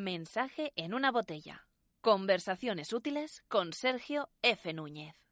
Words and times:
Mensaje 0.00 0.72
en 0.76 0.94
una 0.94 1.12
botella. 1.12 1.66
Conversaciones 2.00 2.94
útiles 2.94 3.44
con 3.48 3.74
Sergio 3.74 4.30
F. 4.40 4.72
Núñez. 4.72 5.29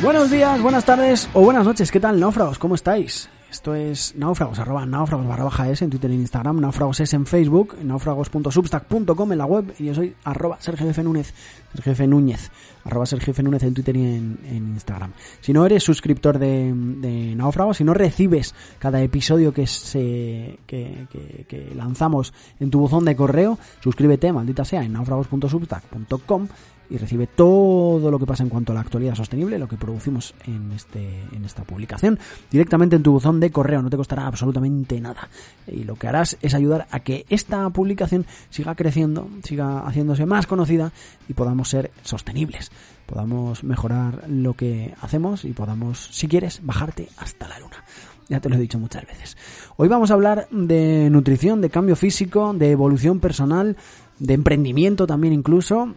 Buenos 0.00 0.30
días, 0.30 0.62
buenas 0.62 0.84
tardes 0.84 1.28
o 1.34 1.40
buenas 1.40 1.64
noches. 1.64 1.90
¿Qué 1.90 1.98
tal, 1.98 2.20
náufragos? 2.20 2.60
¿Cómo 2.60 2.76
estáis? 2.76 3.28
Esto 3.50 3.74
es 3.74 4.14
náufragos, 4.14 4.60
arroba 4.60 4.86
náufragos 4.86 5.26
barra 5.26 5.42
baja 5.42 5.68
S 5.70 5.82
en 5.82 5.90
Twitter 5.90 6.08
e 6.10 6.14
Instagram, 6.14 6.60
náufragos 6.60 7.00
es 7.00 7.14
en 7.14 7.26
Facebook, 7.26 7.76
náufragos.substack.com 7.82 9.32
en 9.32 9.38
la 9.38 9.46
web 9.46 9.74
y 9.76 9.86
yo 9.86 9.94
soy 9.94 10.14
arroba 10.22 10.58
Sergio 10.60 10.88
F. 10.88 11.02
Núñez, 11.02 11.34
Sergio 11.72 11.92
F. 11.92 12.06
Núñez, 12.06 12.52
arroba 12.84 13.06
Sergio 13.06 13.32
F. 13.32 13.42
Núñez 13.42 13.64
en 13.64 13.74
Twitter 13.74 13.96
y 13.96 14.02
en, 14.04 14.38
Instagram. 14.74 15.12
Si 15.40 15.52
no 15.52 15.66
eres 15.66 15.82
suscriptor 15.82 16.38
de, 16.38 16.72
de 16.72 17.34
náufragos, 17.34 17.78
si 17.78 17.84
no 17.84 17.92
recibes 17.92 18.54
cada 18.78 19.02
episodio 19.02 19.52
que, 19.52 19.66
se, 19.66 20.60
que 20.68 21.72
lanzamos 21.74 22.32
en 22.60 22.70
tu 22.70 22.78
buzón 22.78 23.04
de 23.04 23.16
correo, 23.16 23.58
suscríbete, 23.80 24.32
maldita 24.32 24.64
sea, 24.64 24.84
en 24.84 24.92
náufragos.substack.com 24.92 26.46
y 26.90 26.96
recibe 26.96 27.26
todo 27.26 28.10
lo 28.10 28.18
que 28.18 28.26
pasa 28.26 28.42
en 28.42 28.48
cuanto 28.48 28.72
a 28.72 28.74
la 28.74 28.80
actualidad 28.80 29.14
sostenible, 29.14 29.58
lo 29.58 29.68
que 29.68 29.76
producimos 29.76 30.34
en, 30.46 30.72
este, 30.72 31.22
en 31.32 31.44
esta 31.44 31.64
publicación, 31.64 32.18
directamente 32.50 32.96
en 32.96 33.02
tu 33.02 33.12
buzón 33.12 33.40
de 33.40 33.50
correo. 33.50 33.82
No 33.82 33.90
te 33.90 33.96
costará 33.96 34.26
absolutamente 34.26 35.00
nada. 35.00 35.28
Y 35.66 35.84
lo 35.84 35.96
que 35.96 36.08
harás 36.08 36.36
es 36.40 36.54
ayudar 36.54 36.86
a 36.90 37.00
que 37.00 37.26
esta 37.28 37.68
publicación 37.70 38.26
siga 38.50 38.74
creciendo, 38.74 39.28
siga 39.42 39.80
haciéndose 39.80 40.26
más 40.26 40.46
conocida 40.46 40.92
y 41.28 41.34
podamos 41.34 41.68
ser 41.68 41.90
sostenibles. 42.02 42.70
Podamos 43.06 43.64
mejorar 43.64 44.24
lo 44.28 44.54
que 44.54 44.94
hacemos 45.00 45.44
y 45.44 45.52
podamos, 45.52 46.08
si 46.12 46.28
quieres, 46.28 46.60
bajarte 46.62 47.08
hasta 47.16 47.48
la 47.48 47.58
luna. 47.58 47.84
Ya 48.28 48.40
te 48.40 48.50
lo 48.50 48.56
he 48.56 48.58
dicho 48.58 48.78
muchas 48.78 49.06
veces. 49.06 49.36
Hoy 49.76 49.88
vamos 49.88 50.10
a 50.10 50.14
hablar 50.14 50.48
de 50.50 51.08
nutrición, 51.10 51.62
de 51.62 51.70
cambio 51.70 51.96
físico, 51.96 52.52
de 52.52 52.70
evolución 52.70 53.20
personal, 53.20 53.76
de 54.18 54.34
emprendimiento 54.34 55.06
también 55.06 55.32
incluso, 55.32 55.94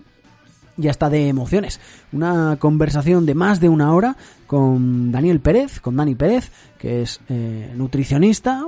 y 0.78 0.88
hasta 0.88 1.10
de 1.10 1.28
emociones. 1.28 1.80
Una 2.12 2.58
conversación 2.60 3.26
de 3.26 3.36
más 3.36 3.60
de 3.60 3.70
una 3.70 3.94
hora 3.94 4.18
con 4.48 5.12
Daniel 5.12 5.40
Pérez, 5.40 5.80
con 5.80 5.96
Dani 5.96 6.16
Pérez, 6.16 6.52
que 6.78 7.02
es 7.02 7.20
eh, 7.30 7.74
nutricionista, 7.76 8.68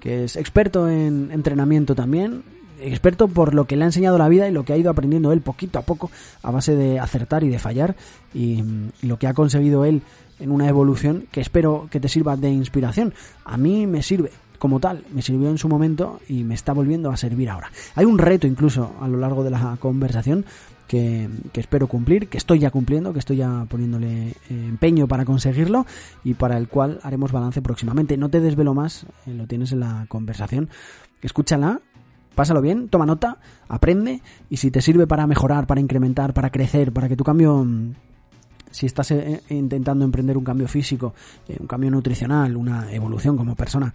que 0.00 0.24
es 0.24 0.36
experto 0.36 0.88
en 0.88 1.30
entrenamiento 1.32 1.94
también, 1.94 2.42
experto 2.80 3.28
por 3.28 3.54
lo 3.54 3.66
que 3.66 3.76
le 3.76 3.84
ha 3.84 3.86
enseñado 3.86 4.18
la 4.18 4.28
vida 4.28 4.48
y 4.48 4.52
lo 4.52 4.64
que 4.64 4.72
ha 4.72 4.76
ido 4.76 4.90
aprendiendo 4.90 5.32
él 5.32 5.40
poquito 5.40 5.78
a 5.78 5.82
poco 5.82 6.10
a 6.42 6.50
base 6.50 6.74
de 6.74 6.98
acertar 6.98 7.44
y 7.44 7.48
de 7.48 7.58
fallar 7.58 7.94
y, 8.34 8.62
y 9.02 9.06
lo 9.06 9.18
que 9.18 9.28
ha 9.28 9.34
conseguido 9.34 9.84
él 9.84 10.02
en 10.40 10.50
una 10.50 10.68
evolución 10.68 11.26
que 11.30 11.40
espero 11.40 11.86
que 11.90 12.00
te 12.00 12.08
sirva 12.08 12.36
de 12.36 12.50
inspiración. 12.50 13.14
A 13.44 13.56
mí 13.56 13.86
me 13.86 14.02
sirve 14.02 14.30
como 14.62 14.78
tal, 14.78 15.04
me 15.12 15.22
sirvió 15.22 15.50
en 15.50 15.58
su 15.58 15.68
momento 15.68 16.20
y 16.28 16.44
me 16.44 16.54
está 16.54 16.72
volviendo 16.72 17.10
a 17.10 17.16
servir 17.16 17.50
ahora. 17.50 17.72
Hay 17.96 18.04
un 18.04 18.16
reto 18.16 18.46
incluso 18.46 18.92
a 19.00 19.08
lo 19.08 19.18
largo 19.18 19.42
de 19.42 19.50
la 19.50 19.76
conversación 19.80 20.44
que, 20.92 21.26
espero 21.54 21.86
cumplir, 21.86 22.28
que 22.28 22.36
estoy 22.36 22.58
ya 22.58 22.70
cumpliendo, 22.70 23.14
que 23.14 23.18
estoy 23.18 23.38
ya 23.38 23.64
poniéndole 23.66 24.28
eh, 24.28 24.34
empeño 24.50 25.08
para 25.08 25.24
conseguirlo 25.24 25.86
y 26.22 26.34
para 26.34 26.58
el 26.58 26.68
cual 26.68 27.00
haremos 27.02 27.32
balance 27.32 27.62
próximamente. 27.62 28.18
No 28.18 28.28
te 28.28 28.40
desvelo 28.40 28.74
más, 28.74 29.06
eh, 29.26 29.32
lo 29.32 29.46
tienes 29.46 29.72
en 29.72 29.80
la 29.80 30.04
conversación. 30.10 30.68
Escúchala, 31.22 31.80
pásalo 32.34 32.60
bien, 32.60 32.90
toma 32.90 33.06
nota, 33.06 33.38
aprende 33.68 34.20
y 34.50 34.58
si 34.58 34.70
te 34.70 34.82
sirve 34.82 35.06
para 35.06 35.26
mejorar, 35.26 35.66
para 35.66 35.80
incrementar, 35.80 36.34
para 36.34 36.50
crecer, 36.50 36.92
para 36.92 37.08
que 37.08 37.16
tu 37.16 37.24
cambio 37.24 37.64
mm, 37.64 37.94
si 38.70 38.84
estás 38.84 39.12
eh, 39.12 39.40
intentando 39.48 40.04
emprender 40.04 40.36
un 40.36 40.44
cambio 40.44 40.68
físico, 40.68 41.14
un 41.58 41.66
cambio 41.66 41.90
nutricional, 41.90 42.54
una 42.54 42.92
evolución 42.92 43.38
como 43.38 43.54
persona, 43.56 43.94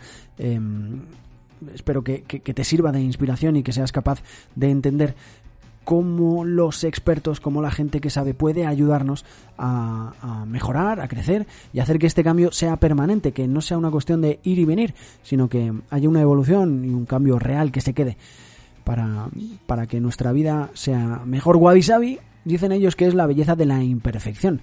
espero 1.74 2.04
que 2.04 2.22
te 2.24 2.64
sirva 2.64 2.92
de 2.92 3.02
inspiración 3.02 3.56
y 3.56 3.62
que 3.64 3.72
seas 3.72 3.92
capaz 3.92 4.24
de 4.56 4.72
entender 4.72 5.16
cómo 5.88 6.44
los 6.44 6.84
expertos, 6.84 7.40
cómo 7.40 7.62
la 7.62 7.72
gente 7.72 8.02
que 8.02 8.10
sabe 8.10 8.34
puede 8.34 8.66
ayudarnos 8.66 9.24
a, 9.58 10.44
mejorar, 10.46 11.00
a 11.00 11.08
crecer 11.08 11.48
y 11.72 11.80
hacer 11.80 11.98
que 11.98 12.08
este 12.08 12.26
cambio 12.26 12.52
sea 12.52 12.76
permanente, 12.76 13.32
que 13.32 13.48
no 13.48 13.62
sea 13.62 13.78
una 13.78 13.90
cuestión 13.90 14.20
de 14.20 14.42
ir 14.44 14.60
y 14.60 14.66
venir, 14.66 14.96
sino 15.24 15.48
que 15.48 15.72
haya 15.90 16.10
una 16.10 16.20
evolución 16.20 16.84
y 16.84 16.90
un 16.90 17.06
cambio 17.06 17.40
real 17.40 17.72
que 17.72 17.80
se 17.80 17.94
quede 17.94 18.18
para, 18.84 19.30
para 19.66 19.88
que 19.88 20.02
nuestra 20.02 20.34
vida 20.34 20.72
sea 20.74 21.22
mejor. 21.26 21.56
Wabi 21.56 21.82
Sabi, 21.82 22.20
dicen 22.44 22.74
ellos 22.74 22.98
que 22.98 23.08
es 23.08 23.14
la 23.14 23.26
belleza 23.26 23.56
de 23.56 23.66
la 23.66 23.82
imperfección. 23.82 24.60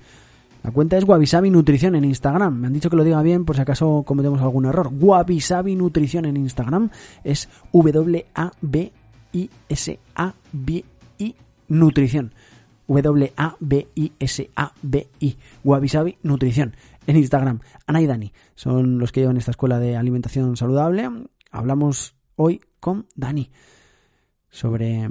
La 0.63 0.73
cuenta 0.73 0.99
es 0.99 1.05
Wabisabi 1.05 1.49
Nutrición 1.49 1.95
en 1.95 2.05
Instagram. 2.05 2.55
Me 2.55 2.67
han 2.67 2.75
dicho 2.75 2.91
que 2.91 2.97
lo 2.97 3.05
diga 3.05 3.23
bien 3.23 3.47
por 3.47 3.57
si 3.57 3.63
acaso 3.63 4.03
cometemos 4.07 4.43
algún 4.43 4.67
error. 4.67 4.91
Wabisabi 4.93 5.75
Nutrición 5.75 6.27
en 6.27 6.37
Instagram 6.37 6.91
es 7.25 7.49
W-A-B-I-S-A-B-I 7.73 8.95
Nutrición. 11.75 12.33
W-A-B-I-S-A-B-I. 12.87 13.37
Wabisabi 15.65 16.19
Nutrición 16.23 16.75
en 17.07 17.17
Instagram. 17.17 17.61
Ana 17.87 18.01
y 18.01 18.07
Dani 18.07 18.33
son 18.55 18.99
los 18.99 19.13
que 19.13 19.21
llevan 19.21 19.37
esta 19.37 19.51
escuela 19.51 19.79
de 19.79 19.97
alimentación 19.97 20.57
saludable. 20.57 21.11
Hablamos 21.51 22.15
hoy 22.37 22.61
con 22.81 23.07
Dani 23.15 23.51
sobre 24.51 25.09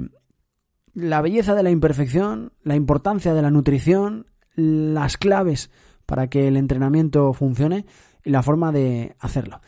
la 0.94 1.20
belleza 1.20 1.54
de 1.54 1.62
la 1.62 1.70
imperfección, 1.70 2.52
la 2.62 2.76
importancia 2.76 3.34
de 3.34 3.42
la 3.42 3.50
nutrición, 3.50 4.26
las 4.54 5.16
claves 5.16 5.70
para 6.06 6.28
que 6.28 6.48
el 6.48 6.56
entrenamiento 6.56 7.32
funcione 7.32 7.86
y 8.24 8.30
la 8.30 8.42
forma 8.42 8.72
de 8.72 9.16
hacerlo. 9.18 9.60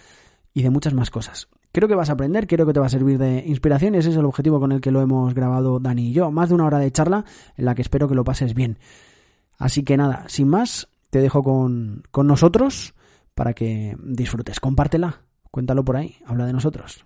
Y 0.54 0.62
de 0.62 0.70
muchas 0.70 0.94
más 0.94 1.10
cosas. 1.10 1.48
Creo 1.76 1.88
que 1.88 1.94
vas 1.94 2.08
a 2.08 2.14
aprender, 2.14 2.46
creo 2.46 2.64
que 2.64 2.72
te 2.72 2.80
va 2.80 2.86
a 2.86 2.88
servir 2.88 3.18
de 3.18 3.44
inspiración 3.46 3.94
y 3.94 3.98
ese 3.98 4.08
es 4.08 4.16
el 4.16 4.24
objetivo 4.24 4.58
con 4.58 4.72
el 4.72 4.80
que 4.80 4.90
lo 4.90 5.02
hemos 5.02 5.34
grabado 5.34 5.78
Dani 5.78 6.08
y 6.08 6.12
yo. 6.14 6.30
Más 6.30 6.48
de 6.48 6.54
una 6.54 6.64
hora 6.64 6.78
de 6.78 6.90
charla 6.90 7.26
en 7.54 7.66
la 7.66 7.74
que 7.74 7.82
espero 7.82 8.08
que 8.08 8.14
lo 8.14 8.24
pases 8.24 8.54
bien. 8.54 8.78
Así 9.58 9.82
que 9.82 9.98
nada, 9.98 10.24
sin 10.26 10.48
más, 10.48 10.88
te 11.10 11.20
dejo 11.20 11.42
con, 11.42 12.02
con 12.10 12.26
nosotros 12.26 12.94
para 13.34 13.52
que 13.52 13.94
disfrutes. 14.02 14.58
Compártela, 14.58 15.20
cuéntalo 15.50 15.84
por 15.84 15.98
ahí, 15.98 16.16
habla 16.24 16.46
de 16.46 16.54
nosotros. 16.54 17.04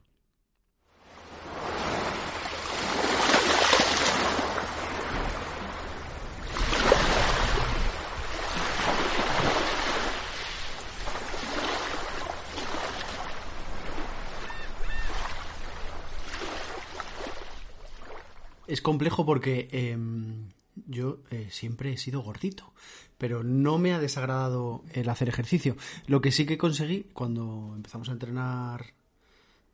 Es 18.70 18.80
complejo 18.80 19.26
porque 19.26 19.68
em, 19.72 20.48
yo 20.86 21.18
eh, 21.32 21.48
siempre 21.50 21.92
he 21.92 21.96
sido 21.98 22.20
gordito, 22.22 22.72
pero 23.18 23.42
no 23.42 23.78
me 23.78 23.92
ha 23.92 23.98
desagradado 23.98 24.84
el 24.92 25.08
hacer 25.08 25.28
ejercicio. 25.28 25.76
Lo 26.06 26.20
que 26.20 26.30
sí 26.30 26.46
que 26.46 26.56
conseguí 26.56 27.04
cuando 27.12 27.72
empezamos 27.74 28.08
a 28.08 28.12
entrenar 28.12 28.94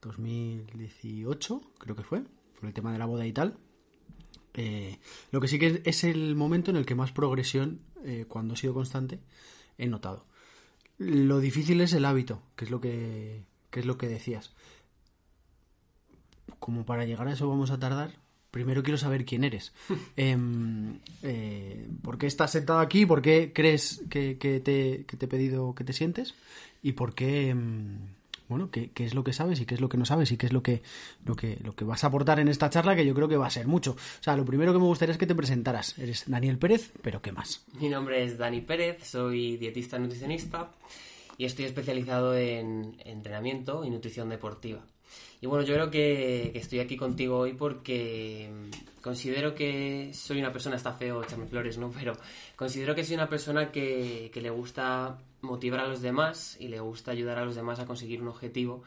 2018, 0.00 1.60
creo 1.78 1.94
que 1.94 2.02
fue, 2.04 2.22
por 2.58 2.66
el 2.68 2.72
tema 2.72 2.90
de 2.90 2.98
la 2.98 3.04
boda 3.04 3.26
y 3.26 3.32
tal. 3.32 3.59
eh, 4.54 4.98
lo 5.30 5.42
que 5.42 5.48
sí 5.48 5.59
que 5.59 5.82
es 5.84 6.03
el 6.04 6.34
momento 6.34 6.71
en 6.71 6.78
el 6.78 6.86
que 6.86 6.94
más 6.94 7.12
progresión, 7.12 7.80
eh, 8.04 8.24
cuando 8.26 8.54
he 8.54 8.56
sido 8.56 8.72
constante, 8.72 9.21
he 9.76 9.86
notado. 9.88 10.24
Lo 10.97 11.41
difícil 11.41 11.82
es 11.82 11.92
el 11.92 12.06
hábito, 12.06 12.41
que 12.56 12.65
es 12.65 12.71
lo 12.71 12.80
que, 12.80 13.44
que 13.71 13.80
es 13.80 13.86
lo 13.86 13.98
que 13.98 14.09
decías. 14.09 14.54
Como 16.59 16.86
para 16.86 17.04
llegar 17.04 17.28
a 17.28 17.32
eso 17.32 17.47
vamos 17.48 17.71
a 17.71 17.78
tardar, 17.78 18.15
primero 18.56 18.82
quiero 18.82 18.97
saber 18.97 19.26
quién 19.26 19.44
eres. 19.44 19.74
Em, 20.16 20.98
eh, 21.22 21.86
¿Por 22.03 22.16
qué 22.16 22.26
estás 22.26 22.53
sentado 22.53 22.78
aquí? 22.78 23.04
¿Por 23.04 23.20
qué 23.20 23.53
crees 23.53 24.03
que, 24.08 24.38
que 24.38 24.60
te, 24.60 25.04
que 25.06 25.16
te 25.18 25.26
he 25.26 25.28
pedido 25.28 25.74
que 25.74 25.84
te 25.84 25.92
sientes? 25.92 26.34
¿Y 26.82 26.92
por 26.92 27.14
qué, 27.14 27.50
em, 27.50 27.98
bueno, 28.48 28.70
qué, 28.70 28.91
qué 28.94 29.04
es 29.04 29.12
lo 29.12 29.24
que 29.24 29.34
sabes 29.34 29.60
y 29.60 29.66
qué 29.66 29.74
es 29.74 29.82
lo 29.82 29.91
que 29.91 29.98
no 29.98 30.06
sabes 30.06 30.32
y 30.32 30.38
qué 30.38 30.47
es 30.47 30.54
lo 30.54 30.62
que, 30.62 30.80
lo, 31.26 31.36
que, 31.36 31.58
lo 31.62 31.76
que 31.76 31.84
vas 31.84 32.03
a 32.03 32.06
aportar 32.06 32.41
en 32.41 32.48
esta 32.48 32.70
charla 32.70 32.97
que 32.97 33.04
yo 33.04 33.14
creo 33.14 33.28
que 33.28 33.36
va 33.36 33.47
a 33.47 33.50
ser 33.50 33.66
mucho? 33.66 33.91
O 33.92 34.22
sea, 34.22 34.36
lo 34.38 34.47
primero 34.47 34.72
que 34.72 34.78
me 34.78 34.86
gustaría 34.86 35.12
es 35.12 35.18
que 35.18 35.26
te 35.26 35.34
presentaras. 35.34 35.98
Eres 35.98 36.24
Daniel 36.26 36.56
Pérez, 36.56 36.92
pero 37.02 37.20
¿qué 37.20 37.32
más? 37.32 37.62
Mi 37.78 37.91
nombre 37.91 38.24
es 38.24 38.38
Dani 38.38 38.62
Pérez, 38.62 39.06
soy 39.06 39.59
dietista 39.59 39.98
nutricionista 39.98 40.70
y 41.36 41.44
estoy 41.44 41.66
especializado 41.66 42.34
en 42.34 42.97
entrenamiento 43.04 43.84
y 43.84 43.91
nutrición 43.91 44.30
deportiva. 44.30 44.82
Y 45.47 45.48
bueno, 45.48 45.65
yo 45.65 45.75
creo 45.75 45.91
que, 45.93 46.51
estoy 46.59 46.81
aquí 46.81 46.97
contigo 46.97 47.39
hoy 47.39 47.53
porque 47.53 48.51
mm, 48.53 49.01
considero 49.01 49.54
que 49.54 50.10
soy 50.13 50.41
una 50.41 50.51
persona, 50.51 50.75
está 50.75 50.93
feo 50.93 51.22
echarme 51.22 51.47
flores, 51.47 51.78
¿no? 51.78 51.93
Pero 51.97 52.15
considero 52.57 52.97
que 52.97 53.04
soy 53.04 53.15
una 53.15 53.28
persona 53.28 53.71
que, 53.71 54.33
que 54.34 54.41
le 54.41 54.51
gusta 54.51 55.19
motivar 55.43 55.78
a 55.78 55.87
los 55.87 56.03
demás 56.03 56.57
y 56.59 56.66
le 56.66 56.81
gusta 56.81 57.13
ayudar 57.13 57.39
a 57.39 57.45
los 57.45 57.54
demás 57.54 57.78
a 57.78 57.87
conseguir 57.87 58.22
un 58.22 58.27
objetivo. 58.27 58.83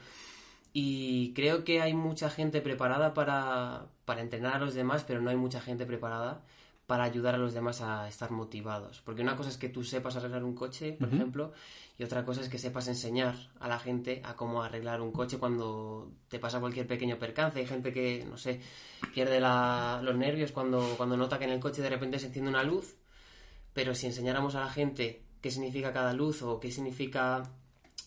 Y 0.73 1.31
creo 1.33 1.63
que 1.63 1.79
hay 1.79 1.93
mucha 1.93 2.29
gente 2.29 2.59
preparada 2.59 3.13
para, 3.13 3.85
para 4.03 4.19
entrenar 4.19 4.55
a 4.55 4.59
los 4.59 4.73
demás, 4.73 5.05
pero 5.07 5.21
no 5.21 5.29
hay 5.29 5.37
mucha 5.37 5.61
gente 5.61 5.85
preparada 5.85 6.41
para 6.89 7.03
ayudar 7.03 7.35
a 7.35 7.37
los 7.37 7.53
demás 7.53 7.81
a 7.81 8.07
estar 8.07 8.31
motivados. 8.31 9.01
Porque 9.05 9.21
una 9.21 9.35
cosa 9.35 9.49
es 9.51 9.57
que 9.57 9.69
tú 9.69 9.83
sepas 9.83 10.15
arreglar 10.15 10.43
un 10.43 10.55
coche, 10.55 10.93
por 10.93 11.07
ejemplo, 11.13 11.53
y 11.99 12.03
otra 12.03 12.25
cosa 12.25 12.41
es 12.41 12.49
que 12.49 12.57
sepas 12.57 12.87
enseñar 12.87 13.35
a 13.59 13.67
la 13.67 13.77
gente 13.77 14.23
a 14.25 14.35
cómo 14.35 14.63
arreglar 14.63 14.99
un 14.99 15.11
coche 15.11 15.37
cuando 15.37 16.11
te 16.29 16.39
pasa 16.39 16.59
cualquier 16.59 16.87
pequeño 16.87 17.19
percance. 17.19 17.59
Hay 17.59 17.67
gente 17.67 17.93
que, 17.93 18.25
no 18.27 18.37
sé, 18.37 18.59
pierde 19.13 19.39
la- 19.39 20.01
los 20.03 20.15
nervios 20.15 20.51
cuando, 20.51 20.95
cuando 20.97 21.15
nota 21.15 21.37
que 21.37 21.45
en 21.45 21.51
el 21.51 21.59
coche 21.59 21.83
de 21.83 21.89
repente 21.91 22.17
se 22.17 22.25
enciende 22.25 22.49
una 22.49 22.63
luz, 22.63 22.95
pero 23.71 23.93
si 23.93 24.07
enseñáramos 24.07 24.55
a 24.55 24.61
la 24.61 24.69
gente 24.71 25.21
qué 25.41 25.51
significa 25.51 25.93
cada 25.93 26.13
luz 26.13 26.41
o 26.41 26.59
qué 26.59 26.71
significa 26.71 27.43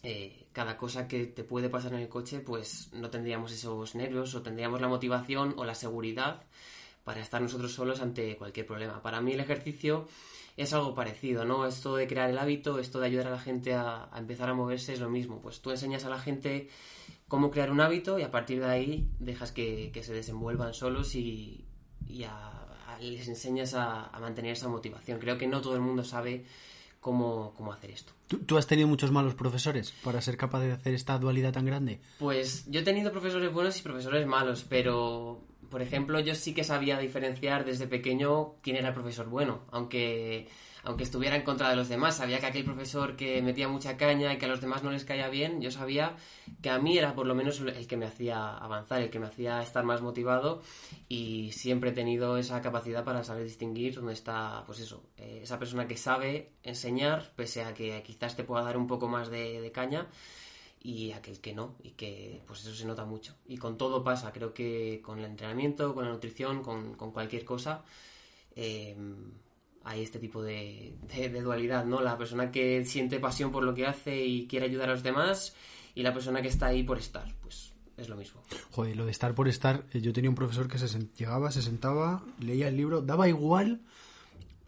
eh, 0.03 0.49
cada 0.53 0.77
cosa 0.77 1.07
que 1.07 1.27
te 1.27 1.45
puede 1.45 1.69
pasar 1.69 1.93
en 1.95 2.01
el 2.01 2.09
coche, 2.09 2.41
pues 2.41 2.91
no 2.93 3.11
tendríamos 3.11 3.53
esos 3.53 3.95
nervios 3.95 4.35
o 4.35 4.43
tendríamos 4.43 4.81
la 4.81 4.89
motivación 4.89 5.55
o 5.57 5.65
la 5.65 5.77
seguridad 5.77 6.43
para 7.05 7.21
estar 7.21 7.41
nosotros 7.41 7.73
solos 7.73 8.01
ante 8.01 8.37
cualquier 8.37 8.67
problema. 8.67 9.03
Para 9.03 9.21
mí 9.21 9.33
el 9.33 9.41
ejercicio 9.41 10.07
es 10.57 10.73
algo 10.73 10.95
parecido, 10.95 11.45
¿no? 11.45 11.67
Esto 11.67 11.97
de 11.97 12.07
crear 12.07 12.29
el 12.31 12.39
hábito, 12.39 12.79
esto 12.79 13.01
de 13.01 13.07
ayudar 13.07 13.29
a 13.29 13.31
la 13.31 13.39
gente 13.41 13.75
a, 13.75 14.09
a 14.13 14.19
empezar 14.19 14.49
a 14.51 14.55
moverse 14.55 14.93
es 14.93 15.01
lo 15.01 15.09
mismo. 15.11 15.41
Pues 15.41 15.61
tú 15.61 15.71
enseñas 15.71 16.05
a 16.05 16.11
la 16.11 16.19
gente 16.19 16.69
cómo 17.29 17.51
crear 17.51 17.71
un 17.71 17.81
hábito 17.81 18.19
y 18.19 18.23
a 18.23 18.31
partir 18.31 18.61
de 18.61 18.67
ahí 18.67 19.09
dejas 19.19 19.53
que, 19.53 19.91
que 19.93 20.03
se 20.03 20.13
desenvuelvan 20.13 20.75
solos 20.75 21.15
y, 21.15 21.65
y 22.07 22.25
a- 22.25 22.49
a- 22.89 22.99
les 23.01 23.27
enseñas 23.29 23.73
a, 23.75 24.11
mantener 24.21 24.53
esa 24.53 24.69
motivación. 24.69 25.19
Creo 25.19 25.39
que 25.39 25.47
no 25.47 25.61
todo 25.63 25.75
el 25.75 25.81
mundo 25.81 26.05
sabe 26.05 26.45
cómo, 27.01 27.55
cómo 27.57 27.73
hacer 27.73 27.91
esto. 27.91 28.13
¿Tú, 28.29 28.39
tú 28.41 28.59
has 28.59 28.67
tenido 28.67 28.87
muchos 28.87 29.11
malos 29.11 29.35
profesores 29.35 29.93
para 30.05 30.21
ser 30.21 30.37
capaz 30.37 30.61
de 30.61 30.73
hacer 30.73 30.95
esta 30.95 31.19
dualidad 31.19 31.53
tan 31.55 31.65
grande? 31.65 32.01
Pues 32.19 32.65
yo 32.71 32.81
he 32.81 32.85
tenido 32.85 33.11
profesores 33.11 33.51
buenos 33.53 33.79
y 33.79 33.83
profesores 33.83 34.27
malos, 34.27 34.65
pero 34.69 35.41
por 35.73 35.81
ejemplo 35.81 36.21
yo 36.21 36.35
sí 36.35 36.53
que 36.53 36.65
sabía 36.65 36.99
diferenciar 36.99 37.65
desde 37.65 37.87
pequeño 37.87 38.57
quién 38.61 38.77
era 38.77 38.89
el 38.89 38.95
profesor 38.95 39.27
bueno, 39.27 39.63
aunque 39.73 40.47
aunque 40.85 41.05
estuviera 41.05 41.37
en 41.37 41.43
contra 41.43 41.71
de 41.71 41.77
los 41.77 41.89
demás, 41.89 42.17
sabía 42.17 42.41
que 42.41 42.47
aquel 42.47 42.65
profesor 42.65 43.15
que 43.17 43.41
metía 43.41 43.69
mucha 43.69 43.97
caña 43.97 44.35
y 44.35 44.39
que 44.39 44.47
a 44.47 44.49
los 44.49 44.61
demás 44.61 44.83
no 44.83 44.91
les 44.91 45.05
caía 45.05 45.29
bien, 45.29 45.61
yo 45.61 45.71
sabía 45.71 46.17
que 46.61 46.71
a 46.71 46.79
mí 46.79 46.99
era 46.99 47.15
por 47.15 47.27
lo 47.27 47.37
menos 47.37 47.61
el 47.61 47.87
que 47.87 47.97
me 47.97 48.05
hacía 48.05 48.57
avanzar, 48.57 49.01
el 49.01 49.09
que 49.09 49.21
me 49.21 49.27
hacía 49.27 49.63
estar 49.63 49.85
más 49.85 50.03
motivado 50.03 50.61
y 51.09 51.53
siempre 51.53 51.91
he 51.91 51.93
tenido 51.93 52.37
esa 52.37 52.61
capacidad 52.61 53.05
para 53.05 53.23
saber 53.23 53.45
distinguir 53.45 53.95
dónde 53.95 54.13
está, 54.13 54.65
pues 54.67 54.81
eso, 54.81 55.05
eh, 55.17 55.41
esa 55.45 55.59
persona 55.59 55.87
que 55.87 55.97
sabe 55.97 56.51
enseñar, 56.65 57.31
pese 57.37 57.63
a 57.63 57.73
que 57.73 58.03
quizás 58.03 58.35
te 58.35 58.43
pueda 58.43 58.65
dar 58.65 58.77
un 58.77 58.89
poco 58.89 59.07
más 59.09 59.31
de, 59.31 59.61
de 59.61 59.73
caña, 59.73 60.09
y 60.83 61.13
aquel 61.13 61.41
que 61.41 61.55
no, 61.55 61.77
y 61.83 61.91
que 61.91 62.43
pues 62.47 62.61
eso 62.61 62.75
se 62.75 62.85
nota 62.85 63.05
mucho. 63.05 63.37
Y 63.47 63.57
con 63.57 63.79
todo 63.79 64.03
pasa, 64.03 64.33
creo 64.33 64.53
que 64.53 65.01
con 65.03 65.19
el 65.21 65.27
entrenamiento, 65.27 65.95
con 65.95 66.05
la 66.05 66.11
nutrición, 66.11 66.63
con, 66.63 66.95
con 66.95 67.13
cualquier 67.13 67.45
cosa, 67.45 67.85
eh, 68.57 68.97
hay 69.85 70.03
este 70.03 70.19
tipo 70.19 70.43
de, 70.43 70.95
dualidad, 71.43 71.85
¿no? 71.85 72.01
La 72.01 72.19
persona 72.19 72.51
que 72.51 72.85
siente 72.85 73.19
pasión 73.21 73.51
por 73.51 73.65
lo 73.65 73.75
que 73.75 73.87
hace 73.87 74.25
y 74.25 74.47
quiere 74.47 74.67
ayudar 74.67 74.91
a 74.91 74.93
los 74.93 75.03
demás, 75.03 75.55
y 75.95 76.03
la 76.03 76.13
persona 76.13 76.43
que 76.43 76.49
está 76.49 76.67
ahí 76.67 76.83
por 76.83 76.99
estar, 76.99 77.33
pues 77.43 77.73
es 77.97 78.09
lo 78.09 78.17
mismo. 78.17 78.43
Joder, 78.71 78.97
lo 78.97 79.05
de 79.05 79.11
estar 79.11 79.35
por 79.35 79.49
estar, 79.49 79.85
eh, 79.93 80.01
yo 80.01 80.13
tenía 80.13 80.31
un 80.31 80.37
profesor 80.37 80.69
que 80.69 80.79
se 80.79 81.09
llegaba, 81.17 81.51
se 81.51 81.63
sentaba, 81.63 82.25
leía 82.41 82.69
el 82.69 82.77
libro, 82.77 83.03
daba 83.03 83.29
igual 83.29 83.83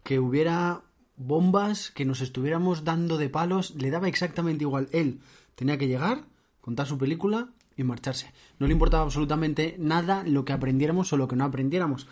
que 0.03 0.19
hubiera 0.19 0.83
bombas, 1.17 1.91
que 1.91 2.05
nos 2.05 2.21
estuviéramos 2.21 2.85
dando 2.85 3.17
de 3.17 3.29
palos, 3.29 3.75
le 3.77 3.91
daba 3.91 4.09
exactamente 4.09 4.65
igual. 4.65 4.89
Él 4.93 5.21
tenía 5.55 5.79
que 5.79 5.89
llegar, 5.89 6.25
contar 6.61 6.87
su 6.87 6.99
película 6.99 7.49
y 7.77 7.85
marcharse. 7.85 8.33
No 8.59 8.67
le 8.67 8.73
importaba 8.73 9.03
absolutamente 9.05 9.77
nada 9.79 10.23
lo 10.27 10.45
que 10.45 10.53
aprendiéramos 10.53 11.13
o 11.13 11.17
lo 11.17 11.29
que 11.29 11.37
no 11.37 11.45
aprendiéramos. 11.45 12.07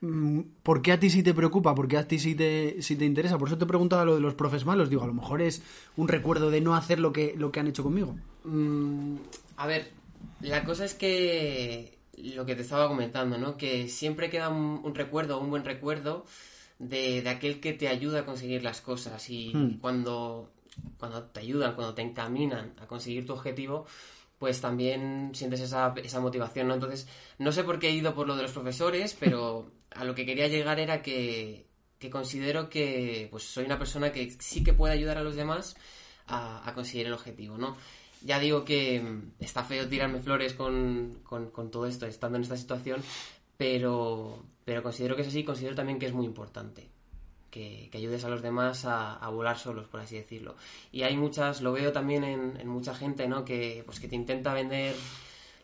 Mm, 0.00 0.40
¿Por 0.62 0.82
qué 0.82 0.92
a 0.92 1.00
ti 1.00 1.10
sí 1.10 1.22
te 1.22 1.34
preocupa? 1.34 1.74
¿Por 1.74 1.88
qué 1.88 1.96
a 1.96 2.06
ti 2.08 2.18
sí 2.18 2.34
te, 2.34 2.80
sí 2.82 2.96
te 2.96 3.04
interesa? 3.04 3.38
Por 3.38 3.48
eso 3.48 3.58
te 3.58 3.66
preguntaba 3.66 4.04
lo 4.04 4.14
de 4.14 4.20
los 4.20 4.34
profes 4.34 4.64
malos. 4.64 4.90
Digo, 4.90 5.02
a 5.02 5.06
lo 5.06 5.14
mejor 5.14 5.42
es 5.42 5.62
un 5.96 6.08
recuerdo 6.08 6.50
de 6.50 6.60
no 6.60 6.74
hacer 6.74 7.00
lo 7.00 7.12
que, 7.12 7.34
lo 7.36 7.50
que 7.52 7.60
han 7.60 7.66
hecho 7.68 7.82
conmigo. 7.82 8.20
Mm, 8.44 9.16
a 9.56 9.66
ver, 9.66 9.92
la 10.40 10.64
cosa 10.64 10.84
es 10.84 10.94
que 10.94 11.98
lo 12.16 12.46
que 12.46 12.54
te 12.54 12.62
estaba 12.62 12.88
comentando, 12.88 13.38
¿no? 13.38 13.56
Que 13.56 13.88
siempre 13.88 14.30
queda 14.30 14.48
un, 14.50 14.80
un 14.84 14.94
recuerdo, 14.94 15.40
un 15.40 15.50
buen 15.50 15.64
recuerdo 15.64 16.26
de, 16.78 17.22
de 17.22 17.28
aquel 17.30 17.60
que 17.60 17.72
te 17.72 17.88
ayuda 17.88 18.20
a 18.20 18.26
conseguir 18.26 18.62
las 18.62 18.80
cosas 18.80 19.30
y 19.30 19.52
Hmm. 19.54 19.78
cuando, 19.80 20.50
cuando 20.98 21.22
te 21.24 21.40
ayudan, 21.40 21.74
cuando 21.74 21.94
te 21.94 22.02
encaminan 22.02 22.74
a 22.80 22.86
conseguir 22.86 23.26
tu 23.26 23.32
objetivo, 23.32 23.86
pues 24.38 24.60
también 24.60 25.30
sientes 25.34 25.60
esa, 25.60 25.94
esa 26.02 26.20
motivación, 26.20 26.68
¿no? 26.68 26.74
Entonces, 26.74 27.06
no 27.38 27.52
sé 27.52 27.64
por 27.64 27.78
qué 27.78 27.88
he 27.88 27.92
ido 27.92 28.14
por 28.14 28.26
lo 28.26 28.36
de 28.36 28.42
los 28.42 28.52
profesores, 28.52 29.16
pero 29.18 29.70
a 29.90 30.04
lo 30.04 30.14
que 30.14 30.26
quería 30.26 30.48
llegar 30.48 30.80
era 30.80 31.02
que, 31.02 31.66
que 31.98 32.10
considero 32.10 32.68
que 32.68 33.28
pues 33.30 33.44
soy 33.44 33.64
una 33.64 33.78
persona 33.78 34.12
que 34.12 34.30
sí 34.40 34.62
que 34.64 34.72
puede 34.74 34.92
ayudar 34.94 35.18
a 35.18 35.22
los 35.22 35.36
demás 35.36 35.76
a, 36.26 36.68
a 36.68 36.74
conseguir 36.74 37.06
el 37.06 37.12
objetivo, 37.14 37.56
¿no? 37.56 37.76
Ya 38.22 38.38
digo 38.40 38.64
que 38.64 39.00
mm, 39.00 39.32
está 39.40 39.62
feo 39.64 39.88
tirarme 39.88 40.18
flores 40.20 40.54
con, 40.54 41.20
con- 41.22 41.50
con 41.50 41.70
todo 41.70 41.86
esto, 41.86 42.06
estando 42.06 42.36
en 42.36 42.42
esta 42.42 42.56
situación, 42.56 43.02
pero, 43.56 44.42
pero 44.64 44.82
considero 44.82 45.14
que 45.16 45.22
es 45.22 45.28
así, 45.28 45.44
considero 45.44 45.74
también 45.74 45.98
que 45.98 46.06
es 46.06 46.12
muy 46.12 46.26
importante 46.26 46.88
que, 47.54 47.88
que 47.90 47.98
ayudes 47.98 48.24
a 48.24 48.28
los 48.28 48.42
demás 48.42 48.84
a, 48.84 49.14
a 49.14 49.28
volar 49.28 49.56
solos, 49.56 49.86
por 49.86 50.00
así 50.00 50.16
decirlo. 50.16 50.56
Y 50.90 51.04
hay 51.04 51.16
muchas, 51.16 51.62
lo 51.62 51.72
veo 51.72 51.92
también 51.92 52.24
en, 52.24 52.56
en 52.58 52.66
mucha 52.66 52.96
gente, 52.96 53.28
¿no? 53.28 53.44
Que, 53.44 53.84
pues, 53.86 54.00
que 54.00 54.08
te 54.08 54.16
intenta 54.16 54.52
vender 54.52 54.96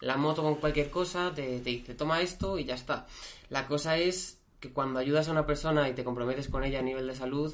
la 0.01 0.17
moto 0.17 0.41
con 0.43 0.55
cualquier 0.55 0.89
cosa, 0.89 1.33
te, 1.35 1.59
te 1.59 1.71
dice, 1.71 1.95
toma 1.97 2.21
esto 2.21 2.59
y 2.59 2.65
ya 2.65 2.77
está. 2.77 3.09
La 3.49 3.67
cosa 3.67 3.99
es 3.99 4.39
que 4.61 4.73
cuando 4.73 5.01
ayudas 5.01 5.27
a 5.27 5.33
una 5.33 5.47
persona 5.47 5.89
y 5.89 5.95
te 5.95 6.05
comprometes 6.05 6.49
con 6.49 6.63
ella 6.63 6.79
a 6.79 6.83
nivel 6.83 7.09
de 7.09 7.17
salud, 7.17 7.53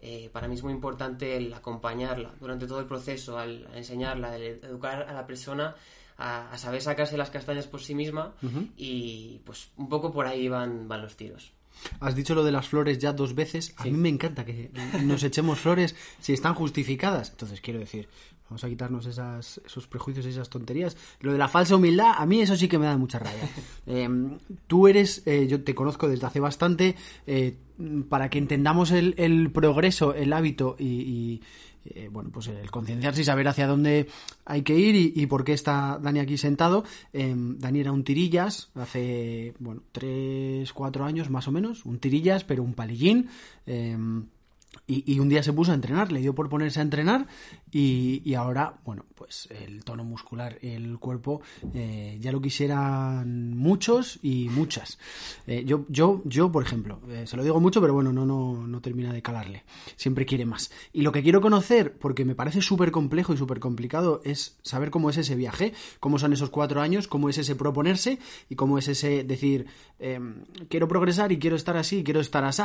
eh, 0.00 0.28
para 0.32 0.48
mí 0.48 0.54
es 0.54 0.62
muy 0.62 0.74
importante 0.74 1.36
el 1.38 1.54
acompañarla 1.54 2.34
durante 2.40 2.66
todo 2.66 2.80
el 2.80 2.86
proceso, 2.86 3.38
al, 3.38 3.66
al 3.70 3.78
enseñarla, 3.78 4.36
el 4.36 4.62
educar 4.62 5.06
a 5.08 5.14
la 5.14 5.26
persona 5.26 5.74
a, 6.18 6.50
a 6.52 6.58
saber 6.58 6.82
sacarse 6.82 7.16
las 7.16 7.30
castañas 7.30 7.66
por 7.66 7.80
sí 7.80 7.94
misma 7.94 8.34
y 8.76 9.40
pues 9.46 9.70
un 9.78 9.88
poco 9.88 10.12
por 10.12 10.26
ahí 10.26 10.46
van, 10.48 10.88
van 10.88 11.00
los 11.00 11.16
tiros. 11.16 11.52
Has 12.00 12.14
dicho 12.14 12.34
lo 12.34 12.44
de 12.44 12.52
las 12.52 12.68
flores 12.68 12.98
ya 12.98 13.12
dos 13.12 13.34
veces. 13.34 13.74
A 13.76 13.82
Sí. 13.84 13.90
mí 13.90 13.98
me 13.98 14.08
encanta 14.08 14.44
que 14.44 14.70
nos 15.02 15.22
echemos 15.22 15.58
flores 15.58 15.94
si 16.20 16.32
están 16.32 16.54
justificadas. 16.54 17.30
Entonces, 17.30 17.60
quiero 17.60 17.80
decir, 17.80 18.08
vamos 18.48 18.62
a 18.64 18.68
quitarnos 18.68 19.06
esas, 19.06 19.60
esos 19.64 19.86
prejuicios 19.86 20.24
y 20.26 20.28
esas 20.30 20.48
tonterías. 20.50 20.96
Lo 21.20 21.32
de 21.32 21.38
la 21.38 21.48
falsa 21.48 21.74
humildad, 21.76 22.14
a 22.16 22.26
mí 22.26 22.40
eso 22.40 22.56
sí 22.56 22.68
que 22.68 22.78
me 22.78 22.86
da 22.86 22.96
mucha 22.96 23.18
rabia. 23.18 23.48
Eh, 23.86 24.08
tú 24.68 24.86
eres, 24.86 25.22
eh, 25.26 25.46
yo 25.48 25.64
te 25.64 25.74
conozco 25.74 26.08
desde 26.08 26.26
hace 26.26 26.38
bastante, 26.40 26.94
eh, 27.26 27.56
para 28.08 28.30
que 28.30 28.38
entendamos 28.38 28.92
el, 28.92 29.14
el 29.18 29.50
progreso, 29.50 30.14
el 30.14 30.32
hábito 30.32 30.76
y, 30.78 30.84
y, 30.86 31.42
eh, 31.84 32.08
bueno, 32.10 32.30
pues 32.32 32.48
el 32.48 32.70
concienciarse 32.70 33.22
y 33.22 33.24
saber 33.24 33.48
hacia 33.48 33.66
dónde 33.66 34.08
hay 34.44 34.62
que 34.62 34.78
ir 34.78 34.94
y, 34.94 35.12
y 35.14 35.26
por 35.26 35.44
qué 35.44 35.52
está 35.52 35.98
Dani 36.02 36.20
aquí 36.20 36.36
sentado. 36.36 36.84
Eh, 37.12 37.34
Dani 37.36 37.80
era 37.80 37.92
un 37.92 38.04
tirillas 38.04 38.70
hace, 38.74 39.54
bueno, 39.58 39.82
tres, 39.92 40.72
cuatro 40.72 41.04
años 41.04 41.30
más 41.30 41.48
o 41.48 41.52
menos, 41.52 41.84
un 41.84 41.98
tirillas, 41.98 42.44
pero 42.44 42.62
un 42.62 42.74
palillín. 42.74 43.28
eh, 43.66 43.96
y, 44.86 45.18
un 45.20 45.28
día 45.28 45.42
se 45.42 45.52
puso 45.52 45.70
a 45.70 45.74
entrenar, 45.74 46.12
le 46.12 46.20
dio 46.20 46.34
por 46.34 46.48
ponerse 46.48 46.80
a 46.80 46.82
entrenar 46.82 47.26
y, 47.70 48.34
ahora, 48.34 48.80
bueno, 48.84 49.04
pues 49.14 49.48
el 49.50 49.84
tono 49.84 50.04
muscular, 50.04 50.58
el 50.60 50.98
cuerpo, 50.98 51.40
eh, 51.72 52.18
ya 52.20 52.32
lo 52.32 52.40
quisieran 52.40 53.56
muchos 53.56 54.18
y 54.22 54.48
muchas. 54.50 54.98
Eh, 55.46 55.62
yo, 55.64 55.86
yo, 55.88 56.20
yo, 56.24 56.50
por 56.50 56.62
ejemplo, 56.64 57.00
eh, 57.08 57.26
se 57.26 57.36
lo 57.36 57.44
digo 57.44 57.60
mucho, 57.60 57.80
pero 57.80 57.94
bueno, 57.94 58.12
no, 58.12 58.26
no, 58.26 58.66
no 58.66 58.80
termina 58.80 59.12
de 59.12 59.22
calarle. 59.22 59.64
Siempre 59.96 60.26
quiere 60.26 60.44
más. 60.44 60.70
Y 60.92 61.02
lo 61.02 61.12
que 61.12 61.22
quiero 61.22 61.40
conocer, 61.40 61.96
porque 61.96 62.24
me 62.24 62.34
parece 62.34 62.60
súper 62.60 62.90
complejo 62.90 63.32
y 63.32 63.36
súper 63.36 63.60
complicado, 63.60 64.20
es 64.24 64.58
saber 64.62 64.90
cómo 64.90 65.10
es 65.10 65.16
ese 65.16 65.36
viaje, 65.36 65.72
cómo 66.00 66.18
son 66.18 66.32
esos 66.32 66.50
cuatro 66.50 66.80
años, 66.80 67.08
cómo 67.08 67.28
es 67.28 67.38
ese 67.38 67.54
proponerse 67.54 68.18
y 68.50 68.56
cómo 68.56 68.78
es 68.78 68.88
ese 68.88 69.24
decir, 69.24 69.66
quiero 70.68 70.88
progresar 70.88 71.32
y 71.32 71.38
quiero 71.38 71.56
estar 71.56 71.76
así, 71.76 72.02
quiero 72.04 72.20
estar 72.20 72.44
así 72.44 72.62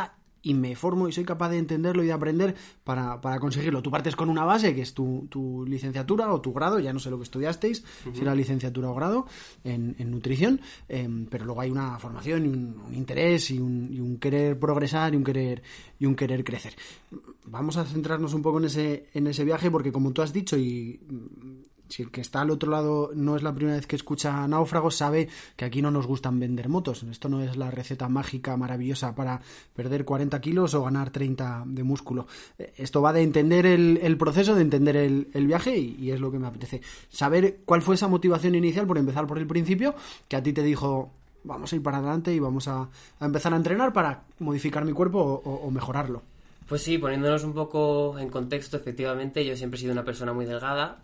y 0.48 0.54
me 0.54 0.78
formo 0.78 1.10
y 1.10 1.12
soy 1.12 1.26
capaz 1.26 1.50
de 1.50 1.58
entenderlo 1.58 2.04
y 2.04 2.08
de 2.08 2.14
aprender 2.14 2.56
para, 2.86 3.20
para 3.20 3.38
conseguirlo. 3.38 3.82
Tú 3.82 3.92
partes 3.92 4.16
con 4.16 4.30
una 4.30 4.46
base 4.46 4.74
que 4.74 4.82
es 4.82 4.94
tu, 4.94 5.28
tu 5.30 5.66
licenciatura 5.68 6.34
o 6.34 6.40
tu 6.40 6.54
grado, 6.54 6.80
ya 6.80 6.94
no 6.94 7.00
sé 7.00 7.10
lo 7.10 7.18
que 7.18 7.24
estudiasteis, 7.24 7.84
si 8.14 8.22
era 8.22 8.34
licenciatura 8.34 8.90
o 8.90 8.96
grado 8.96 9.26
en, 9.66 9.96
en 10.00 10.10
nutrición, 10.10 10.62
em, 10.88 11.26
pero 11.26 11.44
luego 11.44 11.60
hay 11.60 11.70
una 11.70 12.00
formación 12.00 12.46
y 12.46 12.48
un, 12.48 12.82
un 12.88 12.96
interés 12.96 13.52
y 13.52 13.60
un, 13.60 13.90
y 13.92 14.00
un 14.00 14.20
querer 14.20 14.58
progresar 14.58 15.14
y 15.14 15.18
un 15.18 15.26
querer 15.26 15.62
y 16.00 16.06
un 16.06 16.16
querer 16.16 16.46
crecer. 16.46 16.76
Vamos 17.46 17.76
a 17.76 17.84
centrarnos 17.84 18.34
un 18.34 18.42
poco 18.42 18.60
en 18.60 18.66
ese, 18.66 19.10
en 19.14 19.28
ese 19.28 19.44
viaje 19.44 19.70
porque 19.70 19.92
como 19.92 20.12
tú 20.12 20.22
has 20.22 20.32
dicho 20.32 20.58
y 20.58 21.00
si 21.90 22.04
el 22.04 22.12
que 22.12 22.22
está 22.22 22.42
al 22.42 22.52
otro 22.52 22.72
lado 22.72 23.12
no 23.14 23.36
es 23.36 23.44
la 23.44 23.54
primera 23.54 23.78
vez 23.78 23.88
que 23.88 23.96
escucha 23.96 24.48
Náufragos, 24.48 24.96
sabe 24.96 25.30
que 25.56 25.66
aquí 25.66 25.82
no 25.82 25.92
nos 25.92 26.08
gustan 26.08 26.40
vender 26.40 26.70
motos. 26.70 27.04
Esto 27.04 27.30
no 27.30 27.42
es 27.42 27.58
la 27.58 27.72
receta 27.72 28.08
mágica 28.10 28.56
maravillosa 28.58 29.16
para 29.16 29.42
perder 29.76 30.06
40 30.06 30.40
kilos 30.42 30.74
o 30.74 30.84
ganar 30.84 31.10
30 31.10 31.64
de 31.66 31.84
músculo. 31.84 32.28
Eh, 32.58 32.74
Esto 32.78 33.02
va 33.02 33.14
de 33.14 33.22
entender 33.22 33.66
el, 33.66 34.18
proceso, 34.18 34.56
de 34.56 34.62
entender 34.62 34.96
el, 34.96 35.48
viaje 35.48 35.78
y, 35.78 36.12
es 36.12 36.20
lo 36.20 36.32
que 36.32 36.40
me 36.40 36.48
apetece. 36.48 36.82
Saber 37.10 37.60
cuál 37.66 37.82
fue 37.82 37.96
esa 37.96 38.08
motivación 38.08 38.56
inicial, 38.56 38.86
por 38.86 38.98
empezar 38.98 39.28
por 39.28 39.38
el 39.38 39.48
principio, 39.48 39.96
que 40.28 40.36
a 40.36 40.44
ti 40.44 40.54
te 40.54 40.64
dijo 40.64 41.12
vamos 41.44 41.72
a 41.72 41.78
ir 41.78 41.84
para 41.84 42.00
adelante 42.00 42.34
y 42.34 42.40
vamos 42.40 42.68
a, 42.68 42.90
empezar 43.22 43.54
a 43.54 43.56
entrenar 43.56 43.94
para 43.94 44.24
modificar 44.40 44.84
mi 44.84 44.92
cuerpo 44.92 45.20
o 45.46 45.72
mejorarlo. 45.72 46.22
Pues 46.68 46.82
sí, 46.82 46.98
poniéndonos 46.98 47.46
un 47.46 47.54
poco 47.54 48.20
en 48.20 48.30
contexto, 48.30 48.76
efectivamente, 48.76 49.46
yo 49.46 49.56
siempre 49.56 49.78
he 49.78 49.82
sido 49.82 49.94
una 49.94 50.04
persona 50.04 50.34
muy 50.34 50.46
delgada 50.46 51.00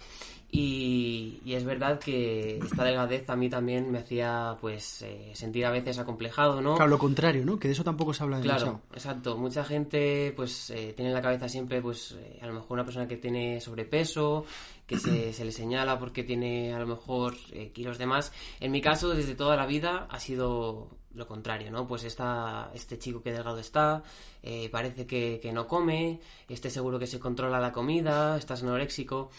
y, 0.55 1.41
y 1.43 1.53
es 1.55 1.65
verdad 1.65 1.99
que 1.99 2.57
esta 2.59 2.83
delgadez 2.83 3.27
a 3.27 3.35
mí 3.35 3.49
también 3.49 3.91
me 3.91 3.97
hacía 3.97 4.55
pues 4.61 5.01
eh, 5.01 5.31
sentir 5.33 5.65
a 5.65 5.71
veces 5.71 5.97
acomplejado, 5.97 6.61
¿no? 6.61 6.75
Claro, 6.75 6.91
lo 6.91 6.99
contrario, 6.99 7.43
¿no? 7.43 7.57
Que 7.57 7.67
de 7.67 7.73
eso 7.73 7.83
tampoco 7.83 8.13
se 8.13 8.21
habla 8.21 8.39
Claro, 8.39 8.59
demasiado. 8.65 8.81
exacto. 8.93 9.37
Mucha 9.37 9.63
gente 9.63 10.31
pues 10.35 10.69
eh, 10.69 10.93
tiene 10.95 11.09
en 11.09 11.15
la 11.15 11.23
cabeza 11.23 11.49
siempre 11.49 11.81
pues 11.81 12.11
eh, 12.19 12.37
a 12.39 12.45
lo 12.45 12.53
mejor 12.53 12.73
una 12.73 12.85
persona 12.85 13.07
que 13.07 13.17
tiene 13.17 13.59
sobrepeso, 13.61 14.45
que 14.85 14.99
se, 14.99 15.33
se 15.33 15.43
le 15.43 15.51
señala 15.51 15.97
porque 15.97 16.23
tiene 16.23 16.71
a 16.71 16.77
lo 16.79 16.85
mejor 16.85 17.33
eh, 17.51 17.71
kilos 17.73 17.97
de 17.97 18.05
más. 18.05 18.31
En 18.59 18.71
mi 18.71 18.79
caso, 18.79 19.09
desde 19.09 19.33
toda 19.33 19.55
la 19.55 19.65
vida 19.65 20.05
ha 20.07 20.19
sido 20.19 20.87
lo 21.15 21.27
contrario, 21.27 21.71
¿no? 21.71 21.87
Pues 21.87 22.03
está 22.03 22.69
este 22.75 22.97
chico 22.99 23.21
que 23.23 23.31
delgado 23.31 23.57
está, 23.59 24.03
eh, 24.43 24.69
parece 24.71 25.05
que, 25.07 25.39
que 25.41 25.51
no 25.51 25.67
come, 25.67 26.19
este 26.49 26.69
seguro 26.69 26.97
que 26.99 27.05
se 27.07 27.19
controla 27.19 27.59
la 27.59 27.71
comida, 27.71 28.37
estás 28.37 28.61
anoréxico. 28.63 29.29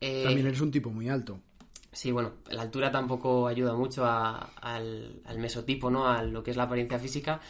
Eh, 0.00 0.22
También 0.24 0.46
eres 0.46 0.60
un 0.60 0.70
tipo 0.70 0.90
muy 0.90 1.08
alto. 1.08 1.40
Sí, 1.92 2.12
bueno, 2.12 2.32
la 2.50 2.62
altura 2.62 2.90
tampoco 2.90 3.46
ayuda 3.48 3.74
mucho 3.74 4.04
a- 4.04 4.50
al, 4.60 5.22
al 5.24 5.38
mesotipo, 5.38 5.90
¿no? 5.90 6.08
A 6.08 6.22
lo 6.22 6.42
que 6.42 6.50
es 6.50 6.56
la 6.56 6.64
apariencia 6.64 6.98
física, 6.98 7.40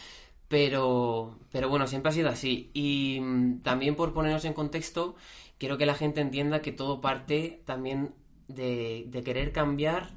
pero, 0.48 1.38
pero 1.50 1.68
bueno, 1.68 1.86
siempre 1.88 2.10
ha 2.10 2.12
sido 2.12 2.28
así. 2.28 2.70
Y 2.72 3.18
mm, 3.20 3.60
también 3.62 3.96
por 3.96 4.12
ponernos 4.14 4.44
en 4.44 4.52
contexto, 4.54 5.16
quiero 5.58 5.78
que 5.78 5.86
la 5.86 5.94
gente 5.94 6.20
entienda 6.20 6.62
que 6.62 6.72
todo 6.72 7.00
parte 7.00 7.62
también 7.64 8.14
de, 8.48 9.04
de 9.08 9.22
querer 9.24 9.52
cambiar 9.52 10.10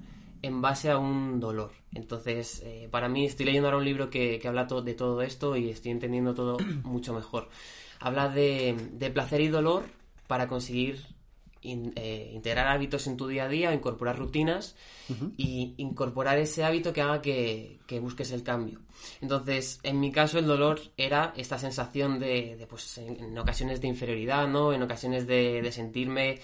en 0.44 0.62
base 0.62 0.92
a 0.92 0.98
un 1.00 1.40
dolor. 1.40 1.72
Entonces, 1.96 2.62
eh, 2.66 2.88
para 2.92 3.10
mí, 3.10 3.26
estoy 3.26 3.48
leyendo 3.48 3.68
ahora 3.68 3.78
un 3.80 3.86
libro 3.86 4.10
que, 4.12 4.38
que 4.40 4.48
habla 4.48 4.68
to- 4.68 4.82
de 4.84 4.94
todo 4.94 5.22
esto 5.24 5.56
y 5.58 5.70
estoy 5.70 5.92
entendiendo 5.92 6.36
todo 6.36 6.58
mucho 6.84 7.14
mejor. 7.14 7.50
Habla 8.00 8.30
de, 8.30 8.76
de 8.94 9.10
placer 9.10 9.42
y 9.42 9.48
dolor 9.48 9.86
para 10.28 10.48
conseguir 10.48 11.04
in- 11.62 11.94
eh, 11.96 12.32
integrar 12.34 12.68
hábitos 12.68 13.08
en 13.08 13.18
tu 13.18 13.28
día 13.28 13.46
a 13.46 13.48
día, 13.50 13.74
incorporar 13.74 14.18
rutinas 14.18 14.76
y 15.38 15.74
incorporar 15.78 16.38
ese 16.38 16.64
hábito 16.64 16.94
que 16.94 17.02
haga 17.02 17.22
que, 17.22 17.80
que 17.88 18.00
busques 18.00 18.32
el 18.32 18.44
cambio. 18.44 18.80
Entonces, 19.22 19.80
en 19.84 20.00
mi 20.00 20.12
caso, 20.12 20.38
el 20.40 20.46
dolor 20.46 20.80
era 20.98 21.34
esta 21.36 21.58
sensación 21.58 22.20
de, 22.20 22.56
de, 22.58 22.68
pues, 22.68 22.98
en, 23.00 23.20
en 23.24 23.38
ocasiones 23.38 23.82
de 23.82 23.88
inferioridad, 23.88 24.48
¿no? 24.48 24.72
En 24.74 24.84
ocasiones 24.84 25.26
de, 25.28 25.62
de 25.62 25.72
sentirme 25.72 26.40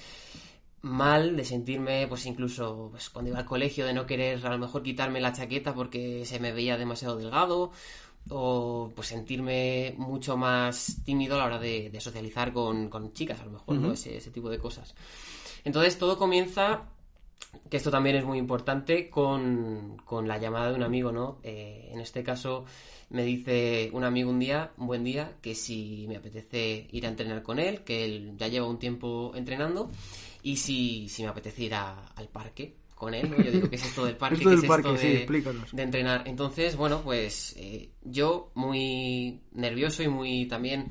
mal, 0.82 1.36
de 1.36 1.44
sentirme, 1.46 2.06
pues 2.08 2.26
incluso 2.28 2.90
pues, 2.92 3.10
cuando 3.10 3.30
iba 3.32 3.40
al 3.40 3.46
colegio, 3.46 3.86
de 3.88 3.94
no 3.94 4.06
querer 4.06 4.46
a 4.46 4.50
lo 4.52 4.60
mejor 4.60 4.84
quitarme 4.84 5.20
la 5.20 5.34
chaqueta 5.34 5.74
porque 5.74 6.26
se 6.26 6.40
me 6.40 6.52
veía 6.52 6.78
demasiado 6.78 7.18
delgado, 7.18 7.72
o 8.30 8.92
pues 8.96 9.08
sentirme 9.10 9.94
mucho 9.98 10.36
más 10.38 10.98
tímido 11.06 11.36
a 11.36 11.40
la 11.40 11.46
hora 11.46 11.60
de, 11.60 11.90
de 11.90 12.02
socializar 12.02 12.52
con, 12.54 12.90
con 12.90 13.14
chicas, 13.14 13.40
a 13.42 13.46
lo 13.46 13.52
mejor, 13.52 13.76
¿no? 13.78 13.92
Ese, 13.94 14.18
ese 14.18 14.32
tipo 14.32 14.50
de 14.50 14.58
cosas. 14.60 14.96
Entonces 15.64 15.98
todo 15.98 16.18
comienza, 16.18 16.84
que 17.70 17.78
esto 17.78 17.92
también 17.92 18.16
es 18.16 18.26
muy 18.26 18.38
importante, 18.38 19.10
con, 19.10 19.98
con 20.06 20.28
la 20.28 20.38
llamada 20.38 20.70
de 20.70 20.76
un 20.76 20.84
amigo, 20.84 21.12
¿no? 21.12 21.40
Eh, 21.44 21.90
en 21.92 22.00
este 22.00 22.24
caso 22.24 22.66
me 23.10 23.24
dice 23.24 23.90
un 23.94 24.04
amigo 24.04 24.30
un 24.32 24.40
día, 24.40 24.72
un 24.78 24.88
buen 24.88 25.04
día, 25.04 25.34
que 25.42 25.54
si 25.56 26.06
me 26.08 26.18
apetece 26.18 26.88
ir 26.92 27.06
a 27.06 27.10
entrenar 27.10 27.44
con 27.44 27.60
él, 27.60 27.84
que 27.84 28.04
él 28.06 28.34
ya 28.38 28.48
lleva 28.48 28.68
un 28.68 28.80
tiempo 28.80 29.32
entrenando, 29.36 29.90
y 30.44 30.58
si, 30.58 31.08
si 31.10 31.24
me 31.24 31.30
apetece 31.30 31.64
ir 31.64 31.76
a- 31.76 32.08
al 32.16 32.28
parque 32.30 32.76
con 32.96 33.14
él, 33.14 33.30
¿no? 33.30 33.38
Yo 33.44 33.52
digo, 33.52 33.70
¿qué 33.70 33.76
es 33.76 33.86
esto 33.86 34.06
del 34.06 34.16
parque? 34.18 34.38
Esto 34.38 34.50
¿Qué 34.50 34.56
del 34.56 34.64
es 34.66 34.70
parque, 34.70 34.88
esto 34.90 35.02
sí, 35.02 35.08
de, 35.08 35.18
explícanos. 35.18 35.76
de 35.76 35.84
entrenar? 35.84 36.24
Entonces, 36.28 36.76
bueno, 36.76 37.02
pues 37.04 37.54
eh, 37.58 37.90
yo 38.04 38.52
muy 38.56 39.42
nervioso 39.52 40.02
y 40.02 40.08
muy 40.08 40.46
también, 40.48 40.88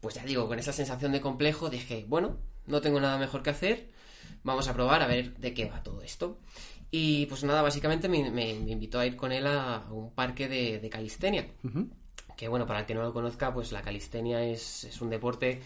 pues 0.00 0.14
ya 0.16 0.24
digo, 0.24 0.48
con 0.48 0.58
esa 0.58 0.72
sensación 0.72 1.12
de 1.12 1.20
complejo, 1.20 1.68
dije, 1.70 2.04
bueno, 2.08 2.38
no 2.66 2.80
tengo 2.80 2.98
nada 3.00 3.18
mejor 3.18 3.42
que 3.42 3.50
hacer, 3.50 3.90
vamos 4.42 4.66
a 4.68 4.74
probar 4.74 5.02
a 5.02 5.06
ver 5.06 5.36
de 5.36 5.54
qué 5.54 5.66
va 5.66 5.82
todo 5.82 6.02
esto. 6.02 6.38
Y 6.90 7.26
pues 7.26 7.44
nada, 7.44 7.62
básicamente 7.62 8.08
me, 8.08 8.30
me- 8.30 8.54
me 8.54 8.70
invitó 8.72 8.98
a 8.98 9.06
ir 9.06 9.16
con 9.16 9.30
él 9.32 9.46
a, 9.46 9.84
un 9.90 10.12
parque 10.14 10.48
de, 10.48 10.78
de 10.78 10.88
calistenia. 10.88 11.46
Que 12.36 12.48
bueno, 12.48 12.66
para 12.66 12.80
el 12.80 12.86
que 12.86 12.94
no 12.94 13.02
lo 13.02 13.12
conozca, 13.12 13.52
pues 13.52 13.72
la 13.72 13.82
calistenia 13.82 14.42
es, 14.44 14.84
es 14.84 15.00
un 15.00 15.10
deporte 15.10 15.60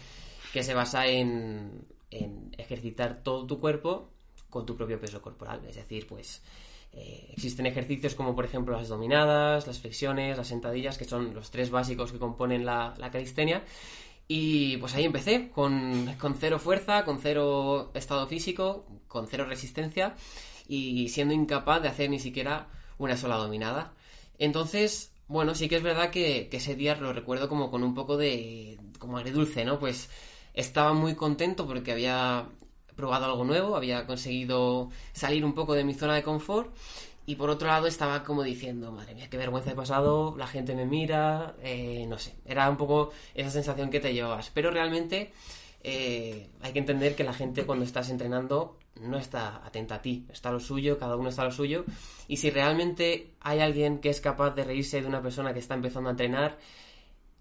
que 0.51 0.63
se 0.63 0.73
basa 0.73 1.05
en, 1.07 1.85
en 2.09 2.53
ejercitar 2.57 3.21
todo 3.23 3.45
tu 3.45 3.59
cuerpo 3.59 4.09
con 4.51 4.67
tu 4.67 4.75
propio 4.75 4.99
peso 4.99 5.19
corporal. 5.19 5.61
Es 5.67 5.77
decir, 5.77 6.05
pues 6.05 6.43
eh, 6.93 7.29
existen 7.33 7.65
ejercicios 7.65 8.13
como 8.13 8.35
por 8.35 8.45
ejemplo 8.45 8.77
las 8.77 8.89
dominadas, 8.89 9.65
las 9.65 9.79
flexiones, 9.79 10.37
las 10.37 10.47
sentadillas, 10.47 10.99
que 10.99 11.05
son 11.05 11.33
los 11.33 11.49
tres 11.49 11.71
básicos 11.71 12.11
que 12.11 12.19
componen 12.19 12.63
la, 12.63 12.93
la 12.99 13.09
calistenia. 13.09 13.63
Y 14.27 14.77
pues 14.77 14.93
ahí 14.95 15.05
empecé, 15.05 15.49
con, 15.49 16.15
con 16.19 16.35
cero 16.35 16.59
fuerza, 16.59 17.03
con 17.03 17.19
cero 17.19 17.91
estado 17.95 18.27
físico, 18.27 18.85
con 19.07 19.27
cero 19.27 19.45
resistencia 19.45 20.15
y 20.67 21.09
siendo 21.09 21.33
incapaz 21.33 21.81
de 21.81 21.89
hacer 21.89 22.09
ni 22.09 22.19
siquiera 22.19 22.67
una 22.97 23.17
sola 23.17 23.35
dominada. 23.35 23.93
Entonces, 24.37 25.13
bueno, 25.27 25.55
sí 25.55 25.67
que 25.67 25.77
es 25.77 25.83
verdad 25.83 26.11
que, 26.11 26.47
que 26.49 26.57
ese 26.57 26.75
día 26.75 26.95
lo 26.95 27.13
recuerdo 27.13 27.49
como 27.49 27.71
con 27.71 27.83
un 27.83 27.93
poco 27.93 28.15
de... 28.15 28.79
como 28.99 29.17
agridulce, 29.17 29.65
¿no? 29.65 29.79
Pues 29.79 30.09
estaba 30.53 30.93
muy 30.93 31.15
contento 31.15 31.65
porque 31.67 31.91
había 31.91 32.47
probado 32.95 33.25
algo 33.25 33.43
nuevo, 33.43 33.75
había 33.75 34.05
conseguido 34.05 34.89
salir 35.13 35.45
un 35.45 35.53
poco 35.53 35.73
de 35.73 35.83
mi 35.83 35.93
zona 35.93 36.15
de 36.15 36.23
confort 36.23 36.75
y 37.25 37.35
por 37.35 37.49
otro 37.49 37.67
lado 37.67 37.87
estaba 37.87 38.23
como 38.23 38.43
diciendo, 38.43 38.91
madre 38.91 39.13
mía, 39.13 39.29
qué 39.29 39.37
vergüenza 39.37 39.71
he 39.71 39.75
pasado, 39.75 40.35
la 40.37 40.47
gente 40.47 40.75
me 40.75 40.85
mira, 40.85 41.55
eh, 41.61 42.05
no 42.07 42.17
sé, 42.17 42.35
era 42.45 42.69
un 42.69 42.77
poco 42.77 43.11
esa 43.35 43.51
sensación 43.51 43.89
que 43.89 43.99
te 43.99 44.13
llevabas. 44.13 44.49
Pero 44.53 44.71
realmente 44.71 45.31
eh, 45.83 46.49
hay 46.61 46.73
que 46.73 46.79
entender 46.79 47.15
que 47.15 47.23
la 47.23 47.33
gente 47.33 47.65
cuando 47.65 47.85
estás 47.85 48.09
entrenando 48.09 48.77
no 48.99 49.17
está 49.17 49.65
atenta 49.65 49.95
a 49.95 50.01
ti, 50.01 50.25
está 50.29 50.51
lo 50.51 50.59
suyo, 50.59 50.97
cada 50.97 51.15
uno 51.15 51.29
está 51.29 51.43
lo 51.43 51.51
suyo. 51.51 51.85
Y 52.27 52.37
si 52.37 52.49
realmente 52.49 53.31
hay 53.39 53.59
alguien 53.59 53.99
que 53.99 54.09
es 54.09 54.19
capaz 54.19 54.51
de 54.51 54.63
reírse 54.63 55.01
de 55.01 55.07
una 55.07 55.21
persona 55.21 55.53
que 55.53 55.59
está 55.59 55.75
empezando 55.75 56.09
a 56.09 56.11
entrenar, 56.11 56.57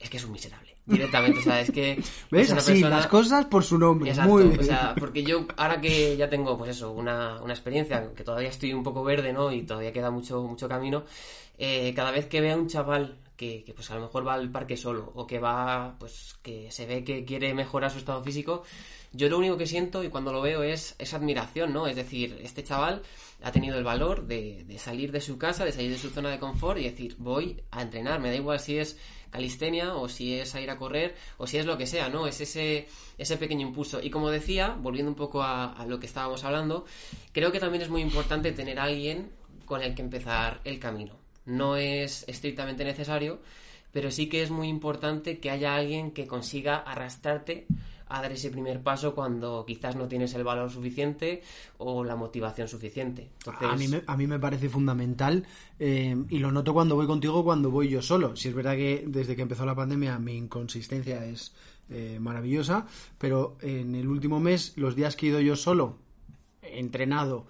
es 0.00 0.10
que 0.10 0.16
es 0.16 0.24
un 0.24 0.32
miserable. 0.32 0.76
Directamente, 0.86 1.38
o 1.38 1.42
sea, 1.42 1.60
es 1.60 1.70
que... 1.70 2.02
¿Ves? 2.30 2.48
es 2.50 2.52
Así, 2.56 2.72
persona- 2.72 2.96
las 2.96 3.06
cosas 3.06 3.44
por 3.46 3.62
su 3.62 3.78
nombre. 3.78 4.10
Exacto, 4.10 4.30
Muy 4.32 4.44
bien. 4.44 4.58
o 4.60 4.62
sea, 4.62 4.94
porque 4.98 5.22
yo 5.22 5.46
ahora 5.56 5.80
que 5.80 6.16
ya 6.16 6.28
tengo, 6.28 6.56
pues 6.58 6.70
eso, 6.70 6.90
una, 6.90 7.40
una 7.42 7.52
experiencia, 7.52 8.12
que 8.14 8.24
todavía 8.24 8.48
estoy 8.48 8.72
un 8.72 8.82
poco 8.82 9.04
verde, 9.04 9.32
¿no? 9.32 9.52
Y 9.52 9.62
todavía 9.62 9.92
queda 9.92 10.10
mucho, 10.10 10.42
mucho 10.42 10.68
camino, 10.68 11.04
eh, 11.58 11.92
cada 11.94 12.10
vez 12.10 12.26
que 12.26 12.40
vea 12.40 12.56
un 12.56 12.66
chaval 12.66 13.18
que, 13.36 13.62
que, 13.64 13.72
pues 13.74 13.90
a 13.90 13.94
lo 13.94 14.00
mejor 14.02 14.26
va 14.26 14.34
al 14.34 14.50
parque 14.50 14.76
solo, 14.76 15.12
o 15.14 15.26
que 15.26 15.38
va, 15.38 15.96
pues 16.00 16.36
que 16.42 16.70
se 16.72 16.86
ve 16.86 17.04
que 17.04 17.24
quiere 17.24 17.54
mejorar 17.54 17.90
su 17.90 17.98
estado 17.98 18.22
físico, 18.24 18.64
yo 19.12 19.28
lo 19.28 19.38
único 19.38 19.56
que 19.56 19.66
siento 19.66 20.02
y 20.04 20.08
cuando 20.08 20.32
lo 20.32 20.40
veo 20.40 20.62
es, 20.62 20.94
es 20.98 21.14
admiración, 21.14 21.72
¿no? 21.72 21.86
Es 21.86 21.96
decir, 21.96 22.38
este 22.42 22.62
chaval 22.64 23.02
ha 23.42 23.50
tenido 23.52 23.76
el 23.78 23.84
valor 23.84 24.26
de, 24.26 24.64
de 24.64 24.78
salir 24.78 25.10
de 25.12 25.20
su 25.20 25.36
casa, 25.38 25.64
de 25.64 25.72
salir 25.72 25.90
de 25.90 25.98
su 25.98 26.10
zona 26.10 26.30
de 26.30 26.38
confort 26.38 26.78
y 26.78 26.84
decir, 26.84 27.16
voy 27.18 27.62
a 27.70 27.82
entrenar, 27.82 28.20
me 28.20 28.28
da 28.30 28.36
igual 28.36 28.60
si 28.60 28.78
es 28.78 28.98
calistenia 29.30 29.94
o 29.94 30.08
si 30.08 30.34
es 30.34 30.54
a 30.54 30.60
ir 30.60 30.70
a 30.70 30.76
correr 30.76 31.14
o 31.38 31.46
si 31.46 31.58
es 31.58 31.66
lo 31.66 31.78
que 31.78 31.86
sea, 31.86 32.08
¿no? 32.08 32.26
Es 32.26 32.40
ese, 32.40 32.88
ese 33.16 33.36
pequeño 33.36 33.66
impulso. 33.66 34.00
Y 34.02 34.10
como 34.10 34.30
decía, 34.30 34.76
volviendo 34.78 35.10
un 35.10 35.16
poco 35.16 35.42
a, 35.42 35.84
lo 35.88 35.98
que 35.98 36.06
estábamos 36.06 36.44
hablando, 36.44 36.84
creo 37.32 37.52
que 37.52 37.60
también 37.60 37.82
es 37.82 37.90
muy 37.90 38.02
importante 38.02 38.52
tener 38.52 38.78
alguien 38.78 39.30
con 39.64 39.82
el 39.82 39.94
que 39.94 40.02
empezar 40.02 40.60
el 40.64 40.78
camino. 40.78 41.14
No 41.46 41.76
es 41.76 42.24
estrictamente 42.28 42.84
necesario, 42.84 43.40
pero 43.92 44.10
sí 44.10 44.28
que 44.28 44.42
es 44.42 44.50
muy 44.50 44.68
importante 44.68 45.38
que 45.38 45.50
haya 45.50 45.74
alguien 45.74 46.10
que 46.10 46.26
consiga 46.26 46.76
arrastrarte 46.76 47.66
a 48.10 48.20
dar 48.20 48.32
ese 48.32 48.50
primer 48.50 48.82
paso 48.82 49.14
cuando 49.14 49.64
quizás 49.64 49.96
no 49.96 50.08
tienes 50.08 50.34
el 50.34 50.44
valor 50.44 50.70
suficiente 50.70 51.42
o 51.78 52.04
la 52.04 52.16
motivación 52.16 52.68
suficiente. 52.68 53.30
Entonces, 53.38 53.68
A 53.70 53.76
mí, 53.76 53.88
me, 53.88 54.02
a 54.06 54.16
mí 54.16 54.26
me 54.26 54.38
parece 54.38 54.68
fundamental 54.68 55.46
eh, 55.78 56.16
y 56.28 56.38
lo 56.38 56.50
noto 56.50 56.74
cuando 56.74 56.96
voy 56.96 57.06
contigo, 57.06 57.44
cuando 57.44 57.70
voy 57.70 57.88
yo 57.88 58.02
solo. 58.02 58.34
Si 58.36 58.48
es 58.48 58.54
verdad 58.54 58.74
que 58.74 59.04
desde 59.06 59.36
que 59.36 59.42
empezó 59.42 59.64
la 59.64 59.76
pandemia 59.76 60.18
mi 60.18 60.36
inconsistencia 60.36 61.24
es 61.24 61.54
eh, 61.88 62.18
maravillosa, 62.20 62.86
pero 63.16 63.56
en 63.62 63.94
el 63.94 64.08
último 64.08 64.40
mes, 64.40 64.74
los 64.76 64.96
días 64.96 65.14
que 65.14 65.26
he 65.26 65.28
ido 65.30 65.40
yo 65.40 65.54
solo, 65.54 65.96
he 66.62 66.80
entrenado 66.80 67.46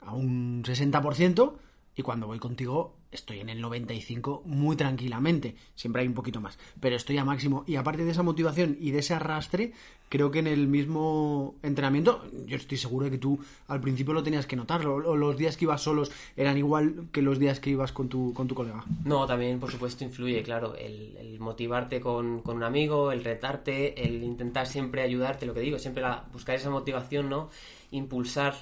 a 0.00 0.12
un 0.12 0.64
60% 0.64 1.54
y 1.94 2.02
cuando 2.02 2.26
voy 2.26 2.38
contigo 2.38 2.99
estoy 3.12 3.40
en 3.40 3.48
el 3.48 3.60
95 3.60 4.42
muy 4.44 4.76
tranquilamente. 4.76 5.56
Siempre 5.74 6.02
hay 6.02 6.08
un 6.08 6.14
poquito 6.14 6.40
más, 6.40 6.58
pero 6.80 6.96
estoy 6.96 7.18
a 7.18 7.24
máximo. 7.24 7.64
Y 7.66 7.76
aparte 7.76 8.04
de 8.04 8.10
esa 8.10 8.22
motivación 8.22 8.76
y 8.80 8.90
de 8.92 9.00
ese 9.00 9.14
arrastre, 9.14 9.72
creo 10.08 10.30
que 10.30 10.38
en 10.40 10.46
el 10.46 10.66
mismo 10.68 11.54
entrenamiento, 11.62 12.24
yo 12.46 12.56
estoy 12.56 12.78
seguro 12.78 13.04
de 13.06 13.12
que 13.12 13.18
tú 13.18 13.38
al 13.68 13.80
principio 13.80 14.12
lo 14.14 14.22
tenías 14.22 14.46
que 14.46 14.56
notar. 14.56 14.86
O 14.86 15.16
los 15.16 15.36
días 15.36 15.56
que 15.56 15.64
ibas 15.64 15.82
solos 15.82 16.10
eran 16.36 16.56
igual 16.58 17.06
que 17.12 17.22
los 17.22 17.38
días 17.38 17.60
que 17.60 17.70
ibas 17.70 17.92
con 17.92 18.08
tu, 18.08 18.32
con 18.34 18.46
tu 18.48 18.54
colega. 18.54 18.84
No, 19.04 19.26
también 19.26 19.58
por 19.60 19.70
supuesto 19.70 20.04
influye, 20.04 20.42
claro, 20.42 20.74
el, 20.76 21.16
el 21.16 21.40
motivarte 21.40 22.00
con, 22.00 22.42
con 22.42 22.56
un 22.56 22.62
amigo, 22.64 23.12
el 23.12 23.24
retarte, 23.24 24.06
el 24.06 24.22
intentar 24.22 24.66
siempre 24.66 25.02
ayudarte, 25.02 25.46
lo 25.46 25.54
que 25.54 25.60
digo, 25.60 25.78
siempre 25.78 26.02
la- 26.02 26.24
buscar 26.32 26.54
esa 26.56 26.70
motivación, 26.70 27.28
¿no? 27.28 27.50
Impulsar 27.90 28.54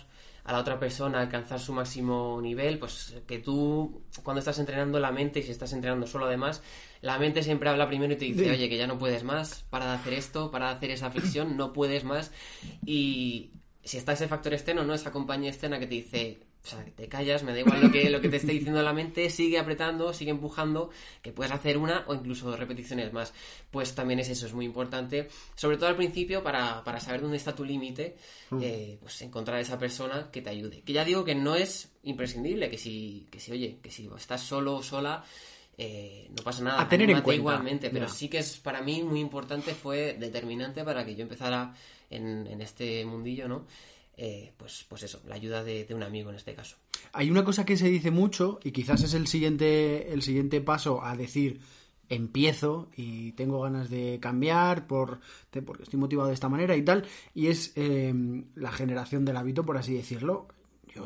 a 0.48 0.52
la 0.52 0.60
otra 0.60 0.80
persona 0.80 1.18
a 1.18 1.20
alcanzar 1.20 1.60
su 1.60 1.74
máximo 1.74 2.40
nivel, 2.40 2.78
pues 2.78 3.14
que 3.26 3.38
tú 3.38 4.00
cuando 4.22 4.38
estás 4.38 4.58
entrenando 4.58 4.98
la 4.98 5.12
mente, 5.12 5.40
y 5.40 5.42
si 5.42 5.50
estás 5.50 5.74
entrenando 5.74 6.06
solo 6.06 6.24
además, 6.24 6.62
la 7.02 7.18
mente 7.18 7.42
siempre 7.42 7.68
habla 7.68 7.86
primero 7.86 8.14
y 8.14 8.16
te 8.16 8.24
dice, 8.24 8.50
oye, 8.50 8.70
que 8.70 8.78
ya 8.78 8.86
no 8.86 8.98
puedes 8.98 9.24
más, 9.24 9.66
para 9.68 9.84
de 9.84 9.92
hacer 9.92 10.14
esto, 10.14 10.50
para 10.50 10.68
de 10.68 10.76
hacer 10.76 10.90
esa 10.92 11.10
flexión, 11.10 11.58
no 11.58 11.74
puedes 11.74 12.04
más. 12.04 12.32
Y 12.86 13.50
si 13.84 13.98
está 13.98 14.12
ese 14.12 14.26
factor 14.26 14.54
externo, 14.54 14.84
¿no? 14.84 14.94
Esa 14.94 15.12
compañía 15.12 15.50
externa 15.50 15.78
que 15.78 15.86
te 15.86 15.96
dice, 15.96 16.40
o 16.64 16.66
sea, 16.68 16.84
que 16.84 16.90
te 16.90 17.08
callas, 17.08 17.42
me 17.42 17.52
da 17.52 17.60
igual 17.60 17.80
lo 17.80 17.90
que, 17.90 18.10
lo 18.10 18.20
que 18.20 18.28
te 18.28 18.36
esté 18.36 18.52
diciendo 18.52 18.82
la 18.82 18.92
mente, 18.92 19.30
sigue 19.30 19.58
apretando, 19.58 20.12
sigue 20.12 20.30
empujando, 20.30 20.90
que 21.22 21.32
puedes 21.32 21.52
hacer 21.52 21.78
una 21.78 22.04
o 22.06 22.14
incluso 22.14 22.50
dos 22.50 22.58
repeticiones 22.58 23.12
más. 23.12 23.32
Pues 23.70 23.94
también 23.94 24.20
es 24.20 24.28
eso, 24.28 24.46
es 24.46 24.52
muy 24.52 24.66
importante, 24.66 25.28
sobre 25.54 25.76
todo 25.76 25.88
al 25.88 25.96
principio, 25.96 26.42
para, 26.42 26.84
para 26.84 27.00
saber 27.00 27.22
dónde 27.22 27.38
está 27.38 27.54
tu 27.54 27.64
límite, 27.64 28.16
eh, 28.60 28.98
pues 29.00 29.22
encontrar 29.22 29.60
esa 29.60 29.78
persona 29.78 30.30
que 30.30 30.42
te 30.42 30.50
ayude. 30.50 30.82
Que 30.82 30.92
ya 30.92 31.04
digo 31.04 31.24
que 31.24 31.34
no 31.34 31.54
es 31.54 31.90
imprescindible, 32.02 32.68
que 32.68 32.76
si, 32.76 33.26
que 33.30 33.40
si 33.40 33.52
oye, 33.52 33.78
que 33.82 33.90
si 33.90 34.08
estás 34.16 34.42
solo 34.42 34.76
o 34.76 34.82
sola, 34.82 35.24
eh, 35.78 36.28
no 36.36 36.42
pasa 36.42 36.62
nada. 36.62 36.82
A 36.82 36.88
tener 36.88 37.08
en 37.08 37.22
cuenta, 37.22 37.40
igualmente, 37.40 37.88
pero 37.88 38.08
sí 38.08 38.28
que 38.28 38.38
es 38.38 38.58
para 38.58 38.82
mí 38.82 39.02
muy 39.02 39.20
importante, 39.20 39.74
fue 39.74 40.16
determinante 40.18 40.84
para 40.84 41.04
que 41.06 41.14
yo 41.14 41.22
empezara 41.22 41.72
en, 42.10 42.46
en 42.46 42.60
este 42.60 43.04
mundillo, 43.06 43.48
¿no? 43.48 43.64
Eh, 44.20 44.52
pues, 44.56 44.84
pues 44.88 45.04
eso, 45.04 45.22
la 45.28 45.36
ayuda 45.36 45.62
de, 45.62 45.86
un 45.94 46.02
amigo 46.02 46.28
en 46.30 46.36
este 46.36 46.52
caso. 46.52 46.76
Hay 47.12 47.30
una 47.30 47.44
cosa 47.44 47.64
que 47.64 47.76
se 47.76 47.88
dice 47.88 48.10
mucho 48.10 48.58
y 48.64 48.72
quizás 48.72 49.04
es 49.04 49.14
el 49.14 49.28
siguiente, 49.28 50.12
el 50.12 50.22
siguiente 50.22 50.60
paso 50.60 51.04
a 51.04 51.16
decir 51.16 51.60
empiezo 52.08 52.90
y 52.96 53.32
tengo 53.32 53.60
ganas 53.60 53.90
de 53.90 54.18
cambiar 54.20 54.88
por, 54.88 55.20
porque 55.64 55.84
estoy 55.84 56.00
motivado 56.00 56.28
de 56.28 56.34
esta 56.34 56.48
manera 56.48 56.74
y 56.74 56.82
tal, 56.82 57.06
y 57.32 57.46
es 57.46 57.72
eh, 57.76 58.12
la 58.56 58.72
generación 58.72 59.24
del 59.24 59.36
hábito, 59.36 59.64
por 59.64 59.76
así 59.76 59.94
decirlo. 59.94 60.48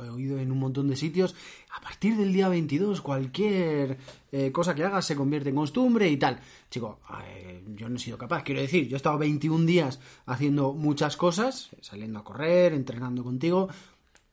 He 0.04 0.11
oído 0.11 0.38
en 0.38 0.52
un 0.52 0.58
montón 0.58 0.88
de 0.88 0.96
sitios, 0.96 1.34
a 1.70 1.80
partir 1.80 2.16
del 2.16 2.32
día 2.32 2.49
22 2.49 3.00
cualquier 3.00 3.99
eh, 4.30 4.52
cosa 4.52 4.75
que 4.75 4.84
hagas 4.84 5.04
se 5.04 5.16
convierte 5.16 5.50
en 5.50 5.56
costumbre 5.56 6.08
y 6.08 6.16
tal. 6.16 6.40
Chico, 6.70 7.00
eh, 7.25 7.62
yo 7.75 7.88
no 7.88 7.96
he 7.96 7.99
sido 7.99 8.18
capaz. 8.18 8.42
Quiero 8.42 8.61
decir, 8.61 8.88
yo 8.88 8.96
he 8.96 8.99
estado 8.99 9.18
21 9.18 9.64
días 9.66 10.00
haciendo 10.26 10.72
muchas 10.72 11.16
cosas, 11.16 11.70
saliendo 11.80 12.18
a 12.18 12.25
correr, 12.25 12.72
entrenando 12.72 13.25
contigo, 13.25 13.68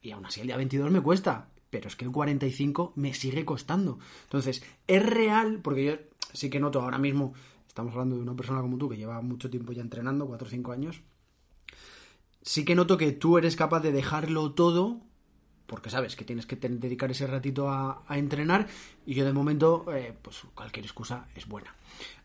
y 0.01 0.11
aún 0.11 0.25
así 0.25 0.41
el 0.41 0.47
día 0.47 0.57
22 0.57 0.91
me 0.91 1.01
cuesta. 1.01 1.49
Pero 1.69 1.87
es 1.87 1.95
que 1.95 2.05
el 2.05 2.11
45 2.11 2.93
me 2.95 3.13
sigue 3.13 3.45
costando. 3.45 3.99
Entonces, 4.23 4.63
es 4.87 5.05
real, 5.05 5.59
porque 5.61 5.85
yo 5.85 5.93
sí 6.33 6.49
que 6.49 6.59
noto 6.59 6.81
ahora 6.81 6.97
mismo, 6.97 7.33
estamos 7.67 7.93
hablando 7.93 8.15
de 8.15 8.23
una 8.23 8.35
persona 8.35 8.61
como 8.61 8.77
tú 8.77 8.89
que 8.89 8.97
lleva 8.97 9.21
mucho 9.21 9.49
tiempo 9.49 9.71
ya 9.71 9.81
entrenando, 9.81 10.25
4 10.27 10.47
o 10.47 10.49
5 10.49 10.71
años. 10.71 11.01
Sí 12.41 12.65
que 12.65 12.75
noto 12.75 12.97
que 12.97 13.11
tú 13.11 13.37
eres 13.37 13.55
capaz 13.55 13.81
de 13.81 13.91
dejarlo 13.91 14.53
todo, 14.53 15.01
porque 15.69 15.89
sabes 15.89 16.15
que 16.17 16.25
tienes 16.25 16.45
que 16.45 16.57
dedicar 16.57 17.09
ese 17.11 17.27
ratito 17.27 17.69
a, 17.69 18.03
a 18.07 18.17
entrenar, 18.17 18.67
y 19.05 19.13
yo 19.13 19.23
de 19.23 19.31
momento, 19.31 19.85
eh, 19.95 20.13
pues 20.21 20.41
cualquier 20.55 20.85
excusa 20.85 21.27
es 21.35 21.47
buena. 21.47 21.73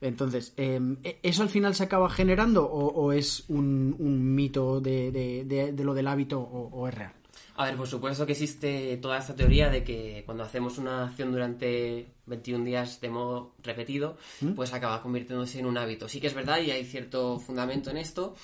Entonces, 0.01 0.53
eh, 0.57 0.81
¿eso 1.23 1.43
al 1.43 1.49
final 1.51 1.75
se 1.75 1.85
acaba 1.85 2.09
generando 2.11 2.65
o, 2.65 2.89
o 2.89 3.13
es 3.13 3.45
un, 3.49 3.95
un 3.99 4.35
mito 4.35 4.81
de, 4.81 5.13
de- 5.13 5.45
de- 5.45 5.73
de 5.73 5.85
lo 5.85 5.95
del 5.95 6.07
hábito 6.09 6.41
o, 6.41 6.69
o 6.73 6.89
es 6.89 6.95
real? 6.95 7.13
A 7.57 7.67
ver, 7.67 7.77
por 7.77 7.87
supuesto 7.87 8.27
que 8.27 8.33
existe 8.33 8.97
toda 8.97 9.19
esta 9.19 9.37
teoría 9.37 9.71
de 9.71 9.85
que 9.85 10.25
cuando 10.27 10.43
hacemos 10.43 10.77
una 10.79 11.05
acción 11.05 11.31
durante 11.31 12.09
21 12.27 12.65
días 12.65 13.01
de 13.01 13.09
modo 13.11 13.53
repetido, 13.63 14.17
pues 14.57 14.73
acaba 14.73 15.01
convirtiéndose 15.01 15.61
en 15.61 15.67
un 15.67 15.79
hábito. 15.79 16.09
Sí 16.09 16.21
que 16.21 16.27
es 16.27 16.35
verdad 16.35 16.59
y 16.61 16.73
hay 16.73 16.85
cierto 16.85 17.39
fundamento 17.39 17.91
en 17.91 17.99
esto, 17.99 18.35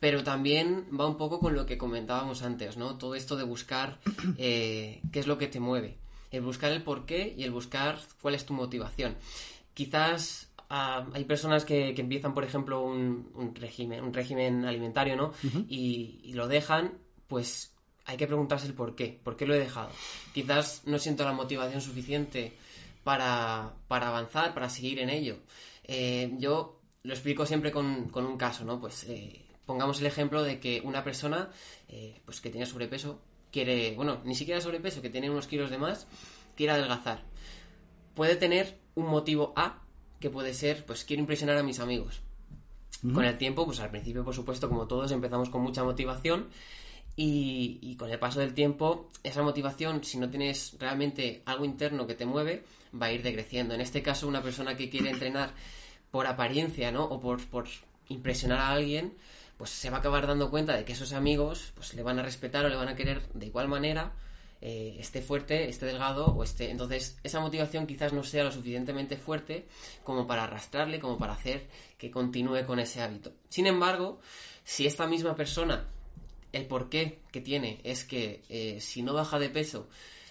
pero 0.00 0.24
también 0.24 0.86
va 0.98 1.06
un 1.06 1.16
poco 1.16 1.38
con 1.38 1.54
lo 1.54 1.66
que 1.66 1.78
comentábamos 1.78 2.42
antes, 2.42 2.76
¿no? 2.76 2.96
Todo 2.96 3.14
esto 3.14 3.36
de 3.36 3.44
buscar 3.44 4.00
eh, 4.38 5.00
qué 5.12 5.20
es 5.20 5.26
lo 5.26 5.38
que 5.38 5.46
te 5.46 5.60
mueve, 5.60 5.98
el 6.30 6.40
buscar 6.40 6.72
el 6.72 6.82
porqué 6.82 7.34
y 7.36 7.44
el 7.44 7.50
buscar 7.50 7.98
cuál 8.20 8.34
es 8.34 8.46
tu 8.46 8.54
motivación. 8.54 9.16
Quizás 9.74 10.50
ah, 10.70 11.06
hay 11.12 11.24
personas 11.24 11.64
que, 11.64 11.94
que 11.94 12.00
empiezan, 12.00 12.34
por 12.34 12.44
ejemplo, 12.44 12.82
un, 12.82 13.30
un 13.34 13.54
régimen, 13.54 14.02
un 14.02 14.14
régimen 14.14 14.64
alimentario, 14.64 15.16
¿no? 15.16 15.32
y, 15.68 16.20
y 16.24 16.32
lo 16.32 16.48
dejan, 16.48 16.94
pues 17.28 17.72
hay 18.06 18.16
que 18.16 18.26
preguntarse 18.26 18.66
el 18.66 18.74
por 18.74 18.96
qué. 18.96 19.20
¿Por 19.22 19.36
qué 19.36 19.46
lo 19.46 19.54
he 19.54 19.58
dejado? 19.58 19.90
Quizás 20.34 20.82
no 20.86 20.98
siento 20.98 21.24
la 21.24 21.32
motivación 21.32 21.80
suficiente 21.80 22.54
para, 23.04 23.74
para 23.86 24.08
avanzar, 24.08 24.54
para 24.54 24.68
seguir 24.68 24.98
en 24.98 25.10
ello. 25.10 25.36
Eh, 25.84 26.32
yo 26.38 26.80
lo 27.02 27.12
explico 27.12 27.46
siempre 27.46 27.70
con, 27.70 28.08
con 28.08 28.24
un 28.26 28.36
caso, 28.36 28.64
¿no? 28.64 28.80
Pues 28.80 29.04
eh, 29.04 29.44
pongamos 29.70 30.00
el 30.00 30.06
ejemplo 30.06 30.42
de 30.42 30.58
que 30.58 30.80
una 30.82 31.04
persona 31.04 31.48
eh, 31.88 32.20
pues 32.24 32.40
que 32.40 32.50
tiene 32.50 32.66
sobrepeso 32.66 33.20
quiere, 33.52 33.94
bueno, 33.94 34.20
ni 34.24 34.34
siquiera 34.34 34.60
sobrepeso, 34.60 35.00
que 35.00 35.10
tiene 35.10 35.30
unos 35.30 35.46
kilos 35.46 35.70
de 35.70 35.78
más, 35.78 36.08
quiere 36.56 36.72
adelgazar. 36.72 37.22
Puede 38.16 38.34
tener 38.34 38.76
un 38.96 39.06
motivo 39.06 39.52
A, 39.54 39.78
que 40.18 40.28
puede 40.28 40.54
ser, 40.54 40.84
pues 40.84 41.04
quiero 41.04 41.20
impresionar 41.20 41.56
a 41.56 41.62
mis 41.62 41.78
amigos. 41.78 42.20
Con 43.14 43.24
el 43.24 43.38
tiempo, 43.38 43.64
pues 43.64 43.78
al 43.78 43.90
principio, 43.90 44.24
por 44.24 44.34
supuesto, 44.34 44.68
como 44.68 44.88
todos, 44.88 45.12
empezamos 45.12 45.50
con 45.50 45.62
mucha 45.62 45.84
motivación 45.84 46.48
y, 47.14 47.78
y 47.80 47.94
con 47.94 48.10
el 48.10 48.18
paso 48.18 48.40
del 48.40 48.54
tiempo, 48.54 49.08
esa 49.22 49.44
motivación, 49.44 50.02
si 50.02 50.18
no 50.18 50.30
tienes 50.30 50.74
realmente 50.80 51.42
algo 51.46 51.64
interno 51.64 52.08
que 52.08 52.16
te 52.16 52.26
mueve, 52.26 52.64
va 53.00 53.06
a 53.06 53.12
ir 53.12 53.22
decreciendo. 53.22 53.72
En 53.72 53.80
este 53.80 54.02
caso, 54.02 54.26
una 54.26 54.42
persona 54.42 54.76
que 54.76 54.90
quiere 54.90 55.10
entrenar 55.10 55.54
por 56.10 56.26
apariencia, 56.26 56.90
¿no? 56.90 57.04
O 57.04 57.20
por, 57.20 57.46
por 57.46 57.68
impresionar 58.08 58.58
a 58.58 58.70
alguien, 58.70 59.14
pues 59.60 59.68
se 59.68 59.90
va 59.90 59.98
a 59.98 60.00
acabar 60.00 60.26
dando 60.26 60.48
cuenta 60.48 60.74
de 60.74 60.86
que 60.86 60.94
esos 60.94 61.12
amigos 61.12 61.72
pues 61.74 61.92
le 61.92 62.02
van 62.02 62.18
a 62.18 62.22
respetar 62.22 62.64
o 62.64 62.70
le 62.70 62.76
van 62.76 62.88
a 62.88 62.96
querer 62.96 63.20
de 63.34 63.44
igual 63.44 63.68
manera, 63.68 64.14
eh, 64.62 64.96
esté 64.98 65.20
fuerte, 65.20 65.68
esté 65.68 65.84
delgado 65.84 66.28
o 66.28 66.42
esté... 66.42 66.70
Entonces, 66.70 67.18
esa 67.24 67.40
motivación 67.40 67.86
quizás 67.86 68.14
no 68.14 68.24
sea 68.24 68.42
lo 68.42 68.52
suficientemente 68.52 69.18
fuerte 69.18 69.66
como 70.02 70.26
para 70.26 70.44
arrastrarle, 70.44 70.98
como 70.98 71.18
para 71.18 71.34
hacer 71.34 71.68
que 71.98 72.10
continúe 72.10 72.64
con 72.64 72.78
ese 72.78 73.02
hábito. 73.02 73.34
Sin 73.50 73.66
embargo, 73.66 74.18
si 74.64 74.86
esta 74.86 75.06
misma 75.06 75.36
persona 75.36 75.84
el 76.52 76.64
porqué 76.64 77.18
que 77.30 77.42
tiene 77.42 77.82
es 77.84 78.04
que 78.04 78.40
eh, 78.48 78.78
si 78.80 79.02
no 79.02 79.12
baja 79.12 79.38
de 79.38 79.50
peso 79.50 79.88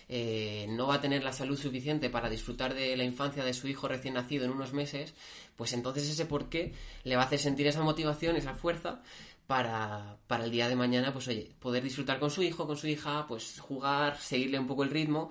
eh, 0.10 0.66
no 0.70 0.88
va 0.88 0.96
a 0.96 1.02
tener 1.02 1.24
la 1.24 1.32
salud 1.32 1.58
suficiente 1.58 2.10
para 2.10 2.30
disfrutar 2.30 2.74
de 2.74 2.98
la 2.98 3.04
infancia 3.04 3.44
de 3.44 3.54
su 3.54 3.68
hijo 3.68 3.88
recién 3.88 4.16
nacido 4.16 4.46
en 4.46 4.52
unos 4.52 4.74
meses, 4.74 5.14
pues 5.56 5.72
entonces 5.74 6.10
ese 6.10 6.26
porqué 6.26 6.74
le 7.04 7.16
va 7.16 7.22
a 7.22 7.26
hacer 7.26 7.40
sentir 7.40 7.68
esa 7.68 7.84
motivación, 7.84 8.36
esa 8.36 8.56
fuerza 8.56 9.02
para, 9.46 10.18
para 10.28 10.46
el 10.46 10.52
día 10.52 10.68
de 10.68 10.76
mañana, 10.76 11.14
pues 11.14 11.28
oye, 11.28 11.52
poder 11.60 11.84
disfrutar 11.84 12.20
con 12.20 12.32
su 12.32 12.42
hijo, 12.42 12.68
con 12.68 12.78
su 12.78 12.88
hija, 12.88 13.26
pues 13.28 13.60
jugar, 13.60 14.18
seguirle 14.18 14.60
un 14.60 14.68
poco 14.68 14.84
el 14.84 14.90
ritmo 14.90 15.30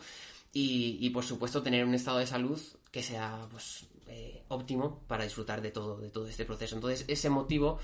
y, 0.52 0.98
y 1.00 1.10
por 1.10 1.24
supuesto 1.24 1.62
tener 1.62 1.84
un 1.84 1.94
estado 1.94 2.18
de 2.18 2.26
salud 2.26 2.60
que 2.90 3.02
sea 3.02 3.46
pues 3.50 3.86
eh, 4.06 4.42
óptimo 4.48 5.02
para 5.06 5.24
disfrutar 5.24 5.60
de 5.60 5.70
todo, 5.70 5.98
de 5.98 6.10
todo 6.10 6.26
este 6.28 6.44
proceso. 6.44 6.76
Entonces 6.76 7.04
ese 7.08 7.28
motivo 7.30 7.78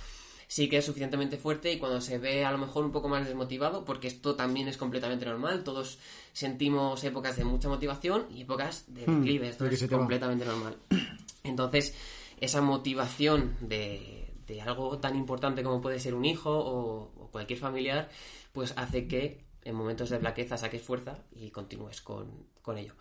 sí 0.47 0.69
que 0.69 0.79
es 0.79 0.85
suficientemente 0.85 1.37
fuerte 1.37 1.73
y 1.73 1.79
cuando 1.79 2.01
se 2.01 2.19
ve 2.19 2.45
a 2.45 2.53
lo 2.53 2.59
mejor 2.59 2.85
un 2.85 2.93
poco 2.93 3.09
más 3.09 3.27
desmotivado, 3.27 3.85
porque 3.85 4.09
esto 4.09 4.35
también 4.35 4.69
es 4.69 4.77
completamente 4.77 5.25
normal, 5.27 5.65
todos 5.65 5.99
sentimos 6.33 7.03
épocas 7.05 7.37
de 7.37 7.45
mucha 7.45 7.69
motivación 7.69 8.27
y 8.31 8.43
épocas 8.43 8.85
de 8.89 9.07
Hmm, 9.07 9.21
declive, 9.21 9.49
esto 9.49 9.67
es 9.67 9.87
completamente 9.89 10.45
normal. 10.45 10.77
Entonces, 11.45 11.95
esa 12.41 12.61
motivación 12.61 13.57
de, 13.61 14.33
de 14.47 14.63
algo 14.63 14.99
tan 14.99 15.17
importante 15.17 15.63
como 15.63 15.81
puede 15.81 16.01
ser 16.01 16.15
un 16.15 16.25
hijo 16.25 16.51
o, 16.51 17.13
o 17.17 17.29
cualquier 17.31 17.59
familiar, 17.59 18.09
pues 18.53 18.73
hace 18.77 19.07
que 19.07 19.45
en 19.65 19.75
momentos 19.75 20.11
de 20.11 20.19
flaqueza 20.19 20.57
saques 20.57 20.83
fuerza 20.83 21.19
y 21.35 21.51
continúes 21.51 22.01
con, 22.01 22.47
con 22.63 22.79
ello. 22.79 22.95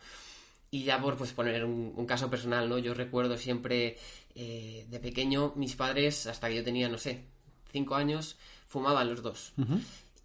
Y 0.71 0.83
ya 0.83 0.99
por 0.99 1.17
pues, 1.17 1.33
poner 1.33 1.63
un, 1.65 1.93
un 1.95 2.05
caso 2.05 2.29
personal, 2.29 2.67
¿no? 2.67 2.79
Yo 2.79 2.93
recuerdo 2.93 3.37
siempre 3.37 3.97
eh, 4.33 4.87
de 4.89 4.99
pequeño, 4.99 5.53
mis 5.55 5.75
padres, 5.75 6.25
hasta 6.25 6.47
que 6.47 6.55
yo 6.55 6.63
tenía, 6.63 6.89
no 6.89 6.97
sé, 6.97 7.25
cinco 7.73 7.95
años, 7.95 8.37
fumaban 8.69 9.09
los 9.09 9.21
dos. 9.21 9.51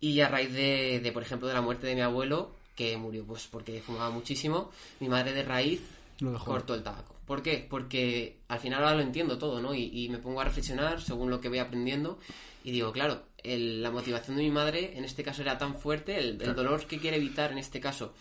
Y 0.00 0.20
a 0.20 0.28
raíz 0.28 0.52
de, 0.52 1.00
de, 1.02 1.11
por 1.12 1.22
ejemplo, 1.24 1.48
de 1.48 1.54
la 1.54 1.61
muerte 1.62 1.88
de 1.88 1.96
mi 1.96 2.02
abuelo, 2.02 2.52
que 2.76 2.96
murió 2.96 3.24
pues 3.24 3.48
porque 3.50 3.80
fumaba 3.80 4.11
muchísimo, 4.11 4.70
mi 5.00 5.08
madre 5.08 5.32
de 5.32 5.42
raíz 5.42 5.80
Lo 6.20 6.38
cortó 6.52 6.74
el 6.74 6.82
tabaco. 6.84 7.16
¿Por 7.26 7.42
qué? 7.42 7.66
Porque 7.68 8.37
al 8.48 8.61
final 8.61 8.82
ahora 8.84 8.94
lo 8.96 9.02
entiendo 9.02 9.37
todo, 9.38 9.61
¿no? 9.61 9.74
Y, 9.74 9.90
y 9.92 10.08
me 10.08 10.18
pongo 10.18 10.40
a 10.40 10.44
reflexionar 10.44 11.00
según 11.02 11.28
lo 11.30 11.40
que 11.40 11.48
voy 11.48 11.58
aprendiendo 11.58 12.18
y 12.64 12.70
digo, 12.70 12.92
claro, 12.92 13.22
el- 13.42 13.82
la 13.82 13.90
motivación 13.90 14.37
de 14.37 14.42
mi 14.44 14.50
madre 14.50 14.96
en 14.96 15.04
este 15.04 15.22
caso 15.24 15.42
era 15.42 15.58
tan 15.58 15.74
fuerte, 15.74 16.18
el, 16.18 16.40
el 16.42 16.54
dolor 16.54 16.87
que 16.87 16.98
quiere 16.98 17.16
evitar 17.16 17.50
en 17.52 17.58
este 17.58 17.80
caso 17.80 18.12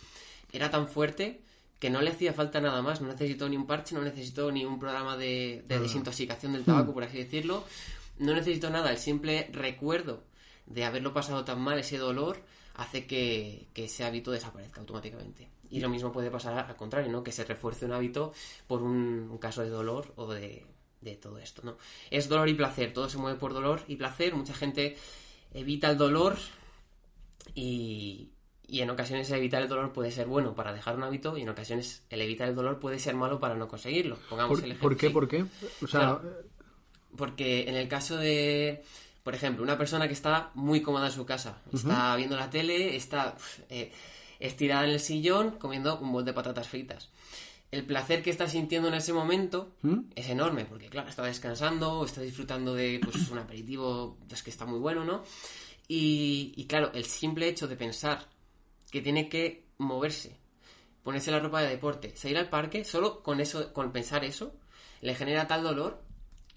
era 0.51 0.69
tan 0.71 0.87
fuerte 0.87 1.41
que 1.79 1.89
no 1.91 2.01
le 2.01 2.09
hacía 2.09 2.33
falta 2.33 2.59
nada 2.59 2.81
más, 2.81 3.01
no 3.01 3.07
necesitó 3.07 3.47
ni 3.47 3.55
un 3.55 3.67
parche, 3.67 3.93
no 3.95 4.01
necesitó 4.01 4.51
ni 4.51 4.65
un 4.65 4.79
programa 4.79 5.15
de, 5.15 5.63
de 5.67 5.75
desintoxicación 5.79 6.53
del 6.53 6.63
tabaco, 6.63 6.93
por 6.93 7.03
así 7.03 7.17
decirlo, 7.19 7.63
no 8.19 8.34
necesitó 8.34 8.69
nada, 8.69 8.91
el 8.91 8.97
simple 8.97 9.49
recuerdo 9.51 10.23
de 10.65 10.86
haberlo 10.86 11.13
pasado 11.13 11.45
tan 11.45 11.62
mal, 11.62 11.80
ese 11.80 11.97
dolor, 11.97 12.41
hace 12.75 13.06
que, 13.08 13.67
que 13.73 13.86
ese 13.86 14.03
hábito 14.03 14.32
desaparezca 14.32 14.80
automáticamente. 14.82 15.49
Y 15.69 15.80
lo 15.80 15.89
mismo 15.89 16.12
puede 16.12 16.32
pasar 16.32 16.58
al 16.58 16.75
contrario, 16.75 17.12
¿no? 17.12 17.23
Que 17.23 17.32
se 17.32 17.43
refuerce 17.43 17.86
un 17.86 17.93
hábito 17.93 18.34
por 18.67 18.82
un, 18.84 19.27
un 19.30 19.38
caso 19.38 19.62
de 19.62 19.69
dolor 19.69 20.13
o 20.15 20.34
de, 20.34 20.65
de 21.01 21.15
todo 21.15 21.39
esto, 21.39 21.62
¿no? 21.63 21.77
Es 22.10 22.30
dolor 22.30 22.47
y 22.49 22.53
placer, 22.53 22.93
todo 22.93 23.10
se 23.10 23.17
mueve 23.17 23.38
por 23.39 23.53
dolor 23.53 23.82
y 23.88 23.95
placer, 23.97 24.34
mucha 24.36 24.53
gente 24.53 24.95
evita 25.53 25.89
el 25.89 25.97
dolor 25.97 26.38
y, 27.56 28.30
y 28.67 28.82
en 28.82 28.89
ocasiones 28.89 29.30
evitar 29.32 29.62
el 29.62 29.69
dolor 29.69 29.93
puede 29.93 30.12
ser 30.12 30.27
bueno 30.27 30.53
para 30.56 30.73
dejar 30.73 30.95
un 30.95 31.03
hábito 31.03 31.38
y 31.38 31.41
en 31.41 31.49
ocasiones 31.49 32.03
el 32.10 32.21
evitar 32.21 32.49
el 32.49 32.56
dolor 32.56 32.80
puede 32.80 32.99
ser 32.99 33.15
malo 33.15 33.39
para 33.39 33.56
no 33.56 33.67
conseguirlo. 33.67 34.17
Pongamos 34.30 34.60
¿Por, 34.60 34.65
el 34.65 34.71
ejemplo. 34.71 34.89
por 34.89 34.97
qué? 34.97 35.08
sí. 35.08 35.13
¿Por 35.13 35.27
qué? 35.27 35.45
O 35.82 35.88
sea, 35.88 36.19
Claro. 36.19 36.21
Porque 37.17 37.67
en 37.67 37.75
el 37.75 37.88
caso 37.88 38.17
de, 38.17 38.84
por 39.23 39.36
ejemplo, 39.36 39.63
una 39.63 39.77
persona 39.77 40.08
que 40.08 40.13
está 40.13 40.51
muy 40.53 40.82
cómoda 40.82 41.08
en 41.08 41.12
su 41.12 41.25
casa, 41.25 41.62
está 41.73 42.15
viendo 42.15 42.38
la 42.38 42.49
tele, 42.49 42.95
está 42.95 43.36
eh, 43.69 43.91
estirada 44.39 44.86
en 44.86 44.91
el 44.91 44.99
sillón 44.99 45.58
comiendo 45.58 45.99
un 45.99 46.12
bol 46.12 46.23
de 46.23 46.34
patatas 46.34 46.67
fritas. 46.67 47.10
El 47.69 47.86
placer 47.86 48.23
que 48.23 48.30
está 48.30 48.47
sintiendo 48.47 48.88
en 48.88 48.93
ese 48.93 49.12
momento 49.12 49.73
¿Mm? 49.82 49.99
es 50.15 50.30
enorme, 50.30 50.63
porque 50.63 50.88
claro, 50.88 51.10
está 51.10 51.23
descansando, 51.23 52.06
está 52.06 52.21
disfrutando 52.21 52.73
de 52.73 53.01
pues, 53.03 53.30
un 53.30 53.39
aperitivo 53.39 54.17
pues, 54.30 54.41
que 54.41 54.49
está 54.49 54.65
muy 54.65 54.80
bueno, 54.80 55.03
¿no? 55.03 55.23
Y, 55.89 56.53
y 56.56 56.65
claro, 56.65 56.91
el 56.93 57.03
simple 57.03 57.49
hecho 57.49 57.67
de 57.67 57.75
pensar 57.75 58.25
que 58.89 59.01
tiene 59.01 59.27
que 59.27 59.65
moverse, 59.77 60.38
ponerse 61.03 61.32
la 61.32 61.39
ropa 61.39 61.62
de 61.62 61.69
deporte, 61.69 62.15
salir 62.15 62.38
al 62.38 62.49
parque, 62.49 62.86
solo 62.86 63.21
con 63.21 63.41
eso, 63.41 63.73
con 63.73 63.91
pensar 63.91 64.23
eso, 64.23 64.53
le 65.01 65.15
genera 65.15 65.47
tal 65.47 65.63
dolor 65.63 66.01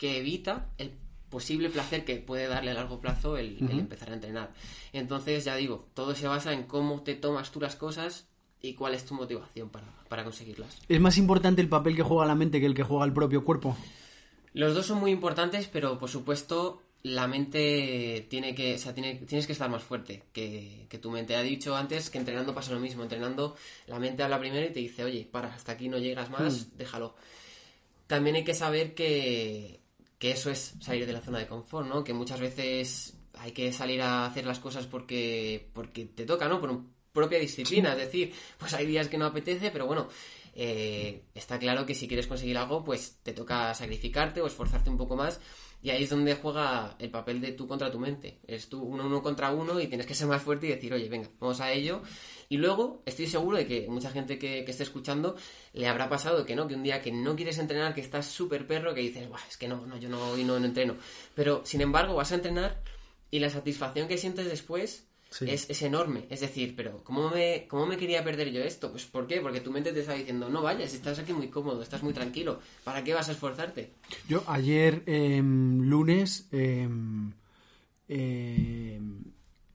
que 0.01 0.17
evita 0.17 0.71
el 0.79 0.93
posible 1.29 1.69
placer 1.69 2.07
que 2.07 2.17
puede 2.17 2.49
darle 2.49 2.71
a 2.71 2.75
largo 2.75 3.03
plazo 3.03 3.37
el, 3.37 3.59
el 3.71 3.81
empezar 3.81 4.09
a 4.11 4.15
entrenar. 4.15 4.51
Entonces, 4.95 5.45
ya 5.45 5.55
digo, 5.57 5.87
todo 5.93 6.15
se 6.15 6.27
basa 6.27 6.55
en 6.55 6.63
cómo 6.63 7.03
te 7.03 7.15
tomas 7.15 7.53
tú 7.53 7.61
las 7.61 7.77
cosas 7.77 8.27
y 8.63 8.73
cuál 8.73 8.95
es 8.95 9.05
tu 9.05 9.15
motivación 9.15 9.69
para, 9.69 9.87
para 10.09 10.25
conseguirlas. 10.25 10.81
¿es 10.89 11.01
más 11.01 11.19
importante 11.19 11.61
el 11.61 11.69
papel 11.69 11.95
que 11.97 12.03
juega 12.03 12.25
la 12.25 12.35
mente 12.35 12.61
que 12.61 12.67
el 12.67 12.75
que 12.75 12.83
juega 12.83 13.05
el 13.05 13.13
propio 13.13 13.45
cuerpo? 13.45 13.77
Los 14.55 14.75
dos 14.75 14.87
son 14.87 15.01
muy 15.01 15.11
importantes, 15.11 15.69
pero 15.69 15.99
por 15.99 16.09
supuesto 16.09 16.81
la 17.03 17.29
mente 17.29 18.27
tiene 18.31 18.55
que, 18.55 18.77
o 18.77 18.79
sea, 18.79 18.95
tiene, 18.95 19.17
tienes 19.17 19.47
que 19.47 19.53
estar 19.53 19.69
más 19.69 19.83
fuerte 19.83 20.23
que, 20.33 20.87
que 20.89 20.99
tu 20.99 21.11
mente. 21.11 21.37
Ha 21.37 21.43
dicho 21.43 21.77
antes 21.77 22.09
que 22.09 22.17
entrenando 22.17 22.55
pasa 22.55 22.73
lo 22.73 22.81
mismo. 22.81 23.03
Entrenando, 23.03 23.55
la 23.87 23.99
mente 23.99 24.23
habla 24.23 24.41
primero 24.41 24.67
y 24.67 24.73
te 24.73 24.81
dice, 24.81 25.05
oye, 25.05 25.29
para, 25.31 25.55
hasta 25.55 25.73
aquí 25.73 25.91
no 25.91 25.99
llegas 25.99 26.31
más, 26.31 26.79
déjalo. 26.79 27.15
También 28.07 28.37
hay 28.37 28.45
que 28.45 28.55
saber 28.55 28.95
que, 28.95 29.80
que 30.21 30.33
eso 30.33 30.51
es 30.51 30.75
salir 30.81 31.07
de 31.07 31.15
la 31.15 31.23
zona 31.23 31.39
de 31.39 31.47
confort, 31.47 31.89
¿no? 31.89 32.05
Que 32.05 32.13
muchas 32.13 32.39
veces 32.39 33.15
hay 33.39 33.53
que 33.53 33.73
salir 33.73 34.03
a 34.03 34.27
hacer 34.27 34.45
las 34.45 34.61
cosas 34.61 34.87
porque, 34.87 35.71
porque 35.73 36.05
te 36.05 36.27
toca, 36.27 36.47
¿no? 36.47 36.61
Por 36.61 36.83
propia 37.11 37.39
disciplina. 37.39 37.93
Es 37.93 37.99
decir, 37.99 38.35
pues 38.59 38.75
hay 38.75 38.85
días 38.85 39.09
que 39.09 39.17
no 39.17 39.25
apetece, 39.25 39.71
pero 39.71 39.87
bueno, 39.87 40.09
eh, 40.55 41.25
está 41.35 41.59
claro 41.59 41.87
que 41.87 41.95
si 41.95 42.07
quieres 42.07 42.27
conseguir 42.27 42.59
algo, 42.59 42.85
pues 42.85 43.17
te 43.23 43.33
toca 43.33 43.73
sacrificarte 43.73 44.43
o 44.43 44.47
esforzarte 44.47 44.91
un 44.91 44.99
poco 44.99 45.17
más. 45.17 45.41
Y 45.83 45.89
ahí 45.89 46.03
es 46.03 46.11
donde 46.11 46.35
juega 46.35 46.97
el 46.99 47.11
papel 47.11 47.41
de 47.41 47.53
tú 47.53 47.67
contra 47.67 47.91
tu 47.91 47.99
mente. 47.99 48.41
Es 48.47 48.69
tú 48.69 48.83
uno, 48.83 49.07
uno 49.07 49.23
contra 49.23 49.51
uno 49.53 49.81
y 49.81 49.87
tienes 49.87 50.07
que 50.07 50.15
ser 50.15 50.27
más 50.27 50.43
fuerte 50.43 50.67
y 50.67 50.71
decir, 50.71 50.93
oye, 50.93 51.09
venga, 51.09 51.31
vamos 51.41 51.63
a 51.63 51.73
ello. 51.73 52.03
Y 52.51 52.57
luego 52.59 53.01
estoy 53.07 53.29
seguro 53.29 53.57
de 53.59 53.67
que 53.67 53.87
mucha 53.89 54.11
gente 54.11 54.37
que, 54.37 54.65
que 54.65 54.73
esté 54.73 54.83
escuchando 54.83 55.37
le 55.73 55.87
habrá 55.87 56.09
pasado 56.09 56.45
que 56.45 56.57
no, 56.57 56.67
que 56.67 56.75
un 56.75 56.83
día 56.83 57.01
que 57.01 57.13
no 57.13 57.37
quieres 57.37 57.59
entrenar, 57.59 57.95
que 57.95 58.01
estás 58.01 58.27
súper 58.27 58.67
perro, 58.67 58.93
que 58.93 59.01
dices, 59.01 59.29
Buah, 59.29 59.41
es 59.49 59.57
que 59.57 59.69
no, 59.69 59.87
no, 59.87 59.97
yo 59.97 60.09
no, 60.09 60.21
hoy 60.33 60.43
no, 60.43 60.59
no 60.59 60.67
entreno. 60.67 60.97
Pero 61.37 61.63
sin 61.65 61.81
embargo 61.81 62.17
vas 62.17 62.33
a 62.33 62.35
entrenar 62.35 62.83
y 63.31 63.39
la 63.39 63.51
satisfacción 63.51 64.09
que 64.09 64.19
sientes 64.19 64.47
después 64.47 65.07
Sí. 65.31 65.45
es, 65.49 65.71
es 65.71 65.81
enorme. 65.83 66.27
Es 66.29 66.41
decir, 66.41 66.75
pero 66.75 67.05
¿cómo 67.05 67.31
me, 67.31 67.67
¿cómo 67.69 67.87
me 67.87 67.97
quería 67.97 68.25
perder 68.25 68.51
yo 68.51 68.63
esto? 68.65 68.91
Pues 68.91 69.05
¿por 69.05 69.29
qué? 69.29 69.41
Porque 69.41 69.61
tu 69.61 69.71
mente 69.71 69.93
te 69.93 70.01
está 70.01 70.15
diciendo, 70.15 70.51
no 70.51 70.61
vayas, 70.61 70.93
estás 70.93 71.21
aquí 71.21 71.33
muy 71.33 71.47
cómodo, 71.47 71.85
estás 71.85 72.03
muy 72.03 72.13
tranquilo. 72.13 72.59
¿Para 72.83 73.05
qué 73.05 73.15
vas 73.15 73.29
a 73.29 73.33
esforzarte? 73.33 73.93
Yo 74.29 74.43
ayer, 74.49 75.05
em, 75.07 75.83
lunes, 75.83 76.49
em, 76.51 77.33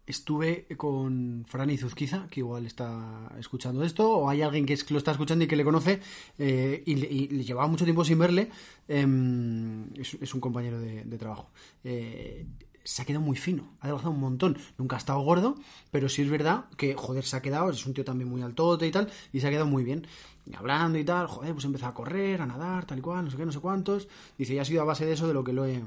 estuve 0.07 0.67
con 0.77 1.45
Fran 1.47 1.69
Izuzquiza, 1.69 2.27
que 2.29 2.41
igual 2.41 2.65
está 2.65 3.31
escuchando 3.39 3.83
esto, 3.83 4.09
o 4.09 4.29
hay 4.29 4.41
alguien 4.41 4.65
que 4.65 4.77
lo 4.89 4.97
está 4.97 5.11
escuchando 5.11 5.45
y 5.45 5.47
que 5.47 5.55
le 5.55 5.63
conoce, 5.63 5.99
eh, 6.37 6.83
y, 6.85 6.95
le, 6.95 7.43
llevaba 7.43 7.67
mucho 7.67 7.85
tiempo 7.85 8.05
sin 8.05 8.19
verle, 8.19 8.49
em, 8.87 9.85
es, 9.95 10.33
un 10.33 10.39
compañero 10.39 10.79
de, 10.79 11.17
trabajo. 11.17 11.49
Eh, 11.83 12.45
se 12.83 13.01
ha 13.01 13.05
quedado 13.05 13.25
muy 13.25 13.35
fino, 13.35 13.73
ha 13.79 13.85
adelgazado 13.85 14.11
un 14.11 14.19
montón. 14.19 14.57
Nunca 14.77 14.95
ha 14.95 14.99
estado 14.99 15.19
gordo, 15.21 15.55
pero 15.91 16.07
sí 16.07 16.21
es 16.21 16.29
verdad 16.29 16.65
que, 16.77 16.93
joder, 16.93 17.25
se 17.25 17.35
ha 17.35 17.41
quedado, 17.41 17.71
es 17.71 17.85
un 17.85 17.95
tío 17.95 18.05
también 18.05 18.29
muy 18.29 18.43
altote 18.43 18.85
y 18.85 18.91
tal, 18.91 19.09
y 19.33 19.39
se 19.39 19.47
ha 19.47 19.49
quedado 19.49 19.65
muy 19.65 19.83
bien. 19.83 20.05
Y 20.45 20.55
hablando 20.55 20.99
y 20.99 21.03
tal, 21.03 21.25
joder, 21.27 21.53
pues 21.53 21.65
empezó 21.65 21.87
a 21.87 21.93
correr, 21.95 22.41
a 22.41 22.45
nadar, 22.45 22.85
tal 22.85 22.99
y 22.99 23.01
cual, 23.01 23.25
no 23.25 23.31
sé 23.31 23.37
qué, 23.37 23.45
no 23.45 23.51
sé 23.51 23.59
cuántos. 23.59 24.07
Dice, 24.37 24.53
y 24.53 24.59
ha 24.59 24.65
sido 24.65 24.83
a 24.83 24.85
base 24.85 25.05
de 25.05 25.13
eso 25.13 25.27
de 25.27 25.33
lo 25.33 25.43
que 25.43 25.53
lo 25.53 25.65
he, 25.65 25.81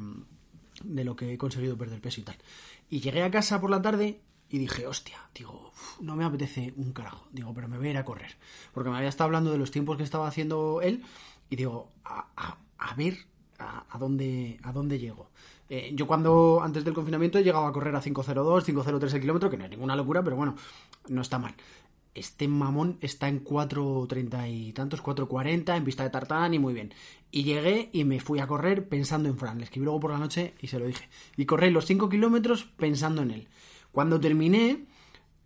de 0.84 1.04
lo 1.04 1.16
que 1.16 1.32
he 1.32 1.38
conseguido 1.38 1.76
perder 1.76 2.00
peso 2.00 2.20
y 2.20 2.24
tal. 2.24 2.36
Y 2.90 3.00
llegué 3.00 3.22
a 3.22 3.30
casa 3.30 3.60
por 3.60 3.70
la 3.70 3.82
tarde 3.82 4.20
y 4.50 4.58
dije, 4.58 4.86
hostia, 4.86 5.18
digo, 5.34 5.72
no 6.00 6.16
me 6.16 6.24
apetece 6.24 6.72
un 6.76 6.92
carajo. 6.92 7.26
Digo, 7.32 7.52
pero 7.54 7.68
me 7.68 7.78
voy 7.78 7.88
a 7.88 7.90
ir 7.90 7.98
a 7.98 8.04
correr. 8.04 8.36
Porque 8.72 8.90
me 8.90 8.96
había 8.96 9.08
estado 9.08 9.26
hablando 9.26 9.50
de 9.52 9.58
los 9.58 9.70
tiempos 9.70 9.96
que 9.96 10.02
estaba 10.04 10.26
haciendo 10.28 10.80
él 10.82 11.02
y 11.50 11.56
digo, 11.56 11.92
a, 12.04 12.26
a- 12.36 12.58
a 12.78 12.94
ver 12.94 13.18
a, 13.58 13.84
a 13.90 13.98
dónde, 13.98 14.58
a 14.62 14.72
dónde 14.72 14.98
llego. 14.98 15.30
Eh, 15.68 15.90
yo 15.94 16.06
cuando, 16.06 16.60
antes 16.62 16.84
del 16.84 16.94
confinamiento, 16.94 17.40
llegaba 17.40 17.68
a 17.68 17.72
correr 17.72 17.94
a 17.94 18.00
5.02, 18.00 18.64
5.03 18.64 19.12
el 19.14 19.20
kilómetro, 19.20 19.50
que 19.50 19.56
no 19.58 19.64
es 19.64 19.70
ninguna 19.70 19.96
locura, 19.96 20.22
pero 20.22 20.36
bueno, 20.36 20.54
no 21.08 21.20
está 21.20 21.38
mal. 21.38 21.54
Este 22.18 22.48
mamón 22.48 22.98
está 23.00 23.28
en 23.28 23.44
4.30 23.44 24.50
y 24.52 24.72
tantos, 24.72 25.02
4.40, 25.02 25.76
en 25.76 25.84
pista 25.84 26.02
de 26.02 26.10
tartán 26.10 26.52
y 26.52 26.58
muy 26.58 26.74
bien. 26.74 26.92
Y 27.30 27.44
llegué 27.44 27.90
y 27.92 28.02
me 28.02 28.18
fui 28.18 28.40
a 28.40 28.48
correr 28.48 28.88
pensando 28.88 29.28
en 29.28 29.38
Fran. 29.38 29.58
Le 29.58 29.64
escribí 29.64 29.84
luego 29.84 30.00
por 30.00 30.10
la 30.10 30.18
noche 30.18 30.54
y 30.60 30.66
se 30.66 30.80
lo 30.80 30.86
dije. 30.86 31.08
Y 31.36 31.46
corrí 31.46 31.70
los 31.70 31.86
5 31.86 32.08
kilómetros 32.08 32.64
pensando 32.76 33.22
en 33.22 33.30
él. 33.30 33.48
Cuando 33.92 34.18
terminé, 34.18 34.86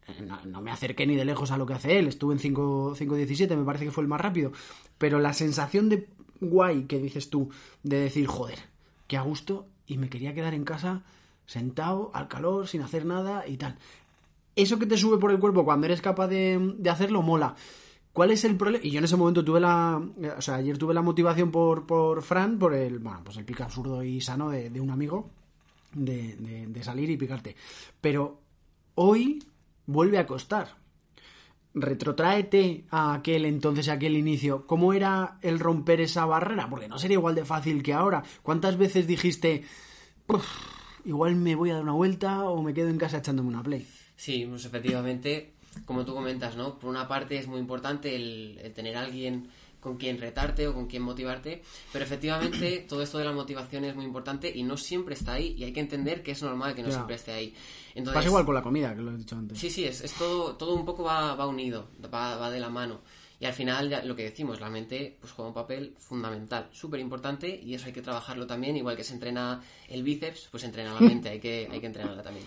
eh, 0.08 0.28
no, 0.46 0.62
me 0.62 0.70
acerqué 0.70 1.06
ni 1.06 1.14
de 1.14 1.26
lejos 1.26 1.50
a 1.50 1.58
lo 1.58 1.66
que 1.66 1.74
hace 1.74 1.98
él. 1.98 2.08
Estuve 2.08 2.32
en 2.32 2.40
5 2.40 2.96
5.17, 2.96 3.54
me 3.54 3.64
parece 3.64 3.84
que 3.84 3.90
fue 3.90 4.02
el 4.02 4.08
más 4.08 4.22
rápido. 4.22 4.52
Pero 4.96 5.18
la 5.18 5.34
sensación 5.34 5.90
de 5.90 6.08
guay 6.40 6.84
que 6.84 6.98
dices 6.98 7.28
tú, 7.28 7.50
de 7.82 7.98
decir, 8.00 8.26
joder, 8.26 8.58
qué 9.08 9.18
a 9.18 9.22
gusto, 9.22 9.66
y 9.86 9.98
me 9.98 10.08
quería 10.08 10.34
quedar 10.34 10.54
en 10.54 10.64
casa 10.64 11.02
sentado, 11.46 12.10
al 12.14 12.28
calor, 12.28 12.66
sin 12.66 12.82
hacer 12.82 13.04
nada 13.04 13.46
y 13.46 13.58
tal. 13.58 13.76
Eso 14.54 14.78
que 14.78 14.86
te 14.86 14.96
sube 14.98 15.18
por 15.18 15.30
el 15.30 15.38
cuerpo 15.38 15.64
cuando 15.64 15.86
eres 15.86 16.02
capaz 16.02 16.28
de, 16.28 16.74
de 16.78 16.90
hacerlo, 16.90 17.22
mola. 17.22 17.54
¿Cuál 18.12 18.30
es 18.30 18.44
el 18.44 18.56
problema? 18.56 18.84
Y 18.84 18.90
yo 18.90 18.98
en 18.98 19.04
ese 19.04 19.16
momento 19.16 19.42
tuve 19.44 19.60
la. 19.60 20.02
eh, 20.20 20.32
O 20.36 20.42
sea, 20.42 20.56
ayer 20.56 20.76
tuve 20.76 20.92
la 20.92 21.00
motivación 21.02 21.50
por, 21.50 21.86
por 21.86 22.22
Fran, 22.22 22.58
por 22.58 22.74
el. 22.74 22.98
Bueno, 22.98 23.22
pues 23.24 23.38
el 23.38 23.44
pico 23.46 23.62
absurdo 23.62 24.02
y 24.04 24.20
sano 24.20 24.50
de, 24.50 24.78
un 24.80 24.90
amigo, 24.90 25.30
de, 25.94 26.36
de- 26.36 26.66
de 26.66 26.84
salir 26.84 27.08
y 27.10 27.16
picarte. 27.16 27.56
Pero 28.02 28.40
hoy 28.96 29.42
vuelve 29.86 30.18
a 30.18 30.26
costar. 30.26 30.76
Retrótraete 31.74 32.84
a 32.90 33.14
aquel 33.14 33.46
entonces, 33.46 33.88
a 33.88 33.94
aquel 33.94 34.14
inicio. 34.18 34.66
¿Cómo 34.66 34.92
era 34.92 35.38
el 35.40 35.58
romper 35.58 36.02
esa 36.02 36.26
barrera? 36.26 36.68
Porque 36.68 36.86
no 36.88 36.98
sería 36.98 37.14
igual 37.16 37.34
de 37.34 37.46
fácil 37.46 37.82
que 37.82 37.94
ahora. 37.94 38.22
¿Cuántas 38.42 38.76
veces 38.76 39.06
dijiste, 39.06 39.64
"Uf, 40.26 40.44
igual 41.06 41.36
me 41.36 41.54
voy 41.54 41.70
a 41.70 41.74
dar 41.76 41.82
una 41.84 41.92
vuelta 41.92 42.44
o 42.44 42.62
me 42.62 42.74
quedo 42.74 42.90
en 42.90 42.98
casa 42.98 43.18
echándome 43.18 43.48
una 43.48 43.62
play? 43.62 43.86
Sí, 44.22 44.46
pues 44.48 44.64
efectivamente, 44.64 45.50
como 45.84 46.04
tú 46.04 46.14
comentas, 46.14 46.54
¿no? 46.54 46.78
Por 46.78 46.88
una 46.90 47.08
parte 47.08 47.38
es 47.38 47.48
muy 47.48 47.58
importante 47.58 48.14
el, 48.14 48.56
el 48.62 48.72
tener 48.72 48.96
a 48.96 49.00
alguien 49.00 49.48
con 49.80 49.96
quien 49.96 50.20
retarte 50.20 50.68
o 50.68 50.74
con 50.74 50.86
quien 50.86 51.02
motivarte, 51.02 51.60
pero 51.92 52.04
efectivamente 52.04 52.86
todo 52.88 53.02
esto 53.02 53.18
de 53.18 53.24
la 53.24 53.32
motivación 53.32 53.84
es 53.84 53.96
muy 53.96 54.04
importante 54.04 54.48
y 54.54 54.62
no 54.62 54.76
siempre 54.76 55.14
está 55.14 55.32
ahí 55.32 55.56
y 55.58 55.64
hay 55.64 55.72
que 55.72 55.80
entender 55.80 56.22
que 56.22 56.30
es 56.30 56.42
normal 56.44 56.72
que 56.76 56.82
no 56.82 56.88
Ya. 56.90 56.94
siempre 56.94 57.16
esté 57.16 57.32
ahí. 57.32 57.52
Entonces, 57.96 58.14
Pasa 58.14 58.28
igual 58.28 58.44
con 58.46 58.54
la 58.54 58.62
comida, 58.62 58.94
que 58.94 59.02
lo 59.02 59.10
he 59.10 59.16
dicho 59.16 59.34
antes. 59.34 59.58
Sí, 59.58 59.70
sí, 59.70 59.84
es, 59.86 60.02
es 60.02 60.12
todo, 60.12 60.54
todo 60.54 60.74
un 60.76 60.84
poco 60.84 61.02
va, 61.02 61.34
va 61.34 61.48
unido, 61.48 61.88
va, 62.14 62.36
va 62.36 62.48
de 62.48 62.60
la 62.60 62.68
mano. 62.70 63.00
Y 63.40 63.44
al 63.44 63.54
final, 63.54 63.90
ya 63.90 64.04
lo 64.04 64.14
que 64.14 64.22
decimos, 64.22 64.60
la 64.60 64.70
mente 64.70 65.16
pues 65.20 65.32
juega 65.32 65.48
un 65.48 65.54
papel 65.54 65.96
fundamental, 65.98 66.68
súper 66.70 67.00
importante, 67.00 67.48
y 67.60 67.74
eso 67.74 67.86
hay 67.86 67.92
que 67.92 68.02
trabajarlo 68.02 68.46
también, 68.46 68.76
igual 68.76 68.94
que 68.96 69.02
se 69.02 69.14
entrena 69.14 69.60
el 69.88 70.04
bíceps, 70.04 70.46
pues 70.48 70.62
entrena 70.62 70.94
la 70.94 71.00
mente, 71.00 71.28
hay 71.28 71.40
que, 71.40 71.68
hay 71.68 71.80
que 71.80 71.86
entrenarla 71.86 72.22
también. 72.22 72.46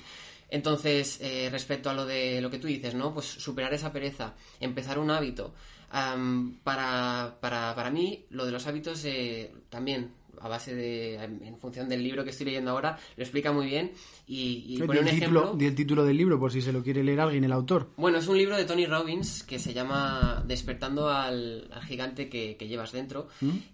Entonces, 0.55 1.19
eh, 1.19 1.49
respecto 1.51 1.89
a 1.89 1.93
lo 1.93 2.05
de 2.05 2.39
lo 2.39 2.49
que 2.49 2.59
tú 2.59 2.67
dices, 2.67 2.95
¿no? 2.95 3.13
Pues 3.13 3.25
superar 3.25 3.73
esa 3.73 3.91
pereza, 3.91 4.35
empezar 4.61 4.97
un 4.99 5.11
hábito, 5.11 5.53
Am, 5.89 6.59
para, 6.63 7.37
para, 7.41 7.75
para 7.75 7.89
mí, 7.89 8.25
lo 8.29 8.45
de 8.45 8.53
los 8.53 8.65
hábitos 8.65 9.03
eh, 9.03 9.53
también, 9.69 10.13
a 10.41 10.47
base 10.47 10.75
de, 10.75 11.15
en 11.15 11.57
función 11.57 11.89
del 11.89 12.03
libro 12.03 12.23
que 12.23 12.29
estoy 12.29 12.47
leyendo 12.47 12.71
ahora, 12.71 12.97
lo 13.15 13.23
explica 13.23 13.51
muy 13.51 13.65
bien 13.67 13.91
y, 14.27 14.65
y 14.67 14.77
pone 14.79 14.99
un 14.99 15.07
el, 15.07 15.19
título, 15.19 15.39
ejemplo. 15.41 15.57
di 15.57 15.65
el 15.65 15.75
título 15.75 16.05
del 16.05 16.17
libro 16.17 16.39
por 16.39 16.51
si 16.51 16.61
se 16.61 16.71
lo 16.73 16.83
quiere 16.83 17.03
leer 17.03 17.19
alguien, 17.19 17.43
el 17.43 17.51
autor. 17.51 17.91
Bueno, 17.97 18.17
es 18.17 18.27
un 18.27 18.37
libro 18.37 18.57
de 18.57 18.65
Tony 18.65 18.85
Robbins 18.85 19.43
que 19.43 19.59
se 19.59 19.73
llama 19.73 20.43
Despertando 20.47 21.09
al, 21.09 21.67
al 21.71 21.83
gigante 21.83 22.29
que, 22.29 22.55
que 22.57 22.67
llevas 22.67 22.91
dentro. 22.91 23.27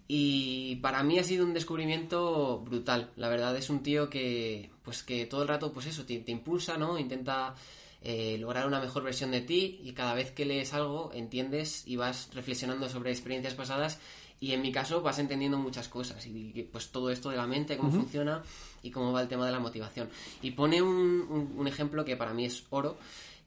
Y 0.08 0.76
para 0.76 1.02
mí 1.02 1.18
ha 1.18 1.24
sido 1.24 1.44
un 1.44 1.54
descubrimiento 1.54 2.60
brutal. 2.60 3.10
La 3.16 3.28
verdad 3.28 3.56
es 3.56 3.70
un 3.70 3.82
tío 3.82 4.08
que, 4.10 4.70
pues 4.82 5.02
que 5.02 5.26
todo 5.26 5.42
el 5.42 5.48
rato, 5.48 5.72
pues 5.72 5.86
eso, 5.86 6.04
te, 6.04 6.18
te 6.18 6.32
impulsa, 6.32 6.76
¿no? 6.76 6.98
Intenta 6.98 7.54
eh, 8.02 8.36
lograr 8.38 8.66
una 8.66 8.80
mejor 8.80 9.02
versión 9.04 9.30
de 9.30 9.40
ti 9.40 9.80
y 9.82 9.92
cada 9.92 10.14
vez 10.14 10.32
que 10.32 10.44
lees 10.44 10.74
algo 10.74 11.10
entiendes 11.14 11.84
y 11.86 11.96
vas 11.96 12.30
reflexionando 12.34 12.88
sobre 12.88 13.10
experiencias 13.12 13.54
pasadas 13.54 14.00
y 14.42 14.52
en 14.54 14.60
mi 14.60 14.72
caso 14.72 15.02
vas 15.02 15.18
entendiendo 15.20 15.56
muchas 15.56 15.88
cosas 15.88 16.26
y 16.26 16.68
pues 16.72 16.90
todo 16.90 17.10
esto 17.10 17.30
de 17.30 17.36
la 17.36 17.46
mente, 17.46 17.76
cómo 17.76 17.92
funciona 17.92 18.42
y 18.82 18.90
cómo 18.90 19.12
va 19.12 19.22
el 19.22 19.28
tema 19.28 19.46
de 19.46 19.52
la 19.52 19.60
motivación. 19.60 20.08
Y 20.42 20.50
pone 20.50 20.82
un, 20.82 20.96
un- 21.30 21.52
un 21.56 21.68
ejemplo 21.68 22.04
que 22.04 22.16
para 22.16 22.34
mí 22.34 22.44
es 22.44 22.64
oro, 22.70 22.98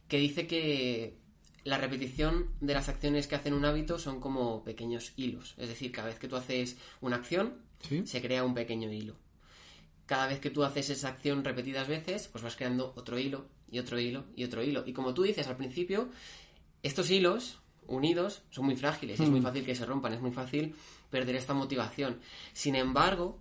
que 0.07 0.17
dice 0.19 0.47
que 0.47 1.17
la 1.65 1.77
repetición 1.77 2.49
de 2.61 2.73
las 2.75 2.87
acciones 2.87 3.27
que 3.27 3.35
hacen 3.35 3.53
un 3.53 3.65
hábito 3.65 3.99
son 3.99 4.21
como 4.21 4.63
pequeños 4.63 5.11
hilos. 5.17 5.53
Es 5.57 5.67
decir, 5.67 5.91
cada 5.91 6.07
vez 6.07 6.17
que 6.17 6.27
tú 6.29 6.37
haces 6.37 6.77
una 7.01 7.17
acción, 7.17 7.55
Sí. 7.89 8.07
se 8.07 8.21
crea 8.21 8.45
un 8.45 8.53
pequeño 8.53 8.89
hilo. 8.91 9.15
Cada 10.05 10.27
vez 10.27 10.39
que 10.39 10.49
tú 10.49 10.63
haces 10.63 10.89
esa 10.89 11.09
acción 11.09 11.43
repetidas 11.43 11.87
veces, 11.89 12.29
pues 12.31 12.41
vas 12.43 12.55
creando 12.55 12.93
otro 12.95 13.19
hilo 13.19 13.47
y 13.69 13.79
otro 13.79 13.99
hilo 13.99 14.23
y 14.35 14.43
otro 14.45 14.63
hilo. 14.63 14.83
Y 14.87 14.93
como 14.93 15.13
tú 15.13 15.23
dices 15.23 15.47
al 15.47 15.57
principio, 15.57 16.07
estos 16.83 17.09
hilos 17.11 17.57
unidos 17.87 18.43
son 18.49 18.65
muy 18.65 18.75
frágiles, 18.75 19.19
es 19.19 19.29
muy 19.29 19.41
fácil 19.41 19.65
que 19.65 19.75
se 19.75 19.85
rompan, 19.85 20.13
es 20.13 20.21
muy 20.21 20.31
fácil 20.31 20.75
perder 21.09 21.35
esta 21.35 21.53
motivación. 21.53 22.19
Sin 22.53 22.75
embargo, 22.75 23.39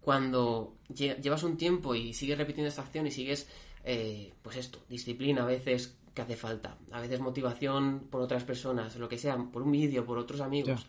cuando 0.00 0.76
lle- 0.88 1.20
llevas 1.20 1.42
un 1.42 1.56
tiempo 1.56 1.94
y 1.94 2.12
sigues 2.14 2.38
repitiendo 2.38 2.68
esta 2.68 2.82
acción 2.82 3.06
y 3.06 3.10
sigues, 3.10 3.48
eh, 3.84 4.32
pues 4.42 4.56
esto, 4.56 4.78
disciplina 4.88 5.42
a 5.42 5.46
veces 5.46 5.96
que 6.14 6.22
hace 6.22 6.36
falta, 6.36 6.78
a 6.92 7.00
veces 7.00 7.20
motivación 7.20 8.06
por 8.10 8.20
otras 8.22 8.44
personas, 8.44 8.96
lo 8.96 9.08
que 9.08 9.18
sea, 9.18 9.36
por 9.36 9.62
un 9.62 9.72
vídeo, 9.72 10.04
por 10.06 10.16
otros 10.18 10.40
amigos, 10.40 10.86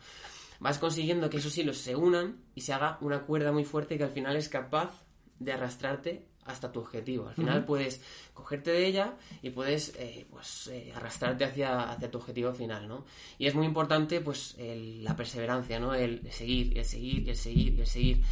vas 0.59 0.79
consiguiendo 0.79 1.29
que 1.29 1.37
esos 1.37 1.57
hilos 1.57 1.77
se 1.77 1.95
unan 1.95 2.37
y 2.55 2.61
se 2.61 2.73
haga 2.73 2.97
una 3.01 3.23
cuerda 3.23 3.51
muy 3.51 3.65
fuerte 3.65 3.97
que 3.97 4.03
al 4.03 4.11
final 4.11 4.35
es 4.37 4.49
capaz 4.49 5.03
de 5.39 5.51
arrastrarte 5.51 6.25
hasta 6.47 6.71
tu 6.71 6.79
objetivo. 6.79 7.27
Al 7.29 7.35
final 7.35 7.65
puedes 7.65 8.01
cogerte 8.33 8.71
de 8.71 8.87
ella 8.87 9.15
y 9.41 9.49
puedes 9.51 9.93
eh, 9.97 10.25
pues, 10.29 10.67
eh, 10.67 10.91
arrastrarte 10.95 11.43
hacia, 11.45 11.91
hacia 11.91 12.09
tu 12.09 12.17
objetivo 12.17 12.53
final, 12.53 12.87
¿no? 12.87 13.05
Y 13.37 13.47
es 13.47 13.55
muy 13.55 13.65
importante 13.65 14.21
pues 14.21 14.55
el- 14.57 15.03
la 15.03 15.15
perseverancia, 15.15 15.79
¿no? 15.79 15.93
El 15.93 16.31
seguir, 16.31 16.77
el 16.77 16.85
seguir, 16.85 17.29
el 17.29 17.35
seguir, 17.35 17.79
el 17.79 17.87
seguir. 17.87 18.23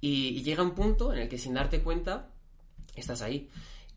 Y, 0.00 0.28
y 0.28 0.42
llega 0.42 0.62
un 0.62 0.74
punto 0.74 1.12
en 1.12 1.20
el 1.20 1.28
que 1.28 1.38
sin 1.38 1.54
darte 1.54 1.80
cuenta 1.82 2.28
estás 2.96 3.22
ahí. 3.22 3.48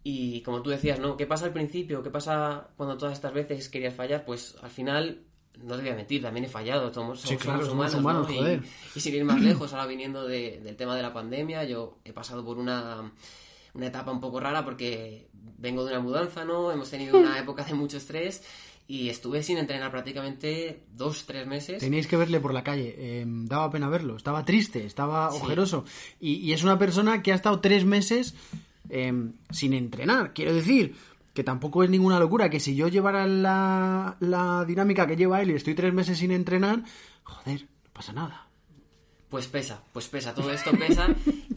Y 0.03 0.41
como 0.41 0.61
tú 0.61 0.69
decías, 0.69 0.99
¿no? 0.99 1.17
¿Qué 1.17 1.25
pasa 1.25 1.45
al 1.45 1.53
principio? 1.53 2.03
¿Qué 2.03 2.11
pasa 2.11 2.69
cuando 2.77 2.95
todas 2.97 3.13
estas 3.15 3.33
veces 3.33 3.69
querías 3.69 3.95
fallar? 3.95 4.23
Pues 4.23 4.55
al 4.61 4.69
final, 4.69 5.23
no 5.63 5.75
te 5.75 5.81
voy 5.81 5.89
a 5.89 5.95
mentir, 5.95 6.21
también 6.21 6.45
he 6.45 6.47
fallado. 6.49 6.93
Somos, 6.93 7.21
Sí, 7.21 7.29
somos 7.29 7.41
claro, 7.43 7.65
somos 7.65 7.73
humanos, 7.73 7.93
¿no? 7.93 7.99
humanos, 8.01 8.31
Y- 8.31 8.37
joder. 8.37 8.61
Y, 8.95 8.99
sin 8.99 9.15
ir 9.15 9.25
más 9.25 9.41
lejos, 9.41 9.73
ahora 9.73 9.87
viniendo 9.87 10.27
de- 10.27 10.59
del 10.63 10.75
tema 10.75 10.95
de 10.95 11.01
la 11.01 11.11
pandemia, 11.11 11.63
yo 11.63 11.97
he 12.05 12.13
pasado 12.13 12.45
por 12.45 12.59
una, 12.59 13.11
una 13.75 13.87
etapa 13.87 14.11
un 14.11 14.19
poco 14.19 14.39
rara 14.39 14.63
porque 14.65 15.27
vengo 15.57 15.83
de 15.85 15.91
una 15.91 16.01
mudanza, 16.01 16.43
¿no? 16.45 16.71
Hemos 16.71 16.89
tenido 16.89 17.19
una 17.19 17.37
época 17.39 17.63
de 17.63 17.73
mucho 17.73 17.97
estrés 17.97 18.43
y 18.87 19.09
estuve 19.09 19.41
sin 19.43 19.57
entrenar 19.57 19.91
prácticamente 19.91 20.83
dos, 20.93 21.25
tres 21.25 21.45
meses. 21.47 21.79
Teníais 21.79 22.07
que 22.07 22.17
verle 22.17 22.39
por 22.39 22.53
la 22.53 22.63
calle. 22.63 22.93
eh, 22.97 23.25
daba 23.27 23.69
pena 23.71 23.89
verlo. 23.89 24.15
Estaba 24.15 24.45
triste, 24.45 24.85
estaba 24.85 25.31
Sí. 25.31 25.39
ojeroso. 25.41 25.85
Y, 26.19 26.35
y 26.35 26.53
es 26.53 26.63
una 26.63 26.77
persona 26.77 27.21
que 27.21 27.31
ha 27.31 27.35
estado 27.35 27.59
tres 27.59 27.83
meses 27.85 28.35
eh, 28.89 29.11
sin 29.49 29.73
entrenar. 29.73 30.33
Quiero 30.33 30.53
decir 30.53 30.95
que 31.33 31.43
tampoco 31.43 31.83
es 31.83 31.89
ninguna 31.89 32.19
locura. 32.19 32.49
Que 32.49 32.59
si 32.59 32.75
yo 32.75 32.87
llevara 32.87 33.25
la, 33.27 34.17
la 34.19 34.63
dinámica 34.65 35.07
que 35.07 35.15
lleva 35.17 35.41
él 35.41 35.49
y 35.51 35.55
estoy 35.55 35.73
tres 35.73 35.93
meses 35.93 36.19
sin 36.19 36.31
entrenar, 36.31 36.83
joder, 37.23 37.61
no 37.63 37.89
pasa 37.91 38.13
nada. 38.13 38.47
Pues 39.29 39.47
pesa, 39.47 39.81
pues 39.91 40.07
pesa, 40.07 40.33
todo 40.35 40.51
esto 40.53 40.71
pesa 40.71 41.07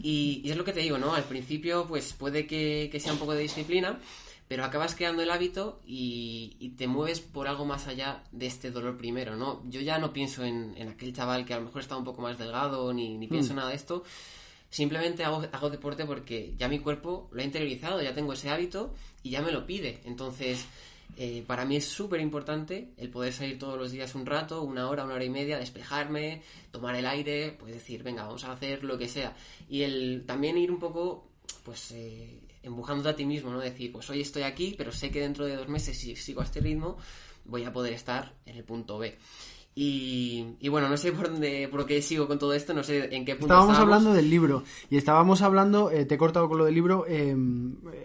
y, 0.01 0.41
y 0.43 0.51
es 0.51 0.57
lo 0.57 0.63
que 0.63 0.73
te 0.73 0.79
digo, 0.79 0.97
¿no? 0.97 1.13
Al 1.13 1.23
principio 1.23 1.85
pues 1.87 2.13
puede 2.13 2.47
que, 2.47 2.89
que 2.91 2.99
sea 2.99 3.13
un 3.13 3.19
poco 3.19 3.33
de 3.33 3.41
disciplina, 3.41 3.99
pero 4.47 4.63
acabas 4.63 4.95
creando 4.95 5.21
el 5.21 5.29
hábito 5.29 5.79
y, 5.85 6.57
y 6.59 6.69
te 6.69 6.87
mueves 6.87 7.19
por 7.19 7.47
algo 7.47 7.65
más 7.65 7.87
allá 7.87 8.23
de 8.31 8.47
este 8.47 8.71
dolor 8.71 8.97
primero, 8.97 9.35
¿no? 9.35 9.61
Yo 9.69 9.81
ya 9.81 9.99
no 9.99 10.11
pienso 10.11 10.43
en, 10.43 10.73
en 10.77 10.89
aquel 10.89 11.13
chaval 11.13 11.45
que 11.45 11.53
a 11.53 11.59
lo 11.59 11.65
mejor 11.65 11.81
está 11.81 11.95
un 11.97 12.03
poco 12.03 12.21
más 12.21 12.37
delgado 12.37 12.91
ni, 12.93 13.17
ni 13.17 13.27
pienso 13.27 13.53
nada 13.53 13.69
de 13.69 13.75
esto, 13.75 14.03
simplemente 14.69 15.23
hago, 15.23 15.45
hago 15.51 15.69
deporte 15.69 16.05
porque 16.05 16.55
ya 16.57 16.67
mi 16.67 16.79
cuerpo 16.79 17.29
lo 17.31 17.41
ha 17.41 17.45
interiorizado, 17.45 18.01
ya 18.01 18.13
tengo 18.13 18.33
ese 18.33 18.49
hábito 18.49 18.93
y 19.23 19.29
ya 19.29 19.41
me 19.41 19.51
lo 19.51 19.65
pide, 19.65 20.01
entonces... 20.05 20.65
eh, 21.17 21.43
para 21.45 21.65
mí 21.65 21.75
es 21.75 21.85
súper 21.85 22.21
importante 22.21 22.93
el 22.97 23.09
poder 23.09 23.33
salir 23.33 23.59
todos 23.59 23.77
los 23.77 23.91
días 23.91 24.15
un 24.15 24.25
rato, 24.25 24.61
una 24.61 24.89
hora, 24.89 25.03
una 25.03 25.15
hora 25.15 25.23
y 25.23 25.29
media, 25.29 25.57
despejarme, 25.57 26.41
tomar 26.71 26.95
el 26.95 27.05
aire, 27.05 27.55
pues 27.59 27.73
decir, 27.73 28.03
venga, 28.03 28.23
vamos 28.23 28.43
a 28.43 28.53
hacer 28.53 28.83
lo 28.83 28.97
que 28.97 29.07
sea. 29.07 29.35
Y 29.67 29.81
el 29.81 30.23
también 30.25 30.57
ir 30.57 30.71
un 30.71 30.79
poco, 30.79 31.27
pues, 31.63 31.91
eh, 31.91 32.39
empujándote 32.63 33.09
a 33.09 33.15
ti 33.15 33.25
mismo, 33.25 33.51
¿no? 33.51 33.59
Decir, 33.59 33.91
pues 33.91 34.09
hoy 34.09 34.21
estoy 34.21 34.43
aquí, 34.43 34.75
pero 34.77 34.91
sé 34.91 35.11
que 35.11 35.21
dentro 35.21 35.45
de 35.45 35.55
dos 35.55 35.67
meses, 35.67 35.97
si 35.97 36.15
sigo 36.15 36.41
a 36.41 36.45
este 36.45 36.61
ritmo, 36.61 36.97
voy 37.45 37.63
a 37.63 37.73
poder 37.73 37.93
estar 37.93 38.33
en 38.45 38.57
el 38.57 38.63
punto 38.63 38.97
B. 38.97 39.17
Y, 39.81 40.43
y 40.59 40.67
bueno, 40.67 40.89
no 40.89 40.97
sé 40.97 41.13
por 41.13 41.31
dónde, 41.31 41.69
por 41.69 41.85
qué 41.85 42.01
sigo 42.01 42.27
con 42.27 42.37
todo 42.37 42.53
esto, 42.53 42.73
no 42.73 42.83
sé 42.83 43.15
en 43.15 43.23
qué 43.23 43.35
punto 43.35 43.45
Estábamos 43.45 43.75
estábamos. 43.75 43.79
hablando 43.79 44.13
del 44.13 44.29
libro 44.29 44.63
y 44.89 44.97
estábamos 44.97 45.41
hablando, 45.41 45.89
eh, 45.89 46.03
te 46.03 46.15
he 46.15 46.17
cortado 46.17 46.49
con 46.49 46.57
lo 46.57 46.65
del 46.65 46.75
libro, 46.75 47.05
eh, 47.07 47.33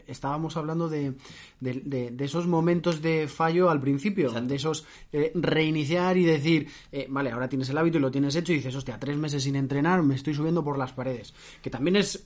estábamos 0.06 0.56
hablando 0.56 0.88
de, 0.88 1.14
de- 1.58 1.82
de- 1.84 2.10
de 2.12 2.24
esos 2.24 2.46
momentos 2.46 3.02
de 3.02 3.26
fallo 3.26 3.70
al 3.70 3.80
principio, 3.80 4.28
Exacto. 4.28 4.46
de 4.50 4.54
esos 4.54 4.86
eh, 5.12 5.32
reiniciar 5.34 6.16
y 6.16 6.24
decir, 6.24 6.68
eh, 6.92 7.08
vale, 7.10 7.32
ahora 7.32 7.48
tienes 7.48 7.68
el 7.70 7.78
hábito 7.78 7.98
y 7.98 8.02
lo 8.02 8.10
tienes 8.12 8.36
hecho 8.36 8.52
y 8.52 8.56
dices, 8.56 8.76
hostia, 8.76 9.00
tres 9.00 9.16
meses 9.16 9.42
sin 9.42 9.56
entrenar, 9.56 10.00
me 10.04 10.14
estoy 10.14 10.32
subiendo 10.34 10.62
por 10.62 10.78
las 10.78 10.92
paredes. 10.92 11.34
Que 11.60 11.70
también 11.70 11.96
es 11.96 12.24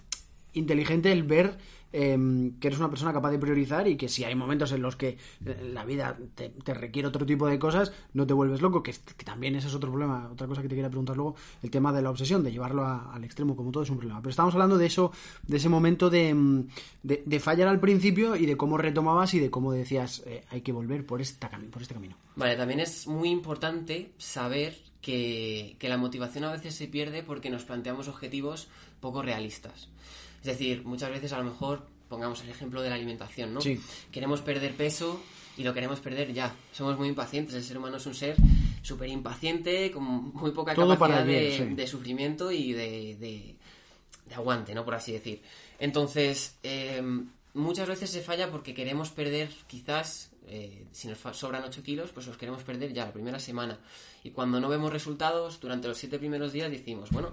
inteligente 0.53 1.11
el 1.11 1.23
ver 1.23 1.57
eh, 1.93 2.53
que 2.61 2.67
eres 2.67 2.79
una 2.79 2.91
persona 2.91 3.13
capaz 3.13 3.31
de 3.31 3.39
priorizar 3.39 3.89
y 3.89 3.97
que 3.97 4.09
si 4.09 4.25
hay 4.25 4.35
momentos 4.35 4.73
en 4.73 4.83
los 4.83 4.97
que 4.97 5.17
eh, 5.45 5.71
la 5.73 5.85
vida 5.85 6.17
te, 6.35 6.75
requiere 6.75 7.09
otro 7.09 7.25
tipo 7.25 7.47
de 7.47 7.59
cosas, 7.59 7.93
no 8.13 8.27
te 8.27 8.35
vuelves 8.35 8.61
loco, 8.61 8.83
que, 8.83 8.95
también 9.25 9.57
ese 9.57 9.69
es 9.69 9.75
otro 9.75 9.91
problema. 9.91 10.29
Otra 10.33 10.47
cosa 10.47 10.63
que 10.63 10.69
te 10.69 10.75
quería 10.75 10.91
preguntar 10.91 11.17
luego, 11.17 11.37
el 11.63 11.71
tema 11.71 11.93
de 11.93 12.03
la 12.03 12.11
obsesión, 12.11 12.43
de 12.43 12.53
llevarlo 12.53 12.85
al 12.87 13.25
extremo, 13.25 13.57
como 13.57 13.71
todo 13.71 13.83
es 13.83 13.91
un 13.91 13.99
problema. 13.99 14.21
Pero 14.21 14.31
estamos 14.31 14.55
hablando 14.55 14.77
de 14.77 14.87
eso, 14.87 15.13
de 15.47 15.57
ese 15.57 15.69
momento 15.69 16.11
de, 16.11 16.35
mm, 16.35 16.69
de, 17.03 17.41
fallar 17.41 17.69
al 17.69 17.81
principio 17.81 18.37
y 18.37 18.47
de 18.47 18.57
cómo 18.57 18.77
retomabas 18.77 19.33
y 19.35 19.39
de 19.39 19.51
cómo 19.51 19.73
decías, 19.73 20.23
eh, 20.27 20.45
hay 20.51 20.61
que 20.61 20.73
volver 20.73 21.07
por, 21.07 21.21
esta, 21.21 21.49
por 21.71 21.83
este 21.83 21.95
camino. 21.95 22.17
Vale, 22.37 22.57
también 22.57 22.81
es 22.81 23.07
muy 23.07 23.31
importante 23.31 24.13
saber 24.19 24.77
que, 25.01 25.77
que 25.79 25.89
la 25.89 25.97
motivación 25.97 26.45
a 26.45 26.53
veces 26.53 26.75
se 26.75 26.89
pierde 26.89 27.23
porque 27.23 27.51
nos 27.51 27.65
planteamos 27.65 28.09
objetivos 28.09 28.69
poco 29.01 29.23
realistas. 29.23 29.89
Es 30.41 30.47
decir, 30.47 30.85
muchas 30.85 31.11
veces 31.11 31.33
a 31.33 31.39
lo 31.39 31.45
mejor, 31.45 31.87
pongamos 32.09 32.43
el 32.43 32.49
ejemplo 32.51 32.81
de 32.83 32.89
la 32.91 32.95
alimentación, 32.95 33.53
¿no? 33.55 33.61
Sí. 33.61 33.81
Queremos 34.13 34.41
perder 34.41 34.75
peso 34.75 35.21
y 35.57 35.63
lo 35.65 35.75
queremos 35.75 36.01
perder 36.01 36.33
ya. 36.33 36.55
Somos 36.73 36.97
muy 36.97 37.09
impacientes, 37.09 37.55
el 37.55 37.65
ser 37.65 37.77
humano 37.79 37.97
es 37.97 38.07
un 38.07 38.15
ser 38.15 38.37
súper 38.83 39.09
impaciente, 39.09 39.91
con 39.91 40.05
muy 40.05 40.53
poca 40.53 40.75
Todo 40.75 40.91
capacidad 40.95 41.25
bien, 41.27 41.43
de, 41.43 41.57
sí. 41.71 41.75
de 41.75 41.87
sufrimiento 41.87 42.51
y 42.53 42.73
de, 42.73 43.17
de- 43.17 43.57
de 44.27 44.35
aguante, 44.35 44.75
¿no? 44.75 44.85
Por 44.85 44.95
así 44.95 45.13
decir. 45.13 45.41
Entonces, 45.79 46.57
eh, 46.63 47.03
muchas 47.55 47.89
veces 47.89 48.11
se 48.11 48.21
falla 48.21 48.51
porque 48.51 48.75
queremos 48.75 49.11
perder, 49.11 49.49
quizás, 49.67 50.31
eh, 50.47 50.85
si 50.93 51.09
nos 51.09 51.19
sobran 51.37 51.65
8 51.65 51.83
kilos, 51.83 52.11
pues 52.13 52.27
los 52.27 52.37
queremos 52.37 52.63
perder 52.63 52.93
ya 52.93 53.07
la 53.07 53.13
primera 53.13 53.39
semana. 53.39 53.79
Y 54.23 54.31
cuando 54.31 54.61
no 54.61 54.69
vemos 54.69 54.93
resultados, 54.93 55.61
durante 55.61 55.89
los 55.89 55.97
7 55.99 56.19
primeros 56.19 56.53
días 56.53 56.71
decimos, 56.71 57.11
bueno, 57.11 57.33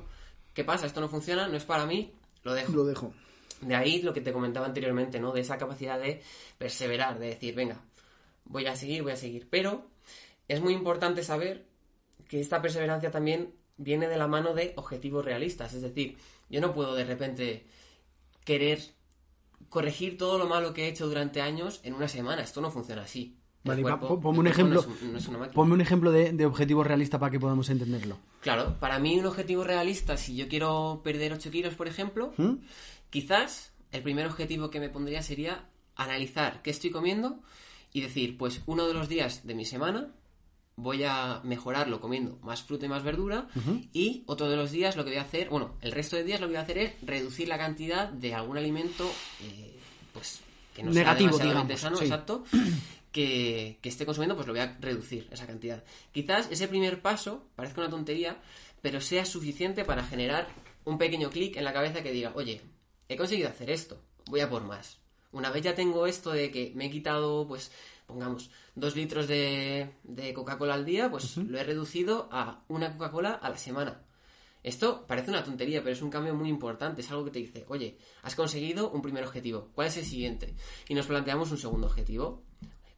¿qué 0.54 0.64
pasa? 0.64 0.86
Esto 0.86 1.02
no 1.02 1.10
funciona, 1.10 1.48
no 1.48 1.58
es 1.58 1.66
para 1.66 1.86
mí, 1.86 2.12
lo 2.46 2.54
dejo. 2.54 2.72
Lo 2.72 2.86
dejo. 2.86 3.14
De 3.62 3.76
ahí 3.76 4.02
lo 4.02 4.14
que 4.14 4.22
te 4.22 4.32
comentaba 4.32 4.68
anteriormente, 4.68 5.20
¿no? 5.20 5.34
De 5.34 5.42
esa 5.42 5.58
capacidad 5.58 6.00
de 6.00 6.22
perseverar, 6.58 7.20
de 7.20 7.28
decir, 7.28 7.56
venga, 7.56 7.82
voy 8.46 8.68
a 8.68 8.76
seguir, 8.76 9.04
voy 9.04 9.12
a 9.12 9.18
seguir. 9.18 9.48
Pero 9.50 9.88
es 10.48 10.62
muy 10.62 10.74
importante 10.74 11.24
saber 11.24 11.66
que 12.30 12.40
esta 12.40 12.62
perseverancia 12.62 13.12
también 13.12 13.54
viene 13.78 14.08
de 14.08 14.18
la 14.18 14.28
mano 14.28 14.54
de 14.54 14.74
objetivos 14.76 15.26
realistas. 15.26 15.74
Es 15.74 15.82
decir, 15.82 16.18
yo 16.50 16.62
no 16.62 16.74
puedo 16.74 16.94
de 16.94 17.04
repente 17.04 17.66
querer 18.44 18.80
corregir 19.70 20.18
todo 20.18 20.38
lo 20.38 20.46
malo 20.46 20.74
que 20.74 20.86
he 20.86 20.88
hecho 20.88 21.08
durante 21.08 21.42
años 21.42 21.80
en 21.84 21.96
una 21.96 22.08
semana. 22.08 22.44
Esto 22.44 22.62
no 22.62 22.70
funciona 22.72 23.02
así. 23.02 23.38
Vale, 23.66 23.82
cuerpo- 23.82 24.20
ponme 24.22 24.40
un 24.40 24.48
ejemplo, 24.48 24.76
no 24.88 24.94
es 24.94 25.02
un- 25.02 25.12
no 25.14 25.18
es 25.18 25.28
una 25.28 25.38
máquina. 25.40 25.54
ponme 25.56 25.74
un 25.74 25.82
ejemplo 25.82 26.12
de, 26.12 26.32
de 26.32 26.46
objetivo 26.46 26.84
realista 26.84 27.20
para 27.20 27.32
que 27.32 27.40
podamos 27.40 27.70
entenderlo. 27.70 28.18
Claro, 28.42 28.76
para 28.80 29.00
mí 29.00 29.18
un 29.20 29.26
objetivo 29.26 29.64
realista, 29.64 30.18
si 30.18 30.36
yo 30.36 30.48
quiero 30.48 31.02
perder 31.04 31.34
8 31.34 31.50
kilos, 31.52 31.74
por 31.74 31.88
ejemplo, 31.88 32.34
¿Mm? 32.38 32.54
quizás 33.10 33.74
el 33.92 34.02
primer 34.04 34.26
objetivo 34.28 34.70
que 34.70 34.80
me 34.80 34.90
pondría 34.90 35.22
sería 35.22 35.66
analizar 35.96 36.62
qué 36.62 36.70
estoy 36.70 36.92
comiendo 36.92 37.40
y 37.94 38.02
decir, 38.02 38.38
pues 38.38 38.62
uno 38.66 38.88
de 38.88 38.94
los 38.94 39.08
días 39.10 39.46
de 39.48 39.56
mi 39.56 39.66
semana 39.66 40.10
voy 40.78 41.06
a 41.06 41.40
mejorarlo 41.46 42.02
comiendo 42.02 42.38
más 42.44 42.62
fruta 42.64 42.86
y 42.86 42.90
más 42.90 43.02
verdura. 43.04 43.48
Y 43.94 44.24
otro 44.28 44.50
de 44.50 44.58
los 44.58 44.72
días 44.72 44.98
lo 44.98 45.06
que 45.06 45.12
voy 45.12 45.20
a 45.20 45.24
hacer, 45.24 45.50
bueno, 45.50 45.76
el 45.82 45.94
resto 45.94 46.18
de 46.18 46.26
días 46.26 46.42
lo 46.42 46.48
que 46.48 46.52
voy 46.54 46.58
a 46.58 46.64
hacer 46.64 46.78
es 46.78 46.94
reducir 47.02 47.48
la 47.48 47.58
cantidad 47.58 48.10
de 48.10 48.34
algún 48.36 48.58
alimento, 48.58 49.10
eh, 49.42 49.74
pues, 50.12 50.42
que 50.76 50.84
no 50.84 50.92
Negativo, 50.92 51.32
sea 51.38 51.46
demasiadamente 51.46 51.76
digamos, 51.76 51.82
sano, 51.82 51.98
sí. 51.98 52.04
exacto. 52.04 52.44
Que, 53.16 53.80
que 53.82 53.88
esté 53.88 54.06
consumiendo, 54.06 54.36
pues 54.36 54.46
lo 54.46 54.52
voy 54.52 54.60
a 54.60 54.76
reducir 54.82 55.30
esa 55.32 55.48
cantidad. 55.48 55.86
Quizás 56.12 56.52
ese 56.52 56.68
primer 56.68 57.02
paso 57.02 57.48
parezca 57.56 57.80
una 57.80 57.90
tontería, 57.90 58.42
pero 58.82 59.00
sea 59.00 59.24
suficiente 59.24 59.86
para 59.86 60.04
generar 60.04 60.50
un 60.84 60.98
pequeño 60.98 61.30
clic 61.30 61.56
en 61.56 61.64
la 61.64 61.72
cabeza 61.72 62.04
que 62.04 62.12
diga, 62.12 62.34
oye, 62.36 62.60
he 63.08 63.16
conseguido 63.16 63.48
hacer 63.48 63.70
esto, 63.70 64.02
voy 64.26 64.42
a 64.42 64.50
por 64.50 64.64
más. 64.66 65.00
Una 65.32 65.50
vez 65.50 65.64
ya 65.64 65.76
tengo 65.76 66.08
esto 66.08 66.32
de 66.32 66.52
que 66.52 66.74
me 66.76 66.88
he 66.88 66.90
quitado, 66.90 67.48
pues, 67.48 67.72
pongamos, 68.06 68.50
dos 68.76 68.98
litros 68.98 69.30
de, 69.30 69.92
de 70.04 70.34
Coca-Cola 70.34 70.74
al 70.74 70.84
día, 70.84 71.10
pues 71.10 71.38
lo 71.38 71.58
he 71.58 71.64
reducido 71.64 72.28
a 72.34 72.66
una 72.68 72.92
Coca-Cola 72.92 73.32
a 73.32 73.50
la 73.50 73.58
semana. 73.58 74.02
Esto 74.66 75.06
parece 75.06 75.30
una 75.30 75.44
tontería, 75.44 75.84
pero 75.84 75.94
es 75.94 76.02
un 76.02 76.10
cambio 76.10 76.34
muy 76.34 76.50
importante. 76.50 77.02
Es 77.02 77.12
algo 77.12 77.24
que 77.24 77.30
te 77.30 77.38
dice, 77.38 77.66
oye, 77.68 78.00
has 78.24 78.34
conseguido 78.34 78.90
un 78.90 79.04
primer 79.04 79.24
objetivo. 79.24 79.70
¿Cuál 79.76 79.90
es 79.90 79.98
el 79.98 80.06
siguiente? 80.06 80.56
Y 80.90 80.96
nos 80.96 81.06
planteamos 81.06 81.52
un 81.52 81.60
segundo 81.60 81.86
objetivo, 81.86 82.42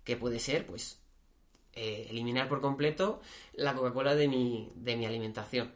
que 0.07 0.15
puede 0.15 0.39
ser, 0.39 0.65
pues, 0.65 1.01
eh, 1.73 2.07
eliminar 2.09 2.47
por 2.47 2.61
completo 2.61 3.19
la 3.51 3.75
Coca-Cola 3.75 4.15
de 4.15 4.29
mi, 4.29 4.71
de 4.73 4.95
mi 4.95 5.05
alimentación. 5.05 5.73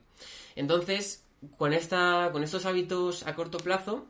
Entonces, 0.55 1.25
con, 1.57 1.73
esta, 1.73 2.29
con 2.31 2.41
estos 2.41 2.65
hábitos 2.65 3.27
a 3.27 3.35
corto 3.35 3.57
plazo, 3.57 4.05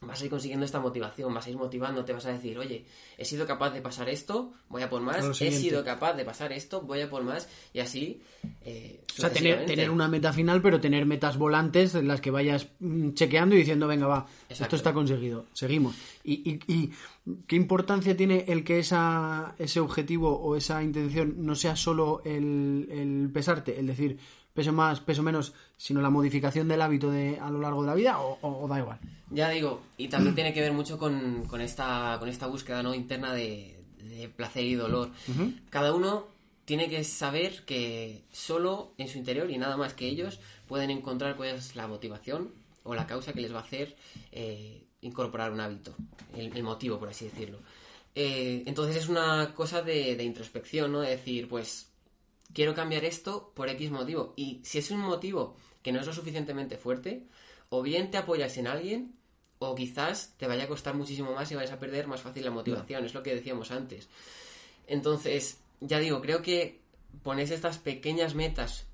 vas 0.00 0.22
a 0.22 0.24
ir 0.24 0.30
consiguiendo 0.30 0.64
esta 0.64 0.80
motivación, 0.80 1.34
vas 1.34 1.46
a 1.46 1.50
ir 1.50 1.58
motivándote, 1.58 2.14
vas 2.14 2.24
a 2.24 2.32
decir, 2.32 2.58
oye, 2.58 2.86
he 3.20 3.24
sido 3.26 3.46
capaz 3.46 3.70
de 3.70 3.82
pasar 3.82 4.08
esto, 4.08 4.52
voy 4.70 4.82
a 4.82 4.88
por 4.88 5.02
más, 5.02 5.24
A 5.24 5.44
he 5.44 5.52
sido 5.52 5.84
capaz 5.84 6.14
de 6.14 6.24
pasar 6.24 6.52
esto, 6.52 6.80
voy 6.80 7.02
a 7.02 7.10
por 7.10 7.22
más, 7.22 7.48
y 7.74 7.80
así. 7.80 8.22
eh, 8.64 9.02
O 9.18 9.20
sea, 9.20 9.30
tener, 9.32 9.66
tener 9.66 9.90
una 9.90 10.08
meta 10.08 10.32
final, 10.32 10.62
pero 10.62 10.80
tener 10.80 11.04
metas 11.04 11.36
volantes 11.36 11.94
en 11.94 12.08
las 12.08 12.20
que 12.22 12.30
vayas 12.30 12.68
mm, 12.80 13.10
chequeando 13.12 13.54
y 13.54 13.58
diciendo, 13.58 13.86
venga, 13.86 14.06
va, 14.06 14.26
Exacto. 14.48 14.64
esto 14.64 14.76
está 14.76 14.92
conseguido, 14.94 15.44
seguimos. 15.52 15.94
Y, 16.24 16.50
y- 16.50 16.60
y 16.66 16.90
qué 17.46 17.56
importancia 17.56 18.16
tiene 18.16 18.46
el 18.48 18.64
que 18.64 18.78
esa, 18.78 19.54
ese 19.58 19.80
objetivo 19.80 20.38
o 20.40 20.56
esa 20.56 20.82
intención 20.82 21.34
no 21.44 21.54
sea 21.54 21.76
solo 21.76 22.22
el, 22.24 22.88
el 22.90 23.30
pesarte, 23.32 23.78
el 23.78 23.86
decir 23.86 24.18
peso 24.54 24.72
más, 24.72 25.00
peso 25.00 25.22
menos, 25.22 25.52
sino 25.76 26.00
la 26.00 26.10
modificación 26.10 26.66
del 26.68 26.80
hábito 26.82 27.10
de, 27.10 27.38
a 27.38 27.50
lo 27.50 27.60
largo 27.60 27.82
de 27.82 27.86
la 27.88 27.94
vida 27.94 28.18
o, 28.18 28.38
o- 28.40 28.64
o 28.64 28.68
da 28.68 28.78
igual? 28.78 28.98
Ya 29.32 29.48
digo, 29.48 29.80
y 29.96 30.08
también 30.08 30.34
tiene 30.34 30.52
que 30.52 30.60
ver 30.60 30.72
mucho 30.72 30.98
con, 30.98 31.44
con 31.46 31.60
esta, 31.60 32.16
con 32.18 32.28
esta 32.28 32.48
búsqueda 32.48 32.82
¿no? 32.82 32.92
Interna 33.10 33.34
de, 33.34 33.76
de 33.98 34.28
placer 34.28 34.64
y 34.64 34.74
dolor. 34.74 35.10
Cada 35.68 35.92
uno 35.92 36.28
tiene 36.64 36.88
que 36.88 37.02
saber 37.02 37.64
que 37.64 38.22
solo 38.30 38.92
en 38.98 39.08
su 39.08 39.18
interior 39.18 39.50
y 39.50 39.58
nada 39.58 39.76
más 39.76 39.94
que 39.94 40.06
ellos 40.06 40.38
pueden 40.68 40.90
encontrar 40.90 41.36
cuál 41.36 41.48
es 41.50 41.74
la 41.74 41.88
motivación 41.88 42.52
o 42.84 42.94
la 42.94 43.06
causa 43.06 43.32
que 43.32 43.40
les 43.40 43.52
va 43.52 43.58
a 43.58 43.62
hacer 43.62 43.96
eh, 44.30 44.84
incorporar 45.00 45.50
un 45.50 45.60
hábito, 45.60 45.96
el, 46.36 46.56
el 46.56 46.62
motivo, 46.62 46.98
por 46.98 47.08
así 47.08 47.24
decirlo. 47.24 47.58
Eh, 48.14 48.62
entonces 48.66 48.96
es 48.96 49.08
una 49.08 49.52
cosa 49.54 49.82
de, 49.82 50.14
de 50.14 50.24
introspección, 50.24 50.92
¿no? 50.92 51.00
De 51.00 51.10
decir, 51.10 51.48
pues 51.48 51.88
quiero 52.54 52.74
cambiar 52.74 53.04
esto 53.04 53.52
por 53.54 53.68
X 53.68 53.90
motivo. 53.90 54.34
Y 54.36 54.60
si 54.62 54.78
es 54.78 54.90
un 54.92 55.00
motivo 55.00 55.56
que 55.82 55.90
no 55.90 56.00
es 56.00 56.06
lo 56.06 56.12
suficientemente 56.12 56.76
fuerte, 56.76 57.24
o 57.70 57.82
bien 57.82 58.10
te 58.10 58.18
apoyas 58.18 58.56
en 58.58 58.68
alguien, 58.68 59.14
o 59.62 59.74
quizás 59.74 60.34
te 60.38 60.46
vaya 60.46 60.64
a 60.64 60.68
costar 60.68 60.94
muchísimo 60.94 61.32
más 61.32 61.52
y 61.52 61.54
vayas 61.54 61.72
a 61.72 61.78
perder 61.78 62.06
más 62.06 62.22
fácil 62.22 62.44
la 62.44 62.50
motivación. 62.50 63.04
Es 63.04 63.12
lo 63.12 63.22
que 63.22 63.34
decíamos 63.34 63.70
antes. 63.70 64.08
Entonces, 64.86 65.58
ya 65.80 65.98
digo, 65.98 66.22
creo 66.22 66.40
que 66.40 66.80
pones 67.22 67.50
estas 67.50 67.76
pequeñas 67.78 68.34
metas 68.34 68.86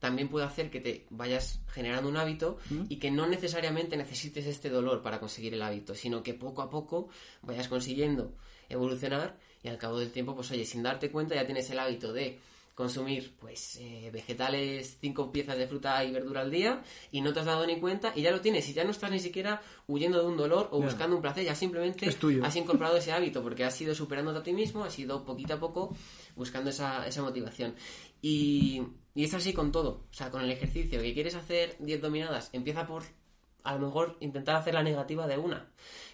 también 0.00 0.28
puede 0.28 0.46
hacer 0.46 0.70
que 0.70 0.80
te 0.80 1.06
vayas 1.10 1.60
generando 1.68 2.08
un 2.08 2.16
hábito 2.16 2.58
y 2.88 2.96
que 2.96 3.10
no 3.10 3.26
necesariamente 3.26 3.96
necesites 3.96 4.46
este 4.46 4.70
dolor 4.70 5.02
para 5.02 5.20
conseguir 5.20 5.54
el 5.54 5.62
hábito, 5.62 5.94
sino 5.94 6.22
que 6.22 6.34
poco 6.34 6.62
a 6.62 6.70
poco 6.70 7.08
vayas 7.42 7.68
consiguiendo 7.68 8.32
evolucionar 8.68 9.36
y 9.62 9.68
al 9.68 9.78
cabo 9.78 9.98
del 9.98 10.12
tiempo, 10.12 10.34
pues 10.34 10.50
oye, 10.50 10.64
sin 10.64 10.82
darte 10.82 11.10
cuenta 11.10 11.34
ya 11.34 11.46
tienes 11.46 11.70
el 11.70 11.78
hábito 11.78 12.12
de 12.12 12.38
consumir 12.78 13.34
pues 13.40 13.74
eh, 13.80 14.08
vegetales, 14.12 14.98
cinco 15.00 15.32
piezas 15.32 15.58
de 15.58 15.66
fruta 15.66 16.04
y 16.04 16.12
verdura 16.12 16.42
al 16.42 16.50
día 16.52 16.80
y 17.10 17.22
no 17.22 17.32
te 17.32 17.40
has 17.40 17.46
dado 17.46 17.66
ni 17.66 17.80
cuenta 17.80 18.12
y 18.14 18.22
ya 18.22 18.30
lo 18.30 18.40
tienes 18.40 18.68
y 18.68 18.72
ya 18.72 18.84
no 18.84 18.92
estás 18.92 19.10
ni 19.10 19.18
siquiera 19.18 19.60
huyendo 19.88 20.20
de 20.20 20.28
un 20.28 20.36
dolor 20.36 20.68
o 20.70 20.80
buscando 20.80 21.16
un 21.16 21.20
placer, 21.20 21.44
ya 21.44 21.56
simplemente 21.56 22.06
has 22.40 22.54
incorporado 22.54 22.96
ese 22.96 23.10
hábito 23.10 23.42
porque 23.42 23.64
has 23.64 23.80
ido 23.80 23.96
superándote 23.96 24.38
a 24.38 24.42
ti 24.44 24.52
mismo, 24.52 24.84
has 24.84 24.96
ido 24.96 25.24
poquito 25.24 25.54
a 25.54 25.58
poco 25.58 25.92
buscando 26.36 26.70
esa, 26.70 27.04
esa 27.04 27.20
motivación. 27.20 27.74
Y, 28.22 28.84
y 29.12 29.24
es 29.24 29.34
así 29.34 29.52
con 29.52 29.72
todo, 29.72 30.04
o 30.08 30.14
sea, 30.14 30.30
con 30.30 30.42
el 30.42 30.50
ejercicio, 30.52 31.02
que 31.02 31.12
quieres 31.14 31.34
hacer 31.34 31.74
10 31.80 32.00
dominadas, 32.00 32.48
empieza 32.52 32.86
por 32.86 33.02
a 33.64 33.74
lo 33.74 33.80
mejor 33.80 34.16
intentar 34.20 34.54
hacer 34.54 34.74
la 34.74 34.84
negativa 34.84 35.26
de 35.26 35.36
una. 35.36 35.66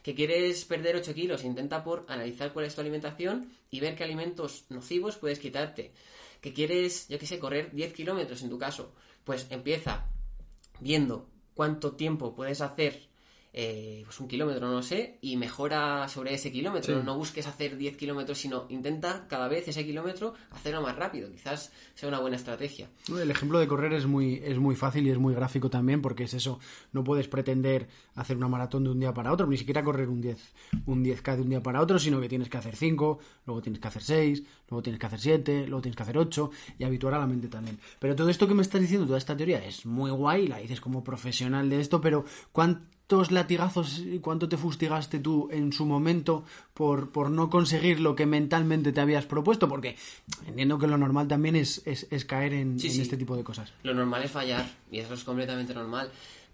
Que 0.03 0.15
quieres 0.15 0.65
perder 0.65 0.97
8 0.97 1.13
kilos, 1.13 1.45
intenta 1.45 1.85
por 1.85 2.07
analizar 2.09 2.55
cuál 2.55 2.65
es 2.65 2.75
tu 2.75 2.81
alimentación 2.81 3.51
y 3.71 3.81
ver 3.81 3.95
qué 3.97 4.05
alimentos 4.05 4.65
nocivos 4.71 5.19
puedes 5.19 5.39
quitarte. 5.39 5.93
Que 6.45 6.53
quieres, 6.53 7.09
yo 7.09 7.19
qué 7.19 7.25
sé, 7.25 7.39
correr 7.39 7.73
10 7.73 7.95
kilómetros 7.95 8.43
en 8.43 8.51
tu 8.51 8.59
caso, 8.59 8.93
pues 9.25 9.47
empieza 9.49 10.11
viendo 10.79 11.27
cuánto 11.55 11.97
tiempo 11.97 12.35
puedes 12.35 12.61
hacer 12.61 13.09
eh, 13.57 14.03
pues 14.05 14.19
un 14.19 14.27
kilómetro, 14.27 14.69
no 14.69 14.83
sé, 14.83 15.19
y 15.21 15.37
mejora 15.37 16.09
sobre 16.09 16.35
ese 16.35 16.51
kilómetro. 16.51 16.99
Sí. 16.99 17.07
No 17.07 17.17
busques 17.17 17.47
hacer 17.47 17.77
10 17.77 17.97
kilómetros, 17.97 18.37
sino 18.37 18.67
intenta 18.69 19.27
cada 19.29 19.47
vez 19.47 19.69
ese 19.69 19.87
kilómetro 19.87 20.35
hacerlo 20.51 20.83
más 20.83 20.97
rápido. 20.97 21.31
Quizás 21.31 21.73
sea 21.95 22.09
una 22.09 22.19
buena 22.19 22.37
estrategia. 22.37 22.89
El 23.09 23.31
ejemplo 23.31 23.61
de 23.61 23.69
correr 23.69 23.93
es 23.93 24.07
muy, 24.07 24.43
es 24.45 24.59
muy 24.59 24.75
fácil 24.75 25.07
y 25.07 25.11
es 25.11 25.19
muy 25.19 25.35
gráfico 25.35 25.71
también 25.71 26.03
porque 26.03 26.25
es 26.25 26.35
eso, 26.35 26.59
no 26.93 27.05
puedes 27.05 27.29
pretender 27.29 27.89
hacer 28.17 28.37
una 28.37 28.49
maratón 28.49 28.83
de 28.83 28.91
un 28.91 28.99
día 28.99 29.15
para 29.15 29.33
otro, 29.33 29.47
ni 29.47 29.57
siquiera 29.57 29.85
correr 29.85 30.09
un 30.09 30.21
10, 30.21 30.53
un 30.87 31.05
10K 31.05 31.37
de 31.37 31.43
un 31.43 31.51
día 31.51 31.63
para 31.63 31.81
otro, 31.81 32.01
sino 32.01 32.21
que 32.21 32.29
tienes 32.29 32.49
que 32.49 32.59
hacer 32.59 32.75
5, 32.75 33.19
luego 33.47 33.63
tienes 33.63 33.81
que 33.81 33.87
hacer 33.87 34.03
6, 34.03 34.43
luego 34.69 34.83
tienes 34.83 34.99
que 34.99 35.07
hacer 35.07 35.21
7, 35.21 35.67
luego 35.69 35.81
tienes 35.81 35.97
que 35.97 36.03
hacer 36.03 36.19
8 36.19 36.51
y 36.79 36.85
habituar 36.85 37.15
a 37.15 37.19
la 37.21 37.27
mente 37.29 37.47
también. 37.47 37.79
Pero 38.01 38.17
todo 38.17 38.29
esto 38.31 38.49
que 38.49 38.55
me 38.55 38.63
estás 38.63 38.81
diciendo, 38.81 39.07
toda 39.07 39.19
esta 39.19 39.37
teoría 39.37 39.65
es 39.65 39.87
muy 39.87 40.11
guay, 40.11 40.49
la 40.49 40.59
dices 40.59 40.81
como 40.81 41.05
profesional 41.05 41.71
de 41.71 41.81
esto, 41.81 42.01
pero 42.01 42.25
¿cuántos 43.07 43.31
latigazos 43.33 43.99
y 43.99 44.19
cuánto 44.19 44.49
te 44.49 44.57
fustigaste 44.57 45.19
tú 45.19 45.49
en 45.53 45.73
su 45.73 45.85
momento 45.85 46.45
por, 46.73 47.11
por 47.11 47.31
no 47.31 47.51
conseguir 47.51 48.01
lo 48.01 48.17
que 48.17 48.25
mentalmente 48.27 48.93
te 48.93 49.01
habías 49.01 49.27
propuesto? 49.27 49.69
Porque 49.69 49.97
entiendo 50.47 50.79
que 50.79 50.87
lo 50.87 50.97
normal 50.97 51.29
también 51.29 51.55
es, 51.57 51.83
es, 51.85 52.07
es 52.11 52.25
caer 52.25 52.55
en, 52.55 52.79
Sí, 52.79 52.87
en 52.89 52.93
sí. 52.95 53.01
este 53.03 53.17
tipo 53.19 53.37
de 53.37 53.45
cosas. 53.45 53.73
Lo 53.83 53.93
normal 53.95 54.23
es 54.25 54.31
fallar, 54.31 54.65
y 54.91 54.99
eso 54.99 55.15
es 55.15 55.23
completamente 55.25 55.75
normal. 55.75 56.11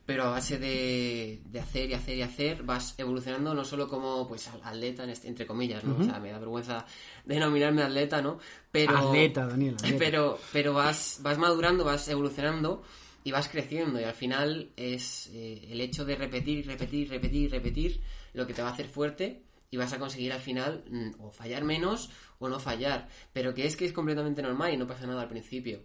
Pero 0.06 0.24
a 0.24 0.30
base 0.30 0.58
de, 0.58 1.40
de 1.44 1.60
hacer 1.60 1.88
y 1.90 1.94
hacer 1.94 2.16
y 2.16 2.22
hacer, 2.22 2.64
vas 2.64 2.94
evolucionando 2.98 3.54
no 3.54 3.64
solo 3.64 3.86
como 3.86 4.26
pues 4.26 4.48
atleta, 4.48 5.04
en 5.04 5.10
este- 5.10 5.28
entre 5.28 5.46
comillas, 5.46 5.84
¿no? 5.84 5.96
O 6.00 6.02
sea, 6.04 6.18
me 6.18 6.32
da 6.32 6.38
vergüenza 6.40 6.84
denominarme 7.24 7.82
atleta, 7.82 8.20
¿no? 8.20 8.38
Pero, 8.72 8.96
Atleta, 8.98 9.46
Daniel, 9.46 9.76
atleta. 9.76 9.96
Pero, 9.98 10.38
pero 10.52 10.74
vas, 10.74 11.20
vas 11.22 11.38
madurando, 11.38 11.84
vas 11.84 12.08
evolucionando 12.08 12.82
y 13.24 13.30
vas 13.32 13.48
creciendo. 13.48 14.00
Y 14.00 14.04
al 14.04 14.14
final 14.14 14.70
es 14.76 15.30
eh, 15.32 15.68
el 15.70 15.80
hecho 15.80 16.04
de 16.04 16.16
repetir 16.16 16.58
y 16.58 16.62
repetir 16.62 17.06
y 17.06 17.08
repetir 17.08 17.50
repetir 17.50 18.00
lo 18.32 18.46
que 18.46 18.54
te 18.54 18.62
va 18.62 18.68
a 18.68 18.72
hacer 18.72 18.88
fuerte 18.88 19.42
y 19.72 19.76
vas 19.76 19.92
a 19.92 19.98
conseguir 19.98 20.32
al 20.32 20.40
final 20.40 20.84
mm, 20.90 21.22
o 21.22 21.30
fallar 21.30 21.62
menos 21.64 22.10
o 22.38 22.48
no 22.48 22.58
fallar. 22.58 23.08
Pero 23.32 23.54
que 23.54 23.66
es 23.66 23.76
que 23.76 23.84
es 23.84 23.92
completamente 23.92 24.42
normal 24.42 24.72
y 24.72 24.76
no 24.76 24.86
pasa 24.86 25.06
nada 25.06 25.22
al 25.22 25.28
principio. 25.28 25.80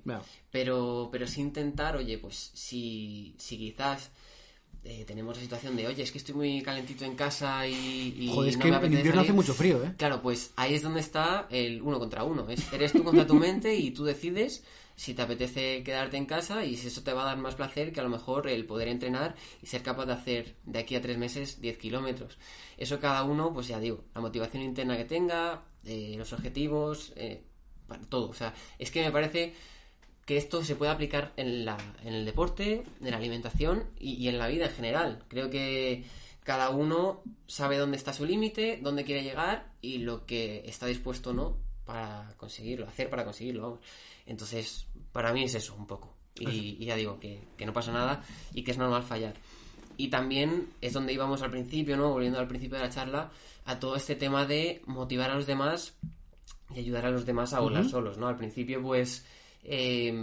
Pero, 0.51 1.09
pero 1.11 1.27
sí 1.27 1.41
intentar, 1.41 1.95
oye, 1.95 2.17
pues 2.17 2.51
si, 2.53 3.35
si 3.37 3.57
quizás 3.57 4.09
eh, 4.83 5.03
tenemos 5.05 5.35
la 5.35 5.41
situación 5.43 5.75
de, 5.75 5.87
oye, 5.87 6.03
es 6.03 6.11
que 6.11 6.17
estoy 6.19 6.35
muy 6.35 6.61
calentito 6.61 7.05
en 7.05 7.15
casa 7.15 7.67
y, 7.67 8.15
y 8.19 8.29
Joder, 8.33 8.49
es 8.49 8.57
no 8.57 8.63
que 8.63 8.71
me 8.71 8.77
en 8.77 8.83
invierno 8.85 9.21
hace 9.21 9.27
salir". 9.27 9.33
mucho 9.33 9.53
frío, 9.53 9.83
¿eh? 9.83 9.93
Claro, 9.97 10.21
pues 10.21 10.51
ahí 10.55 10.73
es 10.75 10.81
donde 10.83 10.99
está 11.01 11.47
el 11.49 11.81
uno 11.81 11.99
contra 11.99 12.23
uno. 12.23 12.47
Es, 12.49 12.71
eres 12.71 12.91
tú 12.93 13.03
contra 13.03 13.25
tu 13.27 13.35
mente 13.35 13.75
y 13.75 13.91
tú 13.91 14.03
decides 14.05 14.63
si 14.95 15.13
te 15.13 15.21
apetece 15.21 15.83
quedarte 15.83 16.17
en 16.17 16.25
casa 16.25 16.63
y 16.65 16.77
si 16.77 16.87
eso 16.87 17.03
te 17.03 17.13
va 17.13 17.23
a 17.23 17.25
dar 17.25 17.37
más 17.37 17.55
placer 17.55 17.91
que 17.91 17.99
a 17.99 18.03
lo 18.03 18.09
mejor 18.09 18.47
el 18.47 18.65
poder 18.65 18.87
entrenar 18.87 19.35
y 19.61 19.67
ser 19.67 19.83
capaz 19.83 20.05
de 20.05 20.13
hacer 20.13 20.55
de 20.63 20.79
aquí 20.79 20.95
a 20.95 21.01
tres 21.01 21.17
meses 21.17 21.61
10 21.61 21.77
kilómetros. 21.77 22.37
Eso 22.77 22.99
cada 22.99 23.23
uno, 23.23 23.53
pues 23.53 23.67
ya 23.67 23.79
digo, 23.79 24.05
la 24.13 24.21
motivación 24.21 24.63
interna 24.63 24.97
que 24.97 25.05
tenga, 25.05 25.63
eh, 25.85 26.15
los 26.17 26.31
objetivos, 26.33 27.13
eh, 27.15 27.43
para 27.87 28.03
todo. 28.05 28.29
O 28.29 28.33
sea, 28.33 28.53
es 28.79 28.89
que 28.91 29.03
me 29.03 29.11
parece 29.11 29.53
que 30.25 30.37
esto 30.37 30.63
se 30.63 30.75
puede 30.75 30.91
aplicar 30.91 31.33
en, 31.37 31.65
la, 31.65 31.77
en 32.03 32.13
el 32.13 32.25
deporte, 32.25 32.83
en 33.01 33.11
la 33.11 33.17
alimentación 33.17 33.89
y, 33.99 34.13
y 34.13 34.27
en 34.29 34.39
la 34.39 34.47
vida 34.47 34.65
en 34.65 34.71
general. 34.71 35.23
Creo 35.27 35.49
que 35.49 36.03
cada 36.43 36.69
uno 36.69 37.21
sabe 37.47 37.77
dónde 37.77 37.97
está 37.97 38.13
su 38.13 38.25
límite, 38.25 38.79
dónde 38.81 39.03
quiere 39.03 39.23
llegar 39.23 39.71
y 39.81 39.99
lo 39.99 40.25
que 40.25 40.63
está 40.65 40.87
dispuesto 40.87 41.31
o 41.31 41.33
no 41.33 41.64
para 41.85 42.33
conseguirlo, 42.37 42.87
hacer 42.87 43.09
para 43.09 43.23
conseguirlo. 43.23 43.61
vamos. 43.61 43.79
Entonces, 44.25 44.87
para 45.11 45.33
mí 45.33 45.43
es 45.43 45.55
eso 45.55 45.75
un 45.75 45.87
poco. 45.87 46.15
Y, 46.37 46.77
y 46.79 46.85
ya 46.85 46.95
digo 46.95 47.19
que, 47.19 47.41
que 47.55 47.65
no 47.65 47.71
pasa 47.71 47.93
nada 47.93 48.21
y 48.53 48.63
que 48.63 48.71
es 48.71 48.77
normal 48.77 49.03
fallar. 49.03 49.35
Y 49.97 50.09
también 50.09 50.73
es 50.81 50.91
donde 50.91 51.13
íbamos 51.13 51.41
al 51.41 51.51
principio, 51.51 51.95
¿no? 51.95 52.11
Volviendo 52.11 52.39
al 52.39 52.47
principio 52.47 52.77
de 52.77 52.83
la 52.83 52.89
charla, 52.89 53.31
a 53.63 53.79
todo 53.79 53.95
este 53.95 54.15
tema 54.15 54.45
de 54.45 54.81
motivar 54.85 55.31
a 55.31 55.35
los 55.35 55.47
demás 55.47 55.95
y 56.73 56.79
ayudar 56.79 57.05
a 57.05 57.11
los 57.11 57.25
demás 57.25 57.53
a 57.53 57.61
volar 57.61 57.87
solos, 57.87 58.17
¿no? 58.17 58.27
Al 58.27 58.35
principio, 58.35 58.81
pues, 58.81 59.25
eh, 59.63 60.13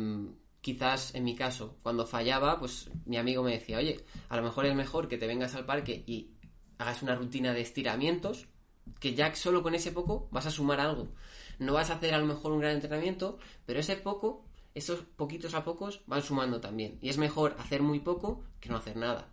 quizás 0.61 1.15
en 1.15 1.25
mi 1.25 1.35
caso, 1.35 1.77
cuando 1.83 2.07
fallaba, 2.07 2.59
pues 2.59 2.91
mi 3.05 3.17
amigo 3.17 3.43
me 3.43 3.53
decía, 3.53 3.79
oye, 3.79 4.05
a 4.29 4.37
lo 4.37 4.43
mejor 4.43 4.67
es 4.67 4.75
mejor 4.75 5.09
que 5.09 5.19
te 5.19 5.27
vengas 5.27 5.55
al 5.55 5.67
parque 5.67 6.05
y 6.07 6.31
hagas 6.79 7.03
una 7.03 7.15
rutina 7.15 7.53
de 7.53 7.61
estiramientos, 7.61 8.47
que 9.01 9.15
ya 9.15 9.35
solo 9.35 9.63
con 9.63 9.75
ese 9.75 9.93
poco 9.93 10.29
vas 10.31 10.47
a 10.47 10.51
sumar 10.51 10.81
algo. 10.81 11.09
No 11.65 11.75
vas 11.75 11.91
a 11.91 11.95
hacer 11.95 12.15
a 12.15 12.19
lo 12.19 12.27
mejor 12.27 12.53
un 12.53 12.61
gran 12.61 12.73
entrenamiento, 12.73 13.39
pero 13.67 13.81
ese 13.81 13.97
poco, 13.97 14.45
esos 14.75 15.01
poquitos 15.01 15.55
a 15.55 15.65
pocos 15.65 16.03
van 16.07 16.23
sumando 16.23 16.61
también. 16.61 16.99
Y 17.01 17.09
es 17.09 17.19
mejor 17.19 17.57
hacer 17.59 17.83
muy 17.83 18.01
poco 18.01 18.43
que 18.61 18.69
no 18.69 18.77
hacer 18.77 18.97
nada. 18.97 19.29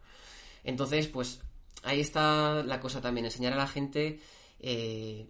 Entonces, 0.63 1.07
pues 1.07 1.41
ahí 1.83 1.99
está 1.99 2.63
la 2.63 2.79
cosa 2.79 3.01
también, 3.01 3.25
enseñar 3.25 3.53
a 3.53 3.57
la 3.57 3.67
gente 3.67 4.19
eh, 4.59 5.27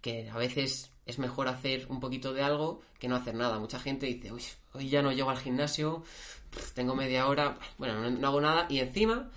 que 0.00 0.30
a 0.30 0.36
veces 0.36 0.90
es 1.06 1.18
mejor 1.18 1.48
hacer 1.48 1.86
un 1.88 2.00
poquito 2.00 2.32
de 2.32 2.42
algo 2.42 2.80
que 2.98 3.08
no 3.08 3.16
hacer 3.16 3.34
nada. 3.34 3.58
Mucha 3.58 3.78
gente 3.78 4.06
dice, 4.06 4.32
uy, 4.32 4.42
hoy 4.72 4.88
ya 4.88 5.02
no 5.02 5.12
llego 5.12 5.30
al 5.30 5.38
gimnasio, 5.38 6.02
tengo 6.74 6.94
media 6.94 7.26
hora, 7.26 7.58
bueno, 7.78 8.00
no, 8.00 8.10
no 8.10 8.28
hago 8.28 8.40
nada 8.40 8.66
y 8.68 8.78
encima 8.78 9.30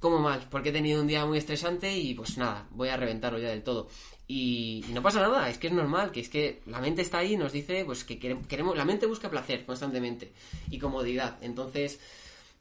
como 0.00 0.18
mal, 0.18 0.46
porque 0.50 0.68
he 0.68 0.72
tenido 0.72 1.00
un 1.00 1.06
día 1.06 1.24
muy 1.26 1.38
estresante 1.38 1.96
y 1.96 2.14
pues 2.14 2.36
nada, 2.38 2.66
voy 2.70 2.88
a 2.88 2.96
reventarlo 2.96 3.38
ya 3.38 3.48
del 3.48 3.62
todo. 3.62 3.88
Y, 4.28 4.84
no 4.92 5.02
pasa 5.02 5.20
nada, 5.20 5.48
es 5.48 5.58
que 5.58 5.68
es 5.68 5.72
normal, 5.72 6.10
que 6.10 6.20
es 6.20 6.28
que 6.28 6.60
la 6.66 6.80
mente 6.80 7.02
está 7.02 7.18
ahí 7.18 7.34
y 7.34 7.36
nos 7.36 7.52
dice 7.52 7.84
pues 7.84 8.04
que 8.04 8.18
quere- 8.18 8.44
queremos, 8.46 8.76
la 8.76 8.84
mente 8.84 9.06
busca 9.06 9.30
placer 9.30 9.64
constantemente 9.64 10.32
y 10.70 10.78
comodidad. 10.78 11.38
Entonces, 11.42 12.00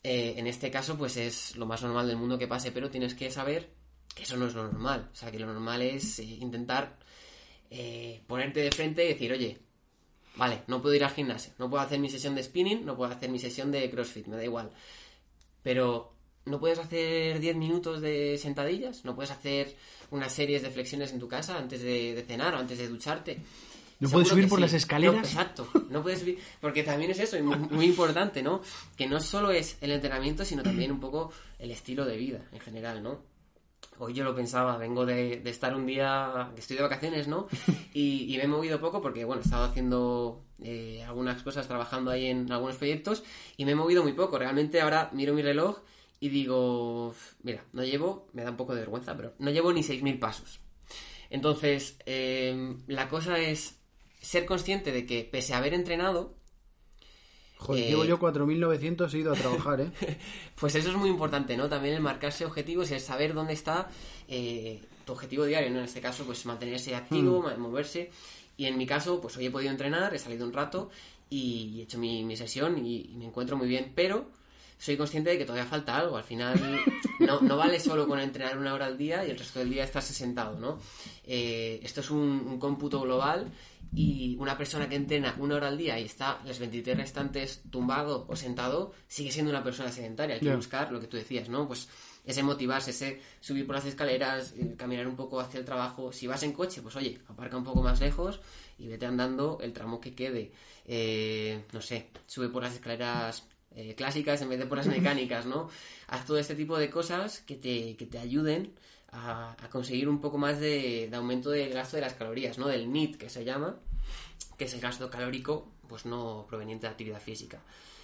eh, 0.04 0.36
en 0.38 0.46
este 0.48 0.70
caso, 0.70 0.98
pues 0.98 1.18
es 1.18 1.56
lo 1.56 1.66
más 1.66 1.82
normal 1.82 2.08
del 2.08 2.18
mundo 2.18 2.38
que 2.38 2.48
pase, 2.48 2.72
pero 2.72 2.90
tienes 2.92 3.16
que 3.16 3.32
saber 3.32 3.70
que 4.14 4.24
eso 4.24 4.38
no 4.38 4.46
es 4.48 4.54
lo 4.54 4.64
normal. 4.64 5.10
O 5.12 5.16
sea, 5.16 5.32
que 5.32 5.40
lo 5.40 5.48
normal 5.48 5.82
es 5.82 6.20
eh, 6.20 6.24
intentar 6.24 6.98
eh, 7.72 8.22
ponerte 8.28 8.60
de 8.62 8.72
frente 8.72 9.04
y 9.04 9.08
decir, 9.10 9.32
oye, 9.34 9.58
vale, 10.36 10.62
no 10.68 10.82
puedo 10.82 10.94
ir 10.96 11.04
al 11.04 11.12
gimnasio, 11.12 11.54
no 11.58 11.70
puedo 11.70 11.82
hacer 11.84 12.00
mi 12.00 12.10
sesión 12.10 12.36
de 12.36 12.44
spinning, 12.44 12.86
no 12.86 12.96
puedo 12.96 13.12
hacer 13.12 13.30
mi 13.30 13.40
sesión 13.40 13.72
de 13.72 13.90
CrossFit, 13.90 14.28
me 14.28 14.36
da 14.38 14.44
igual. 14.44 14.70
Pero 15.64 16.14
no 16.46 16.60
puedes 16.60 16.80
hacer 16.80 17.39
10 17.39 17.56
minutos 17.56 18.02
de 18.02 18.38
sentadillas, 18.38 19.04
no 19.06 19.16
puedes 19.16 19.32
hacer 19.32 19.76
unas 20.12 20.32
series 20.32 20.62
de 20.62 20.70
flexiones 20.70 21.12
en 21.12 21.20
tu 21.20 21.28
casa 21.28 21.58
antes 21.58 21.82
de, 21.82 22.14
de 22.16 22.24
cenar 22.24 22.54
o 22.54 22.58
antes 22.58 22.78
de 22.78 22.88
ducharte. 22.88 23.41
¿No 24.00 24.10
Seguro 24.10 24.12
puedes 24.12 24.28
subir 24.30 24.50
por 24.50 24.60
sí. 24.60 24.62
las 24.64 24.74
escaleras? 24.74 25.16
No, 25.16 25.22
exacto, 25.22 25.68
no 25.89 26.04
puedes 26.04 26.20
subir, 26.20 26.38
porque 26.60 26.84
también 26.84 27.12
es 27.12 27.20
eso, 27.20 27.41
muy, 27.41 27.58
muy 27.58 27.86
importante, 27.86 28.43
¿no? 28.43 28.62
Que 28.98 29.08
no 29.08 29.20
solo 29.20 29.52
es 29.52 29.78
el 29.82 29.91
entrenamiento, 29.91 30.43
sino 30.43 30.64
también 30.64 30.91
un 30.91 31.00
poco 31.00 31.32
el 31.60 31.72
estilo 31.72 32.06
de 32.06 32.18
vida 32.18 32.41
en 32.52 32.60
general, 32.60 33.02
¿no? 33.02 33.22
Hoy 33.98 34.14
yo 34.14 34.26
lo 34.26 34.36
pensaba, 34.36 34.78
vengo 34.78 35.06
de, 35.06 35.38
de 35.38 35.50
estar 35.50 35.74
un 35.74 35.86
día, 35.86 36.52
que 36.54 36.60
estoy 36.60 36.76
de 36.76 36.84
vacaciones, 36.84 37.28
¿no? 37.28 37.48
Y, 37.93 38.34
y 38.34 38.38
me 38.38 38.43
he 38.43 38.48
movido 38.48 38.82
poco 38.82 39.02
porque, 39.02 39.24
bueno, 39.24 39.41
he 39.41 39.46
estado 39.46 39.64
haciendo 39.64 40.43
eh, 40.62 41.02
algunas 41.08 41.41
cosas, 41.43 41.66
trabajando 41.66 42.12
ahí 42.12 42.26
en 42.26 42.52
algunos 42.52 42.76
proyectos 42.76 43.24
y 43.56 43.64
me 43.64 43.72
he 43.72 43.76
movido 43.76 44.04
muy 44.04 44.12
poco. 44.12 44.38
Realmente 44.38 44.82
ahora 44.82 45.10
miro 45.14 45.34
mi 45.34 45.41
reloj 45.41 45.78
y 46.26 46.30
digo, 46.30 47.13
mira, 47.43 47.65
no 47.73 47.84
llevo, 47.84 48.28
me 48.34 48.43
da 48.43 48.51
un 48.51 48.57
poco 48.57 48.73
de 48.73 48.82
vergüenza, 48.82 49.15
pero 49.15 49.34
no 49.39 49.51
llevo 49.51 49.71
ni 49.73 49.84
6.000 49.84 50.19
pasos. 50.19 50.59
Entonces, 51.30 51.97
eh, 52.05 52.76
la 52.88 53.09
cosa 53.09 53.38
es 53.39 53.80
ser 54.21 54.45
consciente 54.45 54.91
de 54.91 55.05
que 55.05 55.23
pese 55.23 55.53
a 55.53 55.57
haber 55.57 55.73
entrenado, 55.73 56.36
Joder, 57.57 57.84
Eh, 57.86 57.88
llevo 57.89 58.03
yo 58.05 58.19
4.900 58.19 59.13
he 59.13 59.19
ido 59.19 59.32
a 59.32 59.36
trabajar, 59.36 59.80
¿eh? 59.82 59.91
Pues 60.59 60.76
eso 60.76 60.89
es 60.89 60.95
muy 60.95 61.09
importante, 61.09 61.55
¿no? 61.57 61.69
También 61.69 61.95
el 61.95 62.01
marcarse 62.01 62.45
objetivos 62.45 62.91
y 62.91 62.95
el 62.95 62.99
saber 62.99 63.34
dónde 63.34 63.53
está 63.53 63.89
eh, 64.28 64.82
tu 65.05 65.13
objetivo 65.13 65.45
diario, 65.45 65.69
¿no? 65.71 65.80
En 65.80 65.86
este 65.86 66.01
caso, 66.01 66.26
pues 66.26 66.45
mantenerse 66.45 66.93
activo, 66.95 67.41
ma- 67.41 67.55
moverse. 67.57 68.11
Y 68.57 68.65
en 68.65 68.78
mi 68.78 68.86
caso, 68.86 69.21
pues 69.21 69.38
hoy 69.38 69.45
he 69.47 69.51
podido 69.51 69.71
entrenar, 69.71 70.13
he 70.13 70.19
salido 70.19 70.45
un 70.45 70.53
rato 70.53 70.89
y 71.30 71.80
he 71.80 71.84
hecho 71.84 71.97
mi, 71.97 72.23
mi 72.23 72.36
sesión 72.38 72.86
y, 72.86 73.09
y 73.13 73.15
me 73.17 73.26
encuentro 73.26 73.57
muy 73.57 73.67
bien, 73.67 73.93
pero 73.95 74.30
soy 74.78 74.97
consciente 74.97 75.32
de 75.32 75.38
que 75.38 75.45
todavía 75.45 75.65
falta 75.65 75.97
algo. 75.97 76.17
Al 76.17 76.23
final, 76.23 76.59
no, 77.19 77.41
no 77.41 77.57
vale 77.57 77.80
solo 77.80 78.07
con 78.07 78.19
entrenar 78.19 78.57
una 78.57 78.73
hora 78.73 78.86
al 78.86 78.97
día 78.97 79.26
y 79.26 79.32
el 79.32 79.38
resto 79.38 79.59
del 79.59 79.69
día 79.69 79.84
estarse 79.84 80.13
sentado, 80.13 80.59
¿no? 80.59 80.80
Eh, 81.23 81.80
esto 81.84 82.01
es 82.01 82.09
un, 82.09 82.19
un 82.19 82.59
cómputo 82.59 83.01
global 83.01 83.51
y 83.93 84.36
una 84.39 84.57
persona 84.57 84.89
que 84.89 84.95
entrena 84.95 85.36
una 85.39 85.55
hora 85.55 85.69
al 85.69 85.78
día 85.78 85.99
y 85.99 86.05
está 86.05 86.41
las 86.45 86.59
23 86.59 86.97
restantes 86.97 87.61
tumbado 87.69 88.26
o 88.28 88.36
sentado, 88.36 88.93
sigue 89.07 89.32
siendo 89.32 89.51
una 89.51 89.63
persona 89.63 89.91
sedentaria. 89.91 90.36
Hay 90.36 90.41
que 90.41 90.55
buscar 90.55 90.91
lo 90.91 90.99
que 90.99 91.07
tú 91.07 91.17
decías, 91.17 91.47
¿no? 91.49 91.67
Pues 91.67 91.88
ese 92.26 92.43
motivarse, 92.43 92.91
ese 92.91 93.21
subir 93.39 93.65
por 93.65 93.76
las 93.76 93.86
escaleras, 93.86 94.53
eh, 94.57 94.76
caminar 94.78 95.07
un 95.07 95.15
poco 95.15 95.39
hacia 95.39 95.59
el 95.59 95.65
trabajo. 95.65 96.11
Si 96.11 96.28
vas 96.28 96.43
en 96.43 96.53
coche, 96.53 96.82
pues 96.82 96.95
oye, 96.95 97.21
aparca 97.28 97.55
un 97.55 97.63
poco 97.63 97.82
más 97.82 97.99
lejos 98.01 98.41
y 98.78 98.88
vete 98.88 99.05
andando 99.05 99.59
el 99.61 99.73
tramo 99.73 100.01
que 100.01 100.13
quede. 100.13 100.51
Eh, 100.86 101.63
no 101.71 101.82
sé, 101.82 102.09
sube 102.26 102.49
por 102.49 102.63
las 102.63 102.73
escaleras 102.73 103.43
eh, 103.76 103.95
clásicas 103.95 104.41
en 104.41 104.49
vez 104.49 104.59
de 104.59 104.65
por 104.65 104.78
las 104.78 104.88
mecánicas, 104.97 105.45
¿no? 105.45 105.69
Haz 106.07 106.26
todo 106.26 106.38
este 106.38 106.55
tipo 106.55 106.78
de 106.78 106.89
cosas 106.89 107.39
que 107.41 107.55
te, 107.55 107.95
que 107.97 108.05
te 108.05 108.19
ayuden 108.19 108.73
a, 109.11 109.55
a 109.63 109.69
conseguir 109.69 110.09
un 110.09 110.19
poco 110.19 110.38
más 110.38 110.59
de, 110.59 111.07
de 111.09 111.15
aumento 111.15 111.49
del 111.49 111.73
gasto 111.73 111.97
de 111.97 112.01
las 112.01 112.13
calorías, 112.13 112.57
¿no? 112.57 112.67
Del 112.67 112.91
NEAT 112.91 113.15
que 113.15 113.30
se 113.30 113.43
llama, 113.45 113.78
que 114.57 114.65
es 114.65 114.73
el 114.73 114.82
gasto 114.82 115.09
calórico, 115.09 115.71
pues 115.88 116.05
no 116.05 116.45
proveniente 116.47 116.88
de 116.88 116.91
actividad 116.91 117.21
física. 117.21 117.61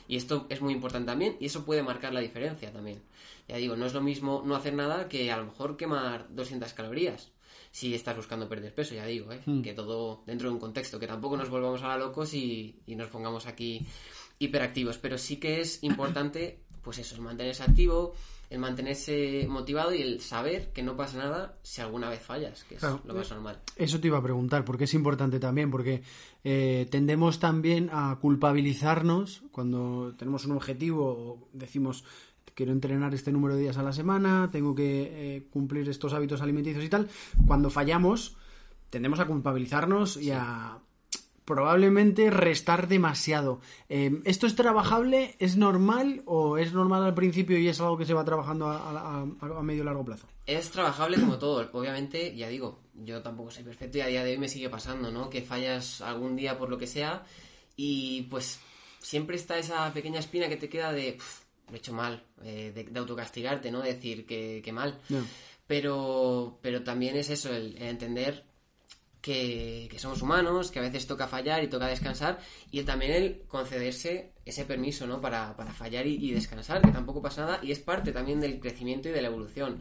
Y 0.08 0.18
esto 0.18 0.46
es 0.50 0.62
muy 0.62 0.74
importante 0.74 1.08
también, 1.08 1.38
y 1.40 1.46
eso 1.46 1.64
puede 1.64 1.84
marcar 1.84 2.14
la 2.14 2.20
diferencia 2.20 2.72
también. 2.72 3.02
Ya 3.48 3.58
digo, 3.58 3.76
no 3.76 3.86
es 3.86 3.94
lo 3.94 4.02
mismo 4.02 4.44
no 4.46 4.56
hacer 4.56 4.74
nada 4.74 5.08
que 5.08 5.32
a 5.32 5.38
lo 5.38 5.46
mejor 5.46 5.78
quemar 5.78 6.28
200 6.30 6.74
calorías. 6.74 7.32
Si 7.72 7.96
estás 7.96 8.18
buscando 8.18 8.50
perder 8.50 8.76
peso, 8.76 8.94
ya 8.94 9.06
digo, 9.06 9.32
¿eh? 9.32 9.42
que 9.64 9.74
todo 9.74 10.24
dentro 10.26 10.50
de 10.50 10.56
un 10.56 10.60
contexto, 10.60 11.00
que 11.00 11.08
tampoco 11.08 11.38
nos 11.38 11.50
volvamos 11.50 11.82
a 11.84 11.98
locos 11.98 12.34
y, 12.34 12.82
y 12.86 12.96
nos 12.96 13.08
pongamos 13.08 13.46
aquí 13.48 13.86
hiperactivos. 14.42 14.98
Pero 14.98 15.18
sí 15.18 15.38
que 15.38 15.62
es 15.62 15.84
importante, 15.84 16.60
pues 16.82 16.98
eso, 16.98 17.16
el 17.16 17.22
mantenerse 17.22 17.64
activo, 17.64 18.14
el 18.50 18.60
mantenerse 18.60 19.46
motivado 19.48 19.94
y 19.96 20.02
el 20.02 20.20
saber 20.20 20.74
que 20.74 20.84
no 20.84 20.98
pasa 20.98 21.18
nada 21.20 21.58
si 21.64 21.80
alguna 21.80 22.10
vez 22.10 22.22
fallas, 22.22 22.66
que 22.66 22.76
es 22.76 22.82
Claro. 22.82 23.00
lo 23.06 23.14
más 23.14 23.30
normal. 23.32 23.60
Eso 23.78 24.00
te 24.02 24.08
iba 24.08 24.18
a 24.18 24.24
preguntar, 24.24 24.66
porque 24.66 24.84
es 24.84 24.94
importante 24.94 25.40
también, 25.40 25.72
porque 25.72 26.02
eh, 26.44 26.86
tendemos 26.92 27.40
también 27.40 27.90
a 27.94 28.18
culpabilizarnos 28.20 29.44
cuando 29.52 30.14
tenemos 30.18 30.44
un 30.46 30.52
objetivo 30.54 31.06
o 31.08 31.48
decimos 31.54 32.04
quiero 32.54 32.74
entrenar 32.74 33.14
este 33.14 33.32
número 33.32 33.56
de 33.56 33.62
días 33.62 33.78
a 33.78 33.84
la 33.84 33.94
semana, 33.94 34.50
tengo 34.52 34.76
que 34.76 35.38
eh, 35.38 35.48
cumplir 35.50 35.88
estos 35.88 36.14
hábitos 36.14 36.42
alimenticios 36.42 36.84
y 36.84 36.90
tal. 36.90 37.08
Cuando 37.48 37.70
fallamos, 37.70 38.36
tendemos 38.90 39.22
a 39.22 39.26
culpabilizarnos 39.26 40.18
y 40.18 40.32
a 40.32 40.78
probablemente 41.46 42.30
restar 42.30 42.88
demasiado. 42.88 43.60
Eh, 43.90 44.22
¿Esto 44.26 44.48
es 44.48 44.56
trabajable? 44.56 45.36
¿Es 45.40 45.58
normal 45.58 46.22
o 46.26 46.58
es 46.58 46.74
normal 46.74 47.04
al 47.04 47.14
principio 47.14 47.58
y 47.58 47.68
es 47.68 47.80
algo 47.82 47.98
que 47.98 48.06
se 48.06 48.14
va 48.14 48.24
trabajando 48.26 48.68
a, 48.68 48.78
a- 48.78 49.22
a- 49.22 49.60
a 49.60 49.64
medio 49.64 49.82
y 49.82 49.86
largo 49.86 50.06
plazo? 50.06 50.28
Es 50.46 50.70
trabajable 50.72 51.18
como 51.20 51.38
todo. 51.38 51.70
Obviamente, 51.74 52.36
ya 52.36 52.48
digo, 52.48 52.80
yo 52.96 53.22
tampoco 53.22 53.52
soy 53.52 53.64
perfecto 53.64 53.98
y 53.98 54.02
a 54.02 54.08
día 54.08 54.24
de 54.24 54.32
hoy 54.32 54.38
me 54.38 54.50
sigue 54.50 54.70
pasando, 54.70 55.12
¿no? 55.12 55.30
Que 55.30 55.42
fallas 55.42 56.02
algún 56.02 56.36
día 56.36 56.58
por 56.58 56.70
lo 56.70 56.78
que 56.78 56.88
sea 56.88 57.24
y 57.76 58.24
pues 58.24 58.60
siempre 59.00 59.36
está 59.36 59.58
esa 59.58 59.92
pequeña 59.94 60.20
espina 60.20 60.48
que 60.50 60.58
te 60.58 60.70
queda 60.70 60.92
de, 60.94 61.14
"Pf, 61.14 61.42
lo 61.70 61.76
he 61.76 61.78
hecho 61.78 61.94
mal, 61.94 62.24
eh, 62.44 62.72
de, 62.76 62.84
de 62.84 63.00
autocastigarte, 63.00 63.72
¿no? 63.72 63.82
Decir 63.82 64.26
que, 64.26 64.62
que 64.64 64.72
mal. 64.74 65.00
Pero, 65.68 66.60
pero 66.62 66.84
también 66.84 67.16
es 67.16 67.30
eso, 67.30 67.50
el, 67.54 67.78
el 67.78 67.84
entender 67.84 68.44
que, 69.22 69.96
somos 70.00 70.22
humanos, 70.22 70.72
que 70.72 70.80
a 70.80 70.82
veces 70.82 71.06
toca 71.06 71.28
fallar 71.28 71.64
y 71.64 71.68
toca 71.68 71.88
descansar, 71.88 72.40
y 72.72 72.82
también 72.84 73.12
el 73.12 73.44
concederse 73.48 74.34
ese 74.46 74.66
permiso, 74.66 75.06
¿no? 75.06 75.22
Para, 75.22 75.56
para 75.56 75.72
fallar 75.74 76.08
y, 76.08 76.32
descansar, 76.32 76.82
que 76.82 76.92
tampoco 76.92 77.22
pasa 77.22 77.46
nada, 77.46 77.60
y 77.62 77.72
es 77.72 77.80
parte 77.80 78.12
también 78.12 78.40
del 78.40 78.60
crecimiento 78.60 79.10
y 79.10 79.12
de 79.12 79.22
la 79.22 79.28
evolución. 79.28 79.80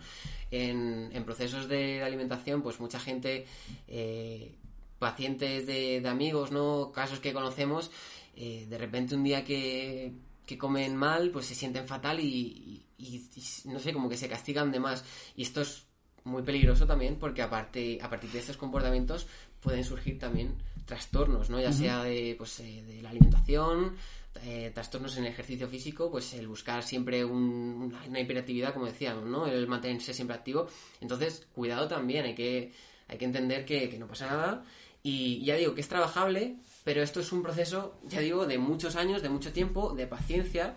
En, 0.51 1.25
procesos 1.25 1.69
de, 1.69 2.03
alimentación, 2.03 2.63
pues 2.63 2.81
mucha 2.81 3.01
gente, 3.01 3.47
eh, 3.89 4.55
pacientes 4.99 5.67
de, 5.67 6.03
amigos, 6.07 6.53
¿no? 6.53 6.93
Casos 6.93 7.21
que 7.21 7.33
conocemos, 7.33 7.91
eh, 8.37 8.67
de 8.69 8.79
repente 8.79 9.15
un 9.15 9.25
día 9.25 9.45
que, 9.45 10.13
que 10.45 10.59
comen 10.59 10.97
mal, 10.97 11.31
pues 11.31 11.47
se 11.47 11.55
sienten 11.55 11.87
fatal 11.89 12.21
y, 12.21 12.85
y- 12.99 13.27
no 13.65 13.79
sé, 13.79 13.93
como 13.95 14.09
que 14.09 14.17
se 14.17 14.29
castigan 14.29 14.71
de 14.71 14.81
más. 14.81 15.05
Y 15.37 15.43
esto 15.43 15.63
es 15.63 15.87
muy 16.25 16.43
peligroso 16.43 16.87
también 16.87 17.17
porque 17.17 17.43
aparte, 17.43 17.99
a 18.03 18.09
partir 18.11 18.31
de 18.31 18.39
estos 18.41 18.57
comportamientos 18.57 19.27
pueden 19.61 19.85
surgir 19.85 20.19
también 20.19 20.55
trastornos, 20.87 21.51
¿no? 21.51 21.61
Ya 21.61 21.73
sea 21.73 22.03
de, 22.03 22.35
pues, 22.37 22.61
eh, 22.61 22.83
de 22.87 23.03
la 23.03 23.11
alimentación, 23.11 23.97
eh, 24.43 24.71
trastornos 24.75 25.17
en 25.17 25.25
el 25.25 25.33
ejercicio 25.33 25.69
físico, 25.69 26.11
pues 26.11 26.35
el 26.35 26.47
buscar 26.49 26.83
siempre 26.83 27.25
un- 27.25 27.93
una, 27.93 28.03
una 28.09 28.21
hiperactividad, 28.21 28.73
como 28.73 28.87
decíamos, 28.87 29.25
¿no? 29.27 29.47
El 29.47 29.67
mantenerse 29.67 30.15
siempre 30.15 30.37
activo. 30.37 30.67
Entonces, 31.01 31.47
cuidado 31.55 31.89
también, 31.89 32.25
hay 32.25 32.35
que, 32.35 32.73
hay 33.09 33.19
que 33.19 33.25
entender 33.25 33.65
que, 33.65 33.89
que 33.89 33.99
no 33.99 34.07
pasa 34.07 34.27
nada. 34.27 34.65
Y 35.03 35.43
ya 35.45 35.57
digo 35.57 35.75
que 35.75 35.81
es 35.81 35.89
trabajable, 35.89 36.57
pero 36.85 37.03
esto 37.03 37.21
es 37.21 37.33
un 37.33 37.43
proceso, 37.43 37.99
ya 38.09 38.21
digo, 38.21 38.47
de 38.47 38.59
muchos 38.59 38.97
años, 38.97 39.23
de 39.23 39.29
mucho 39.31 39.53
tiempo, 39.53 39.95
de 39.95 40.07
paciencia, 40.07 40.77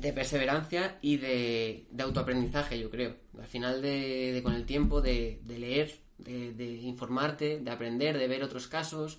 de 0.00 0.12
perseverancia 0.12 0.98
y 1.02 1.16
de, 1.16 1.86
autoaprendizaje, 2.02 2.78
yo 2.78 2.90
creo. 2.90 3.16
Al 3.38 3.46
final 3.46 3.82
de, 3.82 4.40
con 4.42 4.54
el 4.54 4.64
tiempo, 4.66 5.00
de, 5.00 5.40
leer 5.46 5.98
de, 6.18 6.52
de 6.52 6.72
informarte, 6.82 7.60
de 7.60 7.70
aprender, 7.70 8.18
de 8.18 8.28
ver 8.28 8.42
otros 8.42 8.68
casos, 8.68 9.18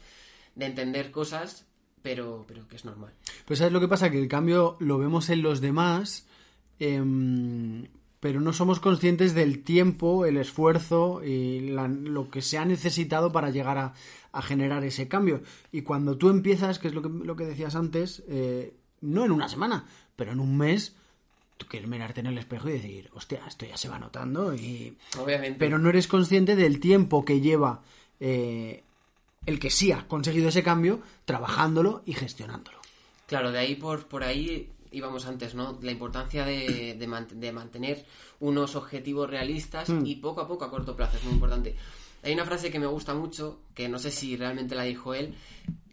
de 0.55 0.65
entender 0.65 1.11
cosas, 1.11 1.65
pero, 2.01 2.45
pero 2.47 2.67
que 2.67 2.75
es 2.75 2.85
normal. 2.85 3.13
Pues 3.45 3.59
¿sabes 3.59 3.73
lo 3.73 3.79
que 3.79 3.87
pasa? 3.87 4.09
Que 4.09 4.19
el 4.19 4.27
cambio 4.27 4.77
lo 4.79 4.97
vemos 4.97 5.29
en 5.29 5.41
los 5.41 5.59
demás, 5.61 6.27
em, 6.79 7.87
pero 8.19 8.41
no 8.41 8.51
somos 8.53 8.79
conscientes 8.79 9.33
del 9.33 9.63
tiempo, 9.63 10.25
el 10.25 10.37
esfuerzo 10.37 11.23
y 11.23 11.69
la- 11.69 11.87
lo 11.87 12.29
que 12.29 12.41
se 12.41 12.57
ha 12.57 12.65
necesitado 12.65 13.31
para 13.31 13.49
llegar 13.49 13.77
a, 13.77 13.93
a 14.31 14.41
generar 14.41 14.83
ese 14.83 15.07
cambio. 15.07 15.41
Y 15.71 15.81
cuando 15.83 16.17
tú 16.17 16.29
empiezas, 16.29 16.79
que 16.79 16.89
es 16.89 16.93
lo 16.93 17.01
que, 17.01 17.09
lo 17.09 17.35
que 17.35 17.45
decías 17.45 17.75
antes, 17.75 18.23
eh, 18.27 18.75
no 19.01 19.23
en 19.25 19.31
una 19.31 19.47
semana, 19.47 19.85
pero 20.19 20.33
en 20.33 20.39
un 20.39 20.55
mes, 20.57 20.93
tú 21.57 21.65
quieres 21.67 21.89
mirarte 21.89 22.19
en 22.19 22.27
el 22.27 22.37
espejo 22.37 22.69
y 22.69 22.73
decir, 22.73 23.09
hostia, 23.15 23.39
esto 23.47 23.65
ya 23.65 23.77
se 23.77 23.89
va 23.89 23.97
notando 23.97 24.53
y... 24.53 24.95
Obviamente. 25.17 25.57
Pero 25.57 25.79
no 25.79 25.89
eres 25.89 26.07
consciente 26.07 26.55
del 26.55 26.79
tiempo 26.79 27.25
que 27.25 27.41
lleva 27.41 27.81
eh, 28.19 28.83
el 29.45 29.59
que 29.59 29.69
sí 29.71 29.91
ha 29.91 30.07
conseguido 30.07 30.49
ese 30.49 30.61
cambio, 30.63 31.01
trabajándolo 31.25 32.03
y 32.05 32.13
gestionándolo. 32.13 32.77
Claro, 33.27 33.51
de 33.51 33.59
ahí 33.59 33.75
por, 33.75 34.05
por 34.07 34.23
ahí 34.23 34.69
íbamos 34.91 35.25
antes, 35.25 35.53
¿no? 35.55 35.77
La 35.81 35.91
importancia 35.91 36.43
de, 36.45 36.95
de, 36.95 37.07
mant- 37.07 37.29
de 37.29 37.51
mantener 37.51 38.05
unos 38.39 38.75
objetivos 38.75 39.29
realistas 39.29 39.87
Hmm. 39.89 40.05
y 40.05 40.15
poco 40.17 40.41
a 40.41 40.47
poco 40.47 40.65
a 40.65 40.69
corto 40.71 40.95
plazo, 40.95 41.17
es 41.17 41.23
muy 41.23 41.33
importante. 41.33 41.75
Hay 42.23 42.33
una 42.33 42.45
frase 42.45 42.69
que 42.71 42.79
me 42.79 42.87
gusta 42.87 43.13
mucho, 43.13 43.59
que 43.73 43.87
no 43.87 43.97
sé 43.99 44.11
si 44.11 44.35
realmente 44.35 44.75
la 44.75 44.83
dijo 44.83 45.13
él, 45.13 45.35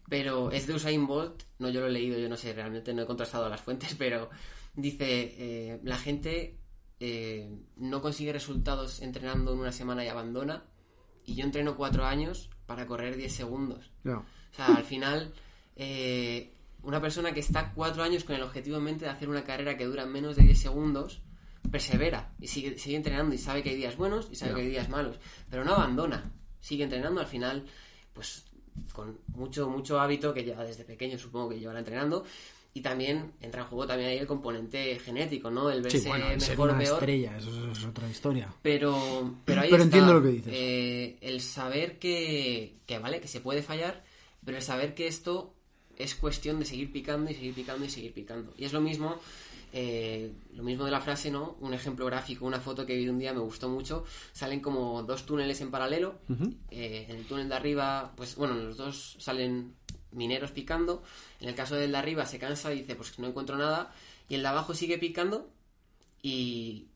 pero 0.09 0.51
es 0.51 0.67
de 0.67 0.75
Usain 0.75 1.07
Bolt, 1.07 1.43
no 1.59 1.69
yo 1.69 1.81
lo 1.81 1.87
he 1.87 1.91
leído, 1.93 2.19
yo 2.19 2.29
no 2.29 2.37
sé, 2.37 2.53
realmente 2.53 2.95
no 2.95 3.03
he 3.03 3.07
contrastado 3.07 3.49
las 3.49 3.61
fuentes, 3.61 3.95
pero 3.99 4.31
dice, 4.75 5.35
eh, 5.39 5.81
la 5.83 5.99
gente 5.99 6.59
eh, 7.01 7.51
no 7.77 8.01
consigue 8.01 8.33
resultados 8.33 9.03
entrenando 9.03 9.53
en 9.53 9.61
una 9.61 9.73
semana 9.73 10.05
y 10.05 10.09
abandona, 10.09 10.65
y 11.25 11.35
yo 11.35 11.45
entreno 11.45 11.77
cuatro 11.77 12.05
años 12.05 12.51
para 12.67 12.87
correr 12.87 13.17
10 13.17 13.33
segundos. 13.33 13.91
O 14.05 14.55
sea, 14.55 14.67
al 14.77 14.85
final, 14.85 15.33
eh, 15.75 16.55
una 16.83 17.01
persona 17.01 17.33
que 17.33 17.41
está 17.41 17.73
cuatro 17.75 18.03
años 18.03 18.25
con 18.25 18.37
el 18.37 18.43
objetivo 18.43 18.77
en 18.77 18.85
mente 18.85 19.05
de 19.05 19.11
hacer 19.11 19.29
una 19.29 19.45
carrera 19.45 19.77
que 19.77 19.87
dura 19.87 20.07
menos 20.07 20.37
de 20.37 20.45
10 20.45 20.59
segundos, 20.59 21.23
persevera 21.71 22.33
y 22.41 22.47
sigue, 22.47 22.79
sigue 22.79 22.97
entrenando 22.97 23.35
y 23.35 23.39
sabe 23.39 23.63
que 23.63 23.71
hay 23.71 23.77
días 23.77 23.97
buenos 23.97 24.29
y 24.31 24.37
sabe 24.37 24.55
que 24.55 24.61
hay 24.63 24.69
días 24.69 24.89
malos, 24.89 25.19
pero 25.51 25.65
no 25.65 25.75
abandona, 25.75 26.33
sigue 26.61 26.85
entrenando 26.85 27.21
al 27.21 27.27
final, 27.27 27.67
pues 28.13 28.46
con 28.93 29.19
mucho, 29.29 29.69
mucho 29.69 30.01
hábito 30.01 30.33
que 30.35 30.45
lleva 30.45 30.65
desde 30.65 30.85
pequeño, 30.85 31.19
supongo 31.19 31.51
que 31.51 31.59
llevará 31.59 31.79
entrenando. 31.79 32.25
Y 32.75 32.83
también 32.83 33.33
entra 33.41 33.63
en 33.63 33.69
juego 33.69 33.87
también 33.87 34.11
ahí 34.11 34.19
el 34.19 34.27
componente 34.27 34.99
genético, 34.99 35.51
¿no? 35.51 35.71
El 35.71 35.81
verse 35.81 35.99
Sí, 36.01 36.09
bueno, 36.09 36.29
el 36.31 36.39
ser 36.43 36.51
mejor 36.59 36.71
o 36.73 36.79
peor. 36.79 36.93
estrella, 36.99 37.39
eso 37.39 37.71
es 37.73 37.85
otra 37.87 38.07
historia. 38.07 38.53
Pero, 38.61 39.35
pero 39.47 39.63
ahí 39.63 39.71
Pero 39.71 39.83
está, 39.83 39.97
entiendo 39.97 40.13
lo 40.13 40.23
que 40.23 40.29
dices. 40.29 40.53
eh, 40.55 41.17
el 41.23 41.41
saber 41.41 41.99
que, 41.99 42.75
que, 42.87 42.99
vale, 42.99 43.21
que 43.21 43.29
se 43.29 43.41
puede 43.41 43.63
fallar, 43.63 44.05
pero 44.45 44.59
el 44.59 44.63
saber 44.63 44.95
que 44.95 45.07
esto 45.07 45.55
es 45.97 46.15
cuestión 46.15 46.59
de 46.59 46.67
seguir 46.67 46.93
picando 46.93 47.31
y 47.31 47.35
seguir 47.35 47.55
picando 47.55 47.87
y 47.87 47.89
seguir 47.89 48.13
picando. 48.13 48.53
Y 48.59 48.67
es 48.67 48.75
lo 48.75 48.83
mismo, 48.83 49.17
eh, 49.79 50.33
lo 50.55 50.63
mismo 50.63 50.87
de 50.87 50.91
la 50.91 51.03
frase, 51.03 51.31
¿no? 51.31 51.59
Un 51.61 51.75
ejemplo 51.75 52.07
gráfico, 52.07 52.47
una 52.47 52.61
foto 52.61 52.87
que 52.87 52.97
vi 52.97 53.11
un 53.11 53.19
día 53.19 53.35
me 53.35 53.41
gustó 53.41 53.69
mucho. 53.69 54.05
Salen 54.33 54.61
como 54.61 55.03
dos 55.03 55.27
túneles 55.27 55.61
en 55.61 55.71
paralelo. 55.71 56.15
Eh, 56.71 57.05
en 57.11 57.17
el 57.17 57.27
túnel 57.27 57.51
de 57.51 57.57
arriba, 57.57 58.15
pues 58.17 58.37
bueno, 58.37 58.55
en 58.55 58.69
los 58.69 58.79
dos 58.79 59.19
salen 59.21 59.75
mineros 60.13 60.53
picando. 60.53 61.03
En 61.41 61.51
el 61.51 61.55
caso 61.55 61.75
del 61.75 61.93
de 61.93 61.99
arriba 61.99 62.25
se 62.25 62.39
cansa 62.39 62.73
y 62.73 62.81
dice, 62.81 62.95
pues 62.95 63.19
no 63.19 63.27
encuentro 63.27 63.59
nada. 63.59 63.93
Y 64.31 64.37
el 64.37 64.41
de 64.41 64.49
abajo 64.49 64.73
sigue 64.73 64.97
picando 64.97 65.51
y 66.23 66.87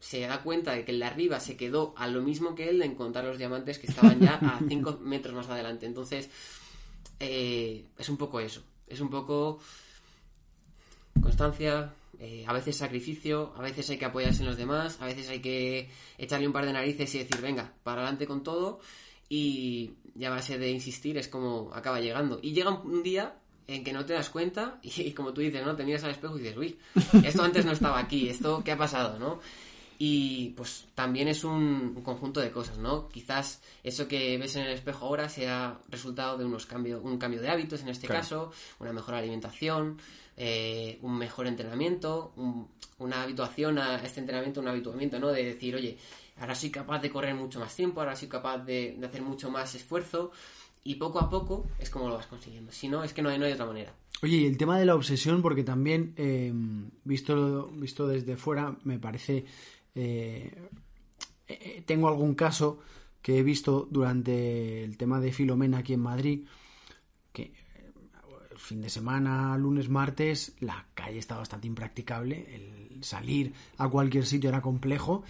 se 0.00 0.20
da 0.20 0.42
cuenta 0.42 0.72
de 0.72 0.86
que 0.86 0.92
el 0.92 1.00
de 1.00 1.04
arriba 1.04 1.38
se 1.38 1.58
quedó 1.58 1.92
a 1.98 2.06
lo 2.06 2.22
mismo 2.22 2.54
que 2.54 2.70
él 2.70 2.78
de 2.78 2.86
encontrar 2.86 3.26
los 3.26 3.36
diamantes 3.36 3.78
que 3.78 3.88
estaban 3.88 4.18
ya 4.20 4.36
a 4.36 4.58
5 4.66 5.00
metros 5.02 5.34
más 5.34 5.50
adelante. 5.50 5.84
Entonces, 5.84 6.30
eh, 7.20 7.88
es 7.98 8.08
un 8.08 8.16
poco 8.16 8.40
eso. 8.40 8.62
Es 8.86 9.00
un 9.00 9.10
poco 9.10 9.60
constancia, 11.20 11.92
eh, 12.24 12.44
a 12.46 12.52
veces 12.52 12.76
sacrificio, 12.76 13.52
a 13.56 13.62
veces 13.62 13.90
hay 13.90 13.98
que 13.98 14.04
apoyarse 14.04 14.42
en 14.42 14.46
los 14.46 14.56
demás, 14.56 14.96
a 15.00 15.06
veces 15.06 15.28
hay 15.28 15.40
que 15.40 15.90
echarle 16.18 16.46
un 16.46 16.52
par 16.52 16.64
de 16.64 16.72
narices 16.72 17.12
y 17.16 17.18
decir, 17.18 17.40
venga, 17.40 17.72
para 17.82 18.02
adelante 18.02 18.28
con 18.28 18.44
todo. 18.44 18.78
Y 19.28 19.94
ya 20.14 20.28
a 20.28 20.30
base 20.30 20.56
de 20.56 20.70
insistir 20.70 21.18
es 21.18 21.26
como 21.26 21.72
acaba 21.74 22.00
llegando. 22.00 22.38
Y 22.40 22.52
llega 22.52 22.70
un 22.70 23.02
día 23.02 23.34
en 23.66 23.82
que 23.82 23.92
no 23.92 24.04
te 24.04 24.12
das 24.12 24.28
cuenta 24.30 24.78
y, 24.82 25.10
como 25.12 25.32
tú 25.32 25.40
dices, 25.40 25.66
¿no? 25.66 25.74
Te 25.74 25.84
miras 25.84 26.04
al 26.04 26.12
espejo 26.12 26.38
y 26.38 26.42
dices, 26.42 26.56
uy, 26.56 26.78
esto 27.24 27.42
antes 27.42 27.64
no 27.64 27.72
estaba 27.72 27.98
aquí, 27.98 28.28
esto 28.28 28.62
qué 28.64 28.70
ha 28.70 28.76
pasado, 28.78 29.18
¿no? 29.18 29.40
Y 29.98 30.50
pues 30.50 30.86
también 30.94 31.26
es 31.28 31.42
un, 31.44 31.94
un 31.96 32.02
conjunto 32.02 32.40
de 32.40 32.50
cosas, 32.52 32.78
¿no? 32.78 33.08
Quizás 33.08 33.62
eso 33.82 34.06
que 34.06 34.36
ves 34.38 34.54
en 34.56 34.62
el 34.62 34.72
espejo 34.72 35.06
ahora 35.06 35.28
sea 35.28 35.78
resultado 35.88 36.38
de 36.38 36.44
unos 36.44 36.66
cambios, 36.66 37.00
un 37.04 37.18
cambio 37.18 37.40
de 37.40 37.48
hábitos 37.48 37.82
en 37.82 37.88
este 37.88 38.06
Claro. 38.06 38.20
caso, 38.22 38.52
una 38.80 38.92
mejor 38.92 39.14
alimentación, 39.14 39.98
eh, 40.36 40.98
un 41.02 41.16
mejor 41.18 41.46
entrenamiento, 41.46 42.32
un- 42.36 42.68
una 42.98 43.22
habituación 43.22 43.78
a 43.78 43.96
este 44.02 44.20
entrenamiento, 44.20 44.60
un 44.60 44.68
habituamiento, 44.68 45.18
¿no? 45.18 45.28
De 45.28 45.44
decir, 45.44 45.74
oye, 45.74 45.98
ahora 46.38 46.54
soy 46.54 46.70
capaz 46.70 47.00
de 47.00 47.10
correr 47.10 47.34
mucho 47.34 47.58
más 47.60 47.74
tiempo, 47.74 48.00
ahora 48.00 48.16
soy 48.16 48.28
capaz 48.28 48.58
de, 48.58 48.98
hacer 49.04 49.22
mucho 49.22 49.50
más 49.50 49.74
esfuerzo 49.74 50.30
y 50.84 50.94
poco 50.96 51.18
a 51.20 51.28
poco 51.30 51.66
es 51.78 51.90
como 51.90 52.08
lo 52.08 52.14
vas 52.14 52.26
consiguiendo. 52.26 52.72
Si 52.72 52.88
no, 52.88 53.04
es 53.04 53.12
que 53.12 53.22
no 53.22 53.28
hay, 53.28 53.38
no 53.38 53.44
hay 53.44 53.52
otra 53.52 53.66
manera. 53.66 53.94
Oye, 54.22 54.36
y 54.38 54.46
el 54.46 54.56
tema 54.56 54.78
de 54.78 54.84
la 54.86 54.94
obsesión, 54.94 55.42
porque 55.42 55.64
también, 55.64 56.14
eh, 56.16 56.52
visto, 57.04 57.66
visto 57.74 58.06
desde 58.06 58.36
fuera, 58.36 58.76
me 58.84 58.98
parece... 58.98 59.44
eh, 59.94 60.52
tengo 61.86 62.08
algún 62.08 62.34
caso 62.34 62.78
que 63.20 63.38
he 63.38 63.42
visto 63.42 63.86
durante 63.90 64.82
el 64.84 64.96
tema 64.96 65.20
de 65.20 65.32
Filomena 65.32 65.78
aquí 65.78 65.92
en 65.92 66.00
Madrid, 66.00 66.46
que 67.32 67.52
fin 68.62 68.80
de 68.80 68.88
semana, 68.90 69.56
lunes, 69.58 69.88
martes, 69.88 70.54
la 70.60 70.86
calle 70.94 71.18
estaba 71.18 71.40
bastante 71.40 71.66
impracticable, 71.66 72.54
el 72.54 73.02
salir 73.02 73.52
a 73.76 73.88
cualquier 73.88 74.24
sitio 74.24 74.48
era 74.50 74.60
complejo. 74.62 75.24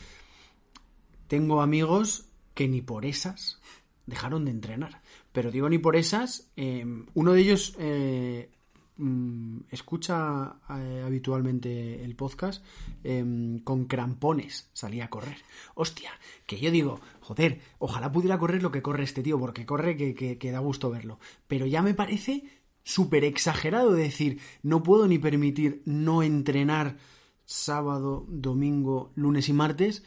Tengo 1.28 1.62
amigos 1.62 2.26
que 2.54 2.68
ni 2.68 2.82
por 2.82 3.06
esas 3.06 3.58
dejaron 4.06 4.44
de 4.44 4.50
entrenar. 4.50 5.00
Pero 5.32 5.50
digo 5.50 5.68
ni 5.70 5.78
por 5.78 5.96
esas, 5.96 6.50
eh, 6.56 6.84
uno 7.14 7.32
de 7.32 7.40
ellos 7.40 7.74
eh, 7.78 8.50
mm, 8.98 9.60
escucha 9.70 10.56
eh, 10.68 11.02
habitualmente 11.06 12.04
el 12.04 12.14
podcast 12.14 12.62
eh, 13.02 13.24
con 13.64 13.86
crampones, 13.86 14.68
salía 14.74 15.06
a 15.06 15.10
correr. 15.10 15.38
Hostia, 15.74 16.10
que 16.46 16.60
yo 16.60 16.70
digo, 16.70 17.00
joder, 17.20 17.62
ojalá 17.78 18.12
pudiera 18.12 18.38
correr 18.38 18.62
lo 18.62 18.70
que 18.70 18.82
corre 18.82 19.04
este 19.04 19.22
tío, 19.22 19.38
porque 19.38 19.64
corre 19.64 19.96
que- 19.96 20.36
que 20.36 20.50
da 20.50 20.58
gusto 20.58 20.90
verlo. 20.90 21.18
Pero 21.48 21.64
ya 21.64 21.80
me 21.80 21.94
parece 21.94 22.44
súper 22.84 23.24
exagerado 23.24 23.92
decir, 23.92 24.40
no 24.62 24.82
puedo 24.82 25.06
ni 25.08 25.18
permitir 25.18 25.82
no 25.84 26.22
entrenar 26.22 26.96
sábado, 27.44 28.24
domingo, 28.28 29.12
lunes 29.14 29.48
y 29.48 29.52
martes, 29.52 30.02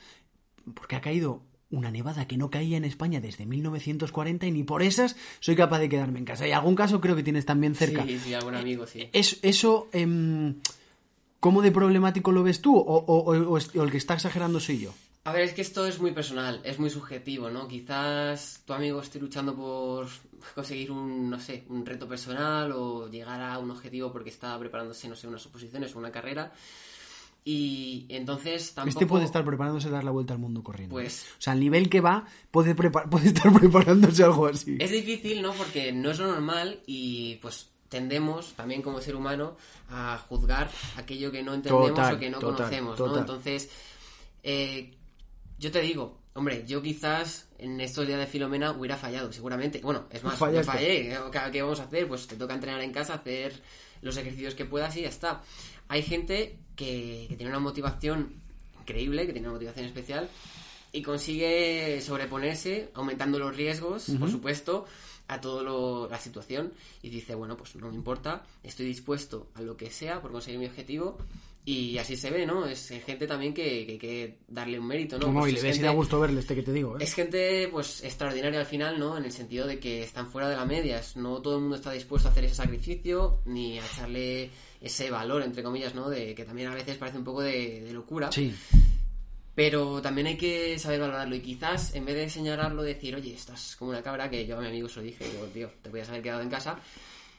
porque 0.74 0.96
ha 0.96 1.02
caído 1.02 1.44
una 1.70 1.92
nevada 1.92 2.28
que 2.28 2.38
no 2.38 2.50
caía 2.50 2.78
en 2.78 2.86
España 2.86 3.20
desde 3.20 3.46
1940 3.46 4.46
y 4.48 4.52
ni 4.52 4.64
por 4.64 4.82
esas 4.82 5.16
soy 5.40 5.56
capaz 5.56 5.80
de 5.80 5.90
quedarme 5.90 6.20
en 6.20 6.26
casa. 6.26 6.48
Y 6.48 6.52
algún 6.52 6.76
caso 6.76 7.02
creo 7.02 7.16
que 7.16 7.24
tienes 7.24 7.46
también 7.46 7.76
cerca. 7.76 8.06
Sí, 8.06 8.20
sí, 8.20 8.34
algún 8.34 8.56
amigo, 8.56 8.88
sí. 8.88 9.10
Es, 9.14 9.40
eso, 9.42 9.90
em, 9.92 10.56
¿cómo 11.40 11.62
de 11.62 11.72
problemático 11.72 12.32
lo 12.32 12.44
ves 12.44 12.62
tú? 12.62 12.78
¿O, 12.78 13.04
o 13.06 13.58
el 13.84 13.92
que 13.92 13.98
está 13.98 14.14
exagerando 14.14 14.60
soy 14.60 14.80
yo? 14.80 14.94
A 15.26 15.34
ver, 15.34 15.42
es 15.42 15.54
que 15.54 15.64
esto 15.64 15.88
es 15.88 16.00
muy 16.00 16.12
personal, 16.12 16.62
es 16.64 16.78
muy 16.78 16.92
subjetivo, 16.92 17.50
¿no? 17.50 17.68
Quizás 17.68 18.62
tu 18.64 18.74
amigo 18.74 19.02
esté 19.02 19.20
luchando 19.20 19.56
por 19.56 20.08
conseguir 20.54 20.92
un, 20.92 21.32
no 21.32 21.40
sé, 21.40 21.66
un 21.70 21.84
reto 21.84 22.08
personal 22.08 22.72
o 22.72 23.10
llegar 23.10 23.42
a 23.42 23.58
un 23.58 23.72
objetivo 23.72 24.12
porque 24.12 24.30
está 24.30 24.58
preparándose, 24.60 25.10
no 25.10 25.16
sé, 25.16 25.28
unas 25.28 25.44
oposiciones 25.48 25.96
o 25.96 25.98
una 25.98 26.12
carrera. 26.12 26.52
Y 27.44 28.06
entonces 28.10 28.76
tampoco... 28.76 29.00
Este 29.00 29.08
puede 29.08 29.26
estar 29.26 29.44
preparándose 29.44 29.88
a 29.88 29.92
dar 29.92 30.04
la 30.04 30.12
vuelta 30.12 30.34
al 30.34 30.40
mundo 30.40 30.62
corriendo. 30.64 30.94
Pues- 30.94 31.26
O 31.40 31.42
sea, 31.42 31.54
al 31.54 31.60
nivel 31.60 31.90
que 31.90 32.02
va, 32.02 32.26
puede, 32.52 32.76
puede 32.76 33.28
estar 33.28 33.52
preparándose 33.60 34.24
algo 34.24 34.46
así. 34.46 34.78
Es 34.80 34.92
difícil, 34.92 35.42
¿no? 35.42 35.54
Porque 35.54 35.92
no 35.92 36.12
es 36.12 36.20
lo 36.20 36.28
normal 36.28 36.82
y 36.86 37.38
pues 37.42 37.72
tendemos 37.90 38.54
también 38.54 38.84
como 38.84 39.02
ser 39.02 39.16
humano 39.16 39.58
a 39.90 40.20
juzgar 40.30 40.70
aquello 40.98 41.32
que 41.32 41.42
no 41.42 41.56
entendemos 41.56 41.90
Total, 41.90 42.16
o 42.16 42.20
que 42.20 42.30
no 42.30 42.38
total, 42.40 42.56
conocemos, 42.58 43.00
¿no? 43.00 43.06
total. 43.06 43.20
Entonces, 43.22 43.70
eh, 44.44 44.92
yo 45.58 45.72
te 45.72 45.82
digo, 45.82 46.20
hombre, 46.34 46.66
yo 46.68 46.82
quizás 46.82 47.48
en 47.58 47.80
estos 47.82 48.06
días 48.06 48.20
de 48.20 48.28
Filomena 48.28 48.72
hubiera 48.72 48.98
fallado, 48.98 49.32
seguramente. 49.32 49.80
Bueno, 49.80 50.06
es 50.10 50.24
más, 50.24 50.38
Fallaste. 50.38 50.72
fallé. 50.72 51.18
¿Qué, 51.52 51.62
vamos 51.62 51.80
a 51.80 51.84
hacer? 51.84 52.08
Pues 52.08 52.28
te 52.28 52.36
toca 52.36 52.54
entrenar 52.54 52.82
en 52.82 52.92
casa, 52.92 53.16
hacer 53.16 53.62
los 54.02 54.18
ejercicios 54.18 54.56
que 54.56 54.66
puedas 54.66 54.96
y 54.98 55.02
ya 55.02 55.10
está. 55.10 55.42
Hay 55.88 56.02
gente 56.04 56.58
que, 56.76 57.26
que 57.30 57.36
tiene 57.36 57.52
una 57.52 57.60
motivación 57.60 58.34
increíble, 58.82 59.26
que 59.26 59.34
tiene 59.34 59.48
una 59.48 59.56
motivación 59.56 59.86
especial 59.86 60.30
y 60.92 61.02
consigue 61.02 62.02
sobreponerse, 62.02 62.90
aumentando 62.94 63.38
los 63.38 63.56
riesgos, 63.56 64.08
por 64.18 64.32
supuesto, 64.32 64.86
a 65.28 65.42
toda 65.42 66.08
la 66.10 66.20
situación 66.20 66.72
y 67.02 67.10
dice, 67.10 67.36
bueno, 67.36 67.58
pues 67.58 67.76
no 67.76 67.90
me 67.90 67.96
importa, 67.96 68.44
estoy 68.64 68.86
dispuesto 68.86 69.50
a 69.56 69.62
lo 69.62 69.76
que 69.76 69.90
sea 69.90 70.22
por 70.22 70.32
conseguir 70.32 70.60
mi 70.60 70.68
objetivo 70.68 71.18
Y 71.68 71.98
así 71.98 72.16
se 72.16 72.30
ve, 72.30 72.46
¿no? 72.46 72.68
Es 72.68 72.90
gente 73.06 73.26
también 73.26 73.52
que, 73.52 73.64
hay 73.90 73.98
que 73.98 74.38
darle 74.48 74.78
un 74.80 74.86
mérito, 74.86 75.18
¿no? 75.18 75.32
No, 75.32 75.40
Pues 75.40 75.50
y 75.50 75.54
le 75.54 75.58
es 75.58 75.64
ves 75.64 75.72
y 75.72 75.74
gente- 75.80 75.88
da 75.88 75.94
gusto 75.94 76.20
verle 76.20 76.40
este 76.42 76.54
que 76.54 76.62
te 76.62 76.72
digo, 76.72 76.96
¿eh? 77.00 77.04
es 77.04 77.14
gente, 77.16 77.68
pues, 77.72 78.04
extraordinaria 78.04 78.60
al 78.60 78.68
final, 78.68 79.00
¿no? 79.00 79.18
En 79.18 79.26
el 79.26 79.32
sentido 79.32 79.66
de 79.66 79.80
que 79.80 80.04
están 80.04 80.28
fuera 80.28 80.48
de 80.48 80.56
la 80.56 80.66
media. 80.66 81.02
No 81.16 81.42
todo 81.42 81.56
el 81.56 81.62
mundo 81.62 81.76
está 81.78 81.92
dispuesto 81.92 82.28
a 82.28 82.32
hacer 82.32 82.46
ese 82.46 82.54
sacrificio 82.56 83.40
ni 83.46 83.80
a 83.80 83.86
echarle 83.86 84.52
ese 84.80 85.10
valor, 85.10 85.42
entre 85.42 85.64
comillas, 85.64 85.96
¿no? 85.96 86.08
De 86.08 86.36
que 86.36 86.46
también 86.46 86.68
a 86.70 86.76
veces 86.76 86.98
parece 86.98 87.18
un 87.18 87.24
poco 87.24 87.42
de, 87.42 87.82
de 87.82 87.94
locura. 87.94 88.32
Sí. 88.32 88.54
Pero 89.56 90.02
también 90.02 90.28
hay 90.28 90.38
que 90.38 90.78
saber 90.78 91.00
valorarlo. 91.00 91.34
Y 91.36 91.40
quizás, 91.40 91.96
en 91.96 92.06
vez 92.06 92.16
de 92.16 92.30
señalarlo, 92.30 92.84
decir, 92.84 93.16
oye, 93.16 93.34
estás 93.34 93.76
como 93.78 93.92
una 93.92 94.04
cabra, 94.04 94.30
que 94.30 94.46
yo 94.46 94.58
a 94.58 94.62
mi 94.62 94.68
amigo 94.68 94.90
se 94.90 94.98
lo 95.00 95.06
dije, 95.06 95.24
digo, 95.30 95.46
tío, 95.46 95.72
te 95.82 95.90
podías 95.90 96.10
haber 96.10 96.22
quedado 96.22 96.42
en 96.42 96.50
casa. 96.50 96.78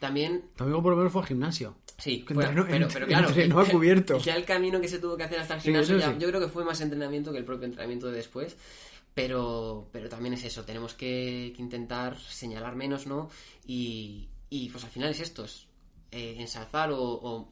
También 0.01 0.45
amigo 0.59 0.83
por 0.83 0.93
lo 0.93 0.97
menos 0.99 1.13
fue 1.13 1.23
al 1.23 1.29
gimnasio. 1.29 1.77
Sí, 1.99 2.25
fue- 2.27 2.45
entrenó- 2.45 2.67
pero, 2.67 3.07
claro, 3.07 3.29
entrenó 3.29 3.61
a 3.61 3.65
cubierto. 3.67 4.19
Ya 4.19 4.37
el 4.37 4.45
camino 4.45 4.81
que 4.81 4.89
se 4.89 4.99
tuvo 4.99 5.17
que 5.17 5.25
hacer 5.25 5.39
hasta 5.41 5.55
el 5.55 5.61
gimnasio, 5.63 5.97
ya- 5.99 6.13
sí. 6.13 6.19
yo 6.19 6.29
creo 6.29 6.41
que 6.41 6.49
fue 6.49 6.65
más 6.65 6.81
entrenamiento 6.83 7.33
que 7.33 7.39
el 7.39 7.45
propio 7.45 7.65
entrenamiento 7.65 8.09
de 8.09 8.17
después. 8.17 8.57
Pero, 9.15 9.89
pero 9.93 10.11
también 10.11 10.35
es 10.35 10.45
eso, 10.45 10.65
tenemos 10.65 10.93
que, 10.93 11.55
que 11.57 11.63
intentar 11.63 12.19
señalar 12.21 12.77
menos, 12.77 13.07
¿no? 13.07 13.31
Y, 13.67 14.29
y 14.51 14.69
pues 14.69 14.85
al 14.85 14.91
final 14.91 15.09
es 15.11 15.21
esto, 15.21 15.45
es 15.47 15.67
eh, 16.11 16.37
ensalzar 16.39 16.91
o, 16.93 17.01
o 17.03 17.49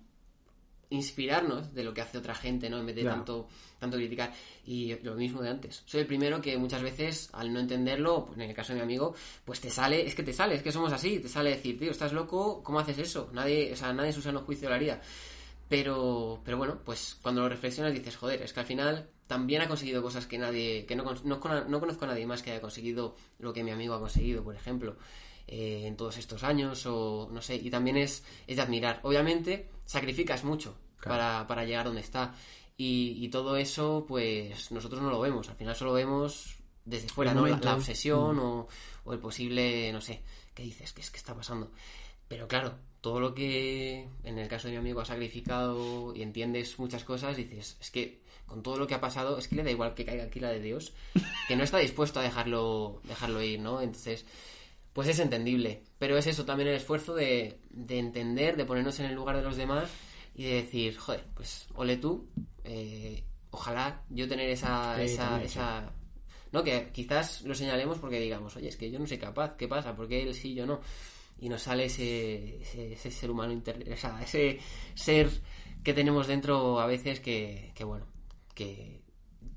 inspirarnos 0.91 1.75
de 1.75 1.85
lo 1.85 1.95
que 1.95 2.01
hace 2.01 2.19
otra 2.19 2.35
gente, 2.35 2.69
¿no? 2.71 2.79
En 2.79 2.87
vez 2.87 2.97
de 2.97 3.05
tanto, 3.05 3.49
tanto 3.79 3.97
criticar. 3.97 4.33
Y 4.67 4.95
lo 5.03 5.15
mismo 5.15 5.43
de 5.43 5.51
antes. 5.51 5.83
Soy 5.87 6.01
el 6.01 6.07
primero 6.07 6.41
que 6.41 6.57
muchas 6.57 6.83
veces, 6.83 7.31
al 7.33 7.53
no 7.53 7.61
entenderlo, 7.61 8.27
pues 8.27 8.39
en 8.39 8.49
el 8.49 8.55
caso 8.55 8.73
de 8.73 8.79
mi 8.79 8.83
amigo, 8.83 9.15
pues 9.45 9.61
te 9.61 9.71
sale, 9.71 10.07
es 10.07 10.15
que 10.15 10.23
te 10.23 10.33
sale, 10.33 10.55
es 10.55 10.63
que 10.63 10.73
somos 10.73 10.93
así, 10.93 11.19
te 11.19 11.29
sale 11.29 11.51
decir, 11.51 11.79
tío, 11.79 11.91
estás 11.91 12.13
loco, 12.13 12.63
¿cómo 12.63 12.81
haces 12.81 12.99
eso? 12.99 13.31
Nadie, 13.33 13.73
o 13.73 13.77
sea, 13.77 13.93
nadie 13.93 14.11
en 14.11 14.15
su 14.15 14.23
sano 14.23 14.41
juicio 14.41 14.69
lo 14.69 14.75
haría. 14.75 15.01
Pero, 15.69 16.41
pero 16.45 16.59
bueno, 16.59 16.79
pues 16.85 17.17
cuando 17.23 17.41
lo 17.41 17.49
reflexionas 17.49 17.93
dices, 17.93 18.17
joder, 18.17 18.43
es 18.43 18.53
que 18.53 18.61
al 18.61 18.67
final 18.67 19.09
también 19.27 19.63
ha 19.63 19.69
conseguido 19.69 20.03
cosas 20.03 20.27
que 20.27 20.39
nadie, 20.39 20.85
que 20.87 20.95
no, 20.95 21.05
no, 21.25 21.41
no 21.69 21.81
conozco 21.81 22.05
a 22.05 22.09
nadie 22.09 22.27
más 22.27 22.43
que 22.43 22.51
haya 22.51 22.61
conseguido 22.61 23.17
lo 23.39 23.53
que 23.53 23.65
mi 23.65 23.71
amigo 23.71 23.95
ha 23.95 24.01
conseguido, 24.01 24.45
por 24.45 24.55
ejemplo, 24.55 24.97
eh, 25.47 25.85
en 25.87 25.97
todos 25.97 26.17
estos 26.19 26.43
años, 26.45 26.85
o 26.87 27.29
no 27.31 27.41
sé, 27.43 27.57
y 27.57 27.71
también 27.71 27.97
es, 27.97 28.25
es 28.47 28.57
de 28.57 28.63
admirar. 28.63 29.01
Obviamente, 29.03 29.69
sacrificas 29.85 30.45
mucho 30.45 30.77
Claro. 30.99 31.19
para, 31.19 31.47
para 31.47 31.65
llegar 31.65 31.85
donde 31.87 32.01
está. 32.01 32.35
Y, 32.77 33.19
y 33.25 33.29
todo 33.29 33.57
eso, 33.57 34.05
pues 34.09 34.71
nosotros 34.73 35.01
no 35.03 35.11
lo 35.11 35.21
vemos, 35.21 35.49
al 35.49 35.57
final 35.57 35.77
solo 35.77 35.93
vemos 35.93 36.57
desde 36.85 37.09
fuera, 37.09 37.33
¿no? 37.35 37.47
La, 37.47 37.59
la 37.59 37.75
obsesión 37.77 38.39
o, 38.39 38.69
o 39.05 39.13
el 39.13 39.19
posible, 39.19 39.93
no 39.93 40.01
sé, 40.01 40.23
¿qué 40.55 40.63
dices? 40.65 40.93
¿Qué 40.93 41.01
es 41.03 41.11
que 41.11 41.19
está 41.19 41.35
pasando? 41.35 41.71
Pero 42.27 42.49
claro, 42.49 42.75
todo 43.01 43.21
lo 43.21 43.35
que 43.35 44.09
en 44.25 44.39
el 44.39 44.49
caso 44.49 44.67
de 44.67 44.73
mi 44.73 44.79
amigo 44.79 45.01
ha 45.01 45.05
sacrificado 45.05 46.15
y 46.17 46.23
entiendes 46.23 46.79
muchas 46.79 47.05
cosas, 47.05 47.37
dices, 47.37 47.77
es 47.81 47.91
que 47.91 48.23
con 48.47 48.63
todo 48.63 48.77
lo 48.79 48.87
que 48.87 48.95
ha 48.95 49.01
pasado, 49.01 49.39
es 49.39 49.47
que 49.47 49.57
le 49.57 49.63
da 49.63 49.71
igual 49.71 49.95
que 49.95 50.05
caiga 50.05 50.25
aquí 50.25 50.41
la 50.41 50.51
de 50.51 50.61
Dios, 50.61 50.93
que 51.49 51.57
no 51.57 51.65
está 51.65 51.79
dispuesto 51.79 52.21
a 52.21 52.23
dejarlo, 52.23 53.01
dejarlo 53.05 53.43
ir, 53.43 53.61
¿no? 53.61 53.81
Entonces, 53.83 54.25
pues 54.95 55.09
es 55.09 55.19
entendible. 55.19 55.83
Pero 55.99 56.17
es 56.17 56.27
eso 56.27 56.47
también 56.47 56.71
el 56.71 56.77
esfuerzo 56.77 57.15
de, 57.15 57.59
de 57.71 57.99
entender, 57.99 58.57
de 58.57 58.65
ponernos 58.65 58.99
en 59.01 59.07
el 59.07 59.15
lugar 59.15 59.37
de 59.37 59.43
los 59.43 59.57
demás 59.57 59.91
y 60.35 60.45
de 60.45 60.55
decir, 60.63 60.97
joder, 60.97 61.25
pues 61.35 61.67
ole 61.75 61.99
tú, 61.99 62.27
eh, 62.65 63.23
ojalá 63.51 64.03
yo 64.09 64.27
tener 64.29 64.49
esa, 64.49 64.97
Sí, 64.97 65.03
esa, 65.13 65.43
esa 65.43 65.93
no, 66.53 66.63
que 66.65 66.91
quizás 66.93 67.43
lo 67.43 67.55
señalemos 67.55 67.99
porque 67.99 68.21
digamos, 68.21 68.57
oye, 68.57 68.69
es 68.69 68.77
que 68.77 68.91
yo 68.91 68.99
no 68.99 69.07
soy 69.07 69.19
capaz, 69.19 69.57
¿qué 69.57 69.69
pasa? 69.69 69.95
¿Por 69.95 70.09
qué 70.09 70.23
él 70.23 70.35
sí, 70.35 70.55
yo 70.55 70.67
no? 70.67 70.81
Y 71.41 71.49
nos 71.49 71.63
sale 71.63 71.87
ese, 71.87 72.63
ese, 72.63 72.93
ese 72.95 73.11
ser 73.11 73.31
humano, 73.31 73.53
inter- 73.53 73.85
o 73.93 73.97
sea, 73.97 74.23
ese 74.23 74.61
ser 74.95 75.29
que 75.83 75.93
tenemos 75.93 76.27
dentro 76.29 76.81
a 76.81 76.87
veces 76.87 77.21
que, 77.21 77.73
que 77.75 77.85
bueno, 77.85 78.07
que 78.55 79.03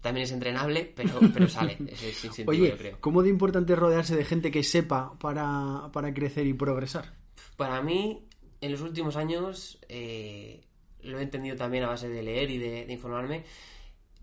también 0.01 0.25
es 0.25 0.31
entrenable, 0.31 0.91
pero, 0.95 1.19
pero 1.33 1.47
sale, 1.47 1.77
es 1.87 2.23
instintivo, 2.23 2.51
Oye, 2.51 2.69
yo 2.69 2.77
creo. 2.77 2.97
¿cómo 2.99 3.23
de 3.23 3.29
importante 3.29 3.75
rodearse 3.75 4.15
de 4.15 4.25
gente 4.25 4.51
que 4.51 4.63
sepa 4.63 5.17
para, 5.19 5.89
para 5.91 6.13
crecer 6.13 6.47
y 6.47 6.53
progresar? 6.53 7.13
Para 7.55 7.81
mí, 7.81 8.27
en 8.61 8.71
los 8.71 8.81
últimos 8.81 9.15
años, 9.15 9.79
eh, 9.89 10.61
lo 11.01 11.19
he 11.19 11.23
entendido 11.23 11.55
también 11.55 11.83
a 11.83 11.87
base 11.87 12.09
de 12.09 12.23
leer 12.23 12.49
y 12.51 12.57
de, 12.57 12.85
de 12.85 12.93
informarme, 12.93 13.43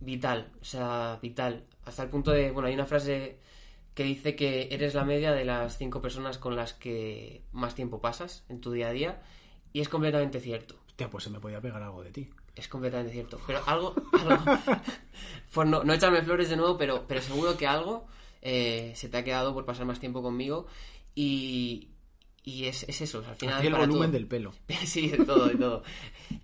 vital, 0.01 0.53
o 0.61 0.65
sea, 0.65 1.19
vital. 1.23 1.65
Hasta 1.85 2.03
el 2.03 2.11
punto 2.11 2.31
de, 2.31 2.51
bueno, 2.51 2.69
hay 2.69 2.75
una 2.75 2.87
frase 2.87 3.39
que 3.95 4.05
dice 4.05 4.35
que 4.35 4.69
eres 4.73 4.95
la 4.95 5.05
media 5.05 5.33
de 5.33 5.45
las 5.45 5.79
cinco 5.79 6.03
personas 6.03 6.39
con 6.39 6.57
las 6.57 6.75
que 6.75 7.43
más 7.53 7.75
tiempo 7.75 8.01
pasas 8.01 8.45
en 8.49 8.61
tu 8.61 8.73
día 8.73 8.89
a 8.89 8.93
día, 8.93 9.23
y 9.73 9.81
es 9.81 9.89
completamente 9.89 10.41
cierto. 10.41 10.77
Hostia, 10.89 11.11
pues 11.11 11.25
se 11.25 11.31
me 11.31 11.41
podía 11.41 11.61
pegar 11.61 11.83
algo 11.83 12.03
de 12.03 12.11
ti. 12.11 12.31
Es 12.57 12.69
completamente 12.69 13.13
cierto. 13.13 13.41
Pero 13.47 13.63
algo, 13.67 13.95
algo 14.13 14.45
pues 15.53 15.69
no, 15.69 15.85
no 15.85 15.93
echarme 15.93 16.23
flores 16.23 16.49
de 16.49 16.57
nuevo, 16.57 16.77
pero, 16.77 17.05
pero 17.07 17.21
seguro 17.23 17.57
que 17.57 17.67
algo 17.67 18.07
eh, 18.43 18.93
se 18.95 19.09
te 19.09 19.17
ha 19.17 19.25
quedado 19.25 19.55
por 19.55 19.65
pasar 19.65 19.87
más 19.87 20.01
tiempo 20.01 20.23
conmigo 20.23 20.67
y, 21.15 21.89
y 22.43 22.65
es, 22.67 22.85
es 22.89 23.01
eso. 23.01 23.25
Al 23.27 23.37
final, 23.37 23.65
el 23.65 23.73
para 23.73 23.87
volumen 23.87 24.11
todo. 24.11 24.19
del 24.19 24.27
pelo. 24.27 24.53
Sí, 24.85 25.09
de 25.09 25.25
todo, 25.25 25.47
de 25.49 25.57
todo. 25.57 25.83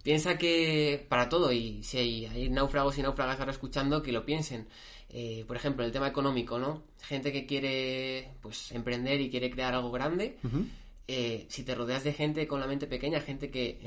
Piensa 0.02 0.38
que 0.38 1.04
para 1.08 1.28
todo, 1.28 1.52
y 1.52 1.82
si 1.82 1.98
hay, 1.98 2.26
hay 2.26 2.48
náufragos 2.48 2.98
y 2.98 3.02
náufragas 3.02 3.38
ahora 3.38 3.52
escuchando, 3.52 4.02
que 4.02 4.12
lo 4.12 4.24
piensen. 4.24 4.68
Eh, 5.12 5.44
por 5.46 5.56
ejemplo, 5.56 5.84
el 5.84 5.90
tema 5.90 6.06
económico, 6.06 6.58
¿no? 6.58 6.84
Gente 7.02 7.32
que 7.32 7.44
quiere 7.44 8.32
pues 8.40 8.70
emprender 8.70 9.20
y 9.20 9.28
quiere 9.28 9.50
crear 9.50 9.74
algo 9.74 9.90
grande. 9.90 10.38
Ujú. 10.44 10.64
Eh, 11.08 11.46
si 11.48 11.62
te 11.64 11.74
rodeas 11.74 12.04
de 12.04 12.12
gente 12.12 12.46
con 12.46 12.60
la 12.60 12.66
mente 12.66 12.86
pequeña, 12.86 13.20
gente 13.20 13.50
que, 13.50 13.80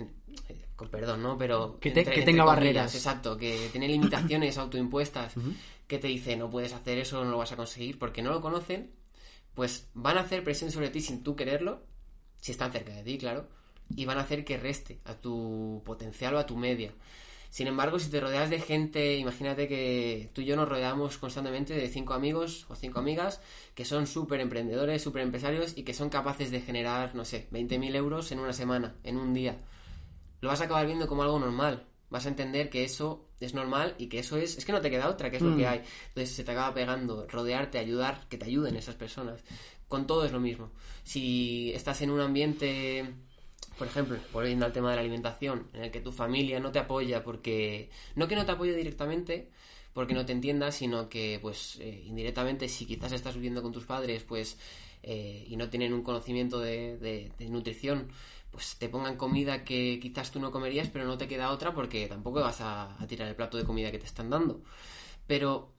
eh, 0.49 0.66
con 0.76 0.89
perdón, 0.89 1.24
¿no? 1.24 1.38
Pero 1.38 1.80
Que 1.80 1.91
te- 1.91 2.03
que 2.03 2.22
tenga 2.24 2.43
comillas, 2.43 2.45
barreras. 2.55 2.95
Exacto, 2.95 3.38
que 3.38 3.70
tiene 3.72 3.88
limitaciones 3.88 4.57
autoimpuestas, 4.57 5.34
que 5.88 5.99
te 5.99 6.07
dice 6.07 6.36
no 6.36 6.49
puedes 6.49 6.74
hacer 6.74 6.97
eso, 6.97 7.24
no 7.24 7.32
lo 7.32 7.38
vas 7.38 7.51
a 7.51 7.55
conseguir, 7.55 7.97
porque 7.99 8.22
no 8.22 8.32
lo 8.32 8.41
conocen, 8.41 8.91
pues 9.53 9.88
van 9.93 10.18
a 10.18 10.22
hacer 10.22 10.43
presión 10.43 10.72
sobre 10.72 10.89
ti 10.89 11.01
sin 11.01 11.24
tú 11.24 11.36
quererlo, 11.36 11.82
si 12.41 12.51
están 12.51 12.72
cerca 12.72 12.93
de 12.93 13.03
ti, 13.03 13.18
claro, 13.18 13.47
y 13.95 14.05
van 14.05 14.18
a 14.18 14.22
hacer 14.22 14.43
que 14.43 14.57
reste 14.57 14.99
a 15.05 15.14
tu 15.16 15.82
potencial 15.86 16.36
o 16.36 16.39
a 16.39 16.45
tu 16.45 16.57
media. 16.57 16.91
Sin 17.54 17.68
embargo, 17.68 17.99
si 17.99 18.10
te 18.10 18.20
rodeas 18.20 18.49
de 18.49 18.60
gente, 18.60 19.16
imagínate 19.16 19.68
que 19.68 20.32
tú 20.34 20.41
y 20.41 20.45
yo 20.45 20.56
nos 20.56 20.68
rodeamos 20.68 21.20
constantemente 21.20 21.76
de 21.76 21.88
cinco 21.88 22.16
amigos 22.16 22.66
o 22.68 22.74
cinco 22.76 22.97
amigas 22.97 23.41
que 23.76 23.86
son 23.86 24.08
súper 24.08 24.39
emprendedores, 24.39 25.04
súper 25.04 25.22
empresarios 25.22 25.78
y 25.78 25.84
que 25.84 25.93
son 25.93 26.10
capaces 26.10 26.49
de 26.49 26.62
generar, 26.62 27.14
no 27.14 27.24
sé, 27.26 27.47
20.000 27.51 27.93
euros 27.95 28.32
en 28.32 28.39
una 28.39 28.54
semana, 28.54 28.95
en 29.04 29.18
un 29.18 29.36
día. 29.36 29.62
Lo 30.41 30.49
vas 30.49 30.62
a 30.62 30.64
acabar 30.64 30.88
viendo 30.88 31.08
como 31.08 31.22
algo 31.22 31.38
normal. 31.38 31.86
Vas 32.10 32.26
a 32.26 32.30
entender 32.30 32.72
que 32.72 32.86
eso 32.86 33.28
es 33.39 33.54
normal 33.54 33.93
y 33.99 34.08
que 34.08 34.18
eso 34.18 34.36
es... 34.38 34.58
Es 34.58 34.66
que 34.66 34.72
no 34.72 34.82
te 34.82 34.89
queda 34.89 35.08
otra, 35.08 35.30
que 35.30 35.38
es 35.38 35.43
lo 35.43 35.51
Mm. 35.51 35.58
que 35.58 35.68
hay. 35.68 35.82
Entonces 36.08 36.36
se 36.36 36.43
te 36.43 36.51
acaba 36.54 36.74
pegando, 36.74 37.28
rodearte, 37.28 37.78
ayudar, 37.78 38.28
que 38.30 38.39
te 38.39 38.45
ayuden 38.45 38.76
esas 38.78 38.95
personas. 38.95 39.43
Con 39.88 40.08
todo 40.08 40.26
es 40.26 40.32
lo 40.32 40.39
mismo. 40.39 40.72
Si 41.04 41.72
estás 41.76 42.01
en 42.01 42.10
un 42.10 42.20
ambiente 42.20 43.14
por 43.78 43.88
ejemplo, 43.88 44.17
volviendo 44.32 44.65
al 44.65 44.71
tema 44.74 44.89
de 44.91 44.95
la 44.95 45.01
alimentación, 45.01 45.67
en 45.74 45.84
el 45.86 45.91
que 45.91 45.99
tu 46.01 46.11
familia 46.11 46.59
no 46.59 46.71
te 46.71 46.80
apoya 46.80 47.24
porque, 47.24 47.89
no 48.15 48.28
que 48.28 48.36
no 48.36 48.45
te 48.45 48.51
apoye 48.51 48.76
directamente 48.76 49.49
porque 49.93 50.13
no 50.15 50.26
te 50.26 50.32
entienda, 50.32 50.71
sino 50.71 51.07
que 51.09 51.38
pues 51.41 51.78
eh, 51.80 52.03
indirectamente 52.05 52.67
si 52.67 52.86
quizás 52.86 53.11
estás 53.11 53.36
viviendo 53.36 53.61
con 53.61 53.71
tus 53.71 53.86
padres 53.86 54.24
pues 54.24 54.57
eh, 55.03 55.45
y 55.47 55.55
no 55.55 55.69
tienen 55.69 55.93
un 55.93 56.01
conocimiento 56.01 56.59
de, 56.59 56.97
de- 56.97 57.32
de 57.38 57.49
nutrición, 57.49 58.07
pues 58.51 58.76
te 58.78 58.89
pongan 58.89 59.17
comida 59.17 59.63
que 59.63 59.99
quizás 60.01 60.32
tú 60.32 60.39
no 60.39 60.51
comerías 60.51 60.89
pero 60.89 61.05
no 61.05 61.17
te 61.17 61.28
queda 61.28 61.51
otra 61.51 61.74
porque 61.76 62.07
tampoco 62.07 62.39
vas 62.41 62.61
a, 62.61 62.95
a 63.01 63.07
tirar 63.07 63.28
el 63.28 63.36
plato 63.36 63.57
de 63.57 63.65
comida 63.65 63.91
que 63.91 63.99
te 63.99 64.05
están 64.05 64.30
dando. 64.32 64.61
Pero 65.28 65.71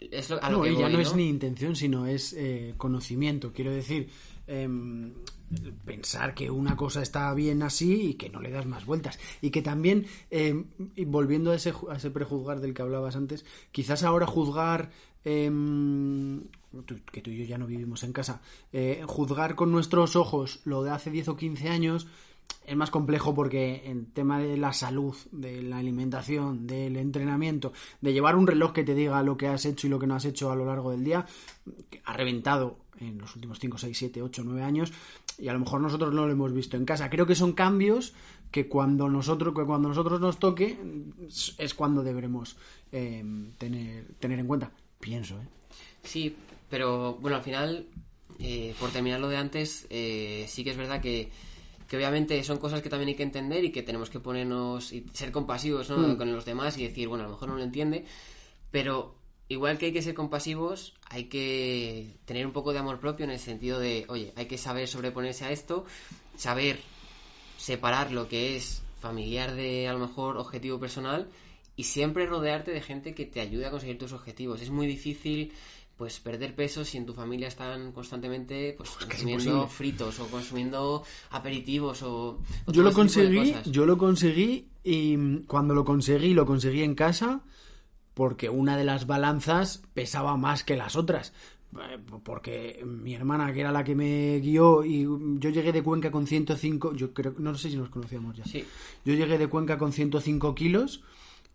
es 0.00 0.30
lo, 0.30 0.42
a 0.42 0.50
lo 0.50 0.58
no, 0.58 0.64
que 0.64 0.70
y 0.72 0.76
ya 0.76 0.82
voy, 0.84 0.92
no, 0.94 1.00
es 1.00 1.14
ni 1.14 1.28
intención, 1.28 1.76
sino 1.76 2.06
es 2.06 2.32
eh, 2.32 2.74
conocimiento. 2.76 3.52
Quiero 3.52 3.70
decir, 3.70 4.08
em, 4.50 5.14
pensar 5.84 6.34
que 6.34 6.50
una 6.50 6.76
cosa 6.76 7.02
está 7.02 7.32
bien 7.34 7.62
así 7.62 8.10
y 8.10 8.14
que 8.14 8.28
no 8.28 8.40
le 8.40 8.50
das 8.50 8.66
más 8.66 8.84
vueltas. 8.84 9.18
Y 9.40 9.50
que 9.50 9.62
también, 9.62 10.06
em, 10.30 10.66
y 10.96 11.04
volviendo 11.04 11.52
a 11.52 11.54
ese, 11.54 11.72
a 11.90 11.96
ese 11.96 12.10
prejuzgar 12.10 12.60
del 12.60 12.74
que 12.74 12.82
hablabas 12.82 13.16
antes, 13.16 13.44
quizás 13.72 14.02
ahora 14.02 14.26
juzgar... 14.26 14.90
em, 15.24 16.42
que 17.12 17.20
tú 17.20 17.30
y 17.30 17.38
yo 17.38 17.44
ya 17.44 17.58
no 17.58 17.66
vivimos 17.66 18.04
en 18.04 18.12
casa, 18.12 18.40
eh, 18.72 19.02
juzgar 19.06 19.56
con 19.56 19.72
nuestros 19.72 20.14
ojos 20.14 20.60
lo 20.64 20.84
de 20.84 20.90
hace 20.90 21.10
10 21.10 21.28
o 21.28 21.36
15 21.36 21.68
años 21.68 22.06
es 22.66 22.76
más 22.76 22.90
complejo 22.90 23.34
porque 23.34 23.82
en 23.86 24.06
tema 24.12 24.38
de 24.38 24.56
la 24.56 24.72
salud, 24.72 25.14
de 25.32 25.62
la 25.62 25.78
alimentación, 25.78 26.66
del 26.66 26.96
entrenamiento, 26.96 27.72
de 28.00 28.12
llevar 28.12 28.36
un 28.36 28.46
reloj 28.46 28.72
que 28.72 28.84
te 28.84 28.94
diga 28.94 29.22
lo 29.22 29.36
que 29.36 29.48
has 29.48 29.64
hecho 29.66 29.86
y 29.86 29.90
lo 29.90 29.98
que 29.98 30.06
no 30.06 30.14
has 30.14 30.24
hecho 30.24 30.50
a 30.50 30.56
lo 30.56 30.64
largo 30.66 30.90
del 30.92 31.02
día, 31.04 31.26
que 31.90 32.00
ha 32.04 32.12
reventado 32.12 32.78
en 32.98 33.18
los 33.18 33.34
últimos 33.34 33.58
5, 33.58 33.78
6, 33.78 33.96
7, 33.98 34.22
8, 34.22 34.42
9 34.44 34.62
años 34.62 34.92
y 35.38 35.48
a 35.48 35.52
lo 35.54 35.58
mejor 35.60 35.80
nosotros 35.80 36.12
no 36.12 36.26
lo 36.26 36.32
hemos 36.32 36.52
visto 36.52 36.76
en 36.76 36.84
casa. 36.84 37.08
Creo 37.08 37.26
que 37.26 37.34
son 37.34 37.54
cambios 37.54 38.12
que 38.50 38.68
cuando 38.68 39.08
nosotros, 39.08 39.54
que 39.54 39.64
cuando 39.64 39.88
nosotros 39.88 40.20
nos 40.20 40.38
toque 40.38 40.76
es- 41.58 41.74
cuando 41.74 42.02
deberemos 42.02 42.56
eh, 42.92 43.24
tener, 43.58 44.04
tener 44.18 44.38
en 44.38 44.46
cuenta. 44.46 44.70
Pienso, 45.00 45.40
¿eh? 45.40 45.46
Sí, 46.02 46.36
pero 46.68 47.14
bueno, 47.14 47.36
al 47.38 47.42
final, 47.42 47.86
eh, 48.38 48.74
por 48.78 48.90
terminar 48.90 49.20
lo 49.20 49.28
de 49.28 49.36
antes, 49.38 49.86
eh, 49.90 50.44
sí 50.48 50.62
que 50.64 50.70
es 50.70 50.76
verdad 50.76 51.00
que, 51.00 51.30
que 51.90 51.96
obviamente 51.96 52.44
son 52.44 52.58
cosas 52.58 52.82
que 52.82 52.88
también 52.88 53.08
hay 53.08 53.16
que 53.16 53.24
entender 53.24 53.64
y 53.64 53.72
que 53.72 53.82
tenemos 53.82 54.10
que 54.10 54.20
ponernos 54.20 54.92
y 54.92 55.04
ser 55.12 55.32
compasivos 55.32 55.90
¿no? 55.90 55.98
Mm. 55.98 56.16
con 56.16 56.32
los 56.32 56.44
demás 56.44 56.78
y 56.78 56.84
decir, 56.84 57.08
bueno, 57.08 57.24
a 57.24 57.26
lo 57.26 57.32
mejor 57.32 57.48
no 57.48 57.56
lo 57.56 57.64
entiende, 57.64 58.04
pero 58.70 59.16
igual 59.48 59.76
que 59.76 59.86
hay 59.86 59.92
que 59.92 60.00
ser 60.00 60.14
compasivos, 60.14 60.94
hay 61.08 61.24
que 61.24 62.14
tener 62.26 62.46
un 62.46 62.52
poco 62.52 62.72
de 62.72 62.78
amor 62.78 63.00
propio 63.00 63.24
en 63.24 63.32
el 63.32 63.40
sentido 63.40 63.80
de, 63.80 64.04
oye, 64.06 64.32
hay 64.36 64.46
que 64.46 64.56
saber 64.56 64.86
sobreponerse 64.86 65.44
a 65.46 65.50
esto, 65.50 65.84
saber 66.36 66.78
separar 67.58 68.12
lo 68.12 68.28
que 68.28 68.54
es 68.54 68.84
familiar 69.00 69.56
de 69.56 69.88
a 69.88 69.92
lo 69.92 69.98
mejor 69.98 70.36
objetivo 70.36 70.78
personal 70.78 71.28
y 71.74 71.82
siempre 71.82 72.24
rodearte 72.26 72.70
de 72.70 72.82
gente 72.82 73.14
que 73.16 73.26
te 73.26 73.40
ayude 73.40 73.66
a 73.66 73.70
conseguir 73.72 73.98
tus 73.98 74.12
objetivos. 74.12 74.62
Es 74.62 74.70
muy 74.70 74.86
difícil 74.86 75.52
pues 76.00 76.18
perder 76.18 76.54
peso 76.54 76.82
si 76.82 76.96
en 76.96 77.04
tu 77.04 77.12
familia 77.12 77.48
están 77.48 77.92
constantemente 77.92 78.72
pues 78.74 78.88
consumiendo 78.88 79.68
fritos 79.68 80.18
o 80.18 80.28
consumiendo 80.28 81.04
aperitivos 81.30 82.02
o, 82.02 82.40
o 82.64 82.72
Yo 82.72 82.82
lo 82.82 82.90
conseguí, 82.94 83.54
yo 83.66 83.84
lo 83.84 83.98
conseguí 83.98 84.70
y 84.82 85.40
cuando 85.40 85.74
lo 85.74 85.84
conseguí, 85.84 86.32
lo 86.32 86.46
conseguí 86.46 86.84
en 86.84 86.94
casa 86.94 87.42
porque 88.14 88.48
una 88.48 88.78
de 88.78 88.84
las 88.84 89.06
balanzas 89.06 89.82
pesaba 89.92 90.38
más 90.38 90.64
que 90.64 90.74
las 90.74 90.96
otras. 90.96 91.34
Eh, 91.74 91.98
Porque 92.24 92.82
mi 92.82 93.14
hermana, 93.14 93.52
que 93.52 93.60
era 93.60 93.70
la 93.70 93.84
que 93.84 93.94
me 93.94 94.40
guió, 94.40 94.82
y 94.82 95.02
yo 95.02 95.50
llegué 95.50 95.70
de 95.70 95.82
Cuenca 95.82 96.10
con 96.10 96.26
105, 96.26 96.94
yo 96.94 97.12
creo, 97.12 97.34
no 97.36 97.54
sé 97.56 97.68
si 97.68 97.76
nos 97.76 97.90
conocíamos 97.90 98.38
ya. 98.38 98.44
Sí. 98.44 98.64
Yo 99.04 99.12
llegué 99.12 99.36
de 99.36 99.48
Cuenca 99.48 99.76
con 99.76 99.92
105 99.92 100.54
kilos 100.54 101.02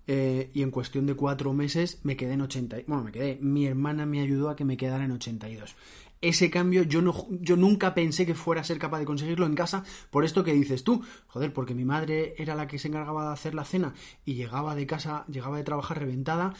eh, 0.07 0.51
y 0.53 0.61
en 0.61 0.71
cuestión 0.71 1.05
de 1.05 1.15
cuatro 1.15 1.53
meses 1.53 1.99
me 2.03 2.15
quedé 2.15 2.33
en 2.33 2.41
80. 2.41 2.79
y- 2.79 2.83
Bueno, 2.87 3.03
me 3.03 3.11
quedé. 3.11 3.37
Mi 3.41 3.65
hermana 3.65 4.05
me 4.05 4.21
ayudó 4.21 4.49
a 4.49 4.55
que 4.55 4.65
me 4.65 4.77
quedara 4.77 5.05
en 5.05 5.11
82. 5.11 5.75
Ese 6.21 6.49
cambio 6.49 6.83
yo, 6.83 7.01
no, 7.01 7.27
yo 7.29 7.55
nunca 7.55 7.93
pensé 7.93 8.25
que 8.25 8.33
fuera 8.35 8.61
a 8.61 8.63
ser 8.63 8.79
capaz 8.79 8.99
de 8.99 9.05
conseguirlo 9.05 9.45
en 9.45 9.53
casa 9.53 9.83
por 10.09 10.23
esto 10.25 10.43
que 10.43 10.53
dices 10.53 10.83
tú. 10.83 11.03
Joder, 11.27 11.53
porque 11.53 11.75
mi 11.75 11.85
madre 11.85 12.33
era 12.37 12.55
la 12.55 12.67
que 12.67 12.79
se 12.79 12.87
encargaba 12.87 13.27
de 13.27 13.33
hacer 13.33 13.53
la 13.53 13.65
cena 13.65 13.93
y 14.23 14.33
llegaba 14.35 14.75
de 14.75 14.87
casa, 14.87 15.25
llegaba 15.27 15.57
de 15.57 15.63
trabajar 15.63 15.99
reventada. 15.99 16.53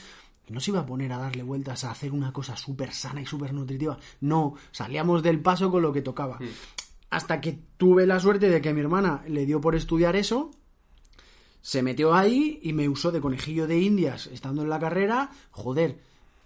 No 0.50 0.60
se 0.60 0.70
iba 0.72 0.82
a 0.82 0.86
poner 0.86 1.12
a 1.14 1.18
darle 1.18 1.42
vueltas 1.42 1.84
a 1.86 1.92
hacer 1.92 2.12
una 2.12 2.32
cosa 2.32 2.56
súper 2.58 2.92
sana 2.92 3.22
y 3.22 3.26
súper 3.26 3.54
nutritiva. 3.54 3.98
No, 4.22 4.56
salíamos 4.72 5.24
del 5.24 5.40
paso 5.40 5.72
con 5.72 5.82
lo 5.82 5.92
que 5.92 6.02
tocaba. 6.04 6.38
Hasta 7.10 7.42
que 7.42 7.58
tuve 7.78 8.06
la 8.06 8.20
suerte 8.20 8.50
de 8.50 8.62
que 8.62 8.74
mi 8.74 8.82
hermana 8.82 9.24
le 9.28 9.46
dio 9.48 9.62
por 9.62 9.76
estudiar 9.76 10.16
eso, 10.16 10.52
se 11.66 11.82
metió 11.82 12.14
ahí 12.14 12.60
y 12.62 12.74
me 12.74 12.88
usó 12.88 13.12
de 13.12 13.20
conejillo 13.20 13.66
de 13.66 13.80
indias 13.80 14.28
estando 14.28 14.62
en 14.62 14.70
la 14.70 14.80
carrera, 14.80 15.32
joder, 15.50 15.98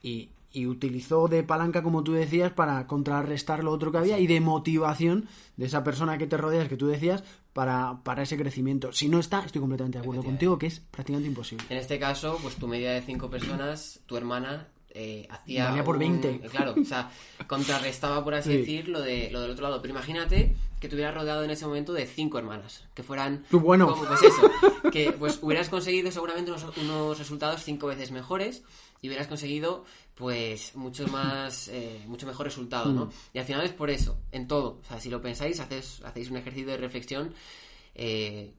y, 0.01 0.29
y 0.53 0.65
utilizó 0.65 1.27
de 1.27 1.43
palanca, 1.43 1.83
como 1.83 2.05
tú 2.05 2.13
decías, 2.13 2.53
para 2.53 2.87
contrarrestar 2.87 3.61
lo 3.61 3.71
otro 3.71 3.91
que 3.91 3.97
había 3.97 4.17
y 4.17 4.27
de 4.27 4.39
motivación 4.39 5.27
de 5.57 5.65
esa 5.65 5.83
persona 5.83 6.17
que 6.17 6.25
te 6.25 6.37
rodeas, 6.37 6.69
que 6.69 6.77
tú 6.77 6.87
decías, 6.87 7.25
para, 7.51 7.99
para 8.05 8.23
ese 8.23 8.37
crecimiento. 8.37 8.93
Si 8.93 9.09
no 9.09 9.19
está, 9.19 9.43
estoy 9.43 9.59
completamente 9.59 9.97
de 9.97 10.03
acuerdo 10.03 10.23
contigo, 10.23 10.57
que 10.57 10.67
es 10.67 10.79
prácticamente 10.79 11.27
imposible. 11.27 11.65
En 11.69 11.79
este 11.79 11.99
caso, 11.99 12.39
pues 12.41 12.55
tu 12.55 12.69
media 12.69 12.93
de 12.93 13.01
cinco 13.01 13.29
personas, 13.29 13.99
tu 14.05 14.15
hermana 14.15 14.69
eh, 14.91 15.27
hacía. 15.29 15.65
Valía 15.69 15.83
por 15.83 15.95
un- 15.95 15.99
20. 15.99 16.39
Claro, 16.49 16.75
o 16.81 16.85
sea, 16.85 17.11
contrarrestaba, 17.47 18.23
por 18.23 18.33
así 18.33 18.49
Sí. 18.51 18.57
decir, 18.57 18.87
lo, 18.89 19.01
de, 19.01 19.29
lo 19.31 19.41
del 19.41 19.51
otro 19.51 19.63
lado. 19.69 19.81
Pero 19.81 19.93
imagínate 19.93 20.55
que 20.79 20.87
te 20.87 20.95
hubieras 20.95 21.13
rodeado 21.15 21.43
en 21.43 21.49
ese 21.51 21.65
momento 21.65 21.93
de 21.93 22.05
cinco 22.07 22.37
hermanas, 22.39 22.85
que 22.93 23.03
fueran. 23.03 23.43
Tú, 23.49 23.59
bueno. 23.59 23.87
como, 23.89 24.05
pues 24.05 24.21
eso, 24.23 24.51
que 24.91 25.11
pues 25.11 25.39
hubieras 25.41 25.69
conseguido 25.69 26.11
seguramente 26.11 26.51
unos, 26.51 26.65
unos 26.77 27.17
resultados 27.19 27.63
cinco 27.63 27.87
veces 27.87 28.11
mejores 28.11 28.63
y 29.01 29.07
hubieras 29.07 29.27
conseguido 29.27 29.85
pues 30.15 30.75
mucho 30.75 31.07
más 31.07 31.67
eh, 31.71 32.01
mucho 32.07 32.27
mejor 32.27 32.45
resultado 32.45 32.91
¿no? 32.91 33.05
Mm. 33.05 33.11
y 33.33 33.39
al 33.39 33.45
final 33.45 33.63
es 33.65 33.71
por 33.71 33.89
eso 33.89 34.17
en 34.33 34.45
todo 34.49 34.79
o 34.81 34.85
sea 34.85 34.99
si 34.99 35.09
lo 35.09 35.21
pensáis 35.21 35.61
haces, 35.61 36.01
hacéis 36.03 36.29
un 36.29 36.35
ejercicio 36.35 36.67
de 36.71 36.77
reflexión 36.77 37.33
eh, 37.95 38.53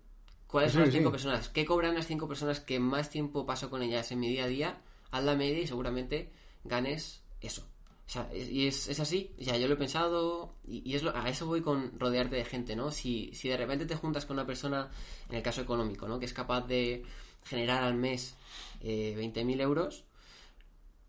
¿Cuáles 0.47 0.73
son 0.73 0.81
las 0.83 0.91
cinco 0.91 1.11
sí. 1.11 1.13
personas? 1.13 1.49
¿Qué 1.51 1.65
cobran 1.67 1.95
las 1.95 2.07
cinco 2.07 2.27
personas 2.27 2.59
que 2.61 2.81
más 2.81 3.09
tiempo 3.11 3.45
paso 3.47 3.69
con 3.71 3.83
ellas 3.83 4.11
en 4.13 4.19
mi 4.21 4.29
día 4.31 4.45
a 4.45 4.49
día? 4.49 4.79
Haz 5.11 5.25
la 5.25 5.35
media 5.35 5.61
y 5.63 5.67
seguramente 5.67 6.31
ganes 6.65 7.23
eso. 7.41 7.63
O 8.07 8.13
sea, 8.13 8.29
es- 8.33 8.49
y 8.49 8.67
es, 8.67 8.89
es 8.89 8.99
así. 9.01 9.31
Sea, 9.41 9.57
yo 9.57 9.69
lo 9.69 9.75
he 9.75 9.77
pensado 9.77 10.55
y, 10.67 10.89
y 10.91 10.95
es 10.97 11.03
lo- 11.03 11.15
a 11.17 11.29
eso 11.29 11.47
voy 11.47 11.61
con 11.63 11.99
rodearte 11.99 12.37
de 12.37 12.45
gente, 12.45 12.75
¿no? 12.77 12.91
Si, 12.91 13.31
si 13.35 13.49
de 13.49 13.57
repente 13.57 13.87
te 13.87 13.95
juntas 13.97 14.27
con 14.27 14.37
una 14.37 14.47
persona, 14.47 14.91
en 15.29 15.37
el 15.37 15.43
caso 15.43 15.61
económico, 15.63 16.09
¿no? 16.09 16.19
Que 16.19 16.27
es 16.27 16.33
capaz 16.35 16.67
de 16.67 17.05
generar 17.45 17.83
al 17.85 17.95
mes 17.95 18.35
eh, 18.83 19.15
20.000 19.17 19.61
euros, 19.61 20.05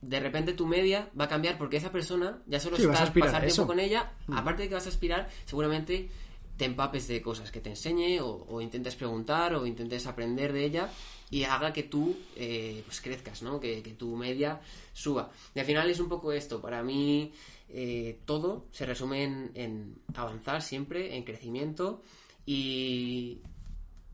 de 0.02 0.20
repente 0.20 0.54
tu 0.54 0.66
media 0.66 1.10
va 1.20 1.26
a 1.26 1.28
cambiar 1.28 1.58
porque 1.58 1.78
esa 1.78 1.92
persona 1.92 2.42
ya 2.48 2.60
solo 2.60 2.76
Sí, 2.78 2.84
a 3.02 3.04
aspirar 3.04 3.28
pasar 3.30 3.42
tiempo 3.42 3.68
con 3.68 3.80
ella, 3.80 4.12
aparte 4.34 4.64
de 4.64 4.70
que 4.70 4.76
vas 4.76 4.86
a 4.86 4.90
aspirar, 4.90 5.30
seguramente 5.46 6.10
te 6.58 6.66
empapes 6.66 7.08
de 7.08 7.22
cosas 7.22 7.52
que 7.52 7.62
te 7.62 7.70
enseñe 7.70 8.20
o, 8.20 8.46
o 8.50 8.62
intentes 8.62 8.96
preguntar 8.96 9.54
o 9.56 9.66
intentes 9.66 10.06
aprender 10.08 10.54
de 10.54 10.66
ella 10.66 10.90
y 11.32 11.46
haga 11.46 11.72
que 11.72 11.84
tú 11.84 12.16
eh, 12.36 12.84
pues 12.86 13.00
crezcas, 13.00 13.42
¿no? 13.42 13.60
Que, 13.60 13.82
que 13.82 13.94
tu 13.94 14.18
media 14.18 14.60
suba. 14.94 15.32
Y 15.56 15.60
al 15.60 15.66
final 15.66 15.90
es 15.90 16.00
un 16.02 16.10
poco 16.10 16.34
esto. 16.34 16.62
Para 16.62 16.84
mí 16.84 17.32
eh, 17.70 18.20
todo 18.26 18.66
se 18.74 18.86
resume 18.86 19.24
en, 19.24 19.96
avanzar 20.14 20.62
siempre, 20.62 21.16
en 21.16 21.24
crecimiento 21.24 22.02
y, 22.46 23.40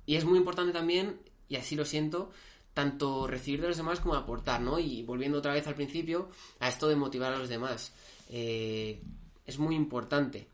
y 0.05 0.15
es 0.15 0.25
muy 0.25 0.37
importante 0.37 0.71
también, 0.71 1.19
y 1.49 1.55
así 1.55 1.75
lo 1.75 1.85
siento, 1.85 2.29
tanto 2.75 3.25
recibir 3.25 3.61
de 3.61 3.69
los 3.69 3.77
demás 3.77 3.99
como 3.99 4.13
aportar, 4.13 4.61
¿no? 4.61 4.77
Y 4.77 5.01
volviendo 5.01 5.39
otra 5.39 5.53
vez 5.53 5.65
al 5.65 5.73
principio, 5.73 6.29
a 6.59 6.69
esto 6.69 6.87
de 6.87 6.95
motivar 6.95 7.33
a 7.33 7.39
los 7.39 7.49
demás. 7.49 7.93
Eh, 8.29 9.01
es 9.43 9.57
muy 9.57 9.75
importante 9.75 10.47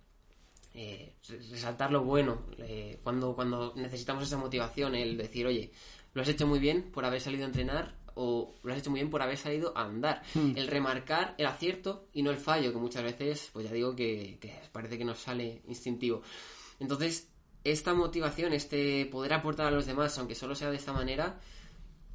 eh, 0.76 1.16
resaltar 1.51 1.91
lo 1.91 2.03
bueno 2.03 2.43
cuando, 3.03 3.36
cuando 3.36 3.74
necesitamos 3.76 4.24
esa 4.24 4.38
motivación, 4.38 4.95
el 4.95 5.18
decir, 5.18 5.45
oye, 5.45 5.72
lo 6.14 6.22
has 6.22 6.28
hecho 6.28 6.47
muy 6.47 6.59
bien 6.59 6.84
por 6.91 7.05
haber 7.05 7.22
salido 7.22 7.43
a 7.43 7.47
entrenar 7.47 7.95
o 8.16 8.55
lo 8.64 8.74
has 8.74 8.80
hecho 8.80 8.91
muy 8.91 8.99
bien 8.99 9.09
por 9.09 9.22
haber 9.22 9.38
salido 9.38 9.76
a 9.76 9.86
andar. 9.86 10.22
El 10.36 10.68
remarcar 10.68 11.36
el 11.38 11.47
acierto 11.47 12.07
y 12.14 12.22
no 12.22 12.32
el 12.32 12.38
fallo, 12.38 12.72
que 12.72 12.78
muchas 12.78 13.03
veces, 13.03 13.49
pues 13.51 13.68
ya 13.68 13.74
digo 13.74 13.95
que, 13.95 14.38
que 14.39 14.53
parece 14.72 14.97
que 14.97 15.05
nos 15.05 15.20
sale 15.20 15.61
instintivo. 15.68 16.22
Entonces, 16.80 17.30
esta 17.64 17.93
motivación, 17.93 18.53
este 18.53 19.05
poder 19.07 19.34
aportar 19.34 19.68
a 19.68 19.72
los 19.72 19.86
demás, 19.86 20.18
aunque 20.20 20.36
solo 20.36 20.53
sea 20.53 20.70
de 20.70 20.78
esta 20.78 20.93
manera, 20.93 21.39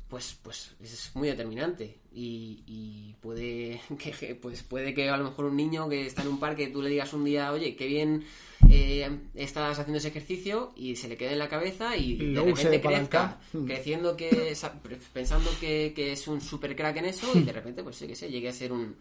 pues, 0.08 0.38
pues 0.42 0.74
es 0.80 1.10
muy 1.14 1.28
determinante 1.28 1.98
y, 2.12 2.62
y 2.66 3.14
puede 3.20 3.80
que 3.98 4.34
pues 4.34 4.62
puede 4.62 4.94
que 4.94 5.08
a 5.10 5.16
lo 5.16 5.24
mejor 5.24 5.46
un 5.46 5.56
niño 5.56 5.88
que 5.88 6.06
está 6.06 6.22
en 6.22 6.28
un 6.28 6.40
parque 6.40 6.68
tú 6.68 6.80
le 6.80 6.88
digas 6.88 7.12
un 7.12 7.24
día 7.24 7.52
oye 7.52 7.76
qué 7.76 7.86
bien 7.86 8.24
eh, 8.70 9.08
estás 9.34 9.78
haciendo 9.78 9.98
ese 9.98 10.08
ejercicio 10.08 10.72
y 10.76 10.96
se 10.96 11.08
le 11.08 11.16
quede 11.16 11.32
en 11.32 11.38
la 11.38 11.48
cabeza 11.48 11.96
y, 11.96 12.12
Y 12.12 12.32
de 12.34 12.40
repente 12.42 12.80
crezca. 12.80 13.38
Mm. 13.52 13.64
creciendo 13.66 14.16
que 14.16 14.54
sa- 14.54 14.74
pensando 15.12 15.50
que, 15.60 15.92
que 15.94 16.12
es 16.12 16.28
un 16.28 16.40
super 16.40 16.74
crack 16.76 16.96
en 16.98 17.06
eso 17.06 17.26
y 17.34 17.42
de 17.42 17.52
repente 17.52 17.82
pues 17.82 17.96
sé 17.96 18.06
que 18.06 18.14
sé 18.16 18.30
llegue 18.30 18.48
a 18.48 18.52
ser 18.52 18.72
un 18.72 18.96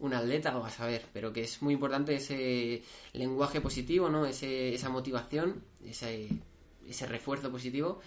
un 0.00 0.14
atleta 0.14 0.56
o 0.56 0.64
a 0.64 0.70
saber, 0.70 1.02
pero 1.12 1.32
que 1.32 1.40
es 1.42 1.60
muy 1.60 1.74
importante 1.74 2.14
ese 2.14 2.82
lenguaje 3.14 3.60
positivo, 3.60 4.08
¿no? 4.08 4.26
Ese, 4.26 4.72
esa 4.72 4.90
motivación, 4.90 5.64
ese, 5.84 6.28
ese 6.88 7.04
refuerzo 7.06 7.50
positivo 7.50 7.98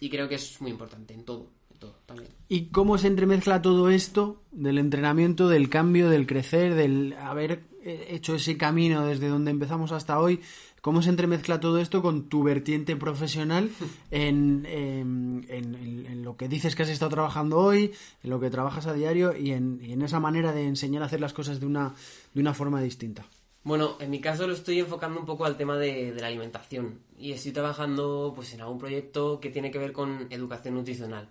y 0.00 0.10
creo 0.10 0.28
que 0.28 0.34
es 0.34 0.60
muy 0.60 0.72
importante 0.72 1.14
en 1.14 1.22
todo, 1.24 1.46
en 1.72 1.78
todo 1.78 1.94
también. 2.04 2.30
¿Y 2.48 2.66
cómo 2.70 2.98
se 2.98 3.06
entremezcla 3.06 3.62
todo 3.62 3.90
esto 3.90 4.42
del 4.50 4.78
entrenamiento, 4.78 5.48
del 5.48 5.68
cambio, 5.68 6.10
del 6.10 6.26
crecer, 6.26 6.74
del 6.74 7.12
haber 7.12 7.62
hecho 7.84 8.34
ese 8.34 8.56
camino 8.56 9.06
desde 9.06 9.28
donde 9.28 9.50
empezamos 9.50 9.92
hasta 9.92 10.18
hoy? 10.18 10.40
¿Cómo 10.82 11.02
se 11.02 11.10
entremezcla 11.10 11.60
todo 11.60 11.78
esto 11.78 12.00
con 12.00 12.28
tu 12.30 12.42
vertiente 12.42 12.96
profesional 12.96 13.70
en, 14.10 14.64
en- 14.66 15.44
en- 15.48 15.74
en- 15.74 16.06
en 16.06 16.22
lo 16.24 16.36
que 16.36 16.48
dices 16.48 16.74
que 16.74 16.84
has 16.84 16.88
estado 16.88 17.10
trabajando 17.10 17.58
hoy, 17.58 17.92
en 18.22 18.30
lo 18.30 18.40
que 18.40 18.48
trabajas 18.50 18.86
a 18.86 18.94
diario 18.94 19.36
y 19.36 19.50
en, 19.52 19.78
y 19.82 19.92
esa 20.02 20.20
manera 20.20 20.52
de 20.52 20.66
enseñar 20.66 21.02
a 21.02 21.06
hacer 21.06 21.20
las 21.20 21.32
cosas 21.34 21.60
de 21.60 21.66
una, 21.66 21.94
de 22.32 22.40
una 22.40 22.54
forma 22.54 22.80
distinta? 22.80 23.26
Bueno, 23.62 23.98
en 24.00 24.08
mi 24.08 24.20
caso 24.20 24.46
lo 24.46 24.54
estoy 24.54 24.78
enfocando 24.78 25.20
un 25.20 25.26
poco 25.26 25.44
al 25.44 25.58
tema 25.58 25.76
de, 25.76 26.12
de 26.12 26.20
la 26.20 26.28
alimentación 26.28 27.00
y 27.18 27.32
estoy 27.32 27.52
trabajando 27.52 28.32
pues 28.34 28.54
en 28.54 28.62
algún 28.62 28.78
proyecto 28.78 29.38
que 29.38 29.50
tiene 29.50 29.70
que 29.70 29.78
ver 29.78 29.92
con 29.92 30.28
educación 30.30 30.74
nutricional. 30.74 31.28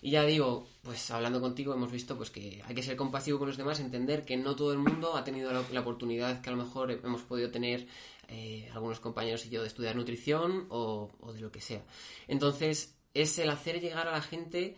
Y 0.00 0.12
ya 0.12 0.24
digo, 0.24 0.66
pues 0.82 1.10
hablando 1.10 1.38
contigo 1.38 1.74
hemos 1.74 1.92
visto 1.92 2.16
pues 2.16 2.30
que 2.30 2.62
hay 2.66 2.74
que 2.74 2.82
ser 2.82 2.96
compasivo 2.96 3.38
con 3.38 3.48
los 3.48 3.58
demás, 3.58 3.78
entender 3.78 4.24
que 4.24 4.38
no 4.38 4.56
todo 4.56 4.72
el 4.72 4.78
mundo 4.78 5.16
ha 5.16 5.24
tenido 5.24 5.52
la, 5.52 5.62
la 5.70 5.80
oportunidad 5.80 6.40
que 6.40 6.48
a 6.48 6.52
lo 6.52 6.64
mejor 6.64 6.90
hemos 6.92 7.20
podido 7.22 7.50
tener 7.50 7.86
eh, 8.28 8.70
algunos 8.72 8.98
compañeros 8.98 9.44
y 9.44 9.50
yo 9.50 9.60
de 9.60 9.68
estudiar 9.68 9.96
nutrición 9.96 10.66
o, 10.70 11.10
o 11.20 11.32
de 11.34 11.40
lo 11.40 11.52
que 11.52 11.60
sea. 11.60 11.84
Entonces 12.26 12.94
es 13.12 13.38
el 13.38 13.50
hacer 13.50 13.82
llegar 13.82 14.08
a 14.08 14.12
la 14.12 14.22
gente 14.22 14.76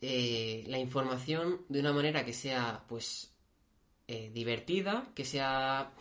eh, 0.00 0.62
la 0.68 0.78
información 0.78 1.62
de 1.68 1.80
una 1.80 1.92
manera 1.92 2.24
que 2.24 2.32
sea 2.32 2.84
pues 2.88 3.32
eh, 4.06 4.30
divertida, 4.32 5.10
que 5.14 5.24
sea 5.24 5.92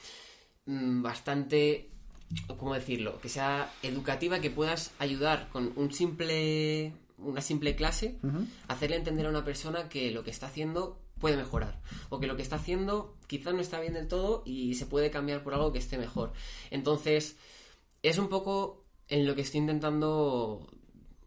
mm, 0.65 1.01
bastante, 1.01 1.89
¿cómo 2.57 2.73
decirlo? 2.73 3.19
Que 3.19 3.29
sea 3.29 3.71
educativa, 3.81 4.39
que 4.39 4.49
puedas 4.49 4.91
ayudar 4.99 5.49
con 5.49 5.73
un 5.75 5.91
simple, 5.91 6.93
una 7.17 7.41
simple 7.41 7.75
clase, 7.75 8.19
hacerle 8.67 8.97
entender 8.97 9.25
a 9.25 9.29
una 9.29 9.45
persona 9.45 9.89
que 9.89 10.11
lo 10.11 10.23
que 10.23 10.31
está 10.31 10.47
haciendo 10.47 10.99
puede 11.19 11.37
mejorar 11.37 11.79
o 12.09 12.19
que 12.19 12.27
lo 12.27 12.35
que 12.35 12.41
está 12.41 12.57
haciendo 12.57 13.15
quizás 13.27 13.53
no 13.53 13.61
está 13.61 13.79
bien 13.79 13.93
del 13.93 14.07
todo 14.07 14.43
y 14.45 14.75
se 14.75 14.85
puede 14.85 15.11
cambiar 15.11 15.43
por 15.43 15.53
algo 15.53 15.71
que 15.71 15.79
esté 15.79 15.97
mejor. 15.97 16.33
Entonces, 16.71 17.37
es 18.03 18.17
un 18.17 18.29
poco 18.29 18.85
en 19.07 19.25
lo 19.25 19.35
que 19.35 19.41
estoy 19.41 19.61
intentando 19.61 20.67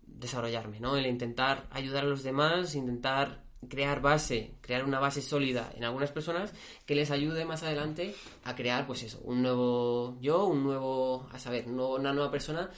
desarrollarme, 0.06 0.80
¿no? 0.80 0.96
El 0.96 1.06
intentar 1.06 1.66
ayudar 1.70 2.04
a 2.04 2.08
los 2.08 2.22
demás, 2.22 2.74
intentar 2.74 3.47
crear 3.68 4.00
base, 4.00 4.52
crear 4.60 4.84
una 4.84 5.00
base 5.00 5.20
sólida 5.20 5.72
en 5.76 5.84
algunas 5.84 6.12
personas 6.12 6.52
que 6.86 6.94
les 6.94 7.10
ayude 7.10 7.44
más 7.44 7.62
adelante 7.62 8.14
a 8.44 8.54
crear, 8.54 8.86
pues 8.86 9.02
eso, 9.02 9.20
un 9.24 9.42
nuevo 9.42 10.16
yo, 10.20 10.44
un 10.44 10.62
nuevo, 10.62 11.28
a 11.32 11.38
saber, 11.38 11.66
una 11.66 12.12
nueva 12.12 12.30
persona 12.30 12.70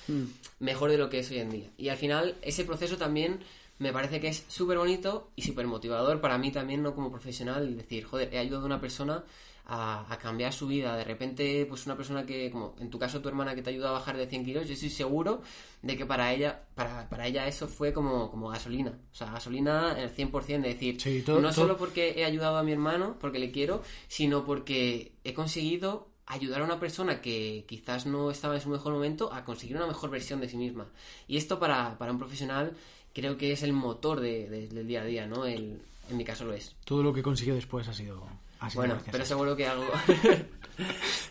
mejor 0.58 0.90
de 0.90 0.98
lo 0.98 1.10
que 1.10 1.18
es 1.18 1.30
hoy 1.30 1.38
en 1.38 1.50
día. 1.50 1.70
Y 1.76 1.88
al 1.88 1.96
final, 1.96 2.36
ese 2.42 2.64
proceso 2.64 2.96
también 2.96 3.40
me 3.78 3.92
parece 3.92 4.20
que 4.20 4.28
es 4.28 4.44
súper 4.48 4.78
bonito 4.78 5.30
y 5.36 5.42
súper 5.42 5.66
motivador 5.66 6.20
para 6.20 6.38
mí 6.38 6.52
también, 6.52 6.82
no 6.82 6.94
como 6.94 7.10
profesional, 7.10 7.76
decir, 7.76 8.04
joder, 8.04 8.32
he 8.32 8.38
ayudado 8.38 8.62
a 8.62 8.66
una 8.66 8.80
persona 8.80 9.24
a, 9.72 10.04
a 10.12 10.18
cambiar 10.18 10.52
su 10.52 10.66
vida. 10.66 10.96
De 10.96 11.04
repente, 11.04 11.64
pues 11.66 11.86
una 11.86 11.96
persona 11.96 12.26
que, 12.26 12.50
como 12.50 12.74
en 12.80 12.90
tu 12.90 12.98
caso 12.98 13.20
tu 13.20 13.28
hermana 13.28 13.54
que 13.54 13.62
te 13.62 13.70
ayudó 13.70 13.88
a 13.88 13.92
bajar 13.92 14.16
de 14.16 14.26
100 14.26 14.44
kilos, 14.44 14.66
yo 14.66 14.74
estoy 14.74 14.90
seguro 14.90 15.42
de 15.82 15.96
que 15.96 16.04
para 16.04 16.32
ella, 16.34 16.62
para, 16.74 17.08
para 17.08 17.26
ella 17.28 17.46
eso 17.46 17.68
fue 17.68 17.92
como, 17.92 18.30
como 18.30 18.48
gasolina. 18.48 18.90
O 19.12 19.14
sea, 19.14 19.30
gasolina 19.30 19.92
en 19.96 20.04
el 20.04 20.14
100%, 20.14 20.62
de 20.62 20.68
decir, 20.74 21.00
Sí, 21.00 21.22
todo- 21.22 21.36
no 21.40 21.48
todo- 21.48 21.62
solo 21.62 21.76
porque 21.76 22.14
he 22.16 22.24
ayudado 22.24 22.56
a 22.58 22.62
mi 22.64 22.72
hermano, 22.72 23.16
porque 23.20 23.38
le 23.38 23.52
quiero, 23.52 23.82
sino 24.08 24.44
porque 24.44 25.12
he 25.22 25.32
conseguido 25.34 26.08
ayudar 26.26 26.62
a 26.62 26.64
una 26.64 26.78
persona 26.80 27.20
que 27.20 27.64
quizás 27.68 28.06
no 28.06 28.30
estaba 28.30 28.54
en 28.56 28.60
su 28.60 28.68
mejor 28.70 28.92
momento 28.92 29.32
a 29.32 29.44
conseguir 29.44 29.76
una 29.76 29.86
mejor 29.86 30.10
versión 30.10 30.40
de 30.40 30.48
sí 30.48 30.56
misma. 30.56 30.86
Y 31.28 31.36
esto 31.36 31.58
para, 31.58 31.96
para 31.98 32.12
un 32.12 32.18
profesional 32.18 32.72
creo 33.12 33.36
que 33.36 33.52
es 33.52 33.62
el 33.62 33.72
motor 33.72 34.20
de- 34.20 34.48
de- 34.48 34.68
del 34.68 34.86
día 34.86 35.02
a 35.02 35.04
día, 35.04 35.26
¿no? 35.26 35.44
El- 35.46 35.80
en 36.08 36.16
mi 36.16 36.24
caso 36.24 36.44
lo 36.44 36.54
es. 36.54 36.74
Todo 36.84 37.02
lo 37.04 37.12
que 37.12 37.22
consiguió 37.22 37.54
después 37.54 37.86
ha 37.88 37.92
sido... 37.94 38.26
sido 38.68 38.82
Bueno, 38.82 38.98
pero 39.10 39.24
seguro 39.24 39.56
que 39.56 39.66
algo... 39.66 39.86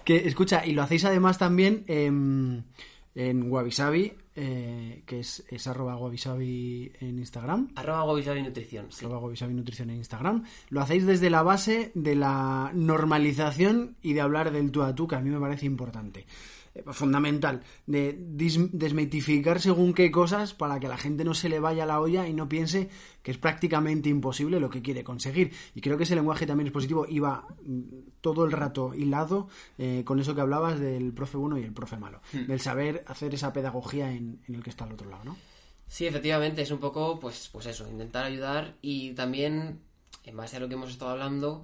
Que, 0.03 0.27
escucha, 0.27 0.65
y 0.65 0.73
lo 0.73 0.83
hacéis 0.83 1.05
además 1.05 1.39
también 1.39 1.83
em, 1.87 2.63
en 3.15 3.51
Wabisabi, 3.51 4.13
eh, 4.35 5.03
que 5.05 5.19
es, 5.19 5.43
es 5.49 5.67
arroba 5.67 5.97
Wabisabi 5.97 6.91
en 6.99 7.19
Instagram. 7.19 7.69
Arroba 7.75 8.03
Gobisabi 8.03 8.43
Nutrición, 8.43 8.87
sí. 8.89 9.05
arroba 9.05 9.19
Wabisabi 9.21 9.53
Nutrición 9.53 9.89
en 9.89 9.97
Instagram. 9.97 10.45
Lo 10.69 10.81
hacéis 10.81 11.05
desde 11.05 11.29
la 11.29 11.43
base 11.43 11.91
de 11.95 12.15
la 12.15 12.71
normalización 12.73 13.97
y 14.01 14.13
de 14.13 14.21
hablar 14.21 14.51
del 14.51 14.71
tú 14.71 14.83
a 14.83 14.95
tú, 14.95 15.07
que 15.07 15.15
a 15.15 15.21
mí 15.21 15.29
me 15.29 15.39
parece 15.39 15.65
importante. 15.65 16.25
Eh, 16.75 16.83
Fundamental, 16.91 17.63
de 17.87 18.15
desmitificar 18.17 19.59
según 19.59 19.93
qué 19.93 20.11
cosas 20.11 20.53
para 20.53 20.79
que 20.79 20.87
la 20.87 20.97
gente 20.97 21.23
no 21.23 21.33
se 21.33 21.49
le 21.49 21.59
vaya 21.59 21.85
la 21.85 21.99
olla 21.99 22.27
y 22.27 22.33
no 22.33 22.47
piense 22.47 22.89
que 23.23 23.31
es 23.31 23.37
prácticamente 23.37 24.09
imposible 24.09 24.59
lo 24.59 24.69
que 24.69 24.81
quiere 24.81 25.03
conseguir. 25.03 25.51
Y 25.75 25.81
creo 25.81 25.97
que 25.97 26.03
ese 26.03 26.15
lenguaje 26.15 26.45
también 26.45 26.67
es 26.67 26.73
positivo 26.73 27.05
y 27.07 27.19
va 27.19 27.47
mm, 27.63 27.81
todo 28.21 28.45
el 28.45 28.51
rato 28.51 28.93
hilado 28.93 29.47
eh, 29.77 30.03
con 30.05 30.19
eso 30.19 30.35
que 30.35 30.41
hablabas 30.41 30.79
del 30.79 31.13
profe 31.13 31.37
bueno 31.37 31.57
y 31.57 31.63
el 31.63 31.73
profe 31.73 31.97
malo. 31.97 32.21
Del 32.33 32.59
saber 32.59 33.03
hacer 33.07 33.33
esa 33.33 33.53
pedagogía 33.53 34.11
en, 34.11 34.41
en 34.47 34.55
el 34.55 34.63
que 34.63 34.69
está 34.69 34.85
al 34.85 34.93
otro 34.93 35.09
lado, 35.09 35.23
¿no? 35.25 35.37
Sí, 35.87 36.05
efectivamente, 36.05 36.61
es 36.61 36.69
un 36.69 36.77
poco, 36.77 37.19
pues, 37.19 37.49
pues 37.51 37.65
eso, 37.65 37.89
intentar 37.89 38.23
ayudar 38.23 38.75
y 38.81 39.13
también, 39.13 39.79
en 40.23 40.37
base 40.37 40.57
a 40.57 40.59
lo 40.59 40.67
que 40.67 40.75
hemos 40.75 40.91
estado 40.91 41.11
hablando, 41.11 41.63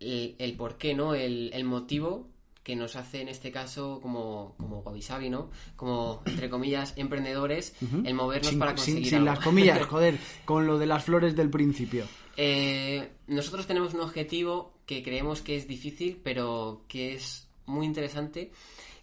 el, 0.00 0.36
el 0.38 0.56
por 0.56 0.76
qué, 0.76 0.94
¿no? 0.94 1.14
El, 1.14 1.50
el 1.54 1.64
motivo 1.64 2.28
que 2.64 2.74
nos 2.74 2.96
hace 2.96 3.20
en 3.20 3.28
este 3.28 3.52
caso 3.52 4.00
como, 4.02 4.54
como 4.58 4.80
Wabi-Sabi, 4.82 5.30
¿no? 5.30 5.50
Como, 5.76 6.22
entre 6.24 6.48
comillas, 6.50 6.94
emprendedores, 6.96 7.74
el 8.04 8.14
movernos 8.14 8.48
Sin, 8.50 8.58
para 8.58 8.70
sin- 8.72 8.76
conseguir 8.94 9.06
sin 9.10 9.18
algo. 9.18 9.26
las 9.30 9.38
comillas, 9.44 9.86
joder, 9.86 10.18
con 10.46 10.66
lo 10.66 10.78
de 10.78 10.86
las 10.86 11.04
flores 11.04 11.36
del 11.36 11.50
principio. 11.50 12.06
Eh, 12.36 13.10
nosotros 13.28 13.66
tenemos 13.66 13.94
un 13.94 14.00
objetivo 14.00 14.72
que 14.86 15.02
creemos 15.02 15.42
que 15.42 15.56
es 15.56 15.68
difícil, 15.68 16.18
pero 16.24 16.82
que 16.88 17.14
es 17.14 17.46
muy 17.66 17.86
interesante, 17.86 18.50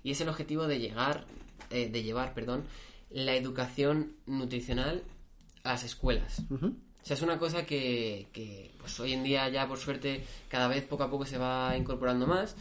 y 0.04 0.12
es 0.12 0.20
el 0.22 0.30
objetivo 0.30 0.68
de 0.68 0.80
llegar, 0.80 1.26
eh, 1.70 1.88
de 1.90 2.04
llevar, 2.04 2.34
perdón, 2.34 2.64
la 3.12 3.36
educación 3.36 4.14
nutricional 4.26 5.04
a 5.64 5.70
las 5.74 5.84
escuelas. 5.84 6.42
O 6.50 7.06
sea, 7.06 7.16
es 7.16 7.22
una 7.22 7.38
cosa 7.40 7.66
que, 7.66 8.28
que, 8.34 8.72
pues 8.80 9.00
hoy 9.00 9.14
en 9.14 9.24
día 9.24 9.50
ya 9.50 9.68
por 9.68 9.78
suerte 9.80 10.24
cada 10.50 10.68
vez 10.68 10.84
poco 10.84 11.04
a 11.04 11.10
poco 11.10 11.26
se 11.26 11.38
va 11.38 11.76
incorporando 11.78 12.26
más, 12.28 12.56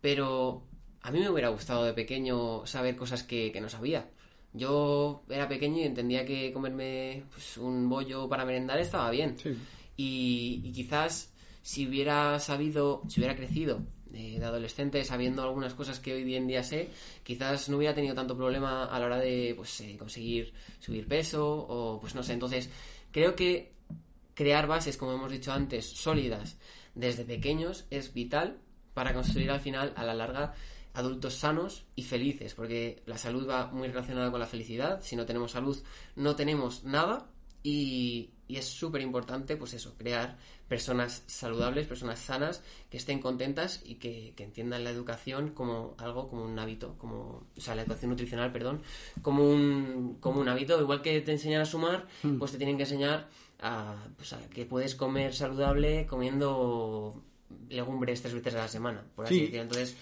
pero 0.00 0.66
a 1.02 1.10
mí 1.10 1.20
me 1.20 1.30
hubiera 1.30 1.48
gustado 1.48 1.84
de 1.84 1.92
pequeño 1.92 2.66
saber 2.66 2.96
cosas 2.96 3.22
que, 3.22 3.52
que 3.52 3.60
no 3.60 3.68
sabía. 3.68 4.10
Yo 4.52 5.22
era 5.28 5.48
pequeño 5.48 5.78
y 5.78 5.84
entendía 5.84 6.24
que 6.24 6.52
comerme 6.52 7.24
pues, 7.30 7.58
un 7.58 7.88
bollo 7.88 8.28
para 8.28 8.44
merendar 8.44 8.78
estaba 8.78 9.10
bien. 9.10 9.36
Y, 9.96 10.62
y 10.64 10.72
quizás 10.72 11.32
si 11.62 11.86
hubiera 11.86 12.38
sabido, 12.38 13.02
si 13.08 13.20
hubiera 13.20 13.36
crecido 13.36 13.82
eh, 14.14 14.38
de 14.38 14.44
adolescente 14.44 15.04
sabiendo 15.04 15.42
algunas 15.42 15.74
cosas 15.74 16.00
que 16.00 16.14
hoy 16.14 16.34
en 16.36 16.46
día 16.46 16.62
sé, 16.62 16.88
quizás 17.22 17.68
no 17.68 17.76
hubiera 17.76 17.94
tenido 17.94 18.14
tanto 18.14 18.36
problema 18.36 18.84
a 18.86 18.98
la 18.98 19.06
hora 19.06 19.18
de 19.18 19.52
pues, 19.56 19.80
eh, 19.82 19.96
conseguir 19.98 20.54
subir 20.80 21.06
peso 21.06 21.44
o 21.46 22.00
pues 22.00 22.14
no 22.14 22.22
sé. 22.22 22.32
Entonces, 22.32 22.70
creo 23.10 23.34
que 23.34 23.72
crear 24.34 24.66
bases, 24.66 24.96
como 24.96 25.12
hemos 25.12 25.32
dicho 25.32 25.52
antes, 25.52 25.86
sólidas 25.86 26.56
desde 26.94 27.24
pequeños 27.24 27.84
es 27.90 28.14
vital 28.14 28.58
para 28.96 29.12
construir 29.12 29.50
al 29.50 29.60
final, 29.60 29.92
a 29.94 30.04
la 30.04 30.14
larga, 30.14 30.54
adultos 30.94 31.34
sanos 31.34 31.84
y 31.96 32.02
felices, 32.02 32.54
porque 32.54 33.02
la 33.04 33.18
salud 33.18 33.46
va 33.46 33.66
muy 33.66 33.88
relacionada 33.88 34.30
con 34.30 34.40
la 34.40 34.46
felicidad. 34.46 35.02
Si 35.02 35.16
no 35.16 35.26
tenemos 35.26 35.52
salud, 35.52 35.76
no 36.14 36.34
tenemos 36.34 36.82
nada 36.82 37.28
y, 37.62 38.30
y 38.48 38.56
es 38.56 38.64
súper 38.64 39.02
importante, 39.02 39.58
pues 39.58 39.74
eso, 39.74 39.94
crear 39.98 40.38
personas 40.66 41.24
saludables, 41.26 41.86
personas 41.86 42.20
sanas, 42.20 42.62
que 42.88 42.96
estén 42.96 43.20
contentas 43.20 43.82
y 43.84 43.96
que, 43.96 44.32
que 44.34 44.44
entiendan 44.44 44.82
la 44.82 44.88
educación 44.88 45.50
como 45.50 45.94
algo, 45.98 46.30
como 46.30 46.46
un 46.46 46.58
hábito, 46.58 46.96
como, 46.96 47.48
o 47.54 47.60
sea, 47.60 47.74
la 47.74 47.82
educación 47.82 48.12
nutricional, 48.12 48.50
perdón, 48.50 48.80
como 49.20 49.46
un, 49.46 50.16
como 50.20 50.40
un 50.40 50.48
hábito. 50.48 50.80
Igual 50.80 51.02
que 51.02 51.20
te 51.20 51.32
enseñan 51.32 51.60
a 51.60 51.66
sumar, 51.66 52.06
pues 52.38 52.52
te 52.52 52.56
tienen 52.56 52.78
que 52.78 52.84
enseñar 52.84 53.28
a, 53.60 54.06
pues 54.16 54.32
a 54.32 54.40
que 54.48 54.64
puedes 54.64 54.94
comer 54.94 55.34
saludable 55.34 56.06
comiendo 56.06 57.22
legumbres 57.68 58.22
tres 58.22 58.34
veces 58.34 58.54
a 58.54 58.58
la 58.58 58.68
semana, 58.68 59.02
por 59.14 59.26
así 59.26 59.34
Sí. 59.34 59.40
decirlo. 59.42 59.62
Entonces, 59.62 59.96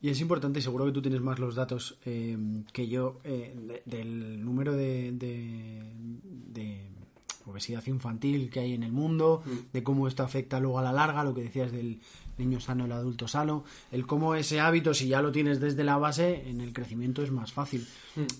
Y 0.00 0.10
es 0.10 0.20
importante, 0.20 0.60
seguro 0.60 0.84
que 0.84 0.92
tú 0.92 1.00
tienes 1.00 1.22
más 1.22 1.38
los 1.38 1.54
datos 1.54 1.96
eh, 2.04 2.36
que 2.74 2.88
yo, 2.88 3.20
eh, 3.24 3.54
de- 3.56 3.82
del 3.86 4.44
número 4.44 4.74
de, 4.74 5.12
de- 5.12 5.82
de 6.52 6.88
obesidad 7.46 7.86
infantil 7.86 8.50
que 8.50 8.60
hay 8.60 8.74
en 8.74 8.82
el 8.82 8.92
mundo, 8.92 9.42
de 9.72 9.82
cómo 9.82 10.06
esto 10.06 10.22
afecta 10.22 10.60
luego 10.60 10.78
a 10.78 10.82
la 10.82 10.92
larga, 10.92 11.24
lo 11.24 11.32
que 11.34 11.42
decías 11.44 11.72
del 11.72 12.00
niño 12.36 12.60
sano, 12.60 12.84
el 12.84 12.92
adulto 12.92 13.28
sano, 13.28 13.64
el 13.92 14.06
cómo 14.06 14.34
ese 14.34 14.60
hábito, 14.60 14.92
si 14.92 15.08
ya 15.08 15.22
lo 15.22 15.32
tienes 15.32 15.58
desde 15.60 15.84
la 15.84 15.96
base, 15.96 16.48
en 16.50 16.60
el 16.60 16.72
crecimiento 16.74 17.22
es 17.22 17.30
más 17.30 17.52
fácil. 17.54 17.86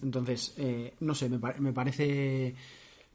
Entonces, 0.03 0.53
eh, 0.59 0.95
no 1.01 1.15
sé, 1.15 1.29
me, 1.31 1.39
me 1.61 1.73
parece 1.73 2.55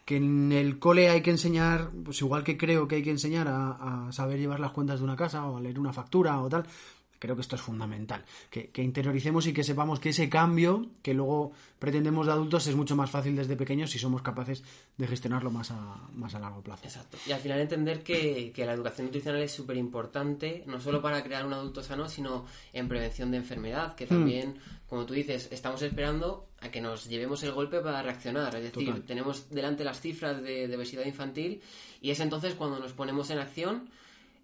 que 0.09 0.17
en 0.17 0.51
el 0.51 0.79
cole 0.79 1.07
hay 1.07 1.21
que 1.21 1.29
enseñar, 1.29 1.91
pues 2.03 2.19
igual 2.23 2.43
que 2.43 2.57
creo 2.57 2.87
que 2.87 2.95
hay 2.95 3.03
que 3.03 3.11
enseñar 3.11 3.47
a, 3.47 4.07
a 4.07 4.11
saber 4.11 4.39
llevar 4.39 4.59
las 4.59 4.71
cuentas 4.71 4.97
de 4.97 5.05
una 5.05 5.15
casa 5.15 5.45
o 5.45 5.57
a 5.57 5.61
leer 5.61 5.77
una 5.77 5.93
factura 5.93 6.41
o 6.41 6.49
tal, 6.49 6.65
creo 7.19 7.35
que 7.35 7.41
esto 7.41 7.55
es 7.55 7.61
fundamental. 7.61 8.23
Que, 8.49 8.69
que 8.69 8.81
interioricemos 8.81 9.45
y 9.47 9.53
que 9.53 9.63
sepamos 9.63 9.99
que 9.99 10.09
ese 10.09 10.29
cambio 10.29 10.87
que 11.03 11.13
luego 11.13 11.51
pretendemos 11.77 12.25
de 12.25 12.31
adultos 12.31 12.67
es 12.67 12.75
mucho 12.75 12.95
más 12.95 13.09
fácil 13.09 13.35
desde 13.35 13.55
pequeños 13.55 13.91
si 13.91 13.99
somos 13.99 14.21
capaces 14.21 14.63
de 14.97 15.07
gestionarlo 15.07 15.51
más 15.51 15.71
a, 15.71 16.07
más 16.13 16.33
a 16.35 16.39
largo 16.39 16.61
plazo. 16.61 16.85
Exacto. 16.85 17.17
Y 17.27 17.31
al 17.31 17.39
final 17.39 17.59
entender 17.59 18.03
que, 18.03 18.51
que 18.53 18.65
la 18.65 18.73
educación 18.73 19.07
nutricional 19.07 19.41
es 19.41 19.51
súper 19.51 19.77
importante, 19.77 20.63
no 20.65 20.79
solo 20.79 21.01
para 21.01 21.23
crear 21.23 21.45
un 21.45 21.53
adulto 21.53 21.83
sano, 21.83 22.09
sino 22.09 22.45
en 22.73 22.87
prevención 22.87 23.31
de 23.31 23.37
enfermedad, 23.37 23.95
que 23.95 24.05
también, 24.05 24.57
como 24.87 25.05
tú 25.05 25.13
dices, 25.13 25.49
estamos 25.51 25.81
esperando 25.81 26.49
a 26.61 26.69
que 26.69 26.81
nos 26.81 27.07
llevemos 27.07 27.43
el 27.43 27.51
golpe 27.51 27.79
para 27.79 28.01
reaccionar. 28.01 28.55
Es 28.55 28.63
decir, 28.63 28.87
Total. 28.87 29.03
tenemos 29.03 29.49
delante 29.49 29.83
las 29.83 30.01
cifras 30.01 30.41
de, 30.41 30.67
de 30.67 30.75
obesidad 30.75 31.05
infantil 31.05 31.61
y 32.01 32.11
es 32.11 32.19
entonces 32.19 32.55
cuando 32.55 32.79
nos 32.79 32.93
ponemos 32.93 33.29
en 33.29 33.39
acción 33.39 33.89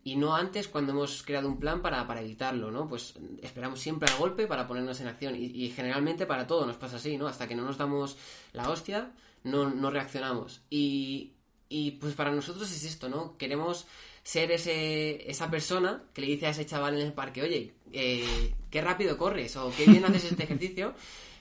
y 0.06 0.16
no 0.18 0.36
antes 0.36 0.68
cuando 0.68 0.92
hemos 0.94 1.24
creado 1.24 1.48
un 1.50 1.60
plan 1.60 1.82
para, 1.82 2.06
para 2.06 2.22
evitarlo, 2.22 2.70
¿no? 2.70 2.88
Pues 2.88 3.16
esperamos 3.42 3.80
siempre 3.80 4.10
al 4.10 4.20
golpe 4.20 4.46
para 4.46 4.68
ponernos 4.68 5.02
en 5.02 5.08
acción 5.08 5.36
y, 5.36 5.46
y 5.46 5.72
generalmente 5.72 6.28
para 6.28 6.46
todo 6.46 6.68
nos 6.68 6.78
pasa 6.78 6.98
así, 6.98 7.18
¿no? 7.18 7.28
Hasta 7.28 7.48
que 7.48 7.56
no 7.56 7.64
nos 7.64 7.80
damos 7.80 8.16
la 8.54 8.70
hostia, 8.70 9.12
no, 9.44 9.72
no 9.72 9.90
reaccionamos. 9.90 10.62
Y, 10.70 11.32
y 11.70 11.92
pues 11.92 12.14
para 12.14 12.32
nosotros 12.32 12.72
es 12.72 12.84
esto, 12.84 13.10
¿no? 13.10 13.36
Queremos 13.38 13.88
ser 14.22 14.52
ese, 14.52 15.28
esa 15.30 15.50
persona 15.50 16.04
que 16.14 16.22
le 16.22 16.28
dice 16.28 16.46
a 16.46 16.52
ese 16.52 16.68
chaval 16.68 16.94
en 16.94 17.08
el 17.08 17.14
parque, 17.14 17.42
oye, 17.42 17.74
eh, 17.92 18.54
qué 18.70 18.82
rápido 18.82 19.18
corres 19.18 19.56
o 19.56 19.74
qué 19.76 19.86
bien 19.86 20.06
haces 20.06 20.26
este 20.26 20.44
ejercicio, 20.44 20.94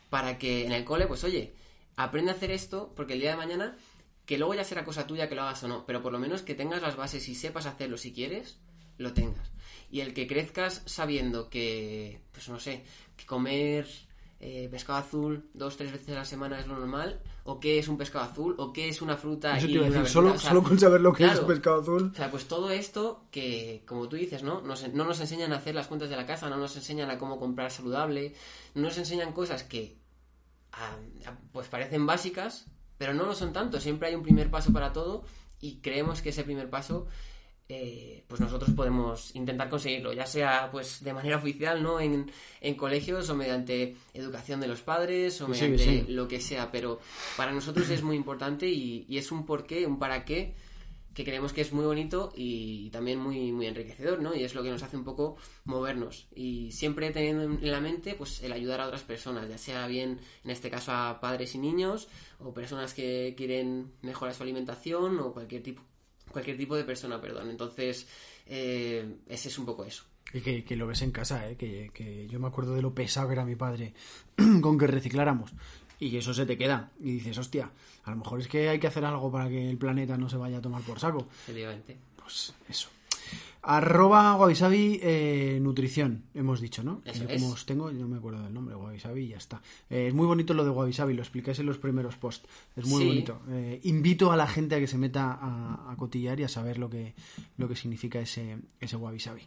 para 0.09 0.39
que 0.39 0.65
en 0.65 0.73
el 0.73 0.87
cole, 0.87 1.07
pues 1.07 1.23
oye, 1.23 1.53
aprende 1.97 2.31
a 2.31 2.35
hacer 2.35 2.51
esto 2.51 2.95
porque 2.97 3.12
el 3.12 3.21
día 3.21 3.33
de 3.33 3.37
mañana, 3.37 3.77
que 4.27 4.39
luego 4.39 4.55
ya 4.55 4.64
será 4.64 4.85
cosa 4.85 5.07
tuya 5.07 5.29
que 5.29 5.35
lo 5.35 5.43
hagas 5.43 5.62
o 5.64 5.68
no, 5.68 5.85
pero 5.87 6.03
por 6.03 6.12
lo 6.12 6.18
menos 6.18 6.43
que 6.43 6.55
tengas 6.55 6.83
las 6.83 6.97
bases 6.97 7.29
y 7.29 7.35
sepas 7.35 7.66
hacerlo 7.66 7.97
si 7.99 8.12
quieres, 8.12 8.59
lo 8.99 9.12
tengas. 9.12 9.51
Y 9.91 10.01
el 10.01 10.14
que 10.14 10.27
crezcas 10.27 10.83
sabiendo 10.87 11.49
que, 11.51 12.20
pues 12.33 12.49
no 12.49 12.59
sé, 12.59 12.85
que 13.16 13.27
comer 13.27 13.87
eh, 14.41 14.68
pescado 14.70 14.99
azul 14.99 15.49
dos, 15.55 15.77
tres 15.77 15.93
veces 15.93 16.09
a 16.11 16.20
la 16.20 16.25
semana 16.25 16.59
es 16.59 16.66
lo 16.66 16.77
normal, 16.79 17.20
o 17.45 17.61
qué 17.61 17.79
es 17.79 17.89
un 17.89 17.97
pescado 17.97 18.25
azul, 18.25 18.55
o 18.59 18.72
qué 18.72 18.89
es 18.89 19.01
una 19.03 19.16
fruta 19.16 19.57
Eso 19.57 19.66
y 19.66 19.70
te 19.70 19.75
iba 19.77 19.87
a 19.87 19.91
decir, 19.91 20.07
solo, 20.09 20.33
o 20.35 20.39
sea, 20.39 20.51
solo 20.51 20.62
con 20.62 20.79
saber 20.79 21.01
lo 21.01 21.12
que 21.12 21.25
claro. 21.25 21.41
es 21.41 21.47
pescado 21.47 21.81
azul. 21.83 22.11
o 22.12 22.16
sea, 22.16 22.31
pues 22.31 22.47
todo 22.49 22.70
esto 22.70 23.27
que, 23.31 23.85
como 23.87 24.09
tú 24.09 24.16
dices, 24.16 24.43
¿no? 24.43 24.61
Nos- 24.62 24.93
no 24.93 25.05
nos 25.05 25.20
enseñan 25.20 25.53
a 25.53 25.57
hacer 25.57 25.75
las 25.75 25.87
cuentas 25.87 26.09
de 26.11 26.16
la 26.16 26.27
casa, 26.27 26.49
no 26.51 26.57
nos 26.57 26.75
enseñan 26.77 27.11
a 27.11 27.18
cómo 27.18 27.39
comprar 27.39 27.70
saludable, 27.70 28.35
no 28.75 28.83
nos 28.83 28.99
enseñan 28.99 29.33
cosas 29.33 29.62
que 29.64 29.97
ah, 30.72 30.97
ah, 31.27 31.39
pues 31.53 31.68
parecen 31.68 32.05
básicas, 32.07 32.66
pero 33.05 33.13
no 33.13 33.27
lo 33.27 33.35
son 33.35 33.53
tanto. 33.53 33.79
Siempre 33.81 34.09
hay 34.09 34.15
un 34.15 34.23
primer 34.23 34.51
paso 34.51 34.73
para 34.73 34.91
todo 34.91 35.25
y 35.61 35.77
creemos 35.83 36.23
que 36.23 36.31
ese 36.31 36.43
primer 36.43 36.71
paso 36.71 37.07
eh, 37.69 38.25
pues 38.27 38.41
nosotros 38.41 38.71
podemos 38.71 39.37
intentar 39.37 39.69
conseguirlo, 39.69 40.15
ya 40.15 40.25
sea 40.25 40.71
pues 40.73 41.05
de 41.05 41.13
manera 41.13 41.37
oficial, 41.37 41.83
¿no? 41.83 42.01
En, 42.01 42.33
en 42.63 42.75
colegios 42.77 43.29
o 43.29 43.35
mediante 43.35 43.95
educación 44.15 44.59
de 44.59 44.69
los 44.69 44.81
padres 44.81 45.39
o 45.43 45.49
mediante 45.49 45.85
sí. 45.85 46.05
lo 46.09 46.27
que 46.29 46.41
sea, 46.41 46.73
pero 46.73 46.99
para 47.37 47.53
nosotros 47.53 47.91
es 47.91 48.03
muy 48.03 48.17
importante 48.17 48.71
y, 48.71 49.05
y 49.07 49.19
es 49.19 49.31
un 49.31 49.45
porqué, 49.45 49.87
un 49.87 49.99
para 49.99 50.25
qué 50.25 50.55
que 51.15 51.25
creemos 51.25 51.53
que 51.53 51.61
es 51.61 51.73
muy 51.73 51.85
bonito 51.85 52.33
y 52.35 52.91
también 52.91 53.21
muy, 53.21 53.53
muy 53.53 53.67
enriquecedor, 53.67 54.21
¿no? 54.21 54.35
Y 54.35 54.43
es 54.43 54.55
lo 54.55 54.62
que 54.62 54.71
nos 54.71 54.83
hace 54.83 54.97
un 54.97 55.05
poco 55.05 55.37
movernos. 55.65 56.27
Y 56.35 56.73
siempre 56.73 57.11
teniendo 57.12 57.45
en 57.45 57.71
la 57.71 57.81
mente, 57.81 58.15
pues, 58.15 58.43
el 58.43 58.53
ayudar 58.53 58.81
a 58.81 58.87
otras 58.87 59.03
personas, 59.03 59.49
ya 59.49 59.57
sea 59.57 59.87
bien, 59.87 60.21
en 60.43 60.51
este 60.51 60.71
caso, 60.71 60.93
a 60.93 61.21
padres 61.21 61.55
y 61.55 61.59
niños, 61.59 62.09
o 62.41 62.53
personas 62.53 62.95
que 62.95 63.35
quieren 63.37 63.93
mejorar 64.03 64.35
su 64.35 64.43
alimentación, 64.43 65.21
o 65.21 65.33
cualquier 65.33 65.62
tipo, 65.62 65.83
cualquier 66.31 66.57
tipo 66.57 66.75
de 66.77 66.85
persona, 66.85 67.21
perdón. 67.21 67.49
Entonces, 67.49 68.09
eh, 68.47 69.19
ese 69.29 69.49
es 69.49 69.59
un 69.59 69.67
poco 69.67 69.85
eso. 69.85 70.05
Y 70.33 70.41
que, 70.41 70.65
que 70.65 70.75
lo 70.75 70.89
ves 70.89 71.03
en 71.03 71.12
casa, 71.12 71.49
¿eh? 71.49 71.57
que, 71.57 71.93
que 71.95 72.27
yo 72.27 72.41
me 72.41 72.49
acuerdo 72.49 72.75
de 72.75 72.83
lo 72.83 72.93
pesado 72.93 73.29
que 73.29 73.35
era 73.35 73.45
mi 73.45 73.55
padre 73.55 73.95
con 74.61 74.77
que 74.77 74.89
recicláramos. 74.89 75.53
Y 76.01 76.17
eso 76.17 76.35
se 76.35 76.45
te 76.45 76.59
queda. 76.59 76.91
Y 76.99 77.12
dices, 77.12 77.39
hostia, 77.39 77.71
a 78.05 78.11
lo 78.11 78.17
mejor 78.17 78.41
es 78.41 78.49
que 78.49 78.69
hay 78.69 78.79
que 78.79 78.87
hacer 78.87 79.05
algo 79.05 79.31
para 79.33 79.49
que 79.49 79.69
el 79.71 79.79
planeta 79.79 80.17
no 80.17 80.29
se 80.29 80.37
vaya 80.37 80.59
a 80.59 80.61
tomar 80.63 80.83
por 80.83 80.99
saco. 81.01 81.27
Efectivamente. 81.45 81.97
Pues 82.17 82.55
eso. 82.69 82.89
Arroba 83.67 84.35
Guavisabi 84.35 85.01
eh, 85.03 85.59
Nutrición, 85.63 86.25
hemos 86.35 86.61
dicho, 86.61 86.83
¿no? 86.85 87.01
Eso 87.07 87.23
Yo 87.25 87.31
es. 87.31 87.41
como 87.43 87.55
os 87.55 87.65
tengo, 87.65 87.91
no 87.91 88.07
me 88.07 88.19
acuerdo 88.19 88.43
del 88.43 88.53
nombre, 88.53 88.75
Guavisabi 88.75 89.23
y 89.23 89.29
ya 89.29 89.39
está. 89.39 89.63
Eh, 89.89 90.09
es 90.09 90.15
muy 90.15 90.27
bonito 90.27 90.53
lo 90.53 90.65
de 90.65 90.71
Guavisabi, 90.71 91.15
lo 91.15 91.23
explicáis 91.23 91.59
en 91.61 91.67
los 91.67 91.79
primeros 91.79 92.17
posts. 92.17 92.47
Es 92.77 92.85
muy 92.87 93.01
Sí. 93.03 93.09
bonito. 93.09 93.41
Eh, 93.49 93.81
invito 93.85 94.31
a 94.33 94.37
la 94.37 94.47
gente 94.47 94.75
a 94.75 94.81
que 94.81 94.87
se 94.87 94.99
meta 94.99 95.33
a, 95.41 95.91
a 95.91 95.97
cotillar 95.97 96.39
y 96.41 96.45
a 96.45 96.49
saber 96.49 96.77
lo 96.79 96.91
que, 96.91 97.15
lo 97.57 97.67
que 97.67 97.75
significa 97.77 98.21
ese, 98.21 98.59
ese 98.81 98.97
Guavisabi. 98.97 99.43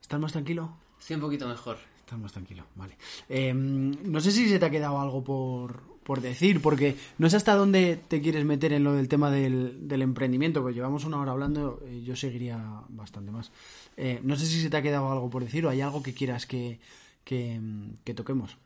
¿Estás 0.00 0.20
más 0.20 0.30
tranquilo? 0.32 0.76
Estoy 1.00 1.16
un 1.16 1.22
poquito 1.22 1.48
mejor. 1.48 1.78
Estás 2.08 2.20
más 2.20 2.32
tranquilo, 2.32 2.64
vale. 2.74 2.96
Eh, 3.28 3.52
no 3.52 4.18
sé 4.22 4.32
si 4.32 4.48
se 4.48 4.58
te 4.58 4.64
ha 4.64 4.70
quedado 4.70 4.98
algo 4.98 5.22
por, 5.22 5.82
por 6.02 6.22
decir, 6.22 6.62
porque 6.62 6.96
no 7.18 7.28
sé 7.28 7.36
hasta 7.36 7.54
dónde 7.54 8.00
te 8.08 8.22
quieres 8.22 8.46
meter 8.46 8.72
en 8.72 8.82
lo 8.82 8.94
del 8.94 9.08
tema 9.08 9.30
del, 9.30 9.86
emprendimiento, 9.90 10.62
porque 10.62 10.76
llevamos 10.76 11.04
una 11.04 11.20
hora 11.20 11.32
hablando, 11.32 11.82
eh, 11.84 12.00
yo 12.02 12.16
seguiría 12.16 12.58
bastante 12.88 13.30
más. 13.30 13.52
Eh, 13.98 14.20
no 14.22 14.36
sé 14.36 14.46
si 14.46 14.62
se 14.62 14.70
te 14.70 14.78
ha 14.78 14.80
quedado 14.80 15.12
algo 15.12 15.28
por 15.28 15.44
decir 15.44 15.66
o 15.66 15.68
hay 15.68 15.82
algo 15.82 16.02
que 16.02 16.14
quieras 16.14 16.46
que, 16.46 16.80
que, 17.24 17.60
que 18.04 18.14
toquemos. 18.14 18.56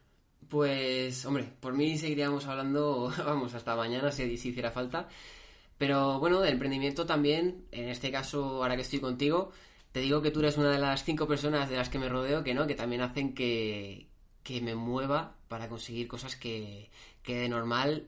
Pues, 0.48 1.26
hombre, 1.26 1.48
por 1.58 1.74
mí 1.74 1.98
seguiríamos 1.98 2.46
hablando, 2.46 3.12
vamos, 3.26 3.54
hasta 3.54 3.74
mañana 3.74 4.12
si, 4.12 4.36
si 4.36 4.50
hiciera 4.50 4.70
falta. 4.70 5.08
Pero 5.78 6.20
bueno, 6.20 6.40
del 6.40 6.52
emprendimiento 6.52 7.06
también, 7.06 7.64
en 7.72 7.88
este 7.88 8.12
caso, 8.12 8.62
ahora 8.62 8.76
que 8.76 8.82
estoy 8.82 9.00
contigo, 9.00 9.50
te 9.92 10.00
digo 10.00 10.22
que 10.22 10.30
tú 10.30 10.40
eres 10.40 10.56
una 10.58 10.70
de 10.70 10.78
las 10.78 11.04
cinco 11.04 11.26
personas 11.28 11.68
de 11.70 11.76
las 11.76 11.88
que 11.88 11.98
me 11.98 12.08
rodeo 12.08 12.42
que 12.42 12.54
no, 12.54 12.66
que 12.66 12.74
también 12.74 13.02
hacen 13.02 13.34
que, 13.34 14.08
que 14.42 14.60
me 14.60 14.74
mueva 14.74 15.36
para 15.48 15.68
conseguir 15.68 16.08
cosas 16.08 16.34
que, 16.36 16.90
que 17.22 17.36
de 17.36 17.48
normal 17.48 18.06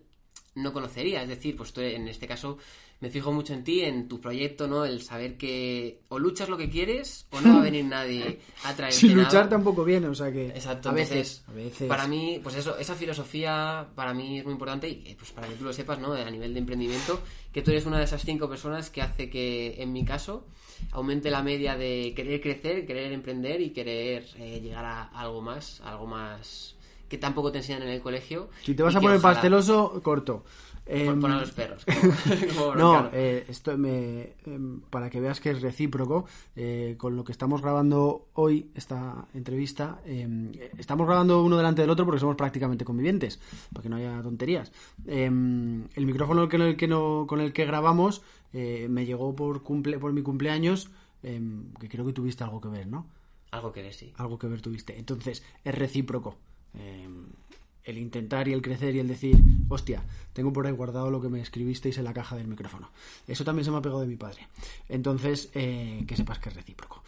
no 0.55 0.73
conocería. 0.73 1.23
Es 1.23 1.29
decir, 1.29 1.57
pues 1.57 1.73
tú 1.73 1.81
en 1.83 2.09
este 2.09 2.27
caso 2.27 2.59
me 3.01 3.11
fijo 3.11 3.33
mucho 3.33 3.53
en 3.53 3.65
ti, 3.65 3.83
en 3.83 4.09
tu 4.09 4.19
proyecto, 4.21 4.67
¿no? 4.67 4.87
El 4.87 5.03
saber 5.03 5.37
que 5.37 6.01
o 6.09 6.19
luchas 6.19 6.49
lo 6.49 6.57
que 6.57 6.71
quieres 6.71 7.27
o 7.33 7.41
no 7.41 7.55
va 7.55 7.61
a 7.61 7.65
venir 7.65 7.85
nadie 7.85 8.41
a 8.63 8.73
traerte 8.77 8.97
Sin 8.97 9.11
nada. 9.17 9.25
luchar 9.25 9.49
tampoco 9.51 9.85
viene, 9.85 10.07
o 10.07 10.15
sea 10.15 10.33
que 10.33 10.47
Exacto, 10.47 10.89
a 10.89 10.93
veces, 10.93 11.45
a 11.49 11.53
veces. 11.53 11.87
para 11.89 12.07
mí, 12.07 12.41
pues 12.43 12.55
eso, 12.55 12.79
esa 12.79 12.95
filosofía 12.95 13.89
para 13.95 14.15
mí 14.15 14.39
es 14.39 14.45
muy 14.45 14.53
importante 14.53 14.89
y 14.89 15.03
eh, 15.07 15.17
pues 15.19 15.33
para 15.33 15.49
que 15.49 15.55
tú 15.57 15.65
lo 15.65 15.73
sepas, 15.75 15.99
¿no? 15.99 16.15
A 16.15 16.31
nivel 16.31 16.55
de 16.55 16.61
emprendimiento, 16.61 17.21
que 17.53 17.61
tú 17.61 17.73
eres 17.73 17.85
una 17.85 17.99
de 17.99 18.05
esas 18.05 18.25
cinco 18.25 18.49
personas 18.49 18.89
que 18.89 19.03
hace 19.03 19.29
que, 19.29 19.83
en 19.83 19.93
mi 19.93 20.05
caso, 20.05 20.47
aumente 20.93 21.31
la 21.31 21.43
media 21.43 21.77
de 21.77 22.13
querer 22.15 22.41
crecer, 22.41 22.87
querer 22.87 23.13
emprender 23.13 23.61
y 23.61 23.71
querer 23.71 24.25
eh, 24.37 24.61
llegar 24.61 24.85
a 24.85 25.05
algo 25.05 25.41
más, 25.41 25.81
algo 25.81 26.07
más 26.07 26.77
que 27.15 27.19
tampoco 27.19 27.53
te 27.53 27.59
enseñan 27.59 27.83
en 27.83 27.91
el 27.91 28.01
colegio. 28.03 28.49
Si 28.65 28.75
te 28.75 28.83
vas 28.83 28.97
a 28.97 29.01
poner 29.01 29.19
ojalá- 29.19 29.35
pasteloso, 29.35 30.01
corto. 30.03 30.43
Por 30.85 30.95
Em, 30.97 31.21
poner 31.21 31.37
a 31.39 31.41
los 31.41 31.53
perros. 31.53 31.85
como- 31.87 31.95
como 32.59 32.75
No, 32.75 33.09
eh, 33.13 33.47
esto 33.49 33.79
me, 33.79 34.35
em, 34.45 34.81
para 34.91 35.09
que 35.09 35.19
veas 35.21 35.41
que 35.41 35.51
es 35.51 35.63
recíproco, 35.63 36.27
eh, 36.57 36.97
con 36.99 37.17
lo 37.17 37.25
que 37.25 37.33
estamos 37.33 37.63
grabando 37.63 38.27
hoy, 38.35 38.71
esta 38.75 39.27
entrevista, 39.33 40.01
em, 40.05 40.51
estamos 40.77 41.07
grabando 41.07 41.43
uno 41.43 41.57
delante 41.57 41.81
del 41.83 41.91
otro 41.91 42.05
porque 42.05 42.21
somos 42.21 42.37
prácticamente 42.37 42.85
convivientes, 42.85 43.41
para 43.73 43.83
que 43.85 43.89
no 43.89 43.97
haya 43.97 44.21
tonterías. 44.23 44.73
El 45.07 45.89
micrófono 46.07 46.49
con 46.49 46.61
el 46.63 46.77
que, 46.77 46.89
no, 46.89 47.27
con 47.29 47.41
el 47.41 47.53
que 47.53 47.65
grabamos 47.65 48.23
eh, 48.53 48.87
me 48.91 49.07
llegó 49.07 49.35
por, 49.35 49.63
cumple, 49.63 49.99
por 49.99 50.13
mi 50.13 50.23
cumpleaños, 50.23 50.91
que 51.23 51.89
creo 51.89 52.05
que 52.05 52.13
tuviste 52.13 52.45
algo 52.45 52.61
que 52.61 52.69
ver, 52.69 52.89
¿no? 52.89 53.07
Algo 53.53 53.73
que 53.73 53.83
ves, 53.83 53.97
sí. 53.97 54.13
algo 54.17 54.37
que 54.39 54.49
ver 54.49 54.61
tuviste. 54.61 54.99
Entonces, 54.99 55.43
es 55.65 55.75
recíproco. 55.75 56.37
Eh, 56.79 57.09
el 57.85 57.99
intentar 57.99 58.49
y 58.49 58.53
el 58.53 58.63
crecer 58.63 58.95
y 58.95 58.99
el 58.99 59.09
decir, 59.09 59.37
hostia, 59.69 60.03
tengo 60.33 60.53
por 60.53 60.67
ahí 60.67 60.73
guardado 60.73 61.11
lo 61.11 61.21
que 61.21 61.29
me 61.29 61.41
escribisteis 61.41 61.99
en 61.99 62.05
la 62.05 62.15
caja 62.15 62.37
del 62.37 62.49
micrófono. 62.49 62.91
Eso 63.27 63.45
también 63.45 63.65
se 63.65 63.71
me 63.71 63.77
ha 63.77 63.83
pegado 63.83 64.01
de 64.01 64.07
mi 64.07 64.17
padre. 64.17 64.49
Entonces, 64.89 65.51
eh, 65.55 66.05
que 66.07 66.17
sepas 66.17 66.39
que 66.39 66.49
es 66.49 66.55
recíproco. 66.55 67.03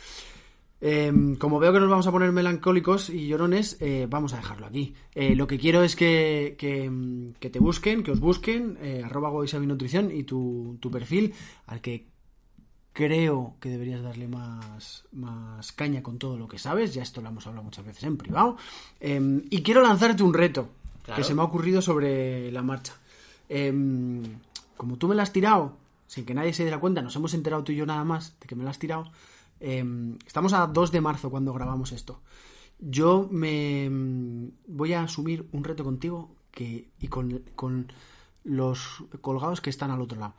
Eh, 0.82 1.10
como 1.38 1.58
veo 1.58 1.72
que 1.72 1.80
nos 1.80 1.88
vamos 1.88 2.06
a 2.06 2.12
poner 2.12 2.30
melancólicos 2.32 3.08
y 3.08 3.26
llorones, 3.26 3.78
eh, 3.80 4.06
vamos 4.08 4.34
a 4.34 4.36
dejarlo 4.36 4.66
aquí. 4.66 4.94
Lo 5.14 5.46
que 5.46 5.58
quiero 5.58 5.82
es 5.82 5.96
que, 5.96 6.56
que, 6.58 6.90
mm, 6.90 7.32
te 7.40 7.58
busquen, 7.58 8.02
que 8.02 8.10
os 8.10 8.20
busquen, 8.20 8.76
arroba 9.02 9.30
Guavisabi 9.30 9.66
Nutrición 9.66 10.10
y 10.14 10.24
tu, 10.24 10.76
tu 10.78 10.90
perfil, 10.90 11.32
al 11.66 11.80
que 11.80 12.04
creo 12.97 13.57
que 13.61 13.68
deberías 13.68 14.03
darle 14.03 14.26
más, 14.26 15.05
más 15.12 15.70
caña 15.72 16.03
con 16.03 16.18
todo 16.18 16.38
lo 16.38 16.49
que 16.49 16.59
sabes. 16.59 16.94
Ya 16.94 17.03
esto 17.03 17.20
lo 17.20 17.28
hemos 17.28 17.47
hablado 17.47 17.62
muchas 17.62 17.84
veces 17.84 18.05
en 18.05 18.16
privado. 18.16 18.57
Eh, 19.01 19.42
y 19.51 19.62
quiero 19.62 19.82
lanzarte 19.82 20.22
un 20.22 20.32
reto 20.32 20.70
Claro. 21.05 21.18
que 21.20 21.24
se 21.28 21.34
me 21.34 21.42
ha 21.42 21.44
ocurrido 21.44 21.82
sobre 21.82 22.51
la 22.51 22.62
marcha. 22.62 22.94
Eh, 23.51 23.70
como 24.78 24.97
tú 24.97 25.09
me 25.09 25.14
la 25.14 25.24
has 25.24 25.32
tirado, 25.32 25.76
sin 26.07 26.24
que 26.24 26.32
nadie 26.32 26.55
se 26.55 26.62
diera 26.64 26.80
cuenta, 26.80 27.03
nos 27.03 27.14
hemos 27.16 27.34
enterado 27.34 27.62
tú 27.64 27.72
y 27.72 27.76
yo 27.76 27.84
nada 27.84 28.03
más 28.03 28.34
de 28.40 28.47
que 28.47 28.57
me 28.57 28.64
la 28.64 28.70
has 28.70 28.78
tirado. 28.78 29.11
eh, 29.61 29.84
estamos 30.26 30.55
a 30.55 30.66
2 30.66 30.90
de 30.90 31.01
marzo 31.03 31.28
cuando 31.30 31.53
grabamos 31.53 31.92
esto. 31.92 32.22
Yo 32.80 33.28
me 33.30 33.90
voy 34.66 34.94
a 34.94 35.03
asumir 35.03 35.47
un 35.53 35.64
reto 35.64 35.84
contigo 35.84 36.30
que, 36.51 36.88
y 36.99 37.09
con, 37.09 37.42
con 37.55 37.92
los 38.42 39.05
colgados 39.20 39.61
que 39.61 39.68
están 39.70 39.90
al 39.90 40.01
otro 40.01 40.18
lado 40.18 40.34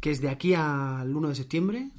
que 0.00 0.10
es 0.10 0.20
de 0.20 0.28
aquí 0.30 0.54
al 0.54 1.14
1 1.14 1.28
de 1.28 1.34
septiembre 1.34 1.90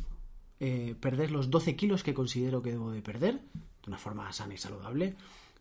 eh, 0.60 0.96
perder 1.00 1.32
los 1.32 1.50
12 1.50 1.76
kilos 1.76 2.04
que 2.04 2.14
considero 2.14 2.62
que 2.62 2.72
debo 2.72 2.92
de 2.92 3.02
perder 3.02 3.36
de 3.36 3.88
una 3.88 3.98
forma 3.98 4.32
sana 4.32 4.54
y 4.54 4.58
saludable, 4.58 5.16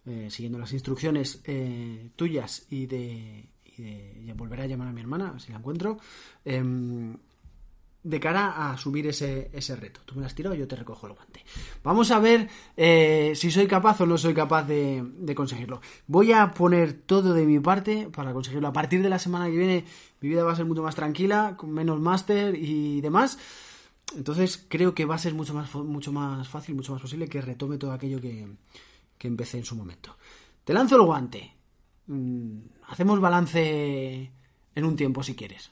eh, 0.06 0.28
siguiendo 0.30 0.58
las 0.58 0.72
instrucciones 0.72 1.40
eh, 1.44 2.10
tuyas 2.16 2.66
y 2.70 2.86
de, 2.86 3.46
y 3.76 3.82
de- 3.82 4.22
ya 4.26 4.34
volveré 4.34 4.62
a 4.64 4.66
llamar 4.66 4.88
a 4.88 4.92
mi 4.92 5.00
hermana 5.00 5.38
si 5.38 5.52
la 5.52 5.58
encuentro, 5.58 5.98
em, 6.44 7.16
de 8.02 8.18
cara 8.20 8.46
a 8.52 8.72
asumir 8.72 9.06
ese, 9.06 9.50
ese 9.52 9.76
reto. 9.76 10.00
Tú 10.06 10.14
me 10.14 10.22
las 10.22 10.34
tiras, 10.34 10.56
yo 10.56 10.66
te 10.66 10.74
recojo 10.76 11.06
el 11.06 11.12
guante. 11.12 11.44
Vamos 11.84 12.10
a 12.10 12.18
ver 12.18 12.48
si 13.36 13.50
soy 13.50 13.66
capaz 13.66 14.00
o 14.00 14.06
no 14.06 14.16
soy 14.16 14.32
capaz 14.32 14.62
de, 14.64 15.02
de 15.18 15.34
conseguirlo. 15.34 15.82
Voy 16.06 16.32
a 16.32 16.50
poner 16.52 16.94
todo 16.94 17.34
de 17.34 17.44
mi 17.44 17.60
parte 17.60 18.08
para 18.10 18.32
conseguirlo. 18.32 18.68
A 18.68 18.72
partir 18.72 19.02
de 19.02 19.10
la 19.10 19.18
semana 19.18 19.46
que 19.50 19.56
viene 19.58 19.84
mi 20.20 20.28
vida 20.28 20.44
va 20.44 20.52
a 20.52 20.56
ser 20.56 20.66
mucho 20.66 20.82
más 20.82 20.94
tranquila, 20.94 21.54
con 21.56 21.72
menos 21.72 22.00
máster 22.00 22.54
y 22.54 23.00
demás. 23.00 23.38
Entonces 24.16 24.64
creo 24.68 24.94
que 24.94 25.04
va 25.04 25.14
a 25.14 25.18
ser 25.18 25.34
mucho 25.34 25.54
más, 25.54 25.74
mucho 25.74 26.12
más 26.12 26.48
fácil, 26.48 26.74
mucho 26.74 26.92
más 26.92 27.02
posible 27.02 27.28
que 27.28 27.40
retome 27.40 27.78
todo 27.78 27.92
aquello 27.92 28.20
que, 28.20 28.46
que 29.16 29.28
empecé 29.28 29.58
en 29.58 29.64
su 29.64 29.76
momento. 29.76 30.16
Te 30.64 30.72
lanzo 30.72 30.96
el 30.96 31.02
guante. 31.02 31.54
Mm, 32.06 32.58
hacemos 32.88 33.20
balance 33.20 34.30
en 34.74 34.84
un 34.84 34.96
tiempo 34.96 35.22
si 35.22 35.34
quieres. 35.34 35.70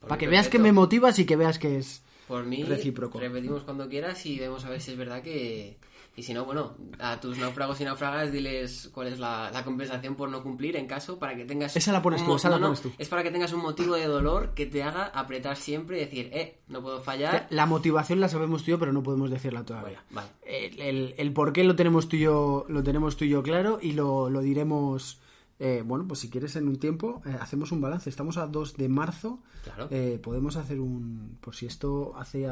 Para 0.00 0.18
que 0.18 0.28
veas 0.28 0.48
que 0.48 0.58
me 0.58 0.72
motivas 0.72 1.18
y 1.18 1.24
que 1.24 1.36
veas 1.36 1.58
que 1.58 1.78
es... 1.78 2.02
Por 2.28 2.44
mí, 2.44 2.62
Recíproco. 2.62 3.18
repetimos 3.18 3.64
cuando 3.64 3.88
quieras 3.88 4.24
y 4.26 4.38
vemos 4.38 4.64
a 4.64 4.70
ver 4.70 4.80
si 4.80 4.92
es 4.92 4.96
verdad 4.98 5.22
que... 5.22 5.78
Y 6.16 6.24
si 6.24 6.34
no, 6.34 6.44
bueno, 6.44 6.76
a 6.98 7.20
tus 7.20 7.38
náufragos 7.38 7.80
y 7.80 7.84
náufragas 7.84 8.32
diles 8.32 8.90
cuál 8.92 9.06
es 9.06 9.20
la, 9.20 9.52
la 9.52 9.64
compensación 9.64 10.16
por 10.16 10.28
no 10.28 10.42
cumplir 10.42 10.74
en 10.76 10.88
caso 10.88 11.16
para 11.16 11.36
que 11.36 11.44
tengas... 11.44 11.76
Esa 11.76 11.92
la 11.92 12.02
pones 12.02 12.24
tú, 12.24 12.34
esa 12.34 12.50
la 12.50 12.58
pones 12.58 12.80
tú. 12.82 12.90
Es 12.98 13.08
para 13.08 13.22
que 13.22 13.30
tengas 13.30 13.52
un 13.52 13.60
motivo 13.62 13.94
de 13.94 14.06
dolor 14.06 14.52
que 14.54 14.66
te 14.66 14.82
haga 14.82 15.04
apretar 15.06 15.56
siempre 15.56 15.96
y 15.98 16.00
decir, 16.00 16.30
eh, 16.32 16.58
no 16.66 16.82
puedo 16.82 17.00
fallar. 17.00 17.46
La 17.50 17.66
motivación 17.66 18.18
la 18.20 18.28
sabemos 18.28 18.64
tú 18.64 18.70
y 18.70 18.72
yo, 18.72 18.78
pero 18.80 18.92
no 18.92 19.04
podemos 19.04 19.30
decirla 19.30 19.64
todavía. 19.64 20.02
Vale. 20.10 20.28
El, 20.44 20.80
el- 20.80 21.14
el 21.18 21.32
por 21.32 21.52
qué 21.52 21.62
lo 21.62 21.76
tenemos 21.76 22.08
tú 22.08 22.16
y 22.16 22.20
yo, 22.20 22.66
lo 22.68 22.82
tenemos 22.82 23.16
tú 23.16 23.24
y 23.24 23.28
yo 23.28 23.44
claro 23.44 23.78
y 23.80 23.92
lo, 23.92 24.28
lo 24.28 24.40
diremos... 24.40 25.20
eh, 25.58 25.82
bueno, 25.84 26.06
pues 26.06 26.20
si 26.20 26.30
quieres 26.30 26.54
en 26.56 26.68
un 26.68 26.76
tiempo, 26.76 27.22
eh, 27.26 27.36
hacemos 27.40 27.72
un 27.72 27.80
balance. 27.80 28.08
Estamos 28.08 28.36
a 28.36 28.46
2 28.46 28.76
de 28.76 28.88
marzo. 28.88 29.42
Claro. 29.64 29.88
Eh, 29.90 30.18
podemos 30.22 30.56
hacer 30.56 30.80
un... 30.80 31.38
Por 31.40 31.54
si 31.54 31.66
esto 31.66 32.14
hace... 32.16 32.46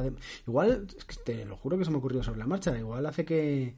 Igual, 0.47 0.87
es 0.97 1.05
que 1.05 1.17
te 1.25 1.45
lo 1.45 1.57
juro 1.57 1.79
que 1.79 1.85
se 1.85 1.91
me 1.91 1.97
ha 1.97 1.99
ocurrido 1.99 2.23
sobre 2.23 2.39
la 2.39 2.47
marcha. 2.47 2.77
Igual 2.77 3.07
hace 3.07 3.25
que, 3.25 3.77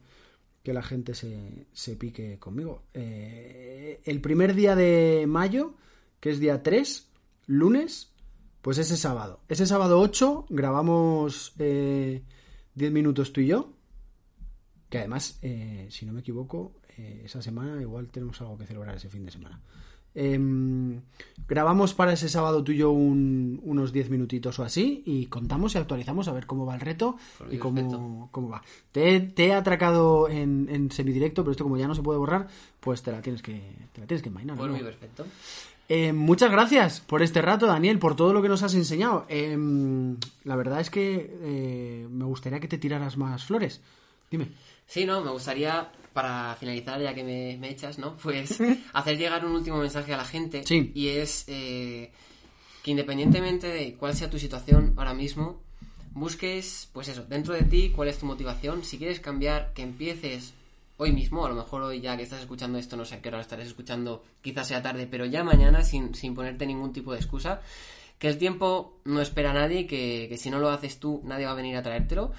que 0.63 0.73
la 0.73 0.81
gente 0.81 1.13
se, 1.13 1.67
se 1.73 1.95
pique 1.95 2.39
conmigo. 2.39 2.83
El 2.93 4.21
primer 4.21 4.55
día 4.55 4.75
de 4.75 5.25
mayo, 5.27 5.75
que 6.19 6.31
es 6.31 6.39
día 6.39 6.63
3, 6.63 7.09
lunes, 7.45 8.13
pues 8.61 8.77
ese 8.77 8.97
sábado. 8.97 9.41
Ese 9.47 9.65
sábado 9.65 9.99
8 9.99 10.47
grabamos 10.49 11.53
eh, 11.59 12.23
10 12.75 12.91
minutos 12.91 13.31
tú 13.31 13.41
y 13.41 13.47
yo. 13.47 13.73
Que 14.89 14.99
además, 14.99 15.39
eh, 15.41 15.87
si 15.91 16.05
no 16.05 16.13
me 16.13 16.21
equivoco, 16.21 16.78
eh, 16.99 17.21
esa 17.25 17.41
semana 17.41 17.81
igual 17.81 18.07
tenemos 18.09 18.39
algo 18.41 18.57
que 18.57 18.65
celebrar 18.65 18.95
ese 18.95 19.09
fin 19.09 19.25
de 19.25 19.31
semana. 19.31 19.59
Em, 20.15 21.01
grabamos 21.47 21.93
para 21.93 22.13
ese 22.13 22.29
sábado 22.29 22.63
tú 22.63 22.71
y 22.71 22.77
yo 22.77 22.89
un- 22.91 23.61
unos 23.63 23.93
10 23.93 24.09
minutitos 24.09 24.57
o 24.57 24.63
así 24.63 25.03
y 25.05 25.27
contamos 25.27 25.75
y 25.75 25.77
actualizamos 25.77 26.27
a 26.27 26.33
ver 26.33 26.47
cómo 26.47 26.65
va 26.65 26.73
el 26.75 26.81
reto 26.81 27.15
Por 27.37 27.53
y 27.53 27.57
cómo, 27.59 28.27
cómo 28.31 28.49
va. 28.49 28.63
Te, 28.91 29.15
he- 29.15 29.19
te 29.21 29.45
he 29.47 29.53
atracado 29.53 30.27
en, 30.27 30.67
en 30.71 30.91
semidirecto, 30.91 31.43
pero 31.43 31.51
esto 31.51 31.63
como 31.63 31.77
ya 31.77 31.87
no 31.87 31.93
se 31.95 32.01
puede 32.01 32.17
borrar, 32.19 32.47
pues 32.79 33.03
te 33.03 33.11
la 33.11 33.21
tienes 33.21 33.41
que, 33.43 33.61
te 33.93 34.01
la 34.01 34.07
tienes 34.07 34.23
que 34.23 34.29
envainar, 34.29 34.57
Por 34.57 34.69
¿no? 34.71 34.77
perfecto. 34.79 35.25
Eh, 35.87 36.11
muchas 36.11 36.51
gracias 36.51 37.01
por 37.01 37.21
este 37.21 37.41
rato, 37.41 37.65
Daniel, 37.67 37.97
por 37.99 38.15
todo 38.15 38.33
lo 38.33 38.41
que 38.41 38.49
nos 38.49 38.61
has 38.63 38.73
enseñado. 38.75 39.25
Eh, 39.29 39.57
la 40.43 40.55
verdad 40.55 40.81
es 40.81 40.89
que 40.89 41.37
eh, 41.41 42.07
me 42.09 42.25
gustaría 42.25 42.59
que 42.59 42.67
te 42.67 42.77
tiraras 42.79 43.15
más 43.15 43.45
flores. 43.45 43.79
Dime. 44.29 44.49
Sí, 44.85 45.05
no, 45.05 45.21
me 45.23 45.31
gustaría, 45.31 45.89
para 46.13 46.55
finalizar, 46.55 47.01
ya 47.01 47.13
que 47.13 47.23
me, 47.23 47.57
me 47.57 47.69
echas, 47.69 47.99
¿no? 47.99 48.15
Pues 48.17 48.59
hacer 48.93 49.17
llegar 49.17 49.45
un 49.45 49.53
último 49.53 49.77
mensaje 49.77 50.13
a 50.13 50.17
la 50.17 50.25
gente. 50.25 50.63
Sí. 50.65 50.91
Y 50.93 51.09
es 51.09 51.45
eh, 51.47 52.11
que 52.83 52.91
independientemente 52.91 53.67
de 53.67 53.95
cuál 53.95 54.15
sea 54.15 54.29
tu 54.29 54.39
situación 54.39 54.93
ahora 54.97 55.13
mismo, 55.13 55.61
busques, 56.11 56.89
pues 56.93 57.07
eso, 57.07 57.25
dentro 57.25 57.53
de 57.53 57.63
ti, 57.63 57.91
cuál 57.95 58.09
es 58.09 58.17
tu 58.17 58.25
motivación. 58.25 58.83
Si 58.83 58.97
quieres 58.97 59.19
cambiar, 59.19 59.73
que 59.73 59.83
empieces 59.83 60.53
hoy 60.97 61.13
mismo, 61.13 61.45
a 61.45 61.49
lo 61.49 61.55
mejor 61.55 61.81
hoy 61.83 62.01
ya 62.01 62.17
que 62.17 62.23
estás 62.23 62.41
escuchando 62.41 62.77
esto, 62.77 62.97
no 62.97 63.05
sé 63.05 63.15
a 63.15 63.21
qué 63.21 63.29
hora 63.29 63.37
lo 63.37 63.41
estarás 63.41 63.67
escuchando, 63.67 64.23
quizás 64.41 64.67
sea 64.67 64.81
tarde, 64.81 65.07
pero 65.09 65.25
ya 65.25 65.43
mañana, 65.43 65.83
sin, 65.83 66.13
sin 66.13 66.35
ponerte 66.35 66.65
ningún 66.65 66.91
tipo 66.91 67.13
de 67.13 67.19
excusa, 67.19 67.61
que 68.17 68.27
el 68.27 68.37
tiempo 68.37 68.99
no 69.05 69.21
espera 69.21 69.51
a 69.51 69.53
nadie, 69.53 69.87
que, 69.87 70.27
que 70.27 70.37
si 70.37 70.49
no 70.49 70.59
lo 70.59 70.69
haces 70.69 70.99
tú, 70.99 71.21
nadie 71.23 71.45
va 71.45 71.53
a 71.53 71.55
venir 71.55 71.77
a 71.77 71.83
traértelo 71.83 72.33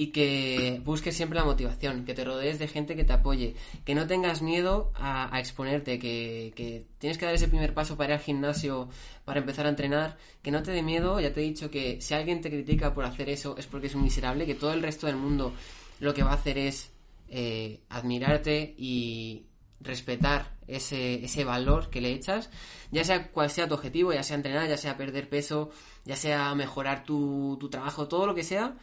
y 0.00 0.12
que 0.12 0.80
busques 0.84 1.16
siempre 1.16 1.40
la 1.40 1.44
motivación, 1.44 2.04
que 2.04 2.14
te 2.14 2.24
rodees 2.24 2.60
de 2.60 2.68
gente 2.68 2.94
que 2.94 3.02
te 3.02 3.12
apoye, 3.12 3.56
que 3.84 3.96
no 3.96 4.06
tengas 4.06 4.42
miedo 4.42 4.92
a, 4.94 5.36
exponerte, 5.40 5.98
que, 5.98 6.52
que 6.54 6.86
tienes 6.98 7.18
que 7.18 7.26
dar 7.26 7.34
ese 7.34 7.48
primer 7.48 7.74
paso 7.74 7.96
para 7.96 8.14
ir 8.14 8.18
al 8.20 8.24
gimnasio, 8.24 8.88
para 9.24 9.40
empezar 9.40 9.66
a 9.66 9.70
entrenar, 9.70 10.16
que 10.40 10.52
no 10.52 10.62
te 10.62 10.70
dé 10.70 10.82
miedo, 10.82 11.18
ya 11.18 11.32
te 11.32 11.40
he 11.40 11.42
dicho 11.42 11.68
que 11.68 12.00
si 12.00 12.14
alguien 12.14 12.40
te 12.40 12.48
critica 12.48 12.94
por 12.94 13.04
hacer 13.04 13.28
eso 13.28 13.56
es 13.58 13.66
porque 13.66 13.88
es 13.88 13.96
un 13.96 14.04
miserable, 14.04 14.46
que 14.46 14.54
todo 14.54 14.72
el 14.72 14.82
resto 14.82 15.08
del 15.08 15.16
mundo 15.16 15.52
lo 15.98 16.14
que 16.14 16.22
va 16.22 16.30
a 16.30 16.34
hacer 16.34 16.58
es 16.58 16.92
eh, 17.28 17.80
admirarte 17.88 18.76
y 18.78 19.46
respetar 19.80 20.56
ese, 20.68 21.24
ese 21.24 21.42
valor 21.42 21.90
que 21.90 22.00
le 22.00 22.12
echas, 22.12 22.50
ya 22.92 23.02
sea 23.02 23.32
cual 23.32 23.50
sea 23.50 23.66
tu 23.66 23.74
objetivo, 23.74 24.12
ya 24.12 24.22
sea 24.22 24.36
entrenar, 24.36 24.68
ya 24.68 24.76
sea 24.76 24.96
perder 24.96 25.28
peso, 25.28 25.70
ya 26.04 26.14
sea 26.14 26.54
mejorar 26.54 27.02
tu, 27.02 27.56
tu 27.58 27.68
trabajo, 27.68 28.06
todo 28.06 28.28
lo 28.28 28.34
que 28.36 28.44
sea, 28.44 28.76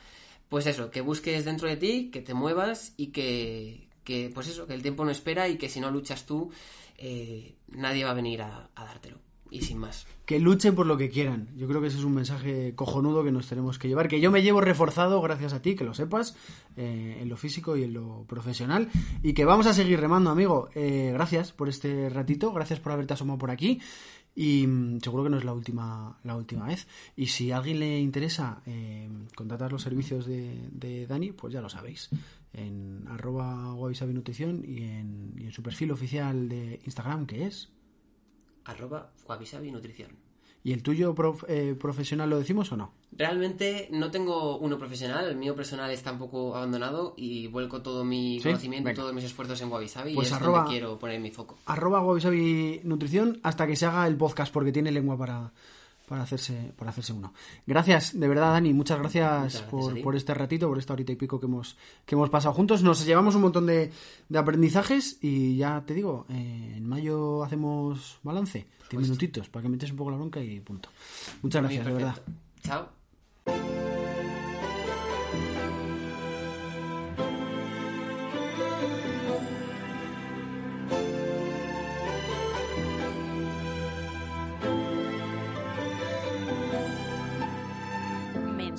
pues 0.50 0.68
eso, 0.68 0.92
que 0.92 1.02
busques 1.02 1.46
dentro 1.46 1.68
de 1.68 1.78
ti, 1.78 2.10
que 2.12 2.22
te 2.22 2.34
muevas 2.34 2.94
y 2.98 3.08
que, 3.08 3.88
que 4.04 4.32
pues 4.34 4.48
eso, 4.48 4.68
que 4.68 4.74
el 4.74 4.82
tiempo 4.82 5.06
no 5.06 5.12
espera 5.12 5.48
y 5.50 5.58
que 5.58 5.70
si 5.70 5.80
no 5.80 5.92
luchas 5.92 6.26
tú, 6.26 6.52
eh, 6.98 7.56
nadie 7.68 8.04
va 8.04 8.12
a 8.12 8.16
venir 8.16 8.42
a, 8.42 8.70
a 8.76 8.86
dártelo. 8.86 9.18
Y 9.52 9.62
sin 9.62 9.78
más. 9.78 10.08
Que 10.26 10.40
luchen 10.40 10.74
por 10.74 10.88
lo 10.88 10.98
que 10.98 11.10
quieran. 11.10 11.50
Yo 11.56 11.68
creo 11.68 11.80
que 11.80 11.88
ese 11.88 12.00
es 12.00 12.04
un 12.04 12.16
mensaje 12.16 12.74
cojonudo 12.76 13.24
que 13.24 13.32
nos 13.32 13.48
tenemos 13.48 13.78
que 13.78 13.88
llevar. 13.88 14.08
Que 14.08 14.20
yo 14.20 14.32
me 14.32 14.42
llevo 14.42 14.60
reforzado 14.60 15.22
gracias 15.22 15.54
a 15.54 15.62
ti, 15.62 15.76
que 15.76 15.84
lo 15.84 15.94
sepas, 15.94 16.36
eh, 16.76 17.20
en 17.22 17.30
lo 17.30 17.38
físico 17.38 17.78
y 17.78 17.84
en 17.84 17.94
lo 17.94 18.26
profesional. 18.28 18.90
Y 19.22 19.34
que 19.34 19.46
vamos 19.46 19.68
a 19.68 19.74
seguir 19.74 20.00
remando, 20.00 20.32
amigo. 20.32 20.70
Eh, 20.74 21.12
gracias 21.14 21.52
por 21.52 21.70
este 21.70 22.10
ratito. 22.10 22.52
Gracias 22.52 22.80
por 22.80 22.92
haberte 22.92 23.14
asomado 23.14 23.38
por 23.38 23.52
aquí. 23.52 23.80
Y 24.36 24.68
mm, 24.68 25.00
seguro 25.00 25.24
que 25.24 25.30
no 25.30 25.38
es 25.38 25.46
la 25.46 25.54
última, 25.54 26.20
la 26.24 26.36
última 26.36 26.68
vez. 26.68 26.88
Y 27.16 27.28
si 27.28 27.52
a 27.52 27.58
alguien 27.58 27.80
le 27.80 28.00
interesa 28.00 28.62
eh, 28.66 29.10
contratar 29.36 29.72
los 29.72 29.82
servicios 29.82 30.26
de, 30.26 31.08
Dani, 31.08 31.32
pues 31.32 31.54
ya 31.54 31.62
lo 31.62 31.70
sabéis. 31.70 32.10
En 32.54 33.06
arroba 33.08 33.74
Guavisabi 33.74 34.14
Nutrición 34.14 34.64
y 34.66 34.84
en, 34.84 35.52
su 35.52 35.64
perfil 35.64 35.92
oficial 35.92 36.50
de 36.50 36.82
Instagram, 36.84 37.26
que 37.26 37.46
es. 37.46 37.70
Arroba 38.66 39.12
Guavisabi 39.26 39.72
Nutrición. 39.72 40.25
¿Y 40.66 40.74
el 40.74 40.82
tuyo 40.82 41.14
prof- 41.14 41.46
eh, 41.48 41.76
profesional 41.80 42.28
lo 42.30 42.40
decimos 42.40 42.72
o 42.72 42.76
no? 42.76 42.92
Realmente 43.16 43.88
no 43.92 44.12
tengo 44.12 44.58
uno 44.58 44.78
profesional, 44.78 45.26
el 45.30 45.38
mío 45.38 45.56
personal 45.56 45.90
está 45.92 46.12
un 46.12 46.18
poco 46.18 46.56
abandonado 46.56 47.14
y 47.16 47.46
vuelco 47.48 47.82
todo 47.82 48.04
mi 48.04 48.40
¿Sí? 48.40 48.48
conocimiento, 48.50 48.88
Venga. 48.88 49.02
todos 49.02 49.14
mis 49.14 49.24
esfuerzos 49.24 49.62
en 49.62 49.72
Wabi-Sabi 49.72 50.16
Pues 50.16 50.30
y 50.32 50.34
es 50.34 50.38
arroba- 50.42 50.58
donde 50.64 50.72
quiero 50.72 51.00
poner 51.00 51.22
mi 51.22 51.32
foco. 51.32 51.56
Arroba 51.68 52.00
Guavisabi 52.02 52.82
Nutrición 52.84 53.40
hasta 53.44 53.68
que 53.68 53.76
se 53.78 53.86
haga 53.86 54.06
el 54.08 54.18
podcast 54.18 54.52
porque 54.52 54.72
tiene 54.72 54.92
lengua 54.92 55.16
para, 55.18 55.52
para, 56.08 56.24
hacerse, 56.24 56.74
para 56.78 56.92
hacerse 56.92 57.14
uno. 57.14 57.34
Gracias, 57.66 58.20
de 58.20 58.28
verdad, 58.28 58.52
Dani. 58.52 58.74
Muchas 58.74 59.00
gracias, 59.00 59.62
por, 59.64 60.02
por 60.02 60.16
este 60.16 60.34
ratito, 60.34 60.68
por 60.68 60.78
esta 60.78 60.94
horita 60.94 61.12
y 61.12 61.16
pico 61.16 61.40
que 61.40 61.46
hemos, 61.46 61.78
que 62.06 62.16
hemos 62.16 62.30
pasado 62.30 62.54
juntos. 62.54 62.84
Nos 62.84 63.06
llevamos 63.06 63.36
un 63.36 63.42
montón 63.42 63.66
de, 63.66 63.92
de 64.30 64.40
aprendizajes 64.40 65.18
y 65.22 65.58
ya 65.58 65.84
te 65.86 65.94
digo, 65.94 66.26
eh, 66.30 66.74
en 66.78 66.88
mayo 66.88 67.44
hacemos 67.44 68.20
balance. 68.24 68.68
Diez 68.90 69.02
minutitos 69.02 69.50
para 69.50 69.64
que 69.64 69.70
me 69.70 69.78
eches 69.78 69.92
un 69.92 69.98
poco 69.98 70.12
la 70.12 70.18
bronca 70.18 70.40
y 70.40 70.60
punto. 70.60 70.90
Muchas 71.42 71.62
gracias, 71.62 71.86
de 71.86 71.92
verdad. 71.92 72.16
Chao. 72.64 72.90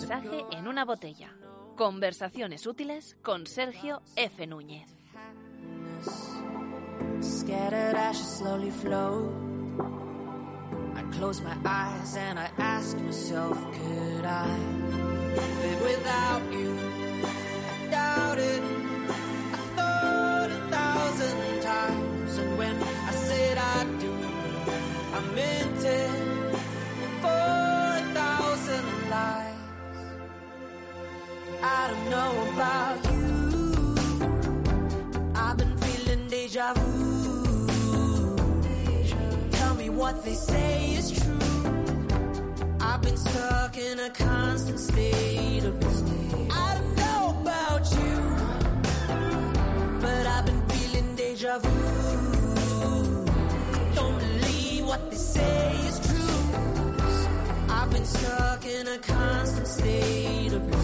En 0.08 0.68
una 0.68 0.84
botella. 0.84 1.34
Conversaciones 1.74 2.68
útiles 2.68 3.16
con 3.22 3.44
Sergio 3.44 4.02
F. 4.14 4.46
Núñez. 4.46 4.88
Times, 21.62 22.38
and 22.38 22.58
when 22.58 22.76
I 22.80 23.10
said 23.10 23.58
I 23.58 23.84
do, 23.98 24.12
I 25.14 25.20
meant 25.34 25.84
it 25.84 26.25
I 31.62 31.88
don't 31.88 32.10
know 32.10 32.32
about 32.54 33.04
you. 33.12 33.94
I've 35.34 35.56
been 35.56 35.76
feeling 35.78 36.28
deja 36.28 36.72
vu. 36.74 37.66
Tell 39.52 39.74
me 39.74 39.88
what 39.90 40.24
they 40.24 40.34
say 40.34 40.94
is 40.94 41.10
true. 41.10 41.38
I've 42.80 43.02
been 43.02 43.16
stuck 43.16 43.76
in 43.76 44.00
a 44.00 44.10
constant 44.10 44.78
state 44.80 45.64
of 45.64 45.76
I 46.50 46.74
don't 46.74 46.96
know 46.96 47.36
about 47.40 47.90
you, 47.92 48.14
but 50.00 50.26
I've 50.26 50.46
been 50.46 50.62
feeling 50.68 51.14
deja 51.16 51.58
vu. 51.58 53.24
Don't 53.94 54.18
believe 54.18 54.86
what 54.86 55.10
they 55.10 55.16
say 55.16 55.70
is 55.88 55.98
true. 56.00 56.42
I've 57.68 57.90
been 57.90 58.04
stuck 58.04 58.64
in 58.66 58.88
a 58.88 58.98
constant 58.98 59.66
state 59.66 60.52
of 60.52 60.75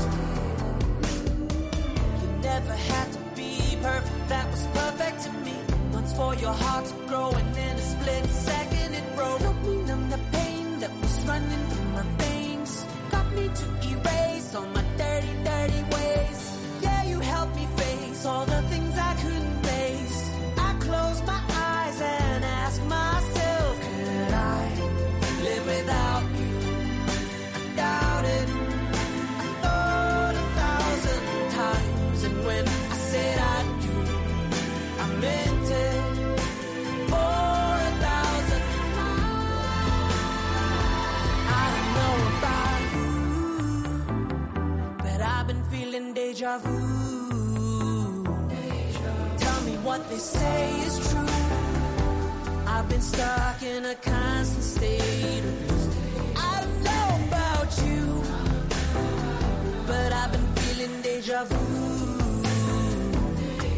never 2.54 2.76
had 2.92 3.10
to 3.12 3.18
be 3.34 3.52
perfect, 3.80 4.28
that 4.28 4.46
was 4.50 4.66
perfect 4.80 5.18
to 5.24 5.30
me. 5.46 5.56
Once 5.92 6.12
for 6.18 6.34
your 6.34 6.56
heart 6.64 6.84
to 6.90 6.94
grow, 7.08 7.30
and 7.40 7.56
in 7.66 7.76
a 7.82 7.86
split 7.92 8.26
second 8.50 8.90
it 9.00 9.06
broke. 9.16 9.40
Help 9.40 9.58
me 9.68 9.74
numb 9.88 10.10
the 10.10 10.20
pain 10.36 10.66
that 10.80 10.92
was 11.00 11.14
running 11.30 11.64
through 11.70 11.90
my 11.98 12.06
veins. 12.22 12.72
Got 13.10 13.26
me 13.36 13.44
to 13.60 13.66
erase 13.92 14.54
all 14.54 14.68
my 14.76 14.84
dirty, 15.02 15.34
dirty 15.50 15.82
ways. 15.94 16.40
Yeah, 16.84 17.02
you 17.10 17.18
helped 17.20 17.56
me 17.56 17.66
face 17.82 18.26
all 18.26 18.44
the 18.44 18.60
things 18.72 18.94
I 19.10 19.12
couldn't 19.22 19.61
deja 46.42 46.58
vu. 46.58 48.24
Tell 49.38 49.60
me 49.62 49.76
what 49.84 50.08
they 50.10 50.18
say 50.18 50.80
is 50.80 50.98
true. 51.08 51.26
I've 52.66 52.88
been 52.88 53.00
stuck 53.00 53.62
in 53.62 53.84
a 53.84 53.94
constant 53.94 54.64
state. 54.64 55.44
I 56.36 56.60
don't 56.62 56.82
know 56.82 57.08
about 57.28 57.70
you, 57.86 58.22
but 59.86 60.12
I've 60.12 60.32
been 60.32 60.48
feeling 60.56 61.00
deja 61.02 61.44
vu. 61.44 61.60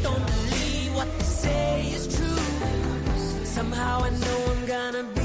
Don't 0.02 0.26
believe 0.26 0.94
what 0.94 1.08
they 1.18 1.24
say 1.24 1.92
is 1.92 2.06
true. 2.16 3.44
Somehow 3.44 4.04
I 4.04 4.10
know 4.10 4.38
I'm 4.52 4.66
gonna 4.66 5.04
be. 5.14 5.23